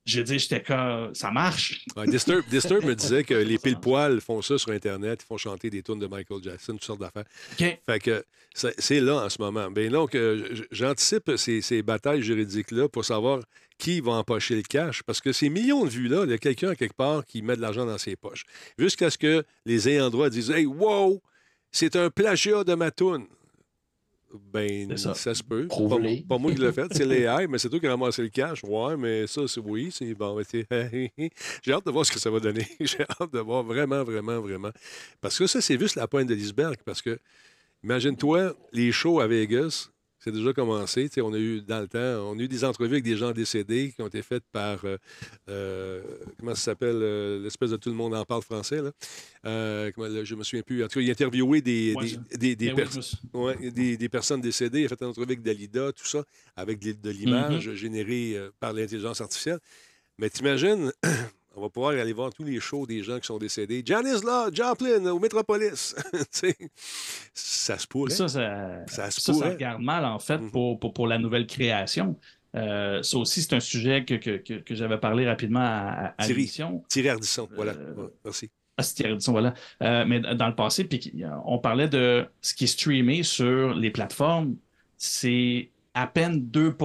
Je 0.05 0.21
dis, 0.21 0.37
j'étais 0.37 0.61
comme, 0.61 1.15
ça 1.15 1.31
marche. 1.31 1.85
Ouais, 1.95 2.05
Disturb, 2.07 2.43
Disturb 2.49 2.83
me 2.83 2.95
disait 3.03 3.23
que 3.23 3.33
les 3.33 3.57
pile-poils 3.57 4.19
font 4.19 4.41
ça 4.41 4.57
sur 4.57 4.71
Internet. 4.71 5.21
Ils 5.23 5.27
font 5.27 5.37
chanter 5.37 5.69
des 5.69 5.81
tunes 5.81 5.99
de 5.99 6.07
Michael 6.07 6.43
Jackson, 6.43 6.73
toutes 6.73 6.83
sortes 6.83 6.99
d'affaires. 6.99 7.23
Fait 7.57 7.99
que 7.99 8.23
c'est 8.53 8.99
là 8.99 9.23
en 9.25 9.29
ce 9.29 9.41
moment. 9.41 9.71
Bien 9.71 9.89
donc, 9.89 10.13
euh, 10.15 10.65
j'anticipe 10.71 11.31
ces, 11.37 11.61
ces 11.61 11.81
batailles 11.81 12.21
juridiques-là 12.21 12.89
pour 12.89 13.05
savoir 13.05 13.39
qui 13.77 14.01
va 14.01 14.13
empocher 14.13 14.55
le 14.55 14.61
cash. 14.61 15.03
Parce 15.03 15.21
que 15.21 15.31
ces 15.31 15.49
millions 15.49 15.85
de 15.85 15.89
vues-là, 15.89 16.23
il 16.25 16.31
y 16.31 16.33
a 16.33 16.37
quelqu'un 16.37 16.75
quelque 16.75 16.95
part 16.95 17.25
qui 17.25 17.41
met 17.41 17.55
de 17.55 17.61
l'argent 17.61 17.85
dans 17.85 17.97
ses 17.97 18.15
poches. 18.15 18.43
Jusqu'à 18.77 19.09
ce 19.09 19.17
que 19.17 19.43
les 19.65 19.89
ayants 19.89 20.09
droit 20.09 20.29
disent 20.29 20.51
Hey, 20.51 20.65
wow, 20.65 21.21
c'est 21.71 21.95
un 21.95 22.09
plagiat 22.09 22.63
de 22.63 22.75
ma 22.75 22.91
toune. 22.91 23.25
Ben, 24.51 24.97
ça. 24.97 25.13
ça. 25.13 25.33
se 25.33 25.43
peut. 25.43 25.67
Pas, 25.67 26.37
moi 26.37 26.51
qui 26.51 26.59
l'ai 26.59 26.71
fait, 26.71 26.91
c'est 26.91 27.05
l'AI, 27.05 27.47
mais 27.47 27.57
c'est 27.57 27.69
toi 27.69 27.79
qui 27.79 27.87
as 27.87 27.91
ramassé 27.91 28.23
le 28.23 28.29
cash. 28.29 28.63
Ouais, 28.63 28.97
mais 28.97 29.27
ça, 29.27 29.47
c'est 29.47 29.59
oui, 29.59 29.89
c'est 29.91 30.13
bon. 30.15 30.41
J'ai 30.51 31.73
hâte 31.73 31.85
de 31.85 31.91
voir 31.91 32.05
ce 32.05 32.11
que 32.11 32.19
ça 32.19 32.29
va 32.31 32.39
donner. 32.39 32.67
J'ai 32.79 33.03
hâte 33.03 33.31
de 33.31 33.39
voir 33.39 33.63
vraiment, 33.63 34.03
vraiment, 34.03 34.39
vraiment. 34.39 34.71
Parce 35.21 35.37
que 35.37 35.47
ça, 35.47 35.61
c'est 35.61 35.79
juste 35.79 35.95
la 35.95 36.07
pointe 36.07 36.27
de 36.27 36.33
l'iceberg. 36.33 36.77
Parce 36.83 37.01
que, 37.01 37.19
imagine-toi, 37.83 38.55
les 38.71 38.91
shows 38.91 39.19
à 39.19 39.27
Vegas, 39.27 39.89
c'est 40.23 40.31
déjà 40.31 40.53
commencé. 40.53 41.09
On 41.17 41.33
a 41.33 41.37
eu, 41.37 41.61
dans 41.61 41.81
le 41.81 41.87
temps, 41.87 41.99
on 42.31 42.39
a 42.39 42.41
eu 42.41 42.47
des 42.47 42.63
entrevues 42.63 42.93
avec 42.93 43.03
des 43.03 43.17
gens 43.17 43.31
décédés 43.31 43.91
qui 43.93 44.01
ont 44.01 44.07
été 44.07 44.21
faites 44.21 44.45
par, 44.51 44.85
euh, 44.85 44.97
euh, 45.49 46.01
comment 46.39 46.55
ça 46.55 46.61
s'appelle, 46.61 46.95
euh, 47.01 47.43
l'espèce 47.43 47.71
de 47.71 47.77
tout 47.77 47.89
le 47.89 47.95
monde 47.95 48.15
en 48.15 48.23
parle 48.23 48.41
français, 48.41 48.81
là. 48.81 48.91
Comment, 49.91 50.07
là, 50.07 50.23
je 50.23 50.35
me 50.35 50.43
souviens 50.43 50.63
plus. 50.63 50.83
En 50.83 50.87
tout 50.87 50.99
cas, 50.99 51.01
il 51.01 51.09
a 51.09 51.11
interviewé 51.11 51.61
des, 51.61 51.93
Ouais, 51.95 52.03
des, 52.03 52.09
je- 52.09 52.37
des, 52.37 52.55
des 52.55 52.71
Ben 52.73 52.87
Ouais, 53.33 53.71
des, 53.71 53.97
des 53.97 54.09
personnes 54.09 54.39
décédées. 54.41 54.81
Il 54.81 54.85
a 54.85 54.89
fait 54.89 55.01
une 55.01 55.07
entrevue 55.07 55.25
avec 55.25 55.41
Dalida, 55.41 55.91
tout 55.91 56.05
ça, 56.05 56.23
avec 56.55 56.79
de, 56.79 56.93
de 56.93 57.09
l'image 57.09 57.67
Mm-hmm. 57.67 57.73
générée 57.75 58.37
par 58.59 58.71
l'intelligence 58.73 59.19
artificielle. 59.19 59.59
Mais 60.19 60.29
t'imagines, 60.29 60.91
on 61.55 61.61
va 61.61 61.69
pouvoir 61.69 61.91
aller 61.93 62.13
voir 62.13 62.33
tous 62.33 62.43
les 62.43 62.59
shows 62.59 62.85
des 62.87 63.03
gens 63.03 63.19
qui 63.19 63.27
sont 63.27 63.37
décédés. 63.37 63.83
Janice 63.85 64.23
là, 64.23 64.49
Joplin 64.51 65.05
au 65.11 65.19
Metropolis. 65.19 65.95
Ça 67.33 67.77
se 67.77 67.87
pourrait. 67.87 68.11
Ça, 68.11 68.27
ça, 68.27 68.85
Ça 68.87 69.11
se 69.11 69.21
ça, 69.21 69.33
ça 69.33 69.33
pourrait. 69.33 69.53
regarde 69.53 69.81
mal, 69.81 70.05
en 70.05 70.19
fait, 70.19 70.37
Mhm. 70.37 70.51
pour, 70.51 70.79
pour, 70.79 70.93
pour 70.93 71.07
la 71.07 71.17
nouvelle 71.17 71.47
création. 71.47 72.17
Euh, 72.55 73.01
ça 73.01 73.17
aussi, 73.17 73.41
c'est 73.41 73.53
un 73.55 73.59
sujet 73.59 74.05
que, 74.05 74.13
que, 74.15 74.37
que, 74.37 74.53
que 74.55 74.75
j'avais 74.75 74.99
parlé 74.99 75.27
rapidement 75.27 75.59
à, 75.61 76.13
à 76.17 76.25
Thierry. 76.25 76.47
Thierry 76.87 77.09
Ardisson, 77.09 77.49
voilà. 77.55 77.71
Euh, 77.73 78.09
merci. 78.23 78.51
Ah, 78.77 78.83
c'est 78.83 78.95
Thierry 78.95 79.11
Ardisson, 79.13 79.31
voilà. 79.31 79.53
Euh, 79.81 80.05
mais 80.07 80.19
dans 80.19 80.47
le 80.47 80.55
passé, 80.55 80.83
puis 80.83 81.23
on 81.45 81.57
parlait 81.57 81.87
de 81.87 82.25
ce 82.41 82.53
qui 82.53 82.65
est 82.65 82.67
streamé 82.67 83.23
sur 83.23 83.73
les 83.73 83.89
plateformes, 83.89 84.55
c'est 84.97 85.71
à 85.95 86.05
peine 86.05 86.45
2 86.47 86.75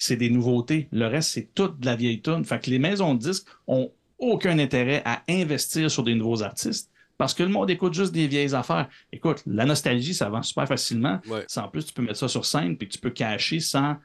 c'est 0.00 0.16
des 0.16 0.30
nouveautés. 0.30 0.88
Le 0.90 1.06
reste, 1.06 1.30
c'est 1.30 1.54
toute 1.54 1.78
de 1.78 1.86
la 1.86 1.94
vieille 1.94 2.22
tune. 2.22 2.44
Fait 2.44 2.58
que 2.58 2.70
les 2.70 2.80
maisons 2.80 3.14
de 3.14 3.20
disques 3.20 3.46
ont 3.68 3.92
aucun 4.18 4.58
intérêt 4.58 5.02
à 5.04 5.22
investir 5.28 5.90
sur 5.90 6.02
des 6.02 6.14
nouveaux 6.14 6.42
artistes 6.42 6.90
parce 7.20 7.34
que 7.34 7.42
le 7.42 7.50
monde 7.50 7.68
écoute 7.68 7.92
juste 7.92 8.12
des 8.12 8.26
vieilles 8.26 8.54
affaires. 8.54 8.88
Écoute, 9.12 9.42
la 9.46 9.66
nostalgie, 9.66 10.14
ça 10.14 10.30
vend 10.30 10.42
super 10.42 10.66
facilement. 10.66 11.20
Ouais. 11.28 11.44
En 11.56 11.68
plus, 11.68 11.84
tu 11.84 11.92
peux 11.92 12.00
mettre 12.00 12.16
ça 12.16 12.28
sur 12.28 12.46
scène 12.46 12.78
puis 12.78 12.88
tu 12.88 12.98
peux 12.98 13.10
cacher 13.10 13.60
sans 13.60 13.96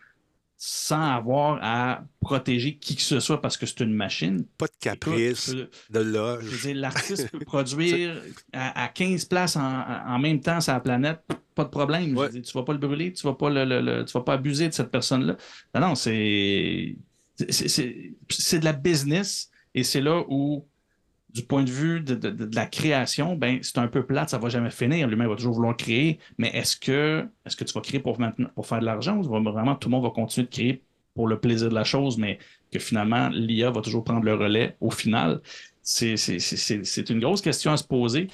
sans 0.58 1.02
avoir 1.16 1.60
à 1.62 2.04
protéger 2.22 2.78
qui 2.78 2.96
que 2.96 3.02
ce 3.02 3.20
soit 3.20 3.42
parce 3.42 3.58
que 3.58 3.66
c'est 3.66 3.82
une 3.82 3.94
machine. 3.94 4.46
Pas 4.58 4.68
de 4.68 4.72
caprice, 4.80 5.50
Écoute, 5.50 5.72
de 5.90 6.00
loge. 6.00 6.44
Je 6.46 6.50
veux 6.50 6.74
dire, 6.74 6.76
l'artiste 6.82 7.30
peut 7.30 7.40
produire 7.46 8.22
à, 8.54 8.84
à 8.86 8.88
15 8.88 9.26
places 9.26 9.58
en, 9.58 9.62
en 9.62 10.18
même 10.20 10.40
temps 10.40 10.62
sur 10.62 10.74
la 10.74 10.80
planète, 10.80 11.20
pas 11.54 11.64
de 11.66 11.70
problème. 11.70 12.14
Dire, 12.16 12.42
tu 12.42 12.54
vas 12.54 12.64
pas 12.64 12.74
le 12.74 12.80
brûler, 12.80 13.12
tu 13.14 13.24
vas 13.28 13.34
pas 13.34 13.50
le, 13.50 13.66
le- 13.66 13.82
le- 13.82 14.06
tu 14.06 14.14
vas 14.14 14.22
pas 14.22 14.34
abuser 14.34 14.70
de 14.70 14.74
cette 14.74 14.92
personne-là. 14.92 15.36
Non, 15.76 15.82
non, 15.90 15.96
c'est 15.96 16.96
de 17.40 18.64
la 18.66 18.74
business 18.74 19.50
et 19.74 19.84
c'est 19.84 20.02
là 20.02 20.24
où, 20.30 20.66
du 21.36 21.44
point 21.44 21.64
de 21.64 21.70
vue 21.70 22.00
de, 22.00 22.56
la 22.56 22.66
création, 22.66 23.36
ben 23.36 23.60
c'est 23.62 23.78
un 23.78 23.90
peu 23.90 24.06
plate, 24.06 24.30
ça 24.30 24.38
va 24.38 24.48
jamais 24.48 24.72
finir. 24.72 25.06
L'humain 25.10 25.28
va 25.28 25.36
toujours 25.36 25.56
vouloir 25.56 25.76
créer, 25.76 26.18
mais 26.38 26.48
est-ce 26.54 26.78
que 26.78 27.28
est-ce 27.46 27.58
que 27.58 27.66
tu 27.66 27.74
vas 27.74 27.82
créer 27.82 28.00
pour 28.00 28.16
faire 28.16 28.80
de 28.80 28.86
l'argent 28.86 29.18
ou 29.18 29.24
vraiment 29.24 29.76
tout 29.76 29.90
le 29.90 29.96
monde 29.96 30.04
va 30.04 30.12
continuer 30.12 30.48
de 30.48 30.52
créer 30.52 30.82
pour 31.14 31.28
le 31.28 31.38
plaisir 31.38 31.68
de 31.68 31.76
la 31.76 31.84
chose, 31.84 32.18
mais 32.18 32.40
que 32.72 32.80
finalement 32.80 33.28
l'IA 33.30 33.70
va 33.70 33.82
toujours 33.82 34.06
prendre 34.06 34.24
le 34.24 34.34
relais 34.34 34.78
au 34.80 34.92
final? 34.92 35.42
C'est 35.84 37.10
une 37.10 37.20
grosse 37.20 37.42
question 37.42 37.74
à 37.74 37.78
se 37.78 37.84
poser. 37.84 38.30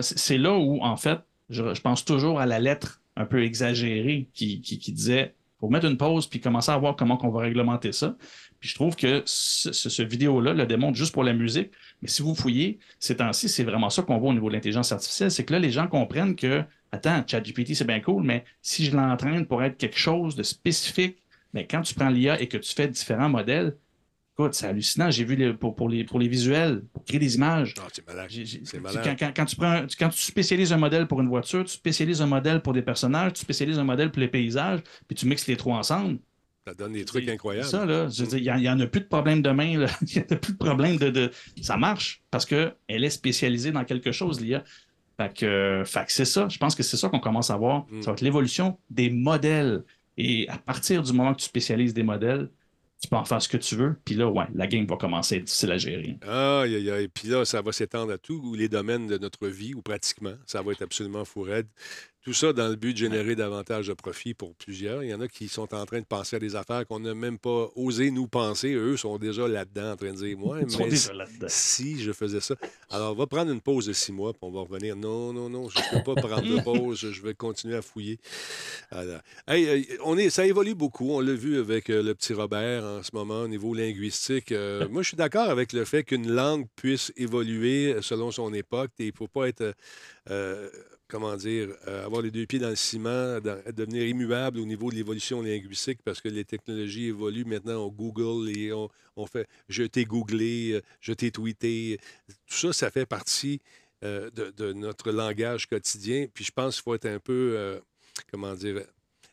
C'est 0.00 0.38
là 0.38 0.56
où, 0.56 0.82
en 0.82 0.96
fait, 0.96 1.18
je, 1.50 1.80
pense 1.82 2.06
toujours 2.06 2.40
à 2.40 2.46
la 2.46 2.58
lettre 2.58 3.02
un 3.16 3.26
peu 3.26 3.44
exagérée 3.44 4.30
qui, 4.32 4.62
qui 4.62 4.92
disait 4.92 5.34
faut 5.60 5.68
mettre 5.68 5.86
une 5.86 5.96
pause 5.96 6.26
puis 6.26 6.40
commencer 6.40 6.72
à 6.72 6.78
voir 6.78 6.96
comment 6.96 7.18
on 7.22 7.28
va 7.28 7.40
réglementer 7.40 7.92
ça. 7.92 8.16
Puis 8.60 8.70
je 8.70 8.74
trouve 8.74 8.96
que 8.96 9.22
ce 9.26 10.02
vidéo-là 10.02 10.54
le 10.54 10.66
démontre 10.66 10.96
juste 10.96 11.12
pour 11.12 11.24
la 11.24 11.32
musique. 11.32 11.70
Mais 12.02 12.08
si 12.08 12.22
vous 12.22 12.34
fouillez, 12.34 12.78
ces 12.98 13.16
temps-ci, 13.16 13.48
c'est 13.48 13.64
vraiment 13.64 13.90
ça 13.90 14.02
qu'on 14.02 14.18
voit 14.18 14.30
au 14.30 14.34
niveau 14.34 14.48
de 14.48 14.54
l'intelligence 14.54 14.92
artificielle. 14.92 15.30
C'est 15.30 15.44
que 15.44 15.52
là, 15.52 15.58
les 15.58 15.70
gens 15.70 15.86
comprennent 15.86 16.34
que, 16.34 16.62
attends, 16.92 17.22
ChatGPT, 17.26 17.74
c'est 17.74 17.86
bien 17.86 18.00
cool, 18.00 18.22
mais 18.22 18.44
si 18.62 18.84
je 18.84 18.96
l'entraîne 18.96 19.46
pour 19.46 19.62
être 19.62 19.76
quelque 19.76 19.98
chose 19.98 20.34
de 20.34 20.42
spécifique, 20.42 21.22
mais 21.52 21.66
quand 21.66 21.82
tu 21.82 21.94
prends 21.94 22.10
l'IA 22.10 22.40
et 22.40 22.48
que 22.48 22.58
tu 22.58 22.72
fais 22.74 22.88
différents 22.88 23.28
modèles, 23.28 23.76
écoute, 24.44 24.54
c'est 24.54 24.66
hallucinant. 24.66 25.10
J'ai 25.10 25.24
vu 25.24 25.36
les- 25.36 25.52
pour, 25.54 25.74
pour 25.76 25.88
les, 25.88 26.04
pour 26.04 26.18
les 26.18 26.28
visuels, 26.28 26.82
pour 26.92 27.04
créer 27.04 27.18
des 27.18 27.34
images. 27.36 27.74
c'est 27.92 28.06
malade. 28.06 28.28
C'est 28.64 28.80
malade. 28.80 29.02
Quand, 29.04 29.16
quand- 29.18 29.32
quand 29.36 29.44
tu 29.46 29.56
prends, 29.56 29.70
un- 29.72 29.86
quand 29.98 30.08
tu 30.08 30.20
spécialises 30.22 30.72
un 30.72 30.76
modèle 30.76 31.06
pour 31.06 31.20
une 31.20 31.28
voiture, 31.28 31.64
tu 31.64 31.72
spécialises 31.72 32.20
un 32.22 32.26
modèle 32.26 32.60
pour 32.62 32.72
des 32.72 32.82
personnages, 32.82 33.32
tu 33.34 33.40
spécialises 33.40 33.78
un 33.78 33.84
modèle 33.84 34.10
pour 34.10 34.20
les 34.20 34.28
paysages, 34.28 34.80
puis 35.06 35.14
tu 35.14 35.26
mixes 35.26 35.46
les 35.46 35.56
trois 35.56 35.76
ensemble. 35.78 36.18
Ça 36.66 36.74
donne 36.74 36.92
des 36.92 37.04
trucs 37.04 37.28
incroyables. 37.28 37.66
Ça, 37.66 37.86
là, 37.86 38.08
il 38.36 38.42
n'y 38.60 38.68
en 38.68 38.78
a 38.80 38.86
plus 38.86 39.00
de 39.00 39.06
problème 39.06 39.40
de 39.42 39.50
main, 39.50 39.64
il 39.72 39.78
n'y 39.78 40.18
en 40.18 40.34
a 40.34 40.36
plus 40.36 40.52
de 40.52 40.58
problème 40.58 40.96
de, 40.98 41.10
de- 41.10 41.30
Ça 41.62 41.76
marche 41.76 42.22
parce 42.30 42.44
qu'elle 42.46 42.74
est 42.88 43.10
spécialisée 43.10 43.72
dans 43.72 43.84
quelque 43.84 44.12
chose, 44.12 44.40
l'IA. 44.40 44.62
Fait 45.16 45.34
que, 45.34 45.46
euh, 45.46 45.84
fait 45.84 46.06
que 46.06 46.12
c'est 46.12 46.24
ça. 46.24 46.48
Je 46.48 46.58
pense 46.58 46.74
que 46.74 46.82
c'est 46.82 46.96
ça 46.96 47.08
qu'on 47.08 47.18
commence 47.20 47.50
à 47.50 47.56
voir. 47.56 47.86
Mm. 47.90 48.02
Ça 48.02 48.06
va 48.10 48.12
être 48.12 48.20
l'évolution 48.22 48.78
des 48.90 49.10
modèles. 49.10 49.84
Et 50.16 50.48
à 50.48 50.58
partir 50.58 51.02
du 51.02 51.12
moment 51.12 51.32
que 51.34 51.40
tu 51.40 51.46
spécialises 51.46 51.94
des 51.94 52.02
modèles, 52.02 52.48
tu 53.00 53.08
peux 53.08 53.16
en 53.16 53.24
faire 53.24 53.40
ce 53.40 53.48
que 53.48 53.56
tu 53.56 53.76
veux. 53.76 53.96
Puis 54.04 54.14
là, 54.14 54.28
ouais, 54.28 54.44
la 54.54 54.66
game 54.66 54.86
va 54.86 54.96
commencer 54.96 55.36
à 55.36 55.38
être 55.38 55.44
difficile 55.44 55.72
à 55.72 55.78
gérer. 55.78 56.18
Aïe, 56.22 56.76
aïe, 56.76 56.90
aïe. 56.90 57.08
Puis 57.08 57.28
là, 57.28 57.44
ça 57.44 57.62
va 57.62 57.72
s'étendre 57.72 58.12
à 58.12 58.18
tous 58.18 58.54
les 58.54 58.68
domaines 58.68 59.06
de 59.06 59.16
notre 59.16 59.48
vie, 59.48 59.74
ou 59.74 59.80
pratiquement. 59.82 60.34
Ça 60.46 60.60
va 60.62 60.72
être 60.72 60.82
absolument 60.82 61.24
fou 61.24 61.42
raide. 61.42 61.68
Tout 62.22 62.34
ça 62.34 62.52
dans 62.52 62.68
le 62.68 62.76
but 62.76 62.92
de 62.92 62.98
générer 62.98 63.34
davantage 63.34 63.86
de 63.88 63.94
profit 63.94 64.34
pour 64.34 64.54
plusieurs. 64.54 65.02
Il 65.02 65.08
y 65.08 65.14
en 65.14 65.22
a 65.22 65.28
qui 65.28 65.48
sont 65.48 65.72
en 65.74 65.86
train 65.86 66.00
de 66.00 66.04
penser 66.04 66.36
à 66.36 66.38
des 66.38 66.54
affaires 66.54 66.86
qu'on 66.86 67.00
n'a 67.00 67.14
même 67.14 67.38
pas 67.38 67.68
osé 67.76 68.10
nous 68.10 68.28
penser. 68.28 68.74
Eux 68.74 68.98
sont 68.98 69.16
déjà 69.16 69.48
là-dedans 69.48 69.92
en 69.92 69.96
train 69.96 70.12
de 70.12 70.16
dire 70.16 70.36
Moi, 70.36 70.58
Ils 70.68 70.78
mais 70.78 71.48
si 71.48 71.98
je 71.98 72.12
faisais 72.12 72.40
ça. 72.40 72.56
Alors, 72.90 73.12
on 73.12 73.14
va 73.14 73.26
prendre 73.26 73.50
une 73.50 73.62
pause 73.62 73.86
de 73.86 73.94
six 73.94 74.12
mois, 74.12 74.32
puis 74.34 74.40
on 74.42 74.50
va 74.50 74.60
revenir. 74.60 74.96
Non, 74.96 75.32
non, 75.32 75.48
non, 75.48 75.70
je 75.70 75.78
ne 75.78 75.98
peux 76.02 76.14
pas 76.14 76.20
prendre 76.20 76.42
de 76.46 76.60
pause. 76.62 76.98
Je 77.10 77.22
vais 77.22 77.32
continuer 77.32 77.76
à 77.76 77.82
fouiller. 77.82 78.18
Alors, 78.90 79.20
hey, 79.48 79.88
on 80.04 80.18
est, 80.18 80.28
ça 80.28 80.46
évolue 80.46 80.74
beaucoup. 80.74 81.12
On 81.12 81.20
l'a 81.20 81.32
vu 81.32 81.58
avec 81.58 81.88
euh, 81.88 82.02
le 82.02 82.14
petit 82.14 82.34
Robert 82.34 82.84
en 82.84 83.02
ce 83.02 83.10
moment 83.14 83.40
au 83.42 83.48
niveau 83.48 83.72
linguistique. 83.72 84.52
Euh, 84.52 84.86
moi, 84.90 85.00
je 85.02 85.08
suis 85.08 85.16
d'accord 85.16 85.48
avec 85.48 85.72
le 85.72 85.86
fait 85.86 86.04
qu'une 86.04 86.30
langue 86.30 86.66
puisse 86.76 87.14
évoluer 87.16 87.96
selon 88.02 88.30
son 88.30 88.52
époque. 88.52 88.90
Il 88.98 89.06
ne 89.06 89.12
faut 89.16 89.26
pas 89.28 89.48
être. 89.48 89.74
euh, 90.28 90.68
comment 91.10 91.36
dire, 91.36 91.68
euh, 91.88 92.06
avoir 92.06 92.22
les 92.22 92.30
deux 92.30 92.46
pieds 92.46 92.58
dans 92.58 92.70
le 92.70 92.76
ciment, 92.76 93.40
devenir 93.40 94.06
immuable 94.06 94.58
au 94.58 94.64
niveau 94.64 94.90
de 94.90 94.96
l'évolution 94.96 95.42
linguistique 95.42 95.98
parce 96.04 96.20
que 96.20 96.28
les 96.28 96.44
technologies 96.44 97.06
évoluent. 97.06 97.44
Maintenant, 97.44 97.84
on 97.84 97.88
Google 97.88 98.50
et 98.56 98.72
on, 98.72 98.88
on 99.16 99.26
fait 99.26 99.46
je 99.68 99.82
t'ai 99.82 100.04
googlé, 100.04 100.72
euh, 100.72 100.82
je 101.00 101.12
t'ai 101.12 101.30
tweeté. 101.30 101.98
Tout 102.46 102.56
ça, 102.56 102.72
ça 102.72 102.90
fait 102.90 103.06
partie 103.06 103.60
euh, 104.02 104.30
de, 104.30 104.72
notre 104.72 105.12
langage 105.12 105.66
quotidien. 105.66 106.26
Puis 106.32 106.42
je 106.44 106.52
pense 106.52 106.76
qu'il 106.76 106.84
faut 106.84 106.94
être 106.94 107.04
un 107.04 107.18
peu, 107.18 107.52
euh, 107.54 107.78
comment 108.30 108.54
dire, 108.54 108.82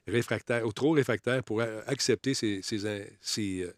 réfractaire 0.05 0.65
ou 0.67 0.73
trop 0.73 0.91
réfractaire 0.91 1.41
pour 1.41 1.61
accepter 1.61 2.33
ces, 2.33 2.59
ces, 2.61 2.85
euh, 2.85 3.71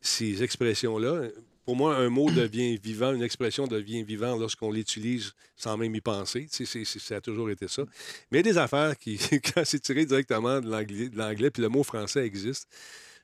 ces 0.00 0.42
expressions-là. 0.42 1.28
Pour 1.64 1.76
moi, 1.76 1.96
un 1.96 2.10
mot 2.10 2.30
devient 2.30 2.76
vivant, 2.76 3.14
une 3.14 3.22
expression 3.22 3.66
devient 3.66 4.02
vivant 4.02 4.36
lorsqu'on 4.36 4.70
l'utilise 4.70 5.32
sans 5.56 5.76
même 5.76 5.94
y 5.94 6.00
penser. 6.00 6.46
Tu 6.52 6.66
sais, 6.66 6.84
ça 6.84 7.16
a 7.16 7.20
toujours 7.20 7.50
été 7.50 7.68
ça. 7.68 7.84
Mais 8.30 8.40
il 8.40 8.46
y 8.46 8.48
a 8.50 8.52
des 8.52 8.58
affaires 8.58 8.98
qui, 8.98 9.18
quand 9.54 9.62
c'est 9.64 9.80
tiré 9.80 10.04
directement 10.04 10.60
de 10.60 10.68
l'anglais, 11.16 11.50
puis 11.50 11.62
le 11.62 11.68
mot 11.68 11.82
français 11.82 12.26
existe, 12.26 12.68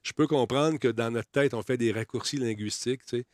je 0.03 0.13
peux 0.13 0.27
comprendre 0.27 0.79
que 0.79 0.89
dans 0.89 1.11
notre 1.11 1.31
tête, 1.31 1.53
on 1.53 1.63
fait 1.63 1.77
des 1.77 1.93
raccourcis 1.93 2.39
linguistiques, 2.39 3.05
tu 3.05 3.19
sais, 3.19 3.25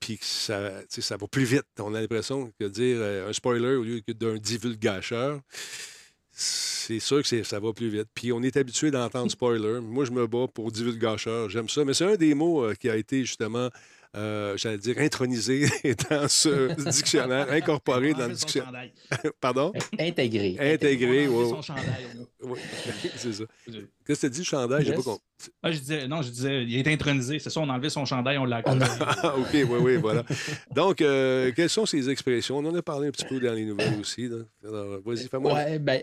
puis 0.00 0.18
que 0.18 0.24
ça, 0.24 0.70
tu 0.82 0.86
sais, 0.88 1.00
ça 1.02 1.16
va 1.16 1.26
plus 1.26 1.44
vite. 1.44 1.66
On 1.78 1.94
a 1.94 2.00
l'impression 2.00 2.52
que 2.58 2.64
dire 2.64 2.96
euh, 3.00 3.28
un 3.28 3.32
spoiler 3.32 3.74
au 3.74 3.82
lieu 3.82 4.00
que 4.00 4.12
d'un 4.12 4.36
divulgacheur, 4.36 5.40
c'est 6.30 7.00
sûr 7.00 7.22
que 7.22 7.42
ça 7.42 7.60
va 7.60 7.72
plus 7.72 7.88
vite. 7.88 8.08
Puis 8.14 8.32
on 8.32 8.42
est 8.42 8.56
habitué 8.56 8.90
d'entendre 8.90 9.30
spoiler. 9.30 9.80
Moi, 9.80 10.04
je 10.04 10.12
me 10.12 10.26
bats 10.26 10.46
pour 10.52 10.70
divulgacheur. 10.70 11.50
J'aime 11.50 11.68
ça. 11.68 11.84
Mais 11.84 11.94
c'est 11.94 12.04
un 12.04 12.16
des 12.16 12.34
mots 12.34 12.64
euh, 12.64 12.74
qui 12.74 12.88
a 12.88 12.96
été 12.96 13.24
justement, 13.24 13.68
euh, 14.16 14.56
j'allais 14.56 14.78
dire, 14.78 14.96
intronisé 14.98 15.66
dans 16.10 16.26
ce 16.28 16.72
dictionnaire, 16.90 17.50
incorporé 17.52 18.14
dans 18.14 18.26
le 18.28 18.34
dictionnaire. 18.34 18.90
Pardon? 19.40 19.72
Intégré. 19.98 20.56
Intégré, 20.58 21.28
On 21.28 21.32
a 21.32 21.34
enlevé 21.34 21.44
oui. 21.44 21.50
son 21.50 21.62
chandail, 21.62 21.84
là. 22.16 22.24
Oui, 22.42 22.58
c'est 23.16 23.32
ça. 23.32 23.44
Qu'est-ce 24.06 24.22
que 24.22 24.26
tu 24.26 24.32
dis, 24.32 24.38
le 24.38 24.44
chandail? 24.44 24.84
J'ai 24.84 24.90
Yes. 24.90 24.96
pas 24.96 25.02
compris. 25.10 25.24
Ah, 25.62 25.70
je 25.72 25.78
disais, 25.78 26.08
non, 26.08 26.22
je 26.22 26.30
disais, 26.30 26.64
il 26.64 26.76
est 26.78 26.92
intronisé. 26.92 27.38
C'est 27.38 27.50
ça, 27.50 27.60
on 27.60 27.68
a 27.68 27.72
enlevé 27.74 27.90
son 27.90 28.04
chandail, 28.04 28.38
on 28.38 28.44
l'a. 28.44 28.62
Ah, 28.64 29.36
OK, 29.36 29.48
oui, 29.52 29.64
oui, 29.80 29.96
voilà. 29.96 30.24
Donc, 30.74 31.00
euh, 31.00 31.52
quelles 31.54 31.68
sont 31.70 31.86
ces 31.86 32.08
expressions? 32.10 32.58
On 32.58 32.64
en 32.66 32.74
a 32.74 32.82
parlé 32.82 33.08
un 33.08 33.10
petit 33.10 33.26
peu 33.26 33.38
dans 33.38 33.52
les 33.52 33.64
nouvelles 33.64 34.00
aussi. 34.00 34.28
là. 34.28 34.38
Alors, 34.66 35.00
vas-y, 35.04 35.28
fais-moi. 35.28 35.52
Ouais, 35.52 35.78
ben, 35.78 36.02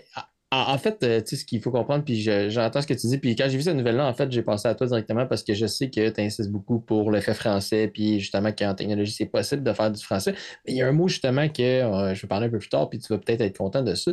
en, 0.52 0.74
en 0.74 0.78
fait, 0.78 1.02
euh, 1.04 1.22
tu 1.22 1.30
sais, 1.30 1.36
ce 1.38 1.46
qu'il 1.46 1.60
faut 1.62 1.72
comprendre, 1.72 2.06
puis 2.06 2.22
je- 2.22 2.50
j'entends 2.50 2.82
ce 2.82 2.88
que 2.88 2.94
tu 2.94 3.08
dis, 3.08 3.18
puis 3.18 3.36
quand 3.36 3.46
j'ai 3.50 3.58
vu 3.58 3.64
cette 3.64 3.76
nouvelle-là, 3.76 4.08
en 4.08 4.14
fait, 4.14 4.32
j'ai 4.32 4.44
pensé 4.44 4.68
à 4.68 4.76
toi 4.76 4.88
directement 4.88 5.26
parce 5.26 5.44
que 5.44 5.54
je 5.54 5.66
sais 5.66 5.90
que 5.90 6.10
tu 6.10 6.22
insistes 6.22 6.52
beaucoup 6.52 6.80
pour 6.80 7.10
le 7.12 7.20
fait 7.20 7.34
français, 7.34 7.88
puis 7.92 8.20
justement 8.20 8.52
qu'en 8.52 8.74
technologie, 8.76 9.12
c'est 9.12 9.26
possible 9.26 9.64
de 9.64 9.74
faire 9.74 9.92
du 9.92 10.02
français. 10.02 10.34
Mais 10.66 10.74
il 10.74 10.78
y 10.78 10.82
a 10.82 10.88
un 10.88 10.92
mot 10.92 11.08
justement 11.08 11.50
que 11.50 11.62
euh, 11.64 12.14
je 12.14 12.22
vais 12.22 12.28
parler 12.28 12.48
un 12.48 12.50
peu 12.50 12.60
plus 12.60 12.70
tard, 12.70 12.90
puis 12.90 13.00
tu 13.00 13.12
vas 13.12 13.18
peut-être 13.18 13.42
être 13.42 13.58
content 13.58 13.82
de 13.82 13.96
ça. 13.96 14.12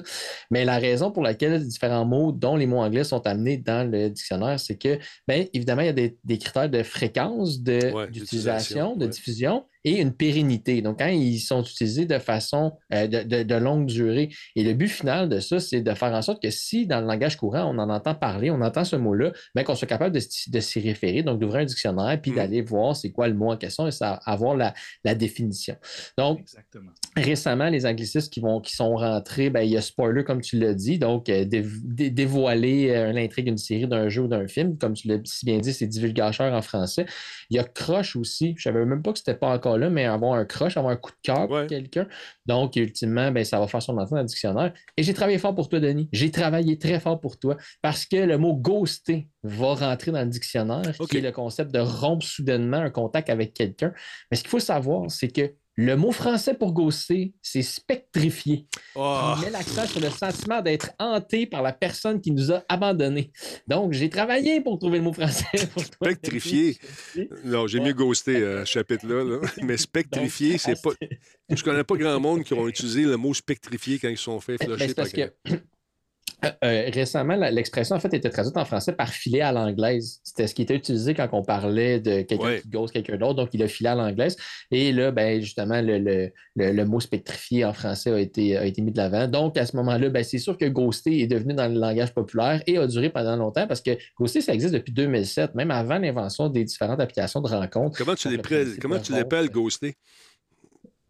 Mais 0.50 0.64
la 0.64 0.78
raison 0.78 1.10
pour 1.12 1.22
laquelle 1.22 1.62
différents 1.66 2.04
mots, 2.06 2.32
dont 2.32 2.56
les 2.56 2.66
mots 2.66 2.80
anglais, 2.80 3.04
sont 3.04 3.24
amenés 3.26 3.58
dans 3.58 3.88
le 3.88 4.08
dictionnaire, 4.10 4.58
c'est 4.58 4.76
que, 4.78 4.98
bien 5.28 5.44
évidemment, 5.52 5.82
il 5.82 5.86
y 5.86 5.90
a 5.90 5.92
des, 5.92 6.16
des 6.24 6.38
critères 6.38 6.70
de 6.70 6.82
fréquence 6.82 7.60
de- 7.62 7.92
Ouais, 7.92 8.08
d'utilisation, 8.10 8.96
de 8.96 9.04
ouais. 9.04 9.10
diffusion 9.10 9.64
et 9.84 10.00
une 10.00 10.12
pérennité. 10.12 10.82
Donc, 10.82 10.98
quand 11.00 11.08
ils 11.08 11.40
sont 11.40 11.62
utilisés 11.62 12.06
de 12.06 12.18
façon 12.18 12.72
euh, 12.92 13.06
de, 13.06 13.22
de- 13.22 13.42
de 13.42 13.54
longue 13.54 13.86
durée. 13.86 14.28
Et 14.56 14.62
le 14.64 14.74
but 14.74 14.88
final 14.88 15.28
de 15.28 15.40
ça, 15.40 15.58
c'est 15.60 15.80
de 15.80 15.94
faire 15.94 16.12
en 16.12 16.22
sorte 16.22 16.42
que 16.42 16.50
si 16.50 16.86
dans 16.86 17.00
le 17.00 17.06
langage 17.06 17.36
courant, 17.36 17.64
on 17.64 17.78
en 17.78 17.90
entend 17.90 18.14
parler, 18.14 18.50
on 18.50 18.60
entend 18.60 18.84
ce 18.84 18.96
mot-là, 18.96 19.32
bien 19.54 19.64
qu'on 19.64 19.74
soit 19.74 19.88
capable 19.88 20.14
de, 20.14 20.20
s'y- 20.20 20.50
de 20.50 20.60
s'y 20.60 20.80
référer, 20.80 21.22
donc 21.22 21.38
d'ouvrir 21.40 21.62
un 21.62 21.64
dictionnaire 21.64 22.18
puis 22.20 22.32
d'aller 22.32 22.62
voir 22.62 22.94
c'est 22.96 23.10
quoi 23.10 23.28
le 23.28 23.34
mot 23.34 23.50
en 23.52 23.56
question 23.56 23.86
et 23.86 23.90
ça, 23.90 24.20
avoir 24.24 24.56
la, 24.56 24.74
la 25.04 25.14
définition. 25.14 25.76
Donc, 26.16 26.40
Exactement. 26.40 26.90
récemment, 27.16 27.68
les 27.68 27.86
anglicistes 27.86 28.32
qui, 28.32 28.40
vont, 28.40 28.60
qui 28.60 28.74
sont 28.76 28.94
rentrés, 28.96 29.50
ben, 29.50 29.62
il 29.62 29.70
y 29.70 29.76
a 29.76 29.80
spoiler, 29.80 30.24
comme 30.24 30.40
tu 30.40 30.58
l'as 30.58 30.74
dit, 30.74 30.98
donc 30.98 31.28
euh, 31.28 31.44
dé- 31.44 31.64
dé- 31.84 32.10
dévoiler 32.10 32.90
euh, 32.90 33.12
l'intrigue 33.12 33.46
d'une 33.46 33.58
série, 33.58 33.86
d'un 33.86 34.08
jeu 34.08 34.22
ou 34.22 34.28
d'un 34.28 34.46
film. 34.46 34.78
Comme 34.78 34.94
tu 34.94 35.08
l'as 35.08 35.18
si 35.24 35.44
bien 35.46 35.58
dit, 35.58 35.72
c'est 35.72 35.86
divulgateur 35.86 36.52
en 36.52 36.62
français. 36.62 37.06
Il 37.50 37.56
y 37.56 37.58
a 37.60 37.64
croche 37.64 38.16
aussi. 38.16 38.54
Je 38.56 38.62
savais 38.62 38.84
même 38.84 39.02
pas 39.02 39.12
que 39.12 39.18
c'était 39.18 39.34
pas 39.34 39.48
encore 39.48 39.71
là, 39.76 39.90
mais 39.90 40.04
avoir 40.04 40.34
un 40.34 40.44
croche, 40.44 40.76
avoir 40.76 40.92
un 40.92 40.96
coup 40.96 41.10
de 41.10 41.16
cœur 41.22 41.48
pour 41.48 41.66
quelqu'un. 41.66 42.06
Donc, 42.46 42.76
ultimement, 42.76 43.30
ben, 43.30 43.44
ça 43.44 43.58
va 43.60 43.66
faire 43.66 43.82
son 43.82 43.96
entrée 43.98 44.16
dans 44.16 44.22
le 44.22 44.26
dictionnaire. 44.26 44.72
Et 44.96 45.02
j'ai 45.02 45.14
travaillé 45.14 45.38
fort 45.38 45.54
pour 45.54 45.68
toi, 45.68 45.80
Denis. 45.80 46.08
J'ai 46.12 46.30
travaillé 46.30 46.78
très 46.78 47.00
fort 47.00 47.20
pour 47.20 47.38
toi 47.38 47.56
parce 47.80 48.06
que 48.06 48.16
le 48.16 48.38
mot 48.38 48.54
ghoster 48.54 49.28
va 49.42 49.74
rentrer 49.74 50.12
dans 50.12 50.22
le 50.22 50.28
dictionnaire, 50.28 50.96
qui 51.10 51.18
est 51.18 51.20
le 51.20 51.32
concept 51.32 51.72
de 51.72 51.80
rompre 51.80 52.24
soudainement 52.24 52.78
un 52.78 52.90
contact 52.90 53.30
avec 53.30 53.54
quelqu'un. 53.54 53.92
Mais 54.30 54.36
ce 54.36 54.42
qu'il 54.42 54.50
faut 54.50 54.60
savoir, 54.60 55.10
c'est 55.10 55.28
que 55.28 55.52
le 55.76 55.96
mot 55.96 56.12
français 56.12 56.54
pour 56.54 56.72
ghoster, 56.72 57.32
c'est 57.40 57.62
spectrifier. 57.62 58.66
Oh. 58.94 59.34
Il 59.38 59.44
met 59.44 59.50
l'accent 59.50 59.86
sur 59.86 60.00
le 60.00 60.10
sentiment 60.10 60.60
d'être 60.60 60.90
hanté 60.98 61.46
par 61.46 61.62
la 61.62 61.72
personne 61.72 62.20
qui 62.20 62.30
nous 62.30 62.52
a 62.52 62.62
abandonnés. 62.68 63.32
Donc, 63.66 63.92
j'ai 63.92 64.10
travaillé 64.10 64.60
pour 64.60 64.78
trouver 64.78 64.98
le 64.98 65.04
mot 65.04 65.12
français. 65.12 65.46
pour 65.74 65.82
toi. 65.88 66.10
Spectrifié? 66.10 66.78
Non, 67.44 67.66
j'ai 67.66 67.80
mieux 67.80 67.94
ghosté 67.94 68.36
euh, 68.36 68.64
ce 68.66 68.72
chapitre-là. 68.72 69.24
là. 69.24 69.48
Mais 69.62 69.76
spectrifié, 69.78 70.58
c'est 70.58 70.80
pas. 70.82 70.90
Je 71.50 71.62
connais 71.62 71.84
pas 71.84 71.96
grand 71.96 72.20
monde 72.20 72.44
qui 72.44 72.54
ont 72.54 72.68
utilisé 72.68 73.02
le 73.02 73.16
mot 73.16 73.34
spectrifié 73.34 73.98
quand 73.98 74.08
ils 74.08 74.16
se 74.16 74.24
sont 74.24 74.40
fait 74.40 74.56
Ben, 74.58 74.68
flusher 74.68 74.88
c'est 74.88 74.94
par 74.94 75.04
parce 75.04 75.12
que 75.12 75.32
Euh, 76.64 76.90
récemment, 76.92 77.36
la- 77.36 77.50
l'expression 77.52 77.94
en 77.94 78.00
fait 78.00 78.12
était 78.14 78.28
traduite 78.30 78.56
en 78.56 78.64
français 78.64 78.92
par 78.92 79.10
filer 79.10 79.40
à 79.42 79.52
l'anglaise. 79.52 80.20
C'était 80.24 80.48
ce 80.48 80.54
qui 80.54 80.62
était 80.62 80.74
utilisé 80.74 81.14
quand 81.14 81.28
on 81.32 81.42
parlait 81.44 82.00
de 82.00 82.22
quelqu'un 82.22 82.44
Ouais. 82.44 82.60
qui 82.60 82.68
ghost 82.68 82.92
quelqu'un 82.92 83.16
d'autre, 83.16 83.34
donc 83.34 83.50
il 83.52 83.62
a 83.62 83.68
filé 83.68 83.90
à 83.90 83.94
l'anglaise. 83.94 84.36
Et 84.72 84.92
là, 84.92 85.12
ben, 85.12 85.40
justement, 85.40 85.80
le, 85.80 85.98
le- 85.98 86.32
le- 86.56 86.72
le 86.72 86.84
mot 86.84 86.98
spectrifié 86.98 87.64
en 87.64 87.72
français 87.72 88.10
a 88.10 88.18
été, 88.18 88.56
a 88.56 88.64
été 88.66 88.82
mis 88.82 88.90
de 88.90 88.96
l'avant. 88.96 89.28
Donc, 89.28 89.56
à 89.56 89.66
ce 89.66 89.76
moment-là, 89.76 90.08
ben, 90.08 90.24
c'est 90.24 90.38
sûr 90.38 90.58
que 90.58 90.64
ghoster 90.64 91.20
est 91.20 91.26
devenu 91.28 91.54
dans 91.54 91.68
le 91.72 91.78
langage 91.78 92.12
populaire 92.12 92.60
et 92.66 92.76
a 92.76 92.86
duré 92.88 93.08
pendant 93.10 93.36
longtemps 93.36 93.66
parce 93.68 93.80
que 93.80 93.92
ghoster, 94.18 94.40
ça 94.40 94.52
existe 94.52 94.74
depuis 94.74 94.92
2007, 94.92 95.54
même 95.54 95.70
avant 95.70 95.98
l'invention 95.98 96.48
des 96.48 96.64
différentes 96.64 97.00
applications 97.00 97.40
de 97.40 97.48
rencontres. 97.48 97.98
Comment 97.98 98.14
tu 98.16 98.28
comment 98.80 98.98
tu 98.98 99.12
l'appelles, 99.12 99.46
rencontre. 99.46 99.92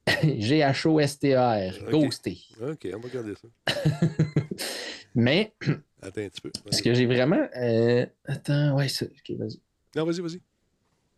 ghosté? 0.23 0.41
G-H-O-S-T-A-R, 0.41 1.75
Ok. 1.87 1.91
ghoster. 1.91 2.37
OK, 2.61 2.89
on 2.95 2.99
va 3.01 3.09
regarder 3.09 3.35
ça. 3.35 3.49
Mais 5.15 5.53
Attends 6.03 6.21
un 6.23 6.29
petit 6.29 6.41
peu. 6.41 6.51
ce 6.71 6.83
que 6.83 6.95
j'ai 6.95 7.07
vraiment. 7.07 7.47
euh, 7.57 8.07
Attends, 8.25 8.75
ouais, 8.77 8.89
ça. 8.89 9.07
ok, 9.07 9.37
vas-y. 9.39 9.61
Non, 9.97 10.05
vas-y, 10.05 10.21
vas-y. 10.21 10.41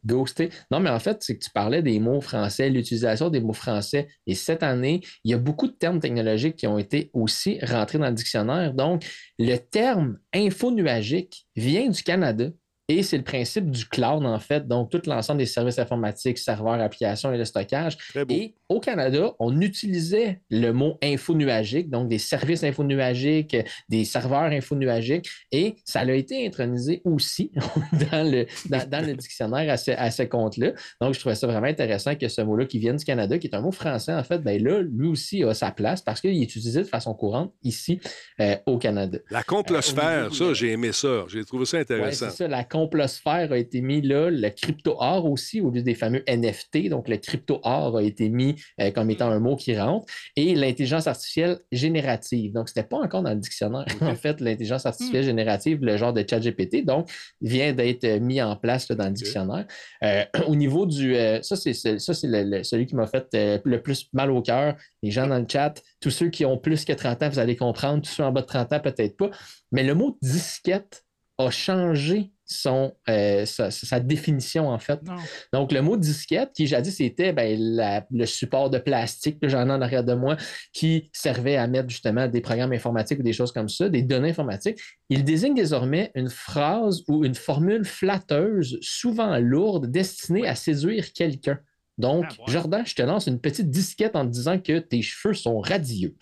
Ghoster. 0.07 0.51
Non, 0.71 0.81
mais 0.81 0.91
en 0.91 0.99
fait, 0.99 1.23
c'est 1.23 1.39
que 1.39 1.43
tu 1.43 1.51
parlais 1.51 1.81
des 1.81 1.99
mots 1.99 2.21
français, 2.21 2.69
l'utilisation 2.69 3.31
des 3.31 3.41
mots 3.41 3.55
français. 3.55 4.09
Et 4.27 4.35
cette 4.35 4.63
année, 4.63 5.01
il 5.25 5.31
y 5.31 5.35
a 5.35 5.39
beaucoup 5.39 5.67
de 5.67 5.73
termes 5.73 5.99
technologiques 5.99 6.57
qui 6.57 6.67
ont 6.67 6.77
été 6.77 7.09
aussi 7.15 7.59
rentrés 7.65 7.97
dans 7.97 8.09
le 8.09 8.13
dictionnaire. 8.13 8.75
Donc, 8.75 9.07
le 9.39 9.57
terme 9.57 10.19
infonuagique 10.35 11.47
vient 11.57 11.89
du 11.89 12.03
Canada. 12.03 12.51
Et 12.89 13.03
c'est 13.03 13.17
le 13.17 13.25
principe 13.25 13.71
du 13.71 13.87
cloud, 13.87 14.27
en 14.27 14.39
fait. 14.39 14.69
Donc, 14.69 14.91
tout 14.91 15.01
l'ensemble 15.07 15.39
des 15.39 15.47
services 15.47 15.79
informatiques, 15.79 16.37
serveurs, 16.37 16.81
applications 16.81 17.33
et 17.33 17.39
le 17.39 17.45
stockage. 17.47 17.97
Et 18.35 18.55
au 18.69 18.79
Canada, 18.81 19.33
on 19.39 19.59
utilisait 19.61 20.41
le 20.51 20.71
mot 20.73 20.99
infonuagique, 21.03 21.89
donc 21.91 22.09
des 22.09 22.19
services 22.19 22.63
infonuagiques, 22.63 23.57
des 23.89 24.05
serveurs 24.05 24.53
infonuagiques, 24.53 25.29
et 25.51 25.77
ça 25.85 26.01
a 26.01 26.13
été 26.13 26.47
intronisé 26.47 27.01
aussi 27.05 27.53
dans 28.13 28.31
le, 28.31 28.47
dans, 28.69 28.87
dans 28.89 29.07
le 29.07 29.15
dictionnaire 29.15 29.73
à 29.73 29.77
ce, 29.77 29.93
à 29.93 30.11
ce 30.11 30.23
compte-là. 30.25 30.73
Donc, 31.01 31.15
je 31.15 31.21
trouvais 31.21 31.35
ça 31.35 31.47
vraiment 31.47 31.67
intéressant 31.67 32.15
que 32.15 32.29
ce 32.29 32.43
mot-là 32.43 32.67
qui 32.67 32.79
vienne 32.79 32.97
du 32.97 33.05
Canada, 33.05 33.39
qui 33.39 33.47
est 33.47 33.55
un 33.55 33.61
mot 33.61 33.73
français, 33.73 34.13
en 34.13 34.25
fait, 34.25 34.39
ben 34.39 34.63
là, 34.63 34.83
lui 34.83 35.09
aussi 35.09 35.43
a 35.43 35.55
sa 35.55 35.71
place 35.71 36.03
parce 36.03 36.21
qu'il 36.21 36.31
est 36.41 36.45
utilisé 36.45 36.81
de 36.83 36.89
façon 36.89 37.15
courante 37.15 37.53
ici 37.63 38.01
euh, 38.41 38.57
au 38.67 38.79
Canada. 38.79 39.19
La 39.31 39.43
complosphère, 39.43 40.25
Euh, 40.25 40.31
ça, 40.31 40.53
j'ai 40.55 40.73
aimé 40.73 40.93
ça. 40.93 41.25
J'ai 41.29 41.45
trouvé 41.45 41.65
ça 41.65 41.79
intéressant. 41.79 42.27
c'est 42.31 42.37
ça, 42.37 42.49
la 42.49 42.65
complosphère 42.75 43.53
a 43.53 43.57
été 43.57 43.81
mis 43.81 44.03
là, 44.03 44.31
le 44.31 44.51
crypto-art 44.51 45.27
aussi, 45.27 45.61
au 45.61 45.71
lieu 45.71 45.83
des 45.83 45.95
fameux 45.95 46.25
NFT. 46.27 46.89
Donc, 46.89 47.09
le 47.09 47.19
crypto-art 47.19 47.95
a 47.95 48.03
été 48.03 48.29
mis 48.29 48.57
euh, 48.81 48.91
comme 48.91 49.11
étant 49.11 49.31
un 49.31 49.39
mot 49.39 49.55
qui 49.55 49.79
rentre. 49.79 50.07
Et 50.35 50.57
l'intelligence 50.57 51.07
artificielle 51.07 51.61
générative. 51.71 52.53
Donc, 52.53 52.69
ce 52.69 52.75
n'était 52.75 52.89
pas 52.89 52.97
encore 52.97 53.23
dans 53.23 53.31
le 53.31 53.37
dictionnaire. 53.37 53.87
En 54.01 54.17
fait, 54.17 54.41
l'intelligence 54.41 54.87
artificielle 54.87 55.23
générative, 55.23 55.85
le 55.85 55.97
genre 55.97 56.13
de 56.13 56.25
chat 56.29 56.41
GPT, 56.41 56.85
donc, 56.85 57.09
vient 57.41 57.73
d'être 57.73 58.03
euh, 58.03 58.19
mis 58.19 58.43
en 58.43 58.57
place 58.57 58.89
là, 58.89 58.97
dans 58.97 59.07
le 59.07 59.13
dictionnaire. 59.13 59.67
Euh, 60.03 60.25
au 60.49 60.57
niveau 60.57 60.85
du. 60.85 61.15
euh, 61.15 61.41
ça, 61.43 61.55
c'est 61.55 61.75
celui 61.75 62.87
qui 62.87 62.97
m'a 62.97 63.07
fait 63.07 63.29
le 63.65 63.77
plus 63.79 64.09
mal 64.13 64.33
au 64.33 64.43
cœur. 64.43 64.75
Les 65.05 65.13
gens 65.13 65.29
dans 65.29 65.39
le 65.39 65.47
chat, 65.49 65.81
tous 66.01 66.11
ceux 66.11 66.29
qui 66.29 66.45
ont 66.45 66.59
plus 66.59 66.85
que 66.85 66.93
30 66.93 67.23
ans, 67.23 67.29
vous 67.29 67.39
allez 67.39 67.55
comprendre. 67.55 68.03
Tous 68.03 68.11
ceux 68.11 68.25
en 68.25 68.33
bas 68.33 68.41
de 68.41 68.47
30 68.47 68.73
ans, 68.73 68.81
peut-être 68.81 69.17
pas. 69.17 69.31
Mais 69.71 69.85
le 69.85 69.95
mot 69.95 70.19
disquette 70.21 71.05
a 71.39 71.51
changé 71.51 72.34
son, 72.47 72.93
euh, 73.09 73.45
sa, 73.47 73.71
sa 73.71 74.01
définition, 74.01 74.69
en 74.69 74.79
fait. 74.79 75.01
Non. 75.05 75.17
Donc, 75.53 75.73
le 75.73 75.81
mot 75.83 75.97
disquette, 75.97 76.51
qui 76.55 76.67
jadis 76.67 77.01
était 77.01 77.33
ben, 77.33 77.59
la- 77.59 78.07
le 78.11 78.27
support 78.27 78.71
de 78.71 78.79
plastique 78.79 79.41
que 79.41 79.49
j'en 79.49 79.69
ai 79.69 79.73
en 79.73 79.81
arrière 79.81 80.05
de 80.05 80.15
moi, 80.15 80.37
qui 80.73 81.11
servait 81.13 81.57
à 81.57 81.67
mettre 81.67 81.89
justement 81.89 82.29
des 82.29 82.41
programmes 82.41 82.73
informatiques 82.73 83.21
ou 83.21 83.23
des 83.23 83.33
choses 83.33 83.53
comme 83.53 83.69
ça, 83.69 83.89
des 83.89 84.03
données 84.03 84.31
informatiques, 84.31 84.79
il 85.09 85.25
désigne 85.25 85.55
désormais 85.55 86.11
une 86.15 86.31
phrase 86.31 87.03
ou 87.09 87.25
une 87.25 87.35
formule 87.35 87.85
flatteuse, 87.85 88.79
souvent 88.81 89.39
lourde, 89.39 89.87
destinée 89.91 90.47
à 90.47 90.55
séduire 90.55 91.13
quelqu'un. 91.13 91.59
Donc, 91.97 92.25
Ah, 92.29 92.33
ouais. 92.47 92.53
Jordan, 92.53 92.83
je 92.85 92.95
te 92.95 93.03
lance 93.03 93.27
une 93.27 93.41
petite 93.41 93.71
disquette 93.71 94.17
en 94.17 94.27
te 94.27 94.31
disant 94.33 94.59
que 94.59 94.79
tes 94.79 95.01
cheveux 95.03 95.35
sont 95.35 95.61
radieux. 95.61 96.15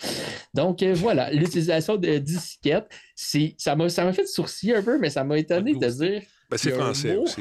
Donc, 0.55 0.83
euh, 0.83 0.93
voilà, 0.95 1.31
l'utilisation 1.33 1.97
de 1.97 2.19
disquette, 2.19 2.89
ça 3.15 3.75
m'a 3.77 3.89
fait 4.13 4.27
sourciller 4.27 4.77
un 4.77 4.83
peu, 4.83 4.99
mais 4.99 5.11
ça 5.11 5.25
m'a 5.25 5.39
étonné 5.39 5.75
de 5.75 5.87
dire 5.87 6.23
Ben, 6.51 6.59
c'est 6.59 6.73
français 6.73 7.15
mot, 7.17 7.23
aussi. 7.23 7.41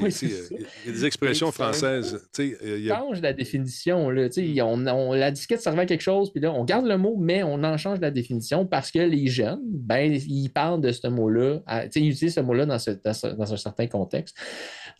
Il 0.52 0.66
y 0.86 0.90
a 0.90 0.92
des 0.94 1.06
expressions 1.06 1.52
françaises. 1.52 2.26
il 2.40 2.88
change 2.88 3.20
la 3.22 3.34
définition. 3.34 4.10
Là. 4.10 4.30
On, 4.64 4.88
on- 4.88 5.14
la 5.14 5.32
disquette 5.32 5.62
servait 5.62 5.82
à 5.82 5.86
quelque 5.86 6.00
chose, 6.02 6.32
puis 6.32 6.40
là, 6.42 6.54
on 6.54 6.64
garde 6.64 6.86
le 6.86 6.98
mot, 6.98 7.18
mais 7.20 7.44
on 7.44 7.62
en 7.66 7.76
change 7.78 8.00
la 8.00 8.12
définition 8.12 8.66
parce 8.66 8.92
que 8.92 9.00
les 9.00 9.28
jeunes, 9.28 9.60
ben, 9.66 10.14
ils 10.14 10.50
parlent 10.50 10.80
de 10.80 10.94
ce 10.94 11.08
mot-là. 11.08 11.60
Ils 11.96 12.10
utilisent 12.12 12.36
ce 12.36 12.40
mot-là 12.40 12.66
dans 12.66 13.54
un 13.54 13.58
certain 13.58 13.88
contexte. 13.88 14.38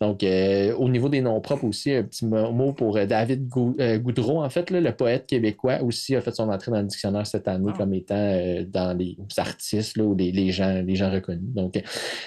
Donc, 0.02 0.24
euh, 0.24 0.74
au 0.74 0.88
niveau 0.88 1.08
des 1.08 1.20
noms 1.20 1.40
propres 1.40 1.64
aussi, 1.64 1.92
un 1.92 2.02
petit 2.02 2.26
mo- 2.26 2.50
mot 2.50 2.72
pour 2.72 2.96
euh, 2.96 3.06
David 3.06 3.46
Gou- 3.46 3.76
euh, 3.78 3.98
Goudreau, 3.98 4.42
en 4.42 4.50
fait, 4.50 4.68
là, 4.70 4.80
le 4.80 4.90
poète 4.92 5.26
québécois, 5.26 5.80
aussi 5.82 6.16
a 6.16 6.20
fait 6.20 6.34
son 6.34 6.48
entrée 6.48 6.72
dans 6.72 6.80
le 6.80 6.86
dictionnaire 6.88 7.24
cette 7.24 7.46
année 7.46 7.70
Ah. 7.72 7.76
comme 7.78 7.94
étant 7.94 8.14
euh, 8.16 8.64
dans 8.68 8.96
les 8.98 9.16
artistes 9.36 9.96
là, 9.96 10.02
ou 10.04 10.16
les, 10.16 10.32
les 10.32 10.50
gens, 10.50 10.82
les 10.84 10.96
gens 10.96 11.08
reconnus. 11.10 11.54
Donc, 11.54 11.76
euh, 11.76 11.80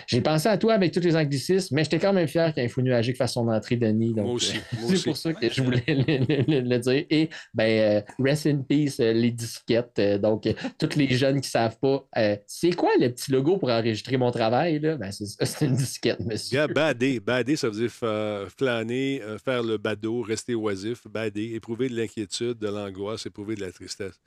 j'ai 0.07 0.21
pensé 0.21 0.47
à 0.47 0.57
toi 0.57 0.73
avec 0.73 0.93
tous 0.93 1.01
les 1.01 1.17
anglicismes, 1.17 1.75
mais 1.75 1.83
j'étais 1.83 1.99
quand 1.99 2.13
même 2.13 2.27
fier 2.29 2.53
qu'Info 2.53 2.81
Nuagique 2.81 3.17
fasse 3.17 3.33
son 3.33 3.47
entrée, 3.49 3.75
Denis. 3.75 4.13
Donc, 4.13 4.25
Moi 4.25 4.33
aussi, 4.35 4.55
euh, 4.73 4.77
c'est 4.95 5.03
pour 5.03 5.17
ça 5.17 5.33
que 5.33 5.49
je 5.49 5.61
voulais 5.61 5.83
le, 5.87 6.45
le- 6.47 6.61
le 6.69 6.79
dire. 6.79 7.03
Et, 7.09 7.29
ben, 7.53 7.63
euh, 7.67 8.01
rest 8.23 8.47
in 8.47 8.59
peace, 8.67 9.01
euh, 9.01 9.11
les 9.11 9.31
disquettes. 9.31 9.99
Euh, 9.99 10.17
donc, 10.17 10.47
euh, 10.47 10.53
tous 10.79 10.95
les 10.95 11.09
jeunes 11.09 11.41
qui 11.41 11.47
ne 11.49 11.51
savent 11.51 11.77
pas, 11.81 12.05
euh, 12.17 12.37
c'est 12.47 12.71
quoi 12.71 12.91
le 13.01 13.09
petit 13.09 13.31
logo 13.33 13.57
pour 13.57 13.69
enregistrer 13.69 14.15
mon 14.15 14.31
travail? 14.31 14.79
Là? 14.79 14.95
Ben, 14.95 15.11
c'est 15.11 15.25
ça, 15.25 15.45
c'est 15.45 15.65
une 15.65 15.75
disquette, 15.75 16.21
monsieur. 16.21 16.55
Gars, 16.57 16.67
bader. 16.67 17.19
Bader, 17.19 17.55
ça 17.65 17.71
veut 17.71 17.87
dire 17.87 18.49
flâner, 18.55 19.21
euh, 19.23 19.39
faire 19.39 19.63
le 19.63 19.77
badaud, 19.77 20.21
rester 20.21 20.53
oisif, 20.53 21.07
bader, 21.07 21.55
éprouver 21.55 21.89
de 21.89 21.95
l'inquiétude, 21.95 22.59
de 22.59 22.67
l'angoisse, 22.67 23.25
éprouver 23.25 23.55
de 23.55 23.61
la 23.61 23.71
tristesse. 23.71 24.19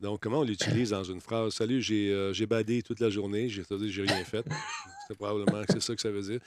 Donc, 0.00 0.20
comment 0.20 0.40
on 0.40 0.44
l'utilise 0.44 0.90
dans 0.90 1.02
une 1.02 1.20
phrase? 1.20 1.54
Salut, 1.54 1.82
j'ai 1.82 2.12
euh, 2.12 2.32
j'ai 2.32 2.46
badé 2.46 2.82
toute 2.82 3.00
la 3.00 3.10
journée, 3.10 3.48
j'ai 3.48 3.64
c'est-à-dire 3.64 3.88
que 3.88 3.92
j'ai 3.92 4.02
rien 4.02 4.24
fait. 4.24 4.44
C'est 5.08 5.16
probablement 5.16 5.64
que 5.64 5.72
c'est 5.72 5.80
ça 5.82 5.94
que 5.96 6.00
ça 6.00 6.10
veut 6.10 6.20
dire. 6.22 6.38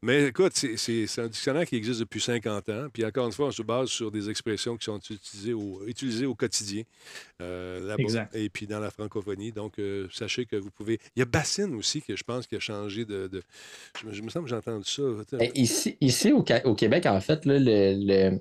Mais 0.00 0.26
écoute, 0.28 0.52
c'est- 0.54 1.18
un 1.18 1.26
dictionnaire 1.26 1.66
qui 1.66 1.74
existe 1.74 1.98
depuis 1.98 2.20
50 2.20 2.68
ans. 2.68 2.86
Puis 2.92 3.04
encore 3.04 3.26
une 3.26 3.32
fois, 3.32 3.46
on 3.48 3.50
se 3.50 3.62
base 3.62 3.88
sur 3.88 4.12
des 4.12 4.30
expressions 4.30 4.76
qui 4.76 4.84
sont 4.84 4.98
utilisées 5.00 5.54
au, 5.54 5.82
utilisées 5.88 6.26
au 6.26 6.36
quotidien 6.36 6.82
euh, 7.42 7.80
là-bas 7.80 8.02
Exact. 8.02 8.36
et 8.36 8.48
puis 8.48 8.68
dans 8.68 8.78
la 8.78 8.90
francophonie. 8.90 9.50
Donc, 9.50 9.80
euh, 9.80 10.06
sachez 10.12 10.46
que 10.46 10.54
vous 10.54 10.70
pouvez. 10.70 11.00
Il 11.16 11.20
y 11.20 11.22
a 11.22 11.26
Bassine 11.26 11.74
aussi, 11.74 12.02
que 12.02 12.14
je 12.14 12.22
pense 12.22 12.46
qui 12.46 12.54
a 12.54 12.60
changé 12.60 13.04
de. 13.04 13.26
de- 13.26 13.42
Je, 14.00 14.06
me- 14.06 14.12
je 14.12 14.22
me 14.22 14.30
sens 14.30 14.44
que 14.44 14.48
j'ai 14.48 14.54
entendu 14.56 14.88
ça. 14.88 15.02
Ben, 15.32 15.50
ici, 15.56 15.96
ici 16.00 16.30
au, 16.32 16.44
au 16.64 16.74
Québec, 16.76 17.06
en 17.06 17.20
fait, 17.20 17.44
là, 17.44 17.58
le, 17.58 17.94
le- 18.32 18.38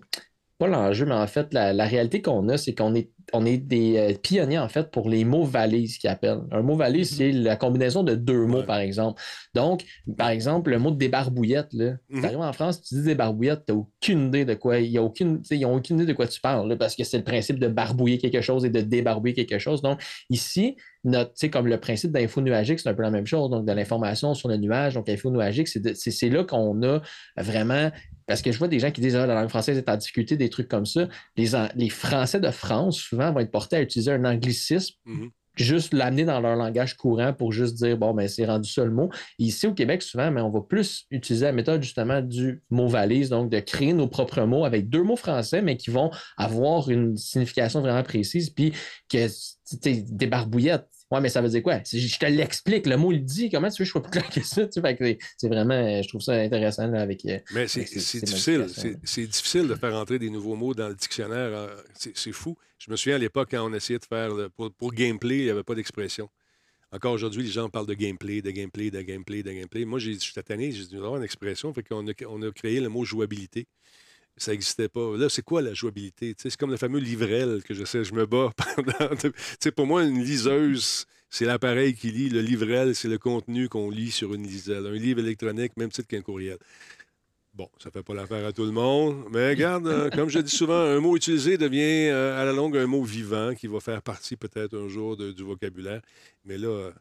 pas 0.60 0.68
l'enjeu, 0.68 1.06
mais 1.06 1.14
en 1.16 1.26
fait, 1.26 1.54
la, 1.54 1.72
la 1.72 1.86
réalité 1.88 2.22
qu'on 2.22 2.50
a, 2.50 2.58
c'est 2.58 2.76
qu'on 2.76 2.94
est, 2.94 3.10
on 3.34 3.46
est 3.46 3.58
des 3.58 3.98
euh, 3.98 4.14
pionniers, 4.22 4.58
en 4.60 4.70
fait, 4.70 4.92
pour 4.92 5.10
les 5.10 5.24
mots 5.26 5.44
valises 5.44 5.98
qu'ils 5.98 6.10
appellent. 6.10 6.42
Un 6.52 6.62
mot 6.62 6.76
valise, 6.76 7.16
c'est 7.18 7.32
la 7.32 7.56
combinaison 7.56 8.04
de 8.04 8.16
deux 8.16 8.46
mots, 8.46 8.60
Ouais. 8.60 8.66
par 8.66 8.80
exemple. 8.80 9.22
Donc, 9.54 9.84
par 10.18 10.30
exemple, 10.30 10.72
le 10.72 10.80
mot 10.80 10.92
de 10.92 10.98
débarbouillette, 10.98 11.74
là, 11.74 11.94
Mhm. 12.10 12.26
arrives 12.26 12.40
en 12.42 12.54
France, 12.54 12.82
tu 12.82 12.96
dis 12.96 13.04
débarbouillette, 13.04 13.64
tu 13.68 13.74
n'as 13.74 13.80
aucune 13.80 14.28
idée 14.28 14.46
de 14.46 14.54
quoi, 14.54 14.80
y 14.80 14.98
a 14.98 15.04
aucune, 15.04 15.42
ils 15.52 15.62
n'ont 15.62 15.76
aucune 15.76 15.98
idée 15.98 16.06
de 16.06 16.14
quoi 16.14 16.28
tu 16.28 16.40
parles, 16.42 16.68
là, 16.68 16.76
parce 16.76 16.96
que 16.96 17.04
c'est 17.04 17.18
le 17.18 17.24
principe 17.24 17.60
de 17.60 17.68
barbouiller 17.68 18.18
quelque 18.18 18.42
chose 18.42 18.66
et 18.66 18.70
de 18.70 18.82
débarbouiller 18.82 19.34
quelque 19.36 19.60
chose. 19.60 19.82
Donc, 19.82 20.00
ici, 20.30 20.76
notre, 21.04 21.48
comme 21.48 21.68
le 21.68 21.80
principe 21.80 22.12
d'info 22.12 22.42
nuagique, 22.42 22.80
c'est 22.80 22.90
un 22.90 22.94
peu 22.94 23.04
la 23.04 23.12
même 23.12 23.26
chose. 23.26 23.50
Donc, 23.50 23.66
de 23.66 23.72
l'information 23.72 24.34
sur 24.34 24.50
le 24.50 24.58
nuage. 24.58 24.96
Donc, 24.96 25.08
info 25.08 25.30
nuagique, 25.32 25.68
c'est 25.70 26.30
là 26.30 26.44
qu'on 26.44 26.84
a 26.84 27.02
vraiment. 27.38 27.90
Parce 28.28 28.44
que 28.44 28.52
je 28.52 28.60
vois 28.60 28.68
des 28.68 28.78
gens 28.78 28.92
qui 28.92 29.02
disent 29.02 29.16
ah, 29.16 29.26
la 29.26 29.34
langue 29.34 29.50
française 29.50 29.76
est 29.78 29.90
en 29.90 29.98
difficulté, 29.98 30.38
des 30.38 30.50
trucs 30.50 30.68
comme 30.68 30.86
ça. 30.86 31.08
Les, 31.36 31.48
les 31.76 31.90
Français 31.90 32.40
de 32.40 32.52
France, 32.52 32.98
souvent, 32.98 33.19
vont 33.32 33.40
être 33.40 33.52
portés 33.52 33.78
à 33.78 33.82
utiliser 33.82 34.12
un 34.12 34.26
anglicisme. 34.26 34.96
Mhm. 35.06 35.30
Juste 35.56 35.94
l'amener 35.94 36.24
dans 36.24 36.40
leur 36.40 36.56
langage 36.56 36.96
courant 36.96 37.34
pour 37.34 37.52
juste 37.52 37.76
dire, 37.76 37.98
bon, 37.98 38.14
ben, 38.14 38.30
c'est 38.30 38.46
rendu 38.46 38.70
ça 38.70 38.86
le 38.86 38.92
mot. 38.92 39.10
Et 39.40 39.44
ici, 39.44 39.68
au 39.68 39.74
Québec, 39.74 40.02
souvent, 40.02 40.32
mais 40.32 40.40
on 40.40 40.50
va 40.50 40.62
plus 40.62 41.06
utiliser 41.12 41.46
la 41.46 41.52
méthode 41.52 41.84
justement 41.84 42.22
du 42.22 42.64
mot 42.70 42.88
valise, 42.88 43.30
donc 43.30 43.50
de 43.50 43.60
créer 43.60 43.92
nos 43.92 44.08
propres 44.08 44.42
mots 44.44 44.64
avec 44.64 44.88
deux 44.88 45.04
mots 45.04 45.18
français, 45.18 45.62
mais 45.62 45.76
qui 45.76 45.90
vont 45.90 46.12
avoir 46.38 46.90
une 46.90 47.18
signification 47.18 47.82
vraiment 47.82 48.04
précise. 48.04 48.50
Puis 48.52 48.72
que, 49.10 49.28
sais, 49.28 50.06
des 50.08 50.28
barbouillettes. 50.28 50.88
Ouais, 51.12 51.22
mais 51.22 51.30
ça 51.30 51.42
veut 51.42 51.50
dire 51.50 51.64
quoi? 51.64 51.80
Je 51.84 52.18
te 52.20 52.26
l'explique, 52.28 52.86
le 52.86 52.96
mot 52.96 53.12
le 53.12 53.18
dit. 53.18 53.50
Comment 53.50 53.70
tu 53.70 53.74
veux 53.74 53.78
que 53.80 53.86
je 53.86 53.90
sois 53.92 54.02
plus 54.04 54.12
clair 54.12 54.30
que 54.30 54.42
ça? 54.44 54.68
Tu 54.68 54.80
sais, 54.80 55.18
c'est- 55.38 55.48
vraiment, 55.48 56.02
je 56.04 56.08
trouve 56.08 56.22
ça 56.22 56.34
intéressant 56.34 56.86
là, 56.88 57.02
avec. 57.02 57.26
euh, 57.26 57.40
Mais 57.52 57.68
c'est 57.68 57.82
difficile. 57.82 58.68
C'est 59.04 59.26
difficile 59.28 59.68
de 59.68 59.76
faire 59.76 59.96
entrer 59.96 60.20
des 60.20 60.30
nouveaux 60.30 60.56
mots 60.56 60.74
dans 60.76 60.88
le 60.90 60.96
dictionnaire. 60.96 61.50
euh, 61.52 61.76
C'est 61.96 62.32
fou. 62.32 62.56
Je 62.78 62.92
me 62.92 62.96
souviens 62.96 63.16
à 63.16 63.20
l'époque, 63.20 63.50
quand 63.52 63.68
on 63.68 63.74
essayait 63.74 64.00
de 64.00 64.06
faire. 64.06 64.34
le- 64.36 64.50
pour, 64.50 64.72
pour 64.72 64.94
gameplay, 64.94 65.40
il 65.40 65.44
n'y 65.46 65.50
avait 65.50 65.64
pas 65.64 65.74
d'expression. 65.76 66.30
Encore 66.92 67.14
aujourd'hui, 67.14 67.44
les 67.44 67.50
gens 67.50 67.70
parlent 67.70 67.86
de 67.88 67.94
gameplay, 67.94 68.42
de 68.42 68.52
gameplay, 68.52 68.90
de 68.92 69.02
gameplay, 69.02 69.42
de 69.44 69.52
gameplay. 69.52 69.86
Moi, 69.86 70.00
j'ai- 70.00 70.18
cette 70.20 70.50
année, 70.52 70.72
j'ai 70.72 70.86
dû 70.86 70.98
avoir 70.98 71.18
une 71.18 71.24
expression. 71.24 71.74
Fait 71.74 71.84
qu'on 71.84 72.08
a, 72.08 72.12
on 72.28 72.42
a 72.44 72.52
créé 72.52 72.80
le 72.80 72.90
mot 72.90 73.04
jouabilité. 73.04 73.68
Ça 74.40 74.52
n'existait 74.52 74.90
pas. 74.90 75.16
Là, 75.18 75.30
c'est 75.30 75.44
quoi 75.44 75.62
la 75.62 75.74
jouabilité? 75.74 76.34
C'est 76.38 76.56
comme 76.58 76.72
le 76.72 76.78
fameux 76.78 77.00
livrel 77.00 77.62
que 77.64 77.74
je 77.74 77.84
sais, 77.86 78.04
je 78.04 78.14
me 78.14 78.26
bats 78.26 78.52
pendant. 78.76 79.16
Pour 79.76 79.86
moi, 79.86 80.04
une 80.04 80.24
liseuse, 80.24 81.06
c'est 81.30 81.46
l'appareil 81.46 81.94
qui 81.94 82.12
lit. 82.12 82.30
Le 82.30 82.42
livrel, 82.42 82.96
c'est 82.96 83.08
le 83.10 83.18
contenu 83.18 83.70
qu'on 83.70 83.90
lit 83.90 84.12
sur 84.12 84.34
une 84.34 84.48
liselle. 84.48 84.86
Un 84.88 84.94
livre 84.94 85.20
électronique, 85.20 85.76
même 85.78 85.90
titre 85.92 86.08
qu'un 86.08 86.22
courriel. 86.22 86.58
Bon, 87.54 87.68
ça 87.78 87.92
fait 87.92 88.04
pas 88.04 88.14
l'affaire 88.14 88.46
à 88.46 88.54
tout 88.54 88.64
le 88.64 88.72
monde, 88.72 89.26
mais 89.32 89.50
regarde, 89.50 89.88
euh, 89.88 90.10
comme 90.16 90.30
je 90.30 90.40
dis 90.40 90.56
souvent, 90.56 90.80
un 90.82 91.00
mot 91.02 91.18
utilisé 91.18 91.58
devient 91.58 92.08
euh, 92.10 92.42
à 92.42 92.46
la 92.46 92.54
longue 92.54 92.78
un 92.78 92.88
mot 92.88 93.04
vivant 93.04 93.54
qui 93.54 93.68
va 93.68 93.80
faire 93.82 94.02
partie 94.02 94.38
peut-être 94.38 94.78
un 94.78 94.88
jour 94.88 95.18
de- 95.18 95.32
du 95.34 95.44
vocabulaire. 95.44 96.02
Mais 96.46 96.58
là, 96.58 96.92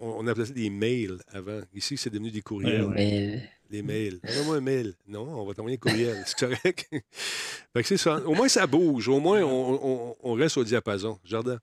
on, 0.00 0.26
appelait 0.26 0.46
ça 0.46 0.52
des 0.52 0.70
mails 0.70 1.18
avant. 1.28 1.60
Ici, 1.74 1.96
c'est 1.96 2.10
devenu 2.10 2.30
des 2.30 2.42
courriels. 2.42 2.86
Mais 2.94 3.42
Des 3.70 3.82
mails. 3.82 4.20
Envoie-moi 4.28 4.56
un 4.56 4.60
mail. 4.60 4.94
Non, 5.08 5.22
on 5.28 5.44
va 5.46 5.54
t'envoyer 5.54 5.76
un 5.76 5.80
courriel. 5.80 6.22
C'est 6.26 6.38
correct. 6.38 6.88
fait 7.72 7.82
que 7.82 7.86
c'est 7.88 7.96
ça. 7.96 8.20
Au 8.26 8.34
moins, 8.34 8.48
ça 8.48 8.66
bouge. 8.66 9.08
Au 9.08 9.20
moins, 9.20 9.42
on, 9.42 9.80
on- 9.82 10.16
on 10.22 10.32
reste 10.34 10.56
au 10.56 10.64
diapason. 10.64 11.18
Jardin. 11.24 11.58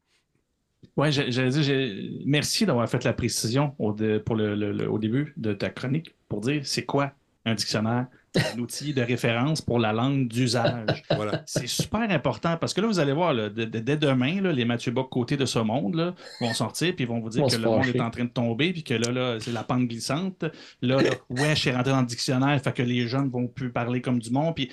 Oui, 0.98 1.12
j'allais 1.12 1.50
dire, 1.52 2.22
merci 2.26 2.66
d'avoir 2.66 2.90
fait 2.90 3.04
la 3.04 3.14
précision 3.14 3.76
au, 3.80 3.94
de- 3.94 4.18
pour 4.18 4.36
le, 4.36 4.56
le- 4.56 4.72
le- 4.74 4.90
au 4.90 4.98
début 4.98 5.34
de 5.38 5.54
ta 5.54 5.70
chronique 5.70 6.16
pour 6.28 6.42
dire 6.42 6.62
c'est 6.66 6.86
quoi 6.86 7.14
un 7.46 7.54
dictionnaire, 7.56 8.08
un 8.56 8.60
outil 8.60 8.94
de 8.94 9.02
référence 9.02 9.62
pour 9.62 9.80
la 9.80 9.92
langue 9.94 10.28
d'usage. 10.28 11.04
Voilà. 11.12 11.44
C'est 11.46 11.68
super 11.68 12.10
important 12.10 12.58
parce 12.58 12.74
que 12.74 12.82
là, 12.82 12.88
vous 12.88 13.00
allez 13.00 13.12
voir, 13.14 13.34
là, 13.34 13.50
de- 13.50 13.66
de- 13.66 13.80
dès 13.80 13.98
demain, 13.98 14.42
là, 14.42 14.52
les 14.52 14.66
Mathieu 14.66 14.92
Bock 14.92 15.10
côté 15.10 15.38
de 15.38 15.46
ce 15.46 15.60
monde 15.60 15.96
là, 15.96 16.16
vont 16.40 16.54
sortir 16.54 16.96
puis 16.96 17.04
ils 17.04 17.08
vont 17.08 17.20
vous 17.20 17.30
dire 17.30 17.46
que 17.46 17.56
le 17.56 17.68
monde 17.68 17.86
est 17.86 18.00
en 18.00 18.10
train 18.10 18.24
de 18.24 18.30
tomber 18.30 18.72
puis 18.72 18.84
que 18.84 18.94
là, 18.94 19.12
là 19.12 19.40
c'est 19.40 19.52
la 19.52 19.64
pente 19.64 19.88
glissante. 19.88 20.46
Là, 20.82 21.02
là 21.02 21.10
ouais, 21.30 21.56
je 21.56 21.60
suis 21.60 21.72
rentré 21.72 21.92
dans 21.92 22.02
le 22.02 22.08
dictionnaire, 22.08 22.62
fait 22.62 22.74
que 22.74 22.84
les 22.84 23.08
jeunes 23.08 23.30
vont 23.30 23.48
plus 23.48 23.72
parler 23.72 24.02
comme 24.02 24.20
du 24.20 24.32
monde. 24.32 24.56
Puis 24.56 24.72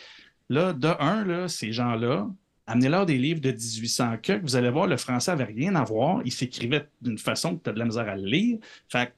là, 0.48 0.72
de 0.72 0.88
un, 1.00 1.24
là, 1.24 1.48
ces 1.48 1.72
gens-là, 1.72 2.28
amenez-leur 2.66 3.06
des 3.06 3.18
livres 3.18 3.40
de 3.40 3.50
1800 3.50 4.18
que 4.22 4.40
vous 4.40 4.54
allez 4.56 4.70
voir, 4.70 4.86
le 4.86 4.96
français 4.96 5.30
n'avait 5.32 5.44
rien 5.52 5.74
à 5.74 5.84
voir. 5.84 6.20
Il 6.24 6.32
s'écrivait 6.32 6.86
d'une 7.00 7.18
façon 7.18 7.56
que 7.56 7.64
tu 7.64 7.70
as 7.70 7.72
de 7.72 7.78
la 7.78 7.84
misère 7.86 8.08
à 8.08 8.16
le 8.16 8.26
lire. 8.26 8.58
Fait 8.88 9.06
que, 9.06 9.12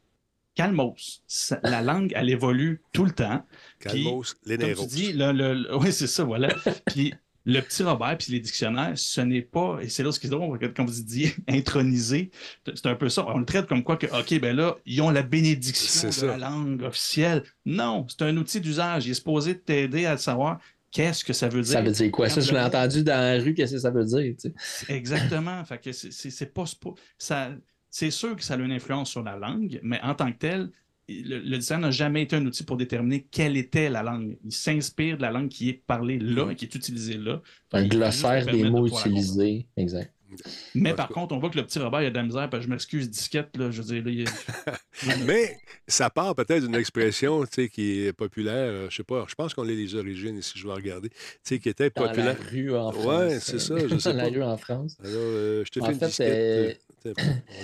calmos. 0.63 1.23
Ça- 1.27 1.61
La 1.63 1.83
langue, 1.83 2.13
elle 2.17 2.31
évolue 2.31 2.81
tout 2.93 3.05
le 3.05 3.11
temps. 3.13 3.45
Puis, 3.79 4.05
Calmos, 4.05 4.35
les 4.47 4.59
comme 4.59 4.75
tu 4.75 4.87
dis, 4.87 5.13
le, 5.13 5.33
le- 5.33 5.55
le- 5.55 5.77
oui, 5.77 5.93
c'est 5.93 6.07
ça, 6.07 6.25
voilà. 6.25 6.49
puis 6.87 7.15
le 7.47 7.61
petit 7.63 7.83
Robert, 7.83 8.19
puis 8.19 8.33
les 8.33 8.41
dictionnaires, 8.41 8.93
ce 8.97 9.21
n'est 9.23 9.41
pas, 9.41 9.79
et 9.81 9.89
c'est 9.89 10.03
là 10.03 10.13
ce 10.13 10.21
qui 10.21 10.27
est 10.27 10.31
drôle, 10.31 10.59
comme 10.75 10.87
vous 10.87 11.03
dites, 11.03 11.37
intronisé. 11.49 12.31
C'est 12.67 12.87
un 12.87 12.95
peu 12.95 13.09
ça. 13.09 13.27
On 13.29 13.39
le 13.39 13.47
traite 13.47 13.67
comme 13.67 13.83
quoi 13.83 13.97
que, 13.97 14.07
OK, 14.07 14.39
ben 14.41 14.55
là, 14.55 14.77
ils 14.87 15.01
ont 15.01 15.11
la 15.11 15.23
bénédiction 15.23 16.11
de 16.11 16.27
la 16.27 16.37
langue 16.39 16.83
officielle. 16.83 17.43
Non, 17.65 18.07
c'est 18.09 18.23
un 18.23 18.37
outil 18.37 18.61
d'usage. 18.61 19.07
Il 19.07 19.13
est 19.13 19.15
supposé 19.15 19.59
t'aider 19.59 20.05
à 20.07 20.17
savoir 20.19 20.61
qu'est-ce 20.93 21.25
que 21.25 21.33
ça 21.33 21.49
veut 21.49 21.63
dire. 21.63 21.73
ça 21.73 21.81
veut 21.83 21.93
dire 21.93 22.11
quoi? 22.11 22.29
Ça, 22.29 22.41
je 22.41 22.53
l'ai 22.53 22.61
entendu 22.61 23.03
dans 23.05 23.19
la 23.19 23.43
rue, 23.43 23.55
qu'est-ce 23.55 23.73
que 23.75 23.79
ça 23.79 23.91
veut 23.91 24.05
dire? 24.05 24.35
tu 24.39 24.51
sais? 24.51 24.93
Exactement. 24.95 25.65
fait 25.65 25.79
que 25.79 25.93
c'est- 25.93 26.53
pas, 26.53 26.67
c'est 26.67 26.79
pas- 26.81 26.95
ça. 27.17 27.51
C'est 27.91 28.11
sûr 28.11 28.36
que 28.36 28.43
ça 28.43 28.55
a 28.55 28.57
une 28.59 28.72
influence 28.72 29.11
sur 29.11 29.22
la 29.22 29.36
langue, 29.36 29.80
mais 29.82 30.01
en 30.03 30.14
tant 30.14 30.30
que 30.32 30.38
tel, 30.38 30.70
le, 31.09 31.38
le 31.41 31.59
dictionnaire 31.59 31.88
n'a 31.88 31.91
jamais 31.91 32.22
été 32.22 32.36
un 32.36 32.47
outil 32.47 32.62
pour 32.64 32.76
déterminer 32.76 33.26
quelle 33.30 33.57
était 33.57 33.91
la 33.91 34.03
langue. 34.03 34.38
Il 34.45 34.53
s'inspire 34.53 35.16
de 35.16 35.22
la 35.22 35.32
langue 35.32 35.49
qui 35.49 35.68
est 35.68 35.82
parlée 35.86 36.18
là 36.18 36.51
et 36.51 36.57
qui 36.57 36.66
est 36.66 36.74
utilisée 36.74 37.18
là. 37.18 37.43
Un 37.72 37.86
glossaire 37.86 38.47
des 38.47 38.62
de 38.62 38.68
mots 38.70 38.86
utilisés. 38.86 39.66
Exact. 39.76 40.14
Mais 40.74 40.95
par 40.95 41.09
contre, 41.09 41.35
on 41.35 41.39
voit 41.39 41.51
que 41.51 41.57
le 41.59 41.64
petit 41.64 41.78
Robert 41.78 42.03
il 42.03 42.07
a 42.07 42.11
de 42.11 42.14
la 42.16 42.22
misère, 42.22 42.49
parce 42.51 42.62
que 42.62 42.66
je 42.66 42.72
m'excuse, 42.72 43.11
disquette, 43.11 43.57
là, 43.57 43.70
je 43.70 43.83
veux 43.83 44.01
dire, 44.01 44.05
là, 44.05 44.11
il- 44.11 45.24
Mais 45.26 45.57
ça 45.89 46.11
part 46.11 46.35
peut-être 46.35 46.62
d'une 46.64 46.74
expression 46.74 47.45
tu 47.45 47.49
sais, 47.53 47.68
qui 47.68 48.07
est 48.07 48.12
populaire. 48.12 48.55
euh, 48.70 48.87
Je 48.91 48.97
sais 48.97 49.03
pas, 49.05 49.24
je 49.28 49.35
pense 49.35 49.55
qu'on 49.55 49.62
a 49.64 49.70
les 49.70 49.95
origines 49.95 50.37
ici, 50.39 50.53
je 50.57 50.66
vais 50.66 50.72
regarder. 50.74 51.09
Tu 51.11 51.16
sais, 51.43 51.59
qui 51.59 51.68
était 51.68 51.91
Dans 51.91 52.07
populaire. 52.07 52.37
la 52.41 52.49
rue 52.51 52.74
en 52.76 52.93
France. 52.93 53.05
Ouais, 53.07 53.41
c'est 53.41 53.59
ça, 53.61 53.74
je 53.89 53.99
sais 53.99 54.11
Dans 54.11 54.16
la 54.16 54.24
pas. 54.24 54.31
rue 54.31 54.43
en 54.43 54.57
France. 54.57 54.97
Alors, 55.03 55.12
euh, 55.16 55.62
je 55.64 55.70
te 55.70 55.81
En 55.81 55.87
fais 55.87 55.93
une 55.93 55.99
fait, 55.99 56.07
disquette. 56.07 56.28
euh, 56.28 56.72
euh, 57.07 57.14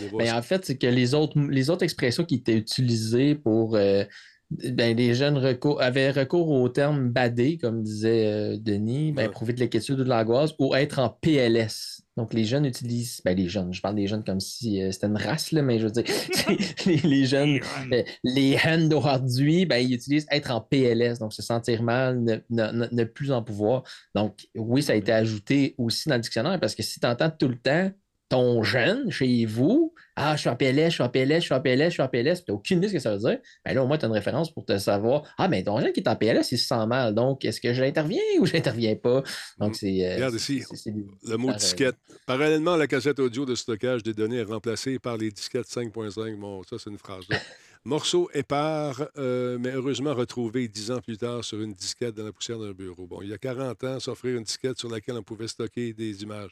les 0.00 0.08
voit 0.08 0.18
Ben, 0.24 0.26
ça. 0.28 0.38
en 0.38 0.42
fait, 0.42 0.64
c'est 0.64 0.76
que 0.78 0.86
les 0.86 1.14
autres, 1.14 1.38
les 1.38 1.70
autres 1.70 1.82
expressions 1.84 2.24
qui 2.24 2.36
étaient 2.36 2.56
utilisées 2.56 3.34
pour. 3.34 3.76
euh, 3.76 4.04
ben, 4.51 4.97
les 4.97 5.14
jeunes 5.14 5.38
recours, 5.38 5.80
avaient 5.82 6.11
recours 6.11 6.49
au 6.51 6.68
terme 6.68 7.09
bader, 7.11 7.59
comme 7.59 7.82
disait 7.82 8.26
euh, 8.26 8.57
Denis, 8.59 9.12
ben, 9.12 9.22
Ouais. 9.22 9.26
éprouver 9.26 9.53
de 9.53 9.61
l'inquiétude 9.61 9.99
ou 10.01 10.05
de 10.05 10.09
l'angoisse, 10.09 10.53
ou 10.59 10.74
être 10.74 10.99
en 11.01 11.09
PLS. 11.09 12.03
Donc, 12.16 12.32
les 12.32 12.44
jeunes 12.44 12.64
utilisent. 12.64 13.20
Ben, 13.24 13.36
les 13.36 13.49
jeunes, 13.49 13.74
je 13.74 13.80
parle 13.82 13.97
des 13.97 14.07
jeunes 14.07 14.24
comme 14.24 14.40
si 14.40 14.80
euh, 14.82 14.90
c'était 14.92 15.09
une 15.09 15.16
race, 15.16 15.53
là, 15.53 15.62
mais 15.62 15.78
je 15.78 15.84
veux 15.86 15.90
dire, 15.90 16.05
les, 16.86 16.97
les 16.97 17.26
jeunes, 17.26 17.61
euh, 17.92 18.03
les 18.24 18.57
jeunes 18.57 18.88
d'aujourd'hui, 18.88 19.66
ben, 19.66 19.78
ils 19.78 19.92
utilisent 19.94 20.26
être 20.30 20.51
en 20.51 20.61
PLS, 20.61 21.18
donc 21.18 21.32
se 21.32 21.42
sentir 21.42 21.82
mal, 21.82 22.22
ne- 22.22 22.38
ne- 22.51 22.88
ne 22.90 23.05
plus 23.05 23.32
en 23.32 23.42
pouvoir. 23.42 23.82
Donc, 24.14 24.47
oui, 24.55 24.82
ça 24.82 24.92
a 24.92 24.97
été 24.97 25.12
ajouté 25.12 25.74
aussi 25.76 26.09
dans 26.09 26.14
le 26.14 26.20
dictionnaire 26.22 26.59
parce 26.61 26.74
que 26.74 26.82
si 26.82 27.01
tu 27.01 27.07
entends 27.07 27.30
tout 27.30 27.49
le 27.49 27.59
temps 27.59 27.90
ton 28.28 28.62
jeune 28.62 29.10
chez 29.10 29.44
vous, 29.46 29.94
ah, 30.16 30.34
je 30.34 30.40
suis 30.40 30.48
en 30.48 30.56
PLS, 30.56 30.86
je 30.86 30.94
suis 30.94 31.02
en 31.02 31.08
PLS, 31.08 31.36
je 31.36 31.44
suis 31.44 31.54
en 31.54 31.60
PLS, 31.60 31.84
je 31.86 31.90
suis 31.90 32.02
en 32.02 32.08
PLS, 32.08 32.44
tu 32.44 32.50
n'as 32.50 32.56
aucune 32.56 32.78
idée 32.78 32.86
de 32.86 32.90
ce 32.90 32.96
que 32.96 33.00
ça 33.02 33.12
veut 33.12 33.18
dire, 33.18 33.38
ben 33.64 33.74
là, 33.74 33.84
au 33.84 33.86
moins, 33.86 33.98
tu 33.98 34.04
as 34.04 34.08
une 34.08 34.14
référence 34.14 34.52
pour 34.52 34.64
te 34.64 34.76
savoir, 34.78 35.22
ah, 35.38 35.46
mais 35.48 35.62
ton 35.62 35.78
jeune 35.80 35.92
qui 35.92 36.00
est 36.00 36.08
en 36.08 36.16
PLS, 36.16 36.50
il 36.52 36.58
se 36.58 36.66
sent 36.66 36.86
mal, 36.86 37.14
donc 37.14 37.44
est-ce 37.44 37.60
que 37.60 37.72
j'interviens 37.72 38.20
ou 38.40 38.46
j'interviens 38.46 38.96
pas? 38.96 39.22
Donc, 39.58 39.76
c'est. 39.76 40.04
euh, 40.06 40.12
Mm. 40.12 40.14
Regarde 40.16 40.34
ici, 40.34 40.62
c'est- 40.74 40.92
Le 41.28 41.36
mot 41.36 41.52
disquette. 41.52 41.96
Parallèlement 42.26 42.76
la 42.76 42.86
cassette 42.86 43.18
audio 43.20 43.44
de 43.44 43.54
stockage 43.54 44.02
des 44.02 44.14
données 44.14 44.38
est 44.38 44.42
remplacée 44.42 44.98
par 44.98 45.16
les 45.16 45.30
disquettes 45.30 45.66
5.5. 45.68 46.36
Bon, 46.38 46.62
ça, 46.64 46.76
c'est 46.82 46.90
une 46.90 46.98
phrase. 46.98 47.24
Morceau 47.87 48.28
épars, 48.34 49.01
euh, 49.16 49.59
mais 49.61 49.70
heureusement 49.70 50.12
retrouvé 50.12 50.66
dix 50.66 50.91
ans 50.91 51.01
plus 51.01 51.18
tard 51.18 51.45
sur 51.45 51.61
une 51.61 51.72
disquette 51.72 52.16
dans 52.16 52.24
la 52.24 52.32
poussière 52.32 52.59
d'un 52.59 52.72
bureau. 52.72 53.07
Bon, 53.07 53.22
il 53.22 53.28
y 53.28 53.32
a 53.32 53.39
40 53.39 53.84
ans, 53.84 54.01
s'offrir 54.01 54.37
une 54.37 54.43
disquette 54.43 54.76
sur 54.76 54.91
laquelle 54.91 55.16
on 55.16 55.22
pouvait 55.22 55.47
stocker 55.47 55.93
des 55.93 56.20
images. 56.24 56.51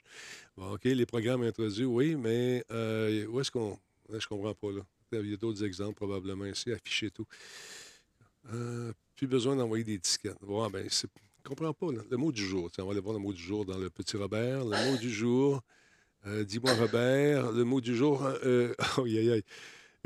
Bon, 0.56 0.74
OK, 0.74 0.84
les 0.84 1.06
programmes 1.06 1.42
introduits, 1.42 1.86
oui, 1.86 2.14
mais 2.14 2.64
euh, 2.70 3.26
où 3.26 3.40
est-ce 3.40 3.50
qu'on. 3.50 3.76
Je 4.16 4.24
comprends 4.28 4.54
pas, 4.54 4.70
là. 4.70 4.82
Il 5.10 5.28
y 5.28 5.34
a 5.34 5.36
d'autres 5.36 5.64
exemples, 5.64 5.94
probablement, 5.94 6.44
ici, 6.44 6.70
afficher 6.70 7.10
tout. 7.10 7.26
Euh, 8.52 8.92
plus 9.16 9.26
besoin 9.26 9.56
d'envoyer 9.56 9.82
des 9.82 9.98
disquettes. 9.98 10.38
Bon, 10.40 10.64
ben, 10.70 10.86
c'est. 10.88 11.10
Je 11.42 11.48
comprends 11.48 11.74
pas, 11.74 11.90
là. 11.90 12.02
Le 12.08 12.16
mot 12.16 12.30
du 12.30 12.46
jour. 12.46 12.70
Tiens, 12.70 12.84
on 12.84 12.86
va 12.86 12.92
aller 12.92 13.00
voir 13.00 13.14
le 13.14 13.20
mot 13.20 13.32
du 13.32 13.42
jour 13.42 13.64
dans 13.64 13.76
le 13.76 13.90
petit 13.90 14.16
Robert. 14.16 14.64
Le 14.64 14.92
mot 14.92 14.96
du 14.98 15.10
jour. 15.10 15.62
Dis-moi, 16.46 16.74
Robert. 16.74 17.50
Le 17.50 17.64
mot 17.64 17.80
du 17.80 17.96
jour. 17.96 18.24
Aïe, 18.98 19.18
aïe, 19.18 19.30
aïe. 19.32 19.44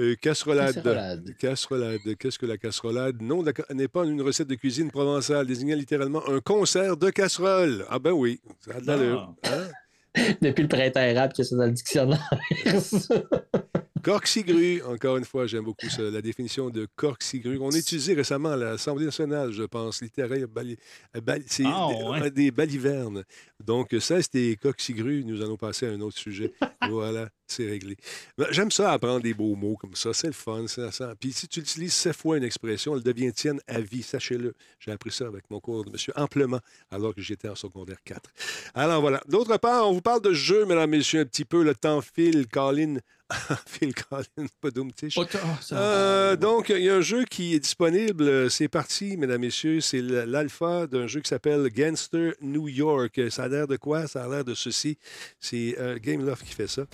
Euh, 0.01 0.15
casserolade. 0.15 0.75
Casserolade. 0.75 1.35
Casserolade. 1.39 2.17
Qu'est-ce 2.19 2.39
que 2.39 2.47
la 2.47 2.57
casserolade? 2.57 3.21
Non, 3.21 3.43
n'est 3.75 3.89
pas 3.89 4.05
une 4.05 4.23
recette 4.23 4.47
de 4.47 4.55
cuisine 4.55 4.91
provençale, 4.93 5.47
désignant 5.47 5.77
littéralement 5.77 6.23
un 6.29 6.41
concert 6.41 6.97
de 6.97 7.11
casseroles. 7.11 7.85
Ah 7.91 7.99
ben 7.99 8.13
oui, 8.13 8.41
ça 8.61 8.77
a 8.77 8.81
de 8.81 8.87
l'allure. 8.87 9.35
Hein? 9.45 9.69
Depuis 10.43 10.63
le 10.63 10.69
printemps 10.69 11.01
arabe 11.01 11.33
que 11.33 11.43
c'est 11.43 11.57
dans 11.57 11.67
le 11.67 11.73
dictionnaire. 11.73 12.31
Corxigru, 14.03 14.81
encore 14.83 15.17
une 15.17 15.25
fois, 15.25 15.47
j'aime 15.47 15.65
beaucoup 15.65 15.89
ça, 15.89 16.03
la 16.03 16.23
définition 16.23 16.71
de 16.71 16.87
corxigru. 16.97 17.59
On 17.61 17.71
a 17.71 17.77
utilisé 17.77 18.15
récemment 18.15 18.51
à 18.51 18.57
l'Assemblée 18.57 19.05
nationale, 19.07 19.51
je 19.53 19.65
pense, 19.65 20.01
littéraire, 20.01 20.47
bali- 20.49 20.79
euh, 21.17 21.21
bali- 21.21 21.45
c'est 21.47 21.65
Ah, 21.67 21.89
des, 21.91 22.05
ouais. 22.05 22.23
euh, 22.23 22.31
des 22.31 22.51
balivernes. 22.51 23.25
Donc, 23.65 23.95
ça, 24.01 24.23
c'était 24.23 24.57
corxigru. 24.61 25.25
Nous 25.25 25.43
allons 25.43 25.57
passer 25.57 25.87
à 25.87 25.91
un 25.91 26.01
autre 26.01 26.17
sujet. 26.17 26.53
voilà, 26.91 27.29
c'est 27.47 27.69
réglé. 27.69 27.97
Ben, 28.37 28.47
J'aime 28.51 28.71
ça, 28.71 28.93
apprendre 28.93 29.21
des 29.21 29.35
beaux 29.35 29.57
mots 29.57 29.77
comme 29.77 29.95
ça. 29.95 30.13
C'est 30.15 30.29
le 30.29 30.33
fun. 30.33 30.67
ça- 30.69 30.93
ça. 30.93 31.15
Puis 31.19 31.33
si 31.33 31.49
tu 31.49 31.61
utilises 31.61 31.93
sept 31.95 32.15
fois 32.17 32.37
une 32.37 32.45
expression, 32.45 32.95
elle 32.97 33.03
devient 33.03 33.33
tienne 33.33 33.61
à 33.67 33.81
vie, 33.81 34.03
sachez-le. 34.03 34.55
J'ai 34.79 34.93
appris 34.93 35.11
ça 35.11 35.27
avec 35.27 35.51
mon 35.51 35.61
cours 35.61 35.85
de 35.85 35.91
monsieur 35.91 36.13
Amplement, 36.17 36.61
alors 36.91 37.15
que 37.15 37.21
j'étais 37.21 37.49
en 37.49 37.55
secondaire 37.57 37.99
4. 38.05 38.31
Alors 38.75 39.01
voilà. 39.01 39.21
D'autre 39.29 39.57
part, 39.59 39.89
on 39.89 39.93
vous 39.93 40.01
parle 40.03 40.23
de 40.23 40.33
jeu, 40.33 40.65
mesdames, 40.67 40.91
messieurs, 40.91 41.21
un 41.21 41.25
petit 41.27 41.45
peu. 41.45 41.63
Le 41.65 41.75
temps 41.75 42.01
file, 42.01 42.47
Colin. 42.47 42.99
Phil 43.67 43.95
Collins, 43.95 44.49
pas. 44.61 44.71
Oh, 45.17 45.25
ça- 45.61 45.77
Euh, 45.79 46.37
donc, 46.37 46.71
il 46.71 46.83
y 46.83 46.89
a 46.89 46.95
un 46.97 47.01
jeu 47.03 47.25
qui 47.25 47.55
est 47.55 47.61
disponible. 47.61 48.51
C'est 48.51 48.69
parti, 48.69 49.17
mesdames, 49.17 49.41
messieurs. 49.43 49.81
C'est 49.81 50.01
l'alpha 50.01 50.87
d'un 50.87 51.07
jeu 51.07 51.21
qui 51.21 51.29
s'appelle 51.29 51.69
Gangster 51.69 52.33
New 52.41 52.69
York. 52.69 53.21
Ça 53.31 53.45
a 53.45 53.49
l'air 53.49 53.67
de 53.67 53.77
quoi? 53.77 54.07
Ça 54.07 54.25
a 54.25 54.29
l'air 54.29 54.45
de 54.45 54.55
ceci. 54.55 54.97
C'est 55.41 55.77
euh, 55.79 55.99
Gameloft 56.03 56.45
qui 56.47 56.55
fait 56.55 56.67
ça. 56.69 56.87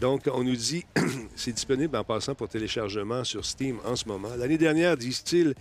Donc, 0.00 0.28
on 0.32 0.44
nous 0.44 0.56
dit, 0.56 0.84
c'est 1.36 1.52
disponible 1.52 1.96
en 1.96 2.04
passant 2.04 2.34
pour 2.34 2.48
téléchargement 2.48 3.24
sur 3.24 3.44
Steam 3.44 3.78
en 3.84 3.96
ce 3.96 4.06
moment. 4.06 4.28
L'année 4.36 4.58
dernière, 4.58 4.96
disent-ils, 4.96 5.54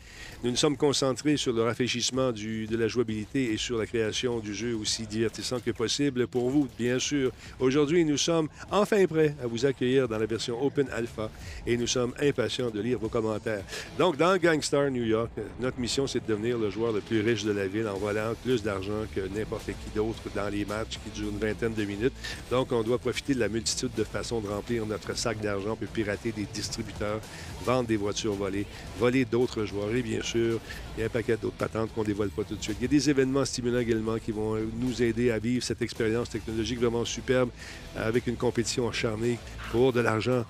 nous 0.43 0.51
nous 0.51 0.57
sommes 0.57 0.77
concentrés 0.77 1.37
sur 1.37 1.53
le 1.53 1.63
rafraîchissement 1.63 2.31
du, 2.33 2.67
de 2.67 2.75
la 2.75 2.87
jouabilité 2.89 3.53
et 3.53 3.57
sur 3.57 3.77
la 3.77 3.85
création 3.85 4.39
du 4.39 4.53
jeu 4.53 4.75
aussi 4.75 5.07
divertissant 5.07 5.59
que 5.61 5.71
possible 5.71 6.27
pour 6.27 6.49
vous, 6.49 6.67
bien 6.77 6.99
sûr. 6.99 7.31
Aujourd'hui, 7.59 8.03
nous 8.03 8.17
sommes 8.17 8.49
enfin 8.71 9.05
prêts 9.05 9.35
à 9.41 9.47
vous 9.47 9.65
accueillir 9.65 10.07
dans 10.07 10.16
la 10.17 10.25
version 10.25 10.61
Open 10.63 10.87
Alpha 10.91 11.29
et 11.65 11.77
nous 11.77 11.87
sommes 11.87 12.13
impatients 12.21 12.69
de 12.69 12.79
lire 12.79 12.99
vos 12.99 13.09
commentaires. 13.09 13.63
Donc, 13.97 14.17
dans 14.17 14.37
Gangstar 14.37 14.89
New 14.91 15.03
York, 15.03 15.31
notre 15.59 15.79
mission, 15.79 16.07
c'est 16.07 16.25
de 16.25 16.33
devenir 16.33 16.57
le 16.57 16.69
joueur 16.69 16.91
le 16.91 17.01
plus 17.01 17.21
riche 17.21 17.43
de 17.43 17.51
la 17.51 17.67
ville 17.67 17.87
en 17.87 17.97
volant 17.97 18.33
plus 18.43 18.63
d'argent 18.63 19.05
que 19.13 19.21
n'importe 19.35 19.65
qui 19.65 19.89
d'autre 19.95 20.21
dans 20.35 20.49
les 20.49 20.65
matchs 20.65 20.99
qui 21.03 21.09
durent 21.19 21.29
une 21.29 21.39
vingtaine 21.39 21.73
de 21.73 21.83
minutes. 21.83 22.13
Donc, 22.49 22.71
on 22.71 22.83
doit 22.83 22.97
profiter 22.97 23.33
de 23.33 23.39
la 23.39 23.49
multitude 23.49 23.91
de 23.95 24.03
façons 24.03 24.39
de 24.39 24.47
remplir 24.47 24.85
notre 24.85 25.17
sac 25.17 25.39
d'argent, 25.39 25.75
puis 25.75 25.87
pirater 25.87 26.31
des 26.31 26.45
distributeurs, 26.53 27.19
vendre 27.65 27.87
des 27.87 27.97
voitures 27.97 28.33
volées, 28.33 28.65
voler 28.99 29.25
d'autres 29.25 29.65
joueurs 29.65 29.93
et 29.95 30.01
bien 30.01 30.21
sûr, 30.21 30.59
il 30.95 31.01
y 31.01 31.03
a 31.03 31.07
un 31.07 31.09
paquet 31.09 31.37
d'autres 31.37 31.55
patentes 31.55 31.93
qu'on 31.93 32.01
ne 32.01 32.07
dévoile 32.07 32.29
pas 32.29 32.43
tout 32.43 32.55
de 32.55 32.63
suite. 32.63 32.77
Il 32.79 32.83
y 32.83 32.85
a 32.85 32.89
des 32.89 33.09
événements 33.09 33.45
stimulants 33.45 33.79
également 33.79 34.17
qui 34.17 34.31
vont 34.31 34.55
euh, 34.55 34.67
nous 34.79 35.01
aider 35.01 35.31
à 35.31 35.39
vivre 35.39 35.63
cette 35.63 35.81
expérience 35.81 36.29
technologique 36.29 36.79
vraiment 36.79 37.05
superbe 37.05 37.49
avec 37.95 38.27
une 38.27 38.35
compétition 38.35 38.87
acharnée 38.89 39.37
pour 39.71 39.93
de 39.93 39.99
l'argent 39.99 40.45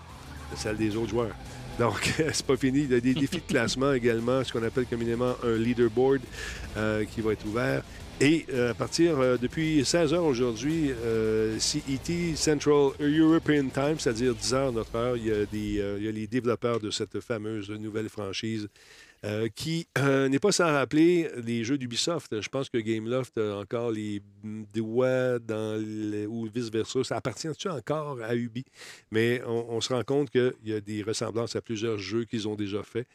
la 0.51 0.57
salle 0.57 0.77
des 0.77 0.95
autres 0.95 1.09
joueurs. 1.09 1.35
Donc, 1.79 2.13
c'est 2.33 2.45
pas 2.45 2.57
fini. 2.57 2.81
Il 2.81 2.91
y 2.91 2.95
a 2.95 2.99
des 2.99 3.13
défis 3.13 3.37
de 3.37 3.47
classement 3.47 3.93
également, 3.93 4.43
ce 4.43 4.51
qu'on 4.51 4.63
appelle 4.63 4.85
communément 4.85 5.35
un 5.43 5.57
leaderboard 5.57 6.21
euh, 6.75 7.05
qui 7.05 7.21
va 7.21 7.33
être 7.33 7.45
ouvert. 7.45 7.83
Et 8.19 8.47
euh, 8.51 8.71
à 8.71 8.73
partir, 8.73 9.19
euh, 9.19 9.37
depuis 9.37 9.85
16 9.85 10.11
heures 10.15 10.23
aujourd'hui, 10.23 10.91
euh, 10.91 11.59
CET, 11.59 12.35
Central 12.35 12.93
European 12.99 13.69
Time, 13.71 13.99
c'est-à-dire 13.99 14.33
10 14.33 14.53
heures 14.55 14.71
notre 14.71 14.95
heure, 14.95 15.17
il 15.17 15.27
y, 15.27 15.31
a 15.31 15.45
des, 15.45 15.79
euh, 15.79 15.97
il 15.99 16.05
y 16.05 16.07
a 16.07 16.11
les 16.11 16.25
développeurs 16.25 16.79
de 16.79 16.89
cette 16.89 17.19
fameuse 17.19 17.69
nouvelle 17.69 18.09
franchise 18.09 18.67
qui 19.55 19.87
n'est 19.97 20.39
pas 20.39 20.51
sans 20.51 20.71
rappeler 20.71 21.27
les 21.43 21.63
jeux 21.63 21.77
d'Ubisoft. 21.79 22.39
Je 22.39 22.49
pense 22.49 22.69
que 22.69 22.77
Gameloft 22.77 23.37
a 23.39 23.57
encore 23.57 23.91
les 23.91 24.21
doigts 24.73 25.39
ou 26.29 26.47
vice-versa. 26.53 27.03
Ça 27.03 27.17
appartient-tu 27.17 27.67
encore 27.67 28.19
à 28.21 28.35
Ubi? 28.35 28.63
Mais 29.11 29.41
on, 29.47 29.81
se 29.81 29.91
rend 29.91 30.03
compte 30.03 30.29
qu'il 30.29 30.53
y 30.63 30.71
a 30.71 30.79
des 30.79 31.01
ressemblances 31.01 31.55
à 31.55 31.61
plusieurs 31.61 31.97
jeux 31.97 32.25
qu'ils 32.25 32.47
ont 32.47 32.55
déjà 32.55 32.83
faits 32.83 33.07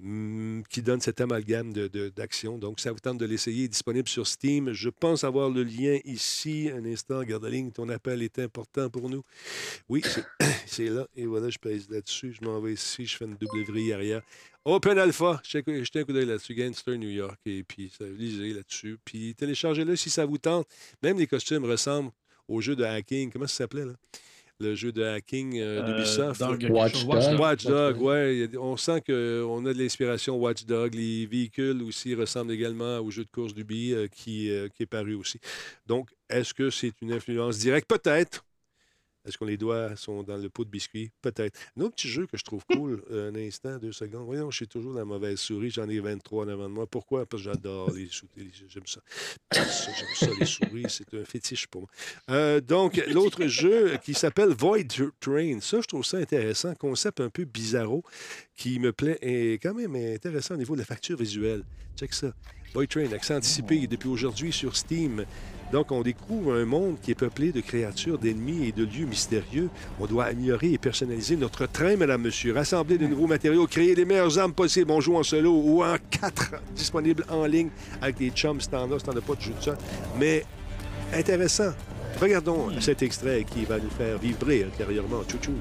qui 0.00 0.82
donnent 0.82 1.00
cet 1.00 1.20
amalgame 1.20 1.72
de- 1.72 1.88
de- 1.88 2.08
d'action. 2.08 2.58
Donc, 2.58 2.80
ça 2.80 2.92
vous 2.92 2.98
tente 2.98 3.18
de 3.18 3.24
l'essayer. 3.26 3.68
Disponible 3.68 4.08
sur 4.08 4.26
Steam. 4.26 4.72
Je 4.72 4.88
pense 4.90 5.24
avoir 5.24 5.50
le 5.50 5.62
lien 5.62 5.98
ici. 6.04 6.68
Un 6.74 6.84
instant, 6.84 7.22
garde 7.22 7.44
la 7.44 7.50
ligne. 7.50 7.70
Ton 7.70 7.88
appel 7.88 8.22
est 8.22 8.38
important 8.38 8.90
pour 8.90 9.08
nous. 9.08 9.22
Oui, 9.88 10.02
c'est- 10.66 10.90
là. 10.90 11.06
Et 11.16 11.26
voilà, 11.26 11.48
je 11.48 11.58
pèse 11.58 11.88
là-dessus. 11.88 12.36
Je 12.40 12.44
m'en 12.44 12.60
vais 12.60 12.72
ici. 12.74 13.06
Je 13.06 13.16
fais 13.16 13.24
une 13.24 13.36
double 13.36 13.62
vrille 13.64 13.92
arrière. 13.92 14.22
Open 14.66 14.98
Alpha, 14.98 15.42
jetez 15.44 15.60
un 16.00 16.04
coup 16.04 16.12
d'œil 16.14 16.24
là-dessus, 16.24 16.54
Gangster 16.54 16.96
New 16.96 17.10
York, 17.10 17.38
et 17.44 17.62
puis 17.64 17.92
lisez 18.00 18.54
là-dessus, 18.54 18.96
puis 19.04 19.34
téléchargez-le 19.34 19.94
si 19.94 20.08
ça 20.08 20.24
vous 20.24 20.38
tente. 20.38 20.66
Même 21.02 21.18
les 21.18 21.26
costumes 21.26 21.66
ressemblent 21.66 22.10
au 22.48 22.62
jeu 22.62 22.74
de 22.74 22.82
hacking. 22.82 23.30
Comment 23.30 23.46
ça 23.46 23.56
s'appelait, 23.56 23.84
là? 23.84 23.92
Le 24.64 24.74
jeu 24.74 24.92
de 24.92 25.02
hacking 25.02 25.58
euh, 25.58 25.82
Euh, 25.82 25.82
d'Ubisoft. 25.82 26.40
Quelque 26.40 26.72
Watch. 26.72 27.04
Watch. 27.04 27.06
Watch 27.06 27.24
Dog, 27.30 27.40
Watch 27.40 27.64
Dog. 27.66 28.00
ouais. 28.02 28.48
On 28.58 28.76
sent 28.76 29.02
qu'on 29.06 29.66
a 29.66 29.72
de 29.74 29.78
l'inspiration 29.78 30.36
Watch 30.36 30.64
Dog. 30.64 30.94
Les 30.94 31.26
véhicules 31.26 31.82
aussi 31.82 32.14
ressemblent 32.14 32.52
également 32.52 32.98
au 33.00 33.10
jeu 33.10 33.24
de 33.24 33.30
course 33.30 33.54
d'Ubi 33.54 33.92
euh, 33.92 34.06
qui, 34.08 34.50
euh, 34.50 34.68
qui 34.68 34.82
est 34.84 34.86
paru 34.86 35.14
aussi. 35.14 35.38
Donc, 35.86 36.08
est-ce 36.30 36.54
que 36.54 36.70
c'est 36.70 36.92
une 37.02 37.12
influence 37.12 37.58
directe? 37.58 37.88
Peut-être. 37.88 38.44
Est-ce 39.26 39.38
que 39.38 39.44
les 39.44 39.56
doigts 39.56 39.96
sont 39.96 40.22
dans 40.22 40.36
le 40.36 40.48
pot 40.50 40.64
de 40.64 40.70
biscuit? 40.70 41.10
Peut-être. 41.22 41.58
Un 41.76 41.82
autre 41.82 41.94
petit 41.94 42.08
jeu 42.08 42.26
que 42.26 42.36
je 42.36 42.44
trouve 42.44 42.64
cool, 42.66 43.02
euh, 43.10 43.30
un 43.30 43.34
instant, 43.36 43.78
deux 43.78 43.92
secondes. 43.92 44.26
Voyons, 44.26 44.50
je 44.50 44.56
suis 44.56 44.68
toujours 44.68 44.92
la 44.92 45.04
mauvaise 45.04 45.38
souris. 45.38 45.70
J'en 45.70 45.88
ai 45.88 45.98
23 46.00 46.44
en 46.44 46.48
avant 46.48 46.68
de 46.68 46.74
moi. 46.74 46.86
Pourquoi? 46.86 47.24
Parce 47.26 47.42
que 47.42 47.50
j'adore 47.50 47.90
les 47.92 48.08
souris. 48.08 48.50
J'aime 48.68 48.86
ça. 48.86 49.00
Ça, 49.52 49.90
J'aime 49.96 50.14
ça, 50.14 50.38
les 50.38 50.46
souris. 50.46 50.86
C'est 50.88 51.14
un 51.14 51.24
fétiche 51.24 51.66
pour 51.66 51.82
moi. 51.82 51.90
Euh, 52.30 52.60
donc, 52.60 53.02
l'autre 53.08 53.46
jeu 53.46 53.96
qui 54.02 54.14
s'appelle 54.14 54.50
Void 54.50 54.84
Train. 55.20 55.60
Ça, 55.60 55.80
je 55.80 55.86
trouve 55.86 56.04
ça 56.04 56.18
intéressant. 56.18 56.74
Concept 56.74 57.20
un 57.20 57.30
peu 57.30 57.44
bizarro 57.44 58.04
qui 58.56 58.78
me 58.78 58.92
plaît 58.92 59.18
et 59.22 59.54
quand 59.54 59.74
même 59.74 59.96
intéressant 59.96 60.54
au 60.54 60.58
niveau 60.58 60.74
de 60.74 60.80
la 60.80 60.86
facture 60.86 61.16
visuelle. 61.16 61.62
Check 61.96 62.12
ça. 62.12 62.32
Void 62.74 62.88
Train, 62.88 63.12
accent 63.12 63.36
anticipé 63.36 63.86
depuis 63.86 64.08
aujourd'hui 64.08 64.52
sur 64.52 64.76
Steam. 64.76 65.24
Donc, 65.72 65.92
on 65.92 66.02
découvre 66.02 66.54
un 66.54 66.64
monde 66.64 66.96
qui 67.00 67.12
est 67.12 67.14
peuplé 67.14 67.52
de 67.52 67.60
créatures, 67.60 68.18
d'ennemis 68.18 68.68
et 68.68 68.72
de 68.72 68.84
lieux 68.84 69.06
mystérieux. 69.06 69.70
On 70.00 70.06
doit 70.06 70.24
améliorer 70.24 70.72
et 70.72 70.78
personnaliser 70.78 71.36
notre 71.36 71.66
train, 71.66 71.96
madame, 71.96 72.22
monsieur. 72.22 72.52
Rassembler 72.52 72.98
de 72.98 73.06
nouveaux 73.06 73.26
matériaux, 73.26 73.66
créer 73.66 73.94
les 73.94 74.04
meilleures 74.04 74.38
armes 74.38 74.52
possibles. 74.52 74.90
On 74.90 75.00
joue 75.00 75.16
en 75.16 75.22
solo 75.22 75.52
ou 75.52 75.84
en 75.84 75.96
quatre, 76.10 76.54
disponible 76.74 77.24
en 77.28 77.46
ligne 77.46 77.70
avec 78.02 78.16
des 78.16 78.30
chums 78.30 78.60
standards 78.60 79.00
si 79.00 79.06
t'en 79.06 79.16
as 79.16 79.20
pas 79.20 79.34
de 79.34 79.40
jeu 79.40 79.52
de 79.58 79.62
ça. 79.62 79.78
Mais 80.18 80.44
intéressant. 81.12 81.72
Regardons 82.20 82.68
cet 82.80 83.02
extrait 83.02 83.44
qui 83.44 83.64
va 83.64 83.78
nous 83.78 83.90
faire 83.90 84.18
vibrer 84.18 84.64
intérieurement. 84.64 85.22
Chouchou. 85.28 85.54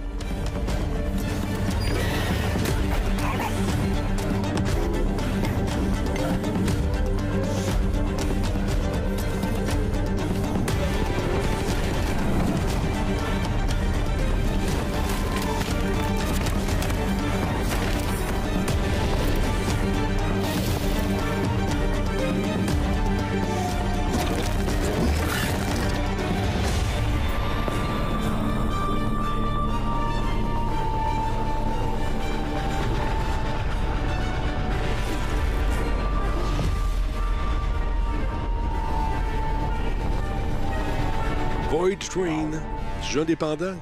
Indépendant 43.33 43.75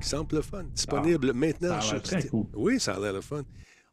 qui 0.00 0.08
semble 0.08 0.36
le 0.36 0.42
fun. 0.42 0.64
Disponible 0.64 1.32
maintenant 1.32 1.68
ça 1.68 1.76
a 1.78 1.80
sur 1.80 1.92
l'air 1.94 2.02
très 2.02 2.20
Steam. 2.20 2.30
cool. 2.30 2.46
Oui, 2.54 2.80
ça 2.80 2.94
a 2.94 3.00
l'air 3.00 3.12
le 3.12 3.20
fun. 3.20 3.42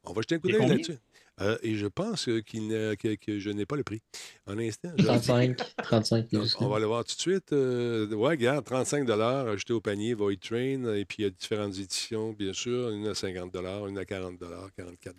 On 0.04 0.14
va 0.14 0.22
jeter 0.22 0.36
un 0.36 0.40
coup 0.40 0.48
d'œil 0.50 0.68
là-dessus. 0.68 0.98
Euh, 1.42 1.58
et 1.64 1.76
je 1.76 1.88
pense 1.88 2.28
qu'il 2.46 2.68
que, 3.00 3.16
que 3.16 3.40
je 3.40 3.50
n'ai 3.52 3.66
pas 3.66 3.78
le 3.78 3.84
prix. 3.84 4.02
Un 4.48 4.58
instant. 4.60 4.90
je- 4.98 5.06
35, 5.06 5.58
35. 5.84 6.28
il 6.32 6.38
y 6.38 6.42
a 6.42 6.44
juste 6.44 6.58
On 6.60 6.68
va 6.68 6.80
le 6.80 6.86
voir 6.86 7.06
tout 7.06 7.16
de 7.16 7.22
suite. 7.22 7.54
Euh, 7.54 8.08
ouais, 8.14 8.30
regarde, 8.32 8.66
35 8.66 9.08
ajouté 9.10 9.72
au 9.74 9.80
panier 9.80 10.14
Void 10.16 10.36
Train. 10.42 10.94
Et 10.96 11.06
puis, 11.06 11.18
il 11.20 11.24
y 11.24 11.28
a 11.28 11.30
différentes 11.30 11.78
éditions, 11.78 12.34
bien 12.34 12.52
sûr. 12.52 12.90
Une 12.90 13.08
à 13.08 13.14
50 13.16 13.56
une 13.88 13.98
à 13.98 14.04
40 14.06 14.38
44 14.76 15.16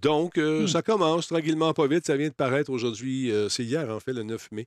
Donc, 0.00 0.38
euh, 0.38 0.62
Hmm. 0.62 0.68
ça 0.68 0.80
commence 0.82 1.26
tranquillement, 1.26 1.74
pas 1.74 1.86
vite. 1.86 2.06
Ça 2.06 2.16
vient 2.16 2.28
de 2.28 2.32
paraître 2.34 2.70
aujourd'hui. 2.70 3.30
euh, 3.30 3.50
C'est 3.50 3.64
hier, 3.64 3.90
en 3.90 4.00
fait, 4.00 4.12
le 4.14 4.22
9 4.22 4.50
mai. 4.52 4.66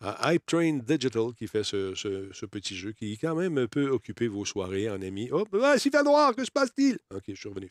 À 0.00 0.32
Hype 0.32 0.46
Train 0.46 0.74
Digital 0.78 1.32
qui 1.36 1.48
fait 1.48 1.64
ce, 1.64 1.92
ce- 1.96 2.28
ce 2.32 2.46
petit 2.46 2.76
jeu 2.76 2.92
qui, 2.92 3.18
quand 3.18 3.34
même, 3.34 3.66
peut 3.66 3.88
occuper 3.90 4.28
vos 4.28 4.44
soirées 4.44 4.88
en 4.88 5.02
amis. 5.02 5.28
Hop, 5.32 5.48
ah, 5.60 5.76
s'il 5.76 5.90
fait 5.90 6.04
noir, 6.04 6.36
que 6.36 6.44
se 6.44 6.50
passe-t-il? 6.52 6.98
OK, 7.12 7.24
je 7.26 7.34
suis 7.34 7.48
revenu. 7.48 7.68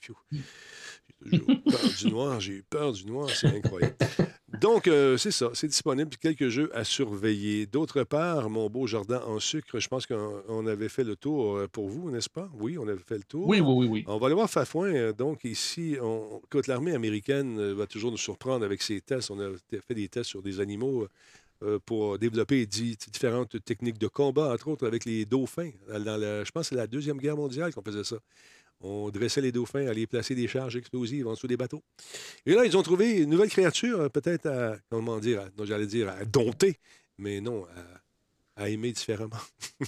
J'ai 1.25 1.39
toujours 1.39 1.63
peur 1.63 1.89
du 1.97 2.11
noir. 2.11 2.39
J'ai 2.41 2.53
eu 2.53 2.63
peur 2.69 2.91
du 2.91 3.05
noir. 3.05 3.29
C'est 3.29 3.47
incroyable. 3.47 3.95
Donc, 4.61 4.87
euh, 4.87 5.17
c'est 5.17 5.31
ça. 5.31 5.49
C'est 5.53 5.67
disponible. 5.67 6.11
Quelques 6.21 6.49
jeux 6.49 6.69
à 6.75 6.83
surveiller. 6.83 7.65
D'autre 7.65 8.03
part, 8.03 8.49
mon 8.49 8.69
beau 8.69 8.87
jardin 8.87 9.21
en 9.25 9.39
sucre, 9.39 9.79
je 9.79 9.87
pense 9.87 10.05
qu'on 10.05 10.43
on 10.49 10.67
avait 10.67 10.89
fait 10.89 11.03
le 11.05 11.15
tour 11.15 11.55
euh, 11.57 11.67
pour 11.67 11.87
vous, 11.87 12.11
n'est-ce 12.11 12.29
pas? 12.29 12.49
Oui, 12.59 12.77
on 12.77 12.87
avait 12.87 13.01
fait 13.07 13.17
le 13.17 13.23
tour. 13.23 13.47
Oui, 13.47 13.59
oui, 13.61 13.73
oui, 13.73 13.87
oui. 13.87 14.03
On 14.07 14.17
va 14.17 14.25
aller 14.27 14.35
voir 14.35 14.49
Fafouin. 14.49 14.93
euh, 14.93 15.13
Donc, 15.13 15.43
ici, 15.45 15.95
on... 16.01 16.41
écoute, 16.45 16.67
l'armée 16.67 16.93
américaine 16.93 17.71
va 17.73 17.87
toujours 17.87 18.11
nous 18.11 18.17
surprendre 18.17 18.65
avec 18.65 18.81
ses 18.81 18.99
tests. 19.01 19.31
On 19.31 19.39
a 19.39 19.49
fait 19.87 19.95
des 19.95 20.09
tests 20.09 20.29
sur 20.29 20.41
des 20.41 20.59
animaux 20.59 21.07
pour 21.85 22.19
développer 22.19 22.65
di- 22.65 22.97
différentes 23.11 23.63
techniques 23.63 23.97
de 23.97 24.07
combat, 24.07 24.53
entre 24.53 24.67
autres 24.67 24.85
avec 24.87 25.05
les 25.05 25.25
dauphins. 25.25 25.71
Dans 25.87 26.17
la- 26.17 26.43
je 26.43 26.51
pense 26.51 26.65
que 26.65 26.69
c'est 26.69 26.75
la 26.75 26.87
Deuxième 26.87 27.17
Guerre 27.17 27.35
mondiale 27.37 27.73
qu'on 27.73 27.81
faisait 27.81 28.03
ça. 28.03 28.17
On 28.79 29.09
dressait 29.09 29.41
les 29.41 29.51
dauphins, 29.51 29.87
aller 29.87 30.05
placer 30.05 30.35
des 30.35 30.47
charges 30.47 30.75
explosives 30.75 31.25
en 31.27 31.33
dessous 31.33 31.47
des 31.47 31.57
bateaux. 31.57 31.81
Et 32.45 32.53
là, 32.53 32.63
ils 32.63 32.77
ont 32.77 32.83
trouvé 32.83 33.17
une 33.21 33.29
nouvelle 33.31 33.49
créature, 33.49 34.01
euh, 34.01 34.09
peut-être 34.09 34.47
comment 34.91 35.17
dire, 35.17 35.49
j'allais 35.63 35.87
dire 35.87 36.09
à 36.09 36.25
dompter, 36.25 36.77
mais 37.17 37.41
non, 37.41 37.65
à, 37.65 38.01
à 38.57 38.69
aimer 38.69 38.91
différemment. 38.91 39.37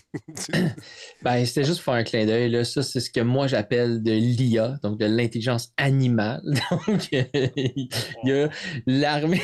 Ben, 1.22 1.46
c'était 1.46 1.66
juste 1.66 1.84
pour 1.84 1.94
faire 1.94 1.96
un 1.96 2.04
clin 2.04 2.26
d'œil. 2.26 2.66
Ça, 2.66 2.82
c'est 2.82 3.02
ce 3.02 3.10
que 3.10 3.20
moi 3.20 3.48
j'appelle 3.48 4.02
de 4.02 4.14
l'IA, 4.14 4.80
donc 4.84 4.98
de 5.00 5.06
l'intelligence 5.06 5.74
animale. 5.76 6.42
Donc, 6.88 7.10
il 7.12 7.90
y 8.24 8.32
a 8.32 8.50
l'armée. 8.86 9.42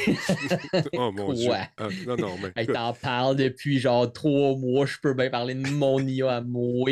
oh 0.97 1.11
mon 1.11 1.33
Dieu. 1.33 1.51
Ah, 1.51 1.87
non, 2.07 2.15
non, 2.15 2.35
mais. 2.41 2.51
Hey, 2.55 2.67
T'en 2.67 2.93
parles 2.93 3.35
depuis 3.35 3.79
genre 3.79 4.11
trois 4.11 4.55
mois, 4.55 4.85
je 4.85 4.97
peux 5.01 5.13
bien 5.13 5.29
parler 5.29 5.55
de 5.55 5.67
mon 5.69 5.99
IA 5.99 6.37
à 6.37 6.41
moi. 6.41 6.89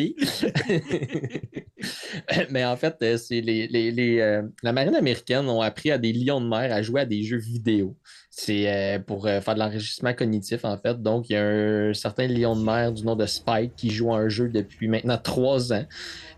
Mais 2.49 2.65
en 2.65 2.75
fait, 2.75 2.95
euh, 3.01 3.17
c'est 3.17 3.41
les, 3.41 3.67
les- 3.67 3.91
les, 3.91 4.19
euh, 4.19 4.41
la 4.61 4.73
marine 4.73 4.95
américaine 4.95 5.47
ont 5.49 5.61
appris 5.61 5.91
à 5.91 5.97
des 5.97 6.13
lions 6.13 6.41
de 6.41 6.47
mer 6.47 6.71
à 6.73 6.81
jouer 6.81 7.01
à 7.01 7.05
des 7.05 7.23
jeux 7.23 7.37
vidéo. 7.37 7.95
C'est 8.35 8.67
euh, 8.67 8.99
pour 8.99 9.25
faire 9.25 9.53
de 9.53 9.59
l'enregistrement 9.59 10.13
cognitif, 10.13 10.65
en 10.65 10.75
fait. 10.77 10.99
Donc, 11.01 11.29
il 11.29 11.33
y 11.33 11.35
a 11.35 11.43
un 11.45 11.93
certain 11.93 12.27
lion 12.27 12.55
de 12.55 12.63
mer 12.63 12.91
du 12.91 13.03
nom 13.03 13.15
de 13.15 13.27
Spike 13.27 13.75
qui 13.75 13.91
joue 13.91 14.11
à 14.11 14.17
un 14.17 14.29
jeu 14.29 14.49
depuis 14.49 14.87
maintenant 14.87 15.19
trois 15.19 15.71
ans. 15.71 15.85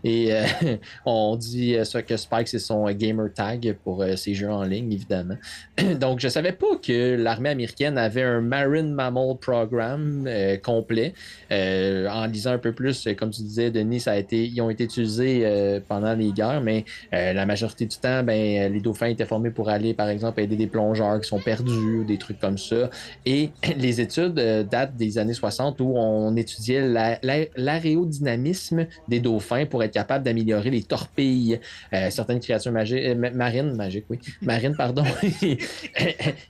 Et 0.04 0.30
on 1.06 1.36
dit 1.36 1.74
ça 1.84 2.02
que 2.02 2.18
Spike, 2.18 2.48
c'est 2.48 2.58
son 2.58 2.84
gamer 2.90 3.32
tag 3.32 3.78
pour 3.82 4.04
ses 4.16 4.34
jeux 4.34 4.50
en 4.50 4.62
ligne, 4.62 4.92
évidemment. 4.92 5.36
Donc, 5.98 6.20
je 6.20 6.28
savais 6.28 6.52
pas 6.52 6.76
que 6.82 7.14
l'armée 7.16 7.48
américaine 7.48 7.96
avait 7.96 8.22
un 8.22 8.42
Marine 8.42 8.92
Mammal 8.92 9.38
Program 9.40 10.28
complet. 10.62 11.14
En 11.50 12.26
lisant 12.26 12.52
un 12.52 12.58
peu 12.58 12.74
plus, 12.74 13.08
comme 13.16 13.30
tu 13.30 13.40
disais, 13.40 13.70
Denis, 13.70 14.00
ça 14.00 14.12
a 14.12 14.16
été, 14.16 14.44
ils 14.46 14.60
ont 14.60 14.68
été 14.68 14.84
utilisés 14.84 15.35
euh, 15.44 15.80
pendant 15.86 16.14
les 16.14 16.32
guerres, 16.32 16.60
mais 16.62 16.84
euh, 17.14 17.32
la 17.32 17.46
majorité 17.46 17.86
du 17.86 17.96
temps, 17.96 18.22
ben, 18.22 18.72
les 18.72 18.80
dauphins 18.80 19.06
étaient 19.06 19.24
formés 19.26 19.50
pour 19.50 19.68
aller, 19.68 19.94
par 19.94 20.08
exemple, 20.08 20.40
aider 20.40 20.56
des 20.56 20.66
plongeurs 20.66 21.20
qui 21.20 21.28
sont 21.28 21.40
perdus 21.40 21.98
ou 22.00 22.04
des 22.04 22.18
trucs 22.18 22.38
comme 22.38 22.58
ça. 22.58 22.90
Et 23.24 23.50
les 23.76 24.00
études 24.00 24.38
euh, 24.38 24.62
datent 24.62 24.96
des 24.96 25.18
années 25.18 25.34
60 25.34 25.80
où 25.80 25.92
on 25.96 26.34
étudiait 26.36 26.86
la- 26.86 27.18
la- 27.22 27.46
l'aérodynamisme 27.56 28.86
des 29.08 29.20
dauphins 29.20 29.66
pour 29.66 29.82
être 29.82 29.92
capable 29.92 30.24
d'améliorer 30.24 30.70
les 30.70 30.82
torpilles. 30.82 31.60
Euh, 31.92 32.10
certaines 32.10 32.40
créatures 32.40 32.72
magi- 32.72 33.04
euh, 33.04 33.14
ma- 33.14 33.30
marines, 33.30 33.74
magiques, 33.74 34.06
oui, 34.10 34.18
marines, 34.42 34.76
pardon, 34.76 35.04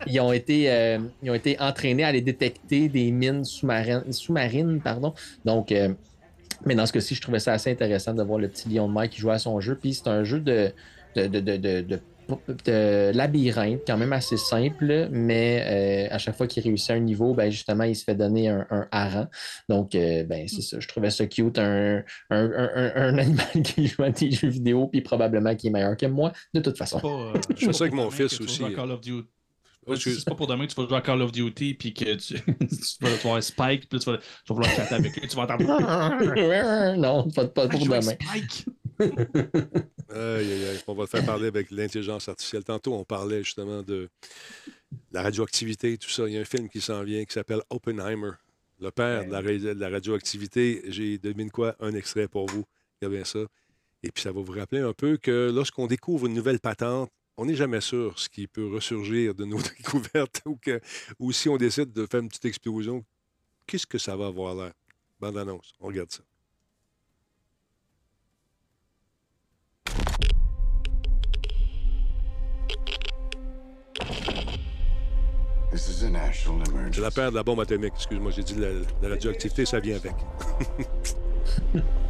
ils, 0.06 0.20
ont 0.20 0.32
été, 0.32 0.70
euh, 0.70 0.98
ils 1.22 1.30
ont 1.30 1.34
été 1.34 1.58
entraînés 1.60 2.04
à 2.04 2.08
aller 2.08 2.20
détecter 2.22 2.88
des 2.88 3.10
mines 3.10 3.44
sous-marines, 3.44 4.12
sous-marines 4.12 4.80
pardon. 4.82 5.14
Donc, 5.44 5.72
euh, 5.72 5.94
mais 6.64 6.74
dans 6.74 6.86
ce 6.86 6.92
cas-ci, 6.92 7.14
je 7.14 7.20
trouvais 7.20 7.38
ça 7.40 7.52
assez 7.52 7.70
intéressant 7.70 8.14
de 8.14 8.22
voir 8.22 8.38
le 8.38 8.48
petit 8.48 8.68
lion 8.68 8.88
de 8.88 8.92
mer 8.94 9.08
qui 9.08 9.20
jouait 9.20 9.34
à 9.34 9.38
son 9.38 9.60
jeu. 9.60 9.76
Puis 9.80 9.94
c'est 9.94 10.08
un 10.08 10.24
jeu 10.24 10.40
de, 10.40 10.72
de, 11.14 11.26
de, 11.26 11.40
de, 11.40 11.56
de- 11.56 11.80
de- 11.82 12.00
de 12.64 13.12
labyrinthe, 13.16 13.82
quand 13.86 13.96
même 13.96 14.12
assez 14.12 14.36
simple, 14.36 15.06
mais 15.12 16.08
euh, 16.10 16.12
à 16.12 16.18
chaque 16.18 16.36
fois 16.36 16.48
qu'il 16.48 16.60
réussit 16.64 16.90
un 16.90 16.98
niveau, 16.98 17.34
ben 17.34 17.52
justement, 17.52 17.84
il 17.84 17.94
se 17.94 18.02
fait 18.02 18.16
donner 18.16 18.48
un, 18.48 18.66
un 18.70 18.88
hareng. 18.90 19.28
Donc, 19.68 19.94
euh, 19.94 20.24
ben, 20.24 20.48
c'est 20.48 20.60
ça. 20.62 20.80
Je 20.80 20.88
trouvais 20.88 21.10
ça 21.10 21.24
cute, 21.26 21.56
un, 21.60 22.02
un, 22.30 22.50
un- 22.50 23.18
animal 23.18 23.62
qui 23.62 23.86
joue 23.86 24.02
à 24.02 24.10
des 24.10 24.32
jeux 24.32 24.48
vidéo, 24.48 24.88
puis 24.88 25.02
probablement 25.02 25.54
qui 25.54 25.68
est 25.68 25.70
meilleur 25.70 25.96
que 25.96 26.06
moi, 26.06 26.32
de 26.52 26.58
toute 26.60 26.76
façon. 26.76 26.98
Pas, 26.98 27.06
euh, 27.08 27.32
Je 27.56 27.66
fais 27.66 27.72
ça 27.72 27.84
avec 27.84 27.94
mon 27.94 28.10
fils 28.10 28.40
aussi. 28.40 28.56
jouer 28.64 28.72
à 28.72 28.76
Call 28.76 28.90
of 28.90 29.00
Duty. 29.02 29.28
Oh, 29.86 29.94
C'est 29.94 30.24
pas 30.24 30.34
pour 30.34 30.48
demain 30.48 30.66
que 30.66 30.72
tu 30.72 30.80
vas 30.80 30.88
jouer 30.88 30.98
à 30.98 31.00
Call 31.00 31.22
of 31.22 31.30
Duty 31.30 31.74
puis 31.74 31.94
que 31.94 32.14
tu, 32.14 32.34
tu 32.40 32.96
vas, 33.00 33.12
avoir 33.12 33.42
Spike 33.42 33.88
puis 33.88 33.98
tu 34.00 34.10
vas, 34.10 34.18
tu 34.18 34.24
vas 34.48 34.54
vouloir 34.54 34.70
chatter 34.70 34.94
avec 34.94 35.16
lui. 35.16 35.28
Tu 35.28 35.36
vas 35.36 35.42
entendre. 35.42 36.96
non, 36.96 37.30
pas, 37.30 37.46
pas 37.46 37.68
pour 37.68 37.80
demain. 37.80 38.00
Spike. 38.00 38.66
Aïe, 38.98 40.52
aïe, 40.52 40.64
aïe. 40.64 40.80
On 40.86 40.94
va 40.94 41.02
le 41.02 41.08
faire 41.08 41.24
parler 41.24 41.46
avec 41.46 41.70
l'intelligence 41.70 42.28
artificielle. 42.28 42.64
Tantôt, 42.64 42.94
on 42.94 43.04
parlait 43.04 43.42
justement 43.44 43.82
de 43.82 44.08
la 45.12 45.22
radioactivité, 45.22 45.96
tout 45.98 46.10
ça. 46.10 46.26
Il 46.26 46.34
y 46.34 46.38
a 46.38 46.40
un 46.40 46.44
film 46.44 46.68
qui 46.68 46.80
s'en 46.80 47.02
vient 47.02 47.24
qui 47.24 47.32
s'appelle 47.32 47.60
Oppenheimer. 47.70 48.32
Le 48.80 48.90
père 48.90 49.24
de 49.24 49.30
la, 49.30 49.40
ré- 49.40 49.58
de 49.58 49.70
la 49.70 49.88
radioactivité. 49.88 50.82
J'ai, 50.88 51.18
devine 51.18 51.50
quoi, 51.50 51.76
un 51.80 51.94
extrait 51.94 52.28
pour 52.28 52.46
vous. 52.46 52.64
Regardez 53.00 53.18
bien 53.18 53.24
ça. 53.24 53.40
Et 54.02 54.10
puis, 54.10 54.22
ça 54.22 54.32
va 54.32 54.40
vous 54.40 54.52
rappeler 54.52 54.80
un 54.80 54.92
peu 54.92 55.16
que 55.16 55.50
lorsqu'on 55.54 55.86
découvre 55.86 56.26
une 56.26 56.34
nouvelle 56.34 56.60
patente, 56.60 57.10
on 57.36 57.44
n'est 57.44 57.54
jamais 57.54 57.80
sûr 57.80 58.18
ce 58.18 58.28
qui 58.28 58.46
peut 58.46 58.66
ressurgir 58.66 59.34
de 59.34 59.44
nos 59.44 59.60
découvertes 59.78 60.42
ou, 60.46 60.56
que, 60.56 60.80
ou 61.18 61.32
si 61.32 61.48
on 61.48 61.56
décide 61.56 61.92
de 61.92 62.06
faire 62.06 62.20
une 62.20 62.28
petite 62.28 62.46
explosion, 62.46 63.04
qu'est-ce 63.66 63.86
que 63.86 63.98
ça 63.98 64.16
va 64.16 64.26
avoir 64.26 64.54
l'air? 64.54 64.72
Bande 65.20 65.38
annonce. 65.38 65.74
On 65.80 65.86
regarde 65.86 66.10
ça. 66.10 66.22
C'est 75.74 77.00
la 77.00 77.10
paire 77.10 77.30
de 77.30 77.36
la 77.36 77.42
bombe 77.42 77.60
atomique. 77.60 77.92
Excuse-moi, 77.96 78.30
j'ai 78.30 78.42
dit 78.42 78.54
la, 78.54 78.68
la 79.02 79.08
radioactivité, 79.10 79.66
ça 79.66 79.78
vient 79.78 79.96
avec. 79.96 80.14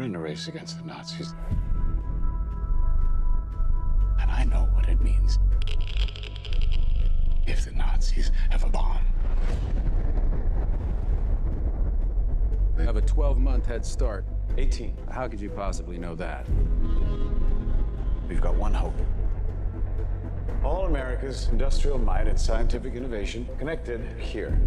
We're 0.00 0.06
in 0.06 0.14
a 0.14 0.18
race 0.18 0.48
against 0.48 0.78
the 0.78 0.86
Nazis. 0.86 1.34
And 4.18 4.30
I 4.30 4.44
know 4.44 4.66
what 4.72 4.88
it 4.88 4.98
means. 5.02 5.38
If 7.46 7.66
the 7.66 7.72
Nazis 7.72 8.32
have 8.48 8.64
a 8.64 8.70
bomb. 8.70 9.04
We 12.78 12.84
have 12.84 12.96
a 12.96 13.02
12 13.02 13.36
month 13.36 13.66
head 13.66 13.84
start. 13.84 14.24
18. 14.56 14.96
How 15.10 15.28
could 15.28 15.38
you 15.38 15.50
possibly 15.50 15.98
know 15.98 16.14
that? 16.14 16.46
We've 18.26 18.40
got 18.40 18.54
one 18.54 18.72
hope. 18.72 18.96
All 20.64 20.86
America's 20.86 21.48
industrial 21.48 21.98
might 21.98 22.26
and 22.26 22.40
scientific 22.40 22.94
innovation 22.94 23.46
connected 23.58 24.00
here. 24.18 24.58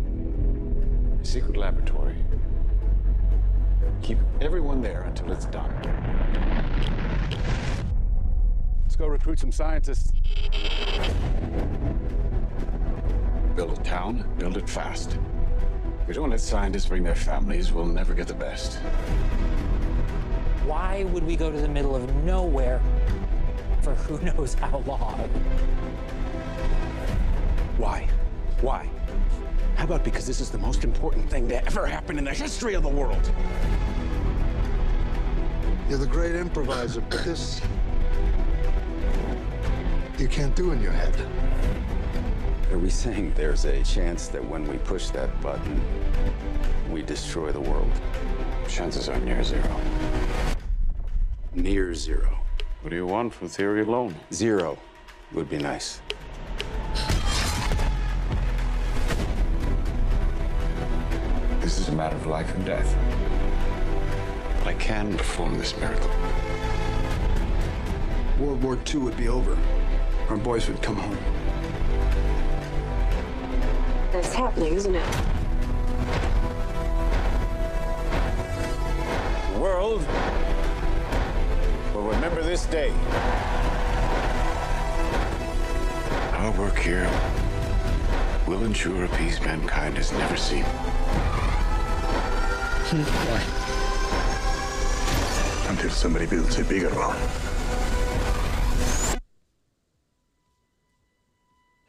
A 1.19 1.25
secret 1.25 1.57
laboratory. 1.57 2.17
Keep 4.01 4.17
everyone 4.41 4.81
there 4.81 5.03
until 5.03 5.31
it's 5.31 5.45
done. 5.45 5.71
Let's 8.83 8.95
go 8.95 9.07
recruit 9.07 9.39
some 9.39 9.51
scientists. 9.51 10.11
Build 13.55 13.77
a 13.77 13.81
town, 13.83 14.25
build 14.37 14.57
it 14.57 14.69
fast. 14.69 15.17
If 16.01 16.07
we 16.07 16.13
don't 16.13 16.29
let 16.29 16.41
scientists 16.41 16.87
bring 16.87 17.03
their 17.03 17.15
families, 17.15 17.71
we'll 17.71 17.85
never 17.85 18.13
get 18.13 18.27
the 18.27 18.33
best. 18.33 18.75
Why 20.65 21.03
would 21.05 21.25
we 21.25 21.35
go 21.35 21.51
to 21.51 21.57
the 21.57 21.67
middle 21.67 21.95
of 21.95 22.13
nowhere 22.23 22.81
for 23.81 23.95
who 23.95 24.23
knows 24.25 24.53
how 24.53 24.79
long? 24.79 25.17
Why? 27.77 28.07
Why? 28.61 28.89
How 29.75 29.85
about 29.85 30.03
because 30.03 30.25
this 30.25 30.39
is 30.39 30.49
the 30.49 30.57
most 30.57 30.83
important 30.83 31.29
thing 31.29 31.47
to 31.49 31.65
ever 31.65 31.85
happen 31.85 32.17
in 32.17 32.23
the 32.23 32.33
history 32.33 32.73
of 32.73 32.83
the 32.83 32.89
world? 32.89 33.31
You're 35.89 35.99
the 35.99 36.07
great 36.07 36.35
improviser, 36.35 37.01
but 37.01 37.23
this 37.23 37.61
you 40.17 40.27
can't 40.27 40.55
do 40.55 40.71
in 40.71 40.81
your 40.81 40.91
head. 40.91 41.15
Are 42.71 42.77
we 42.77 42.89
saying 42.89 43.33
there's 43.35 43.65
a 43.65 43.83
chance 43.83 44.27
that 44.29 44.43
when 44.43 44.65
we 44.67 44.77
push 44.77 45.09
that 45.09 45.29
button, 45.41 45.81
we 46.89 47.01
destroy 47.01 47.51
the 47.51 47.59
world? 47.59 47.91
Chances 48.67 49.09
are 49.09 49.19
near 49.19 49.43
zero. 49.43 49.79
Near 51.53 51.93
zero. 51.93 52.39
What 52.81 52.91
do 52.91 52.95
you 52.95 53.05
want 53.05 53.33
from 53.33 53.47
theory 53.47 53.81
alone? 53.81 54.15
Zero 54.31 54.77
would 55.33 55.49
be 55.49 55.57
nice. 55.57 55.99
Matter 62.03 62.17
of 62.17 62.25
life 62.25 62.53
and 62.55 62.65
death. 62.65 62.97
But 64.59 64.67
I 64.67 64.73
can 64.73 65.15
perform 65.15 65.57
this 65.57 65.77
miracle. 65.77 66.11
World 68.37 68.61
War 68.61 68.77
II 68.93 68.99
would 69.03 69.15
be 69.15 69.29
over. 69.29 69.57
Our 70.27 70.35
boys 70.35 70.67
would 70.67 70.81
come 70.81 70.97
home. 70.97 71.17
That's 74.11 74.33
happening, 74.33 74.73
isn't 74.73 74.93
it? 74.93 75.11
The 79.53 79.59
world 79.61 80.05
will 81.93 82.03
remember 82.03 82.43
this 82.43 82.65
day. 82.65 82.91
Our 86.33 86.51
work 86.59 86.77
here 86.79 87.09
will 88.45 88.65
ensure 88.65 89.05
a 89.05 89.09
peace 89.15 89.39
mankind 89.39 89.95
has 89.95 90.11
never 90.11 90.35
seen. 90.35 90.65
Until 95.67 95.89
somebody 95.89 96.27
builds 96.27 96.59
a 96.59 96.63
bigger 96.63 96.89
one. 96.89 97.17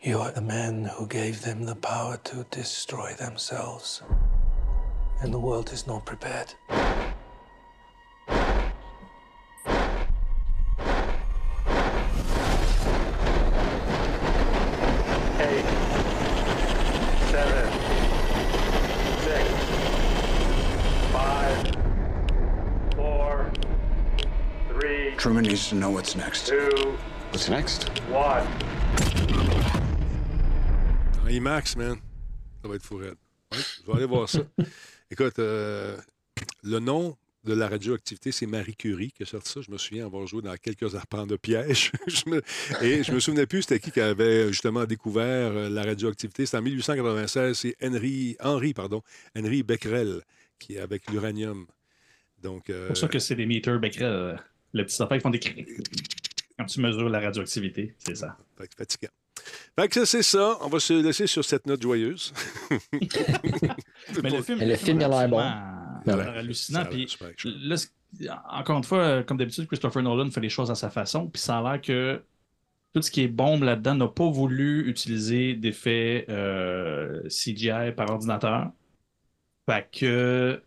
You 0.01 0.19
are 0.21 0.31
the 0.31 0.41
man 0.41 0.85
who 0.85 1.07
gave 1.07 1.43
them 1.43 1.65
the 1.65 1.75
power 1.75 2.17
to 2.25 2.47
destroy 2.51 3.13
themselves. 3.13 4.03
And 5.21 5.35
the 5.35 5.39
world 5.39 5.73
is 5.73 5.87
not 5.87 6.07
prepared. 6.07 6.55
To 25.75 25.81
know 25.81 25.91
what's 25.91 26.15
next. 26.17 26.47
two, 26.47 26.95
What's 27.33 27.49
next? 27.49 27.91
one. 28.11 28.47
En 31.25 31.29
IMAX, 31.29 31.77
man. 31.77 31.97
Ça 32.63 32.69
va 32.69 32.77
être 32.77 32.85
fou 32.85 32.97
raide. 32.99 33.15
Ouais, 33.53 33.59
je 33.81 33.87
vais 33.91 33.97
aller 33.99 34.07
voir 34.07 34.29
ça. 34.29 34.41
Écoute, 35.11 35.39
euh, 35.39 35.97
le 36.63 36.79
nom 36.79 37.17
de 37.45 37.55
la 37.55 37.69
radioactivité, 37.69 38.31
c'est 38.33 38.47
Marie 38.47 38.75
Curie 38.77 39.11
qui 39.13 39.23
a 39.25 39.27
sorti 39.27 39.51
ça. 39.51 39.61
Je 39.61 39.71
me 39.71 39.77
souviens 39.79 40.07
avoir 40.07 40.27
joué 40.27 40.43
dans 40.43 40.55
quelques 40.57 40.95
arpents 40.95 41.27
de 41.27 41.37
piège. 41.37 41.91
Je 42.07 42.31
me- 42.31 42.43
Et 42.83 43.03
je 43.03 43.13
me 43.13 43.21
souvenais 43.21 43.47
plus 43.47 43.63
c'était 43.63 43.79
qui 43.81 43.91
qui 43.91 44.01
avait 44.01 44.49
justement 44.49 44.85
découvert 44.85 45.53
euh, 45.53 45.69
la 45.69 45.83
radioactivité. 45.83 46.47
C'est 46.47 46.57
en 46.57 46.63
1896. 46.63 47.59
C'est 47.59 47.77
Henry, 47.83 48.37
Henry, 48.41 48.73
pardon, 48.75 49.03
Henry 49.37 49.63
Becquerel 49.63 50.23
qui 50.59 50.77
est 50.77 50.81
avec 50.81 51.11
l'uranium. 51.11 51.67
Donc, 52.43 52.71
euh, 52.71 52.83
C'est 52.83 52.89
pour 52.89 52.97
ça 52.97 53.09
que 53.09 53.19
c'est 53.19 53.35
des 53.35 53.47
meters 53.47 53.79
Becquerel. 53.81 54.39
Euh, 54.75 54.79
Les 54.79 54.85
petits 54.85 55.03
affaires 55.03 55.17
qui 55.19 55.23
font 55.23 55.31
des 55.31 55.39
cris. 55.41 55.67
Quand 56.59 56.67
tu 56.67 56.81
mesures 56.81 57.09
la 57.09 57.21
radioactivité, 57.21 57.95
c'est 57.99 58.17
ça. 58.17 58.37
Fait 58.59 58.69
que 58.69 58.75
fatigant. 58.77 59.09
Fait 59.79 59.89
que 59.89 60.05
c'est 60.05 60.23
ça. 60.23 60.57
On 60.63 60.69
va 60.69 60.79
se 60.79 60.93
laisser 60.95 61.27
sur 61.27 61.45
cette 61.45 61.67
note 61.67 61.83
joyeuse. 61.83 62.33
Mais 64.23 64.31
le 64.31 64.43
film, 64.43 64.61
le 64.61 64.77
film, 64.77 65.01
a 65.03 65.09
l'air 65.09 65.29
bon. 65.29 65.39
Il 66.07 66.13
a 66.13 66.17
Ouais. 66.17 66.25
l'air 66.25 66.35
hallucinant. 66.37 66.85
Puis 66.87 67.09
là, 67.45 67.77
encore 68.51 68.77
une 68.79 68.85
fois, 68.85 69.23
comme 69.25 69.37
d'habitude, 69.37 69.67
Christopher 69.67 70.03
Nolan 70.03 70.31
fait 70.31 70.41
les 70.41 70.49
choses 70.49 70.71
à 70.71 70.75
sa 70.75 70.91
façon. 70.91 71.27
Puis 71.29 71.43
ça 71.43 71.59
a 71.59 71.63
l'air 71.73 71.81
que 71.81 72.23
tout 72.95 73.03
ce 73.03 73.11
qui 73.11 73.23
est 73.23 73.29
bombe 73.29 73.65
là-dedans 73.65 73.95
n'a 73.97 74.09
pas 74.09 74.29
voulu 74.31 74.89
utiliser 74.89 75.55
d'effets 75.55 76.27
euh, 76.29 77.23
CGI 77.29 77.93
par 77.97 78.11
ordinateur. 78.11 78.71
Fait 79.69 79.89
que 79.91 80.63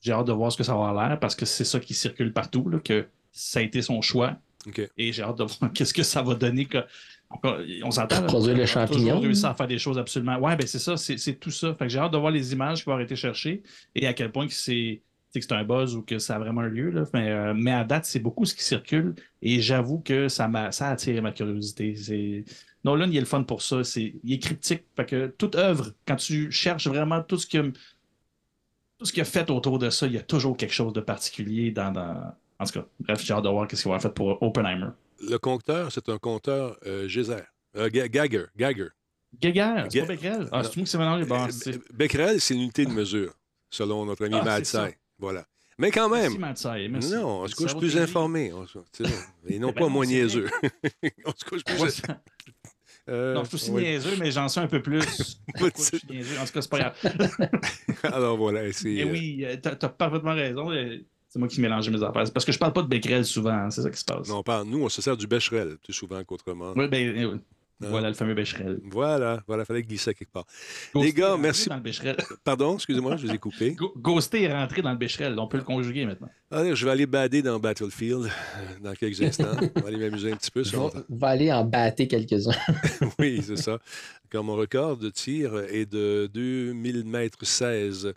j'ai 0.00 0.12
hâte 0.12 0.26
de 0.26 0.32
voir 0.32 0.50
ce 0.50 0.56
que 0.56 0.64
ça 0.64 0.72
va 0.74 0.88
avoir 0.88 1.08
l'air 1.08 1.20
parce 1.20 1.36
que 1.36 1.44
c'est 1.46 1.64
ça 1.64 1.78
qui 1.78 1.94
circule 1.94 2.32
partout, 2.32 2.68
là, 2.68 2.78
que 2.80 3.06
ça 3.38 3.60
a 3.60 3.62
été 3.62 3.82
son 3.82 4.00
choix. 4.02 4.36
Et 4.96 5.12
j'ai 5.12 5.22
hâte 5.22 5.38
de 5.38 5.44
voir 5.44 5.72
qu'est-ce 5.74 5.94
que 5.94 6.02
ça 6.02 6.22
va 6.22 6.34
donner. 6.34 6.66
que- 6.66 6.84
on 7.84 7.90
s'entend. 7.90 8.22
Produire 8.24 8.54
le 8.54 8.60
on 8.60 8.64
a 8.64 8.66
champignon. 8.66 8.98
toujours 9.08 9.22
réussi 9.22 9.46
à 9.46 9.54
faire 9.54 9.66
des 9.66 9.78
choses 9.78 9.98
absolument. 9.98 10.38
Ouais, 10.38 10.56
ben 10.56 10.66
c'est 10.66 10.78
ça, 10.78 10.96
c'est 10.96 11.18
c'est 11.18 11.34
tout 11.34 11.50
ça. 11.50 11.74
Fait 11.74 11.84
que 11.86 11.90
j'ai 11.90 11.98
hâte 11.98 12.12
de 12.12 12.16
voir 12.18 12.32
les 12.32 12.52
images 12.52 12.78
qui 12.78 12.84
vont 12.86 12.92
avoir 12.92 13.04
été 13.04 13.16
cherchées 13.16 13.62
et 13.94 14.06
à 14.06 14.14
quel 14.14 14.32
point 14.32 14.46
que 14.46 14.52
c'est 14.54 15.02
que 15.34 15.40
c'est 15.42 15.52
un 15.52 15.62
buzz 15.62 15.94
ou 15.94 16.02
que 16.02 16.18
ça 16.18 16.36
a 16.36 16.38
vraiment 16.38 16.62
un 16.62 16.68
lieu. 16.68 16.90
Là. 16.90 17.04
Mais, 17.14 17.28
euh, 17.30 17.52
mais 17.54 17.70
à 17.70 17.84
date, 17.84 18.06
c'est 18.06 18.18
beaucoup 18.18 18.44
ce 18.46 18.54
qui 18.54 18.64
circule 18.64 19.14
et 19.42 19.60
j'avoue 19.60 19.98
que 20.00 20.28
ça, 20.28 20.48
m'a 20.48 20.72
ça 20.72 20.88
a 20.88 20.92
attiré 20.92 21.20
ma 21.20 21.32
curiosité. 21.32 21.94
C'est- 21.96 22.44
Nolan, 22.82 23.08
il 23.10 23.16
est 23.16 23.20
le 23.20 23.26
fun 23.26 23.42
pour 23.42 23.60
ça. 23.62 23.84
C'est... 23.84 24.14
Il 24.24 24.32
est 24.32 24.38
cryptique. 24.38 24.84
Fait 24.96 25.04
que 25.04 25.26
toute 25.26 25.54
œuvre, 25.54 25.92
quand 26.06 26.16
tu 26.16 26.50
cherches 26.50 26.86
vraiment 26.88 27.22
tout 27.22 27.36
ce 27.36 27.46
que 27.46 27.72
tout 28.98 29.04
ce 29.04 29.12
qu'il 29.12 29.20
a 29.20 29.24
fait 29.26 29.48
autour 29.50 29.78
de 29.78 29.90
ça, 29.90 30.06
il 30.06 30.14
y 30.14 30.18
a 30.18 30.22
toujours 30.22 30.56
quelque 30.56 30.72
chose 30.74 30.92
de 30.94 31.00
particulier 31.00 31.70
dans. 31.70 31.92
dans... 31.92 32.34
En 32.60 32.64
tout 32.64 32.72
cas, 32.72 32.86
bref, 33.00 33.20
j'ai 33.24 33.32
hâte 33.32 33.44
de 33.44 33.48
voir 33.48 33.68
ce 33.70 33.76
qu'il 33.80 33.90
va 33.90 34.00
faire 34.00 34.12
pour 34.12 34.42
Oppenheimer. 34.42 34.88
Le 35.20 35.36
compteur, 35.38 35.92
c'est 35.92 36.08
un 36.08 36.18
compteur 36.18 36.76
euh, 36.86 37.08
Geyser. 37.08 37.42
Euh, 37.76 37.88
Gagger. 37.90 38.44
Gagger. 38.56 38.88
Geiger, 39.38 39.84
c'est 39.90 40.00
pas 40.00 40.06
Becquerel. 40.06 40.48
Ah, 40.50 40.62
c'est 40.64 40.76
moi 40.76 40.84
qui 40.84 40.90
s'est 40.90 40.98
mélangé. 40.98 41.24
Bon, 41.24 41.46
c'est... 41.50 41.76
Euh, 41.76 41.84
Becquerel, 41.92 42.40
c'est 42.40 42.54
une 42.54 42.62
unité 42.62 42.86
de 42.86 42.90
mesure, 42.90 43.34
selon 43.70 44.04
notre 44.06 44.24
ami 44.24 44.36
Ah, 44.40 44.44
Mad 44.44 44.64
c'est 44.64 44.72
ça. 44.72 44.86
Sai. 44.86 44.98
Voilà. 45.18 45.46
Mais 45.76 45.90
quand 45.90 46.08
même. 46.08 46.22
Merci, 46.22 46.38
Mad 46.38 46.56
Sai, 46.56 46.88
merci. 46.88 47.12
Non, 47.12 47.42
on 47.42 47.46
se 47.46 47.54
couche 47.54 47.76
plus 47.76 47.96
informé. 47.96 48.52
Et 49.46 49.58
non 49.58 49.68
Ben 49.72 49.74
pas 49.74 49.88
moins 49.88 50.04
c'est 50.04 50.12
niaiseux. 50.12 50.48
on 51.24 51.32
se 51.36 51.44
couche 51.44 51.64
plus. 51.64 52.02
Euh, 53.10 53.32
non, 53.32 53.42
je 53.42 53.48
suis 53.48 53.54
aussi 53.54 53.70
niaiseux, 53.72 54.16
mais 54.18 54.30
j'en 54.30 54.48
sais 54.48 54.60
un 54.60 54.66
peu 54.66 54.82
plus. 54.82 55.00
Pourquoi 55.46 55.70
je 55.74 55.96
suis 55.96 56.06
niaiseux? 56.10 56.38
En 56.38 56.44
tout 56.44 56.52
cas, 56.52 56.60
c'est 56.60 56.68
pas 56.68 56.78
grave. 56.78 56.94
Alors 58.02 58.36
voilà, 58.36 58.70
c'est. 58.70 58.88
Mais 58.90 59.04
euh, 59.04 59.10
oui, 59.10 59.44
euh, 59.46 59.56
t'as, 59.56 59.76
t'as 59.76 59.88
parfaitement 59.88 60.34
raison. 60.34 60.70
C'est 61.28 61.38
moi 61.38 61.48
qui 61.48 61.60
mélangeais 61.60 61.90
mes 61.90 62.02
affaires. 62.02 62.24
Parce 62.32 62.44
que 62.44 62.52
je 62.52 62.58
parle 62.58 62.72
pas 62.72 62.82
de 62.82 62.88
Becquerel 62.88 63.24
souvent, 63.24 63.50
hein, 63.50 63.70
c'est 63.70 63.82
ça 63.82 63.90
qui 63.90 63.98
se 63.98 64.04
passe. 64.04 64.28
Non, 64.28 64.38
on 64.38 64.42
parle, 64.42 64.66
nous, 64.66 64.82
on 64.82 64.88
se 64.88 65.02
sert 65.02 65.16
du 65.16 65.26
Becherel 65.26 65.76
plus 65.78 65.92
souvent 65.92 66.22
qu'autrement. 66.24 66.72
Oui, 66.74 66.88
ben, 66.88 67.16
euh, 67.18 67.38
Hein? 67.80 67.86
voilà 67.90 68.08
le 68.08 68.14
fameux 68.14 68.34
Becherel. 68.34 68.80
Voilà, 68.82 69.40
voilà, 69.46 69.64
fallait 69.64 69.82
glisser 69.82 70.12
quelque 70.12 70.32
part. 70.32 70.46
Ghosté 70.92 71.06
Les 71.06 71.12
gars, 71.12 71.34
est 71.34 71.38
merci. 71.38 71.68
Dans 71.68 71.76
le 71.76 71.80
Becherel. 71.80 72.16
Pardon, 72.44 72.74
excusez-moi, 72.74 73.16
je 73.16 73.26
vous 73.26 73.32
ai 73.32 73.38
coupé. 73.38 73.76
Ghosté 73.96 74.42
est 74.42 74.52
rentré 74.52 74.82
dans 74.82 74.90
le 74.90 74.98
Becherel. 74.98 75.38
On 75.38 75.46
peut 75.46 75.58
le 75.58 75.62
conjuguer 75.62 76.04
maintenant. 76.04 76.28
Allez, 76.50 76.74
je 76.74 76.84
vais 76.84 76.90
aller 76.90 77.06
bader 77.06 77.40
dans 77.42 77.60
Battlefield 77.60 78.24
euh, 78.24 78.60
dans 78.82 78.94
quelques 78.94 79.22
instants. 79.22 79.56
On 79.76 79.80
va 79.80 79.88
aller 79.88 79.98
m'amuser 79.98 80.32
un 80.32 80.36
petit 80.36 80.50
peu. 80.50 80.62
Vais, 80.62 80.78
va 81.08 81.28
aller 81.28 81.52
en 81.52 81.64
battre 81.64 82.02
quelques-uns. 82.04 82.56
oui, 83.18 83.42
c'est 83.46 83.56
ça. 83.56 83.78
Quand 84.30 84.42
mon 84.42 84.56
record 84.56 84.96
de 84.96 85.10
tir 85.10 85.56
est 85.58 85.86
de 85.86 86.28
2000 86.34 87.04
mètres 87.04 87.44
16, 87.46 88.12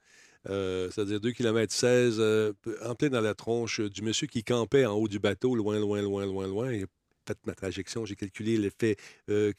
euh, 0.49 0.89
c'est-à-dire 0.89 1.19
2 1.19 1.31
km 1.31 1.71
16, 1.71 2.17
euh, 2.19 2.53
en 2.83 2.95
plein 2.95 3.09
dans 3.09 3.21
la 3.21 3.33
tronche 3.33 3.79
du 3.79 4.01
monsieur 4.01 4.27
qui 4.27 4.43
campait 4.43 4.85
en 4.85 4.93
haut 4.93 5.07
du 5.07 5.19
bateau, 5.19 5.55
loin, 5.55 5.79
loin, 5.79 6.01
loin, 6.01 6.25
loin, 6.25 6.47
loin. 6.47 6.71
J'ai 6.71 6.85
fait 7.27 7.37
ma 7.45 7.53
trajection, 7.53 8.05
j'ai 8.05 8.15
calculé 8.15 8.57
l'effet 8.57 8.95
euh, 9.29 9.53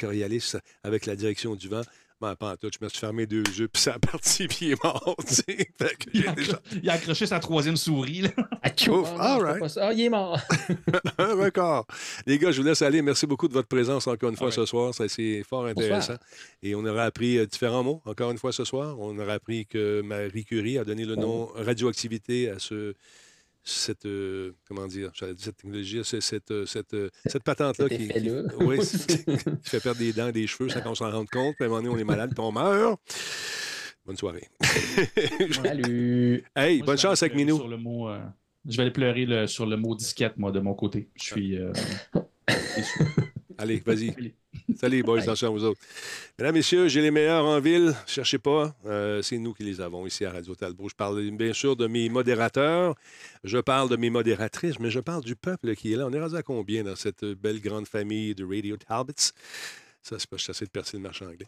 avec 0.82 1.06
la 1.06 1.16
direction 1.16 1.54
du 1.54 1.68
vent. 1.68 1.82
Ben, 2.22 2.36
pas 2.36 2.52
en 2.52 2.56
tout, 2.56 2.70
je 2.72 2.78
me 2.84 2.88
suis 2.88 3.00
fermé 3.00 3.26
deux 3.26 3.42
yeux, 3.58 3.66
puis 3.66 3.82
ça 3.82 3.94
a 3.94 3.98
parti, 3.98 4.46
puis 4.48 4.58
il 4.66 4.72
est 4.72 4.84
mort. 4.84 5.16
Fait 5.26 5.66
que 5.98 6.08
Il 6.14 6.28
a, 6.28 6.32
déjà 6.32 6.60
il 6.80 6.88
a 6.88 6.92
accroché 6.92 7.26
sa 7.26 7.40
troisième 7.40 7.76
souris. 7.76 8.20
Là. 8.20 8.28
Ouf, 8.90 9.08
Ah, 9.18 9.34
all 9.34 9.42
right. 9.42 9.78
Ah, 9.80 9.92
il 9.92 10.02
est 10.02 10.08
mort. 10.08 10.40
un 11.18 11.34
record. 11.34 11.84
Les 12.24 12.38
gars, 12.38 12.52
je 12.52 12.60
vous 12.60 12.66
laisse 12.68 12.80
aller. 12.80 13.02
Merci 13.02 13.26
beaucoup 13.26 13.48
de 13.48 13.52
votre 13.52 13.66
présence 13.66 14.06
encore 14.06 14.30
une 14.30 14.36
fois 14.36 14.52
ce 14.52 14.64
soir. 14.66 14.94
Ça, 14.94 15.08
C'est 15.08 15.42
fort 15.42 15.66
intéressant. 15.66 16.14
Et 16.62 16.76
on 16.76 16.84
aura 16.84 17.02
appris 17.02 17.38
euh, 17.38 17.46
différents 17.46 17.82
mots 17.82 18.00
encore 18.04 18.30
une 18.30 18.38
fois 18.38 18.52
ce 18.52 18.64
soir. 18.64 18.96
On 19.00 19.18
aura 19.18 19.32
appris 19.32 19.66
que 19.66 20.00
Marie 20.02 20.44
Curie 20.44 20.78
a 20.78 20.84
donné 20.84 21.04
le 21.04 21.16
nom 21.16 21.46
radioactivité 21.56 22.50
à 22.50 22.60
ce. 22.60 22.94
Cette, 23.64 24.06
euh, 24.06 24.52
comment 24.66 24.86
dire, 24.88 25.12
cette 25.14 25.36
technologie, 25.40 26.00
cette, 26.04 26.50
euh, 26.50 26.66
cette, 26.66 26.94
euh, 26.94 27.10
cette 27.26 27.44
patente-là 27.44 27.86
Cet 27.88 27.96
qui, 27.98 28.08
qui- 28.08 28.10
effet-là. 28.10 28.42
oui, 28.60 28.78
qui 29.62 29.70
fait 29.70 29.80
perdre 29.80 29.98
des 30.00 30.12
dents 30.12 30.28
et 30.28 30.32
des 30.32 30.46
cheveux 30.48 30.68
sans 30.68 30.80
qu'on 30.80 30.94
s'en 30.96 31.10
rende 31.12 31.28
compte. 31.28 31.54
Puis 31.54 31.64
à 31.64 31.66
un 31.66 31.68
moment 31.70 31.82
donné, 31.82 31.94
on 31.94 31.98
est 31.98 32.04
malade 32.04 32.30
puis 32.34 32.44
on 32.44 32.50
meurt. 32.50 33.00
Bonne 34.04 34.16
soirée. 34.16 34.48
Salut. 35.62 36.42
Hey, 36.56 36.78
Moi, 36.78 36.86
bonne 36.86 36.98
chance 36.98 37.22
avec 37.22 37.36
Minou. 37.36 37.56
sur 37.56 37.68
le 37.68 37.76
mot, 37.76 38.08
euh, 38.08 38.18
je 38.68 38.76
vais 38.76 38.82
aller 38.82 38.90
pleurer 38.92 39.26
le- 39.26 39.46
sur 39.46 39.64
le 39.64 39.76
mot 39.76 39.94
disquette, 39.94 40.36
moi, 40.38 40.50
de 40.50 40.58
mon 40.58 40.74
côté. 40.74 41.08
Je 41.14 41.22
suis. 41.22 41.56
euh. 41.56 41.72
Allez, 43.62 43.80
vas-y. 43.86 44.12
Salut, 44.74 45.04
boys, 45.04 45.20
attention 45.20 45.46
à 45.46 45.50
vous 45.50 45.62
autres. 45.62 45.80
Mesdames, 46.36 46.56
Messieurs, 46.56 46.88
j'ai 46.88 47.00
les 47.00 47.12
meilleurs 47.12 47.44
en 47.44 47.60
ville. 47.60 47.94
Cherchez 48.08 48.38
pas. 48.38 48.74
Euh, 48.86 49.22
c'est 49.22 49.38
nous 49.38 49.54
qui 49.54 49.62
les 49.62 49.80
avons 49.80 50.04
ici 50.04 50.24
à 50.24 50.32
Radio 50.32 50.56
Talbot. 50.56 50.88
Je 50.88 50.96
parle 50.96 51.30
bien 51.30 51.52
sûr 51.52 51.76
de 51.76 51.86
mes 51.86 52.08
modérateurs. 52.08 52.96
Je 53.44 53.58
parle 53.58 53.88
de 53.88 53.94
mes 53.94 54.10
modératrices, 54.10 54.80
mais 54.80 54.90
je 54.90 54.98
parle 54.98 55.22
du 55.22 55.36
peuple 55.36 55.76
qui 55.76 55.92
est 55.92 55.96
là. 55.96 56.08
On 56.08 56.12
est 56.12 56.20
rendu 56.20 56.34
à 56.34 56.42
combien 56.42 56.82
dans 56.82 56.96
cette 56.96 57.24
belle 57.24 57.60
grande 57.60 57.86
famille 57.86 58.34
de 58.34 58.44
Radio 58.44 58.76
Talbots? 58.76 59.30
Ça, 60.02 60.18
c'est 60.18 60.28
pas 60.28 60.36
assez 60.36 60.64
de 60.64 60.70
percer 60.70 60.96
le 60.96 61.02
marché 61.04 61.24
anglais. 61.24 61.46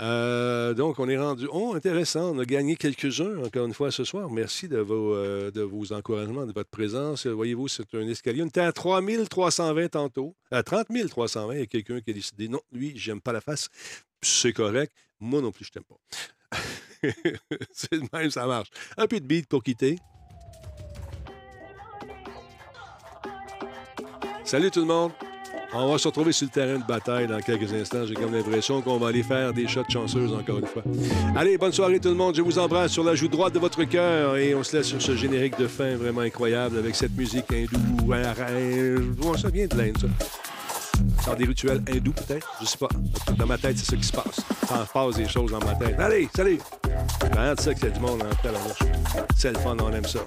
Euh, 0.00 0.74
donc, 0.74 1.00
on 1.00 1.08
est 1.08 1.18
rendu. 1.18 1.48
Oh, 1.50 1.74
intéressant. 1.74 2.36
On 2.36 2.38
a 2.38 2.44
gagné 2.44 2.76
quelques-uns, 2.76 3.42
encore 3.44 3.66
une 3.66 3.74
fois, 3.74 3.90
ce 3.90 4.04
soir. 4.04 4.30
Merci 4.30 4.68
de 4.68 4.78
vos, 4.78 5.12
euh, 5.12 5.50
de 5.50 5.62
vos 5.62 5.92
encouragements, 5.92 6.46
de 6.46 6.52
votre 6.52 6.70
présence. 6.70 7.26
Voyez-vous, 7.26 7.66
c'est 7.66 7.92
un 7.94 8.06
escalier. 8.06 8.42
On 8.42 8.46
était 8.46 8.60
à 8.60 8.72
3320 8.72 9.88
tantôt. 9.88 10.36
À 10.52 10.62
30 10.62 10.86
320, 11.08 11.54
il 11.54 11.58
y 11.58 11.62
a 11.62 11.66
quelqu'un 11.66 12.00
qui 12.00 12.10
a 12.10 12.12
décidé 12.12 12.48
non, 12.48 12.60
lui, 12.70 12.92
j'aime 12.96 13.20
pas 13.20 13.32
la 13.32 13.40
face. 13.40 13.68
C'est 14.22 14.52
correct. 14.52 14.92
Moi 15.18 15.40
non 15.40 15.50
plus, 15.50 15.64
je 15.64 15.72
t'aime 15.72 15.84
pas. 15.84 15.98
c'est 17.72 17.92
le 17.92 18.02
même, 18.12 18.30
ça 18.30 18.46
marche. 18.46 18.68
Un 18.96 19.08
peu 19.08 19.18
de 19.18 19.26
beat 19.26 19.48
pour 19.48 19.64
quitter. 19.64 19.98
Salut 24.44 24.70
tout 24.70 24.80
le 24.80 24.86
monde. 24.86 25.10
On 25.78 25.92
va 25.92 25.98
se 25.98 26.08
retrouver 26.08 26.32
sur 26.32 26.46
le 26.46 26.50
terrain 26.50 26.78
de 26.78 26.84
bataille 26.84 27.26
dans 27.26 27.38
quelques 27.40 27.72
instants. 27.72 28.06
J'ai 28.06 28.14
comme 28.14 28.32
l'impression 28.34 28.80
qu'on 28.80 28.96
va 28.96 29.08
aller 29.08 29.22
faire 29.22 29.52
des 29.52 29.68
shots 29.68 29.84
chanceuses 29.88 30.32
encore 30.32 30.58
une 30.58 30.66
fois. 30.66 30.82
Allez, 31.36 31.58
bonne 31.58 31.72
soirée 31.72 32.00
tout 32.00 32.08
le 32.08 32.14
monde. 32.14 32.34
Je 32.34 32.40
vous 32.40 32.58
embrasse 32.58 32.92
sur 32.92 33.04
la 33.04 33.14
joue 33.14 33.28
droite 33.28 33.52
de 33.52 33.58
votre 33.58 33.84
cœur 33.84 34.36
et 34.36 34.54
on 34.54 34.62
se 34.62 34.76
laisse 34.76 34.86
sur 34.86 35.02
ce 35.02 35.14
générique 35.14 35.58
de 35.58 35.66
fin 35.66 35.96
vraiment 35.96 36.22
incroyable 36.22 36.78
avec 36.78 36.94
cette 36.94 37.14
musique 37.14 37.44
hindoue. 37.52 38.06
Bon, 39.18 39.36
ça 39.36 39.50
vient 39.50 39.66
de 39.66 39.76
l'Inde, 39.76 39.98
ça. 40.00 40.06
Dans 41.26 41.34
des 41.34 41.44
rituels 41.44 41.82
hindous, 41.88 42.12
peut-être. 42.12 42.48
Je 42.60 42.66
sais 42.66 42.78
pas. 42.78 42.88
Dans 43.36 43.46
ma 43.46 43.58
tête, 43.58 43.76
c'est 43.76 43.90
ça 43.90 43.96
qui 43.96 44.04
se 44.04 44.12
passe. 44.12 44.40
Ça 44.66 44.80
en 44.80 44.86
passe 44.86 45.16
des 45.16 45.28
choses 45.28 45.50
dans 45.50 45.58
ma 45.58 45.74
tête. 45.74 45.98
Allez, 45.98 46.26
salut! 46.34 46.58
C'est 47.20 47.32
vraiment 47.34 47.54
de 47.54 47.60
ça 47.60 47.72
y 47.72 47.84
a 47.84 47.90
du 47.90 48.00
monde 48.00 48.22
en 48.22 48.34
tabarnouche. 48.42 48.78
C'est 49.36 49.52
le 49.52 49.58
fun, 49.58 49.76
on 49.78 49.92
aime 49.92 50.06
ça. 50.06 50.20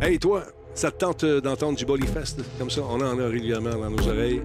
Hey, 0.00 0.18
toi, 0.18 0.44
ça 0.80 0.90
te 0.90 0.96
tente 0.96 1.24
euh, 1.24 1.42
d'entendre 1.42 1.76
du 1.76 1.84
Bollyfest? 1.84 2.36
Comme 2.58 2.70
ça, 2.70 2.80
on 2.88 3.02
en 3.02 3.18
a 3.18 3.26
régulièrement 3.26 3.76
dans 3.76 3.90
nos 3.90 4.08
oreilles. 4.08 4.40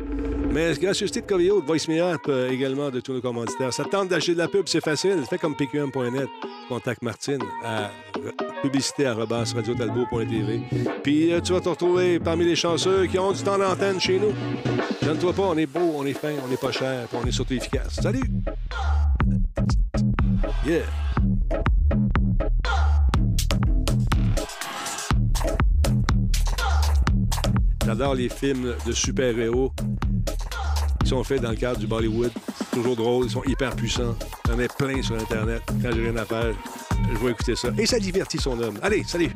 Mais 0.51 0.73
gracieuseté 0.73 1.21
de 1.21 1.25
Covio, 1.25 1.61
de 1.61 1.65
Voice 1.65 1.87
Me 1.87 2.01
Up, 2.01 2.23
euh, 2.27 2.49
également 2.49 2.89
de 2.89 2.99
tous 2.99 3.13
nos 3.13 3.21
commanditaires. 3.21 3.71
Ça 3.71 3.85
te 3.85 3.89
tente 3.89 4.09
d'acheter 4.09 4.33
de 4.33 4.39
la 4.39 4.49
pub, 4.49 4.67
c'est 4.67 4.83
facile. 4.83 5.23
Fais 5.29 5.37
comme 5.37 5.55
pqm.net. 5.55 6.27
Contacte 6.67 7.03
Martine 7.03 7.41
à 7.63 7.89
publicité.radiotalbo.tv. 8.61 10.59
Puis 11.03 11.31
euh, 11.31 11.39
tu 11.39 11.53
vas 11.53 11.61
te 11.61 11.69
retrouver 11.69 12.19
parmi 12.19 12.43
les 12.43 12.57
chanceux 12.57 13.05
qui 13.05 13.17
ont 13.17 13.31
du 13.31 13.41
temps 13.41 13.57
d'antenne 13.57 14.01
chez 14.01 14.19
nous. 14.19 14.33
Donne-toi 15.03 15.31
pas, 15.31 15.43
on 15.43 15.57
est 15.57 15.67
beau, 15.67 15.93
on 15.95 16.05
est 16.05 16.11
fin, 16.11 16.33
on 16.43 16.49
n'est 16.49 16.57
pas 16.57 16.73
cher, 16.73 17.07
puis 17.07 17.17
on 17.23 17.25
est 17.25 17.31
surtout 17.31 17.53
efficace. 17.53 17.93
Salut! 18.01 18.29
Yeah! 20.65 20.83
J'adore 27.85 28.15
les 28.15 28.29
films 28.29 28.73
de 28.85 28.91
super-héros 28.91 29.71
qui 31.03 31.09
sont 31.09 31.23
faits 31.23 31.41
dans 31.41 31.51
le 31.51 31.55
cadre 31.55 31.79
du 31.79 31.85
Bollywood. 31.85 32.31
Toujours 32.71 32.95
drôle, 32.95 33.25
ils 33.25 33.31
sont 33.31 33.43
hyper 33.43 33.75
puissants. 33.75 34.15
J'en 34.47 34.59
ai 34.59 34.67
plein 34.67 35.01
sur 35.03 35.15
Internet. 35.15 35.61
Quand 35.83 35.91
j'ai 35.93 36.01
rien 36.01 36.17
à 36.17 36.25
faire, 36.25 36.55
je 37.11 37.17
vais 37.23 37.31
écouter 37.31 37.55
ça. 37.55 37.69
Et 37.77 37.85
ça 37.85 37.99
divertit 37.99 38.39
son 38.39 38.59
homme. 38.59 38.79
Allez, 38.81 39.03
salut! 39.03 39.29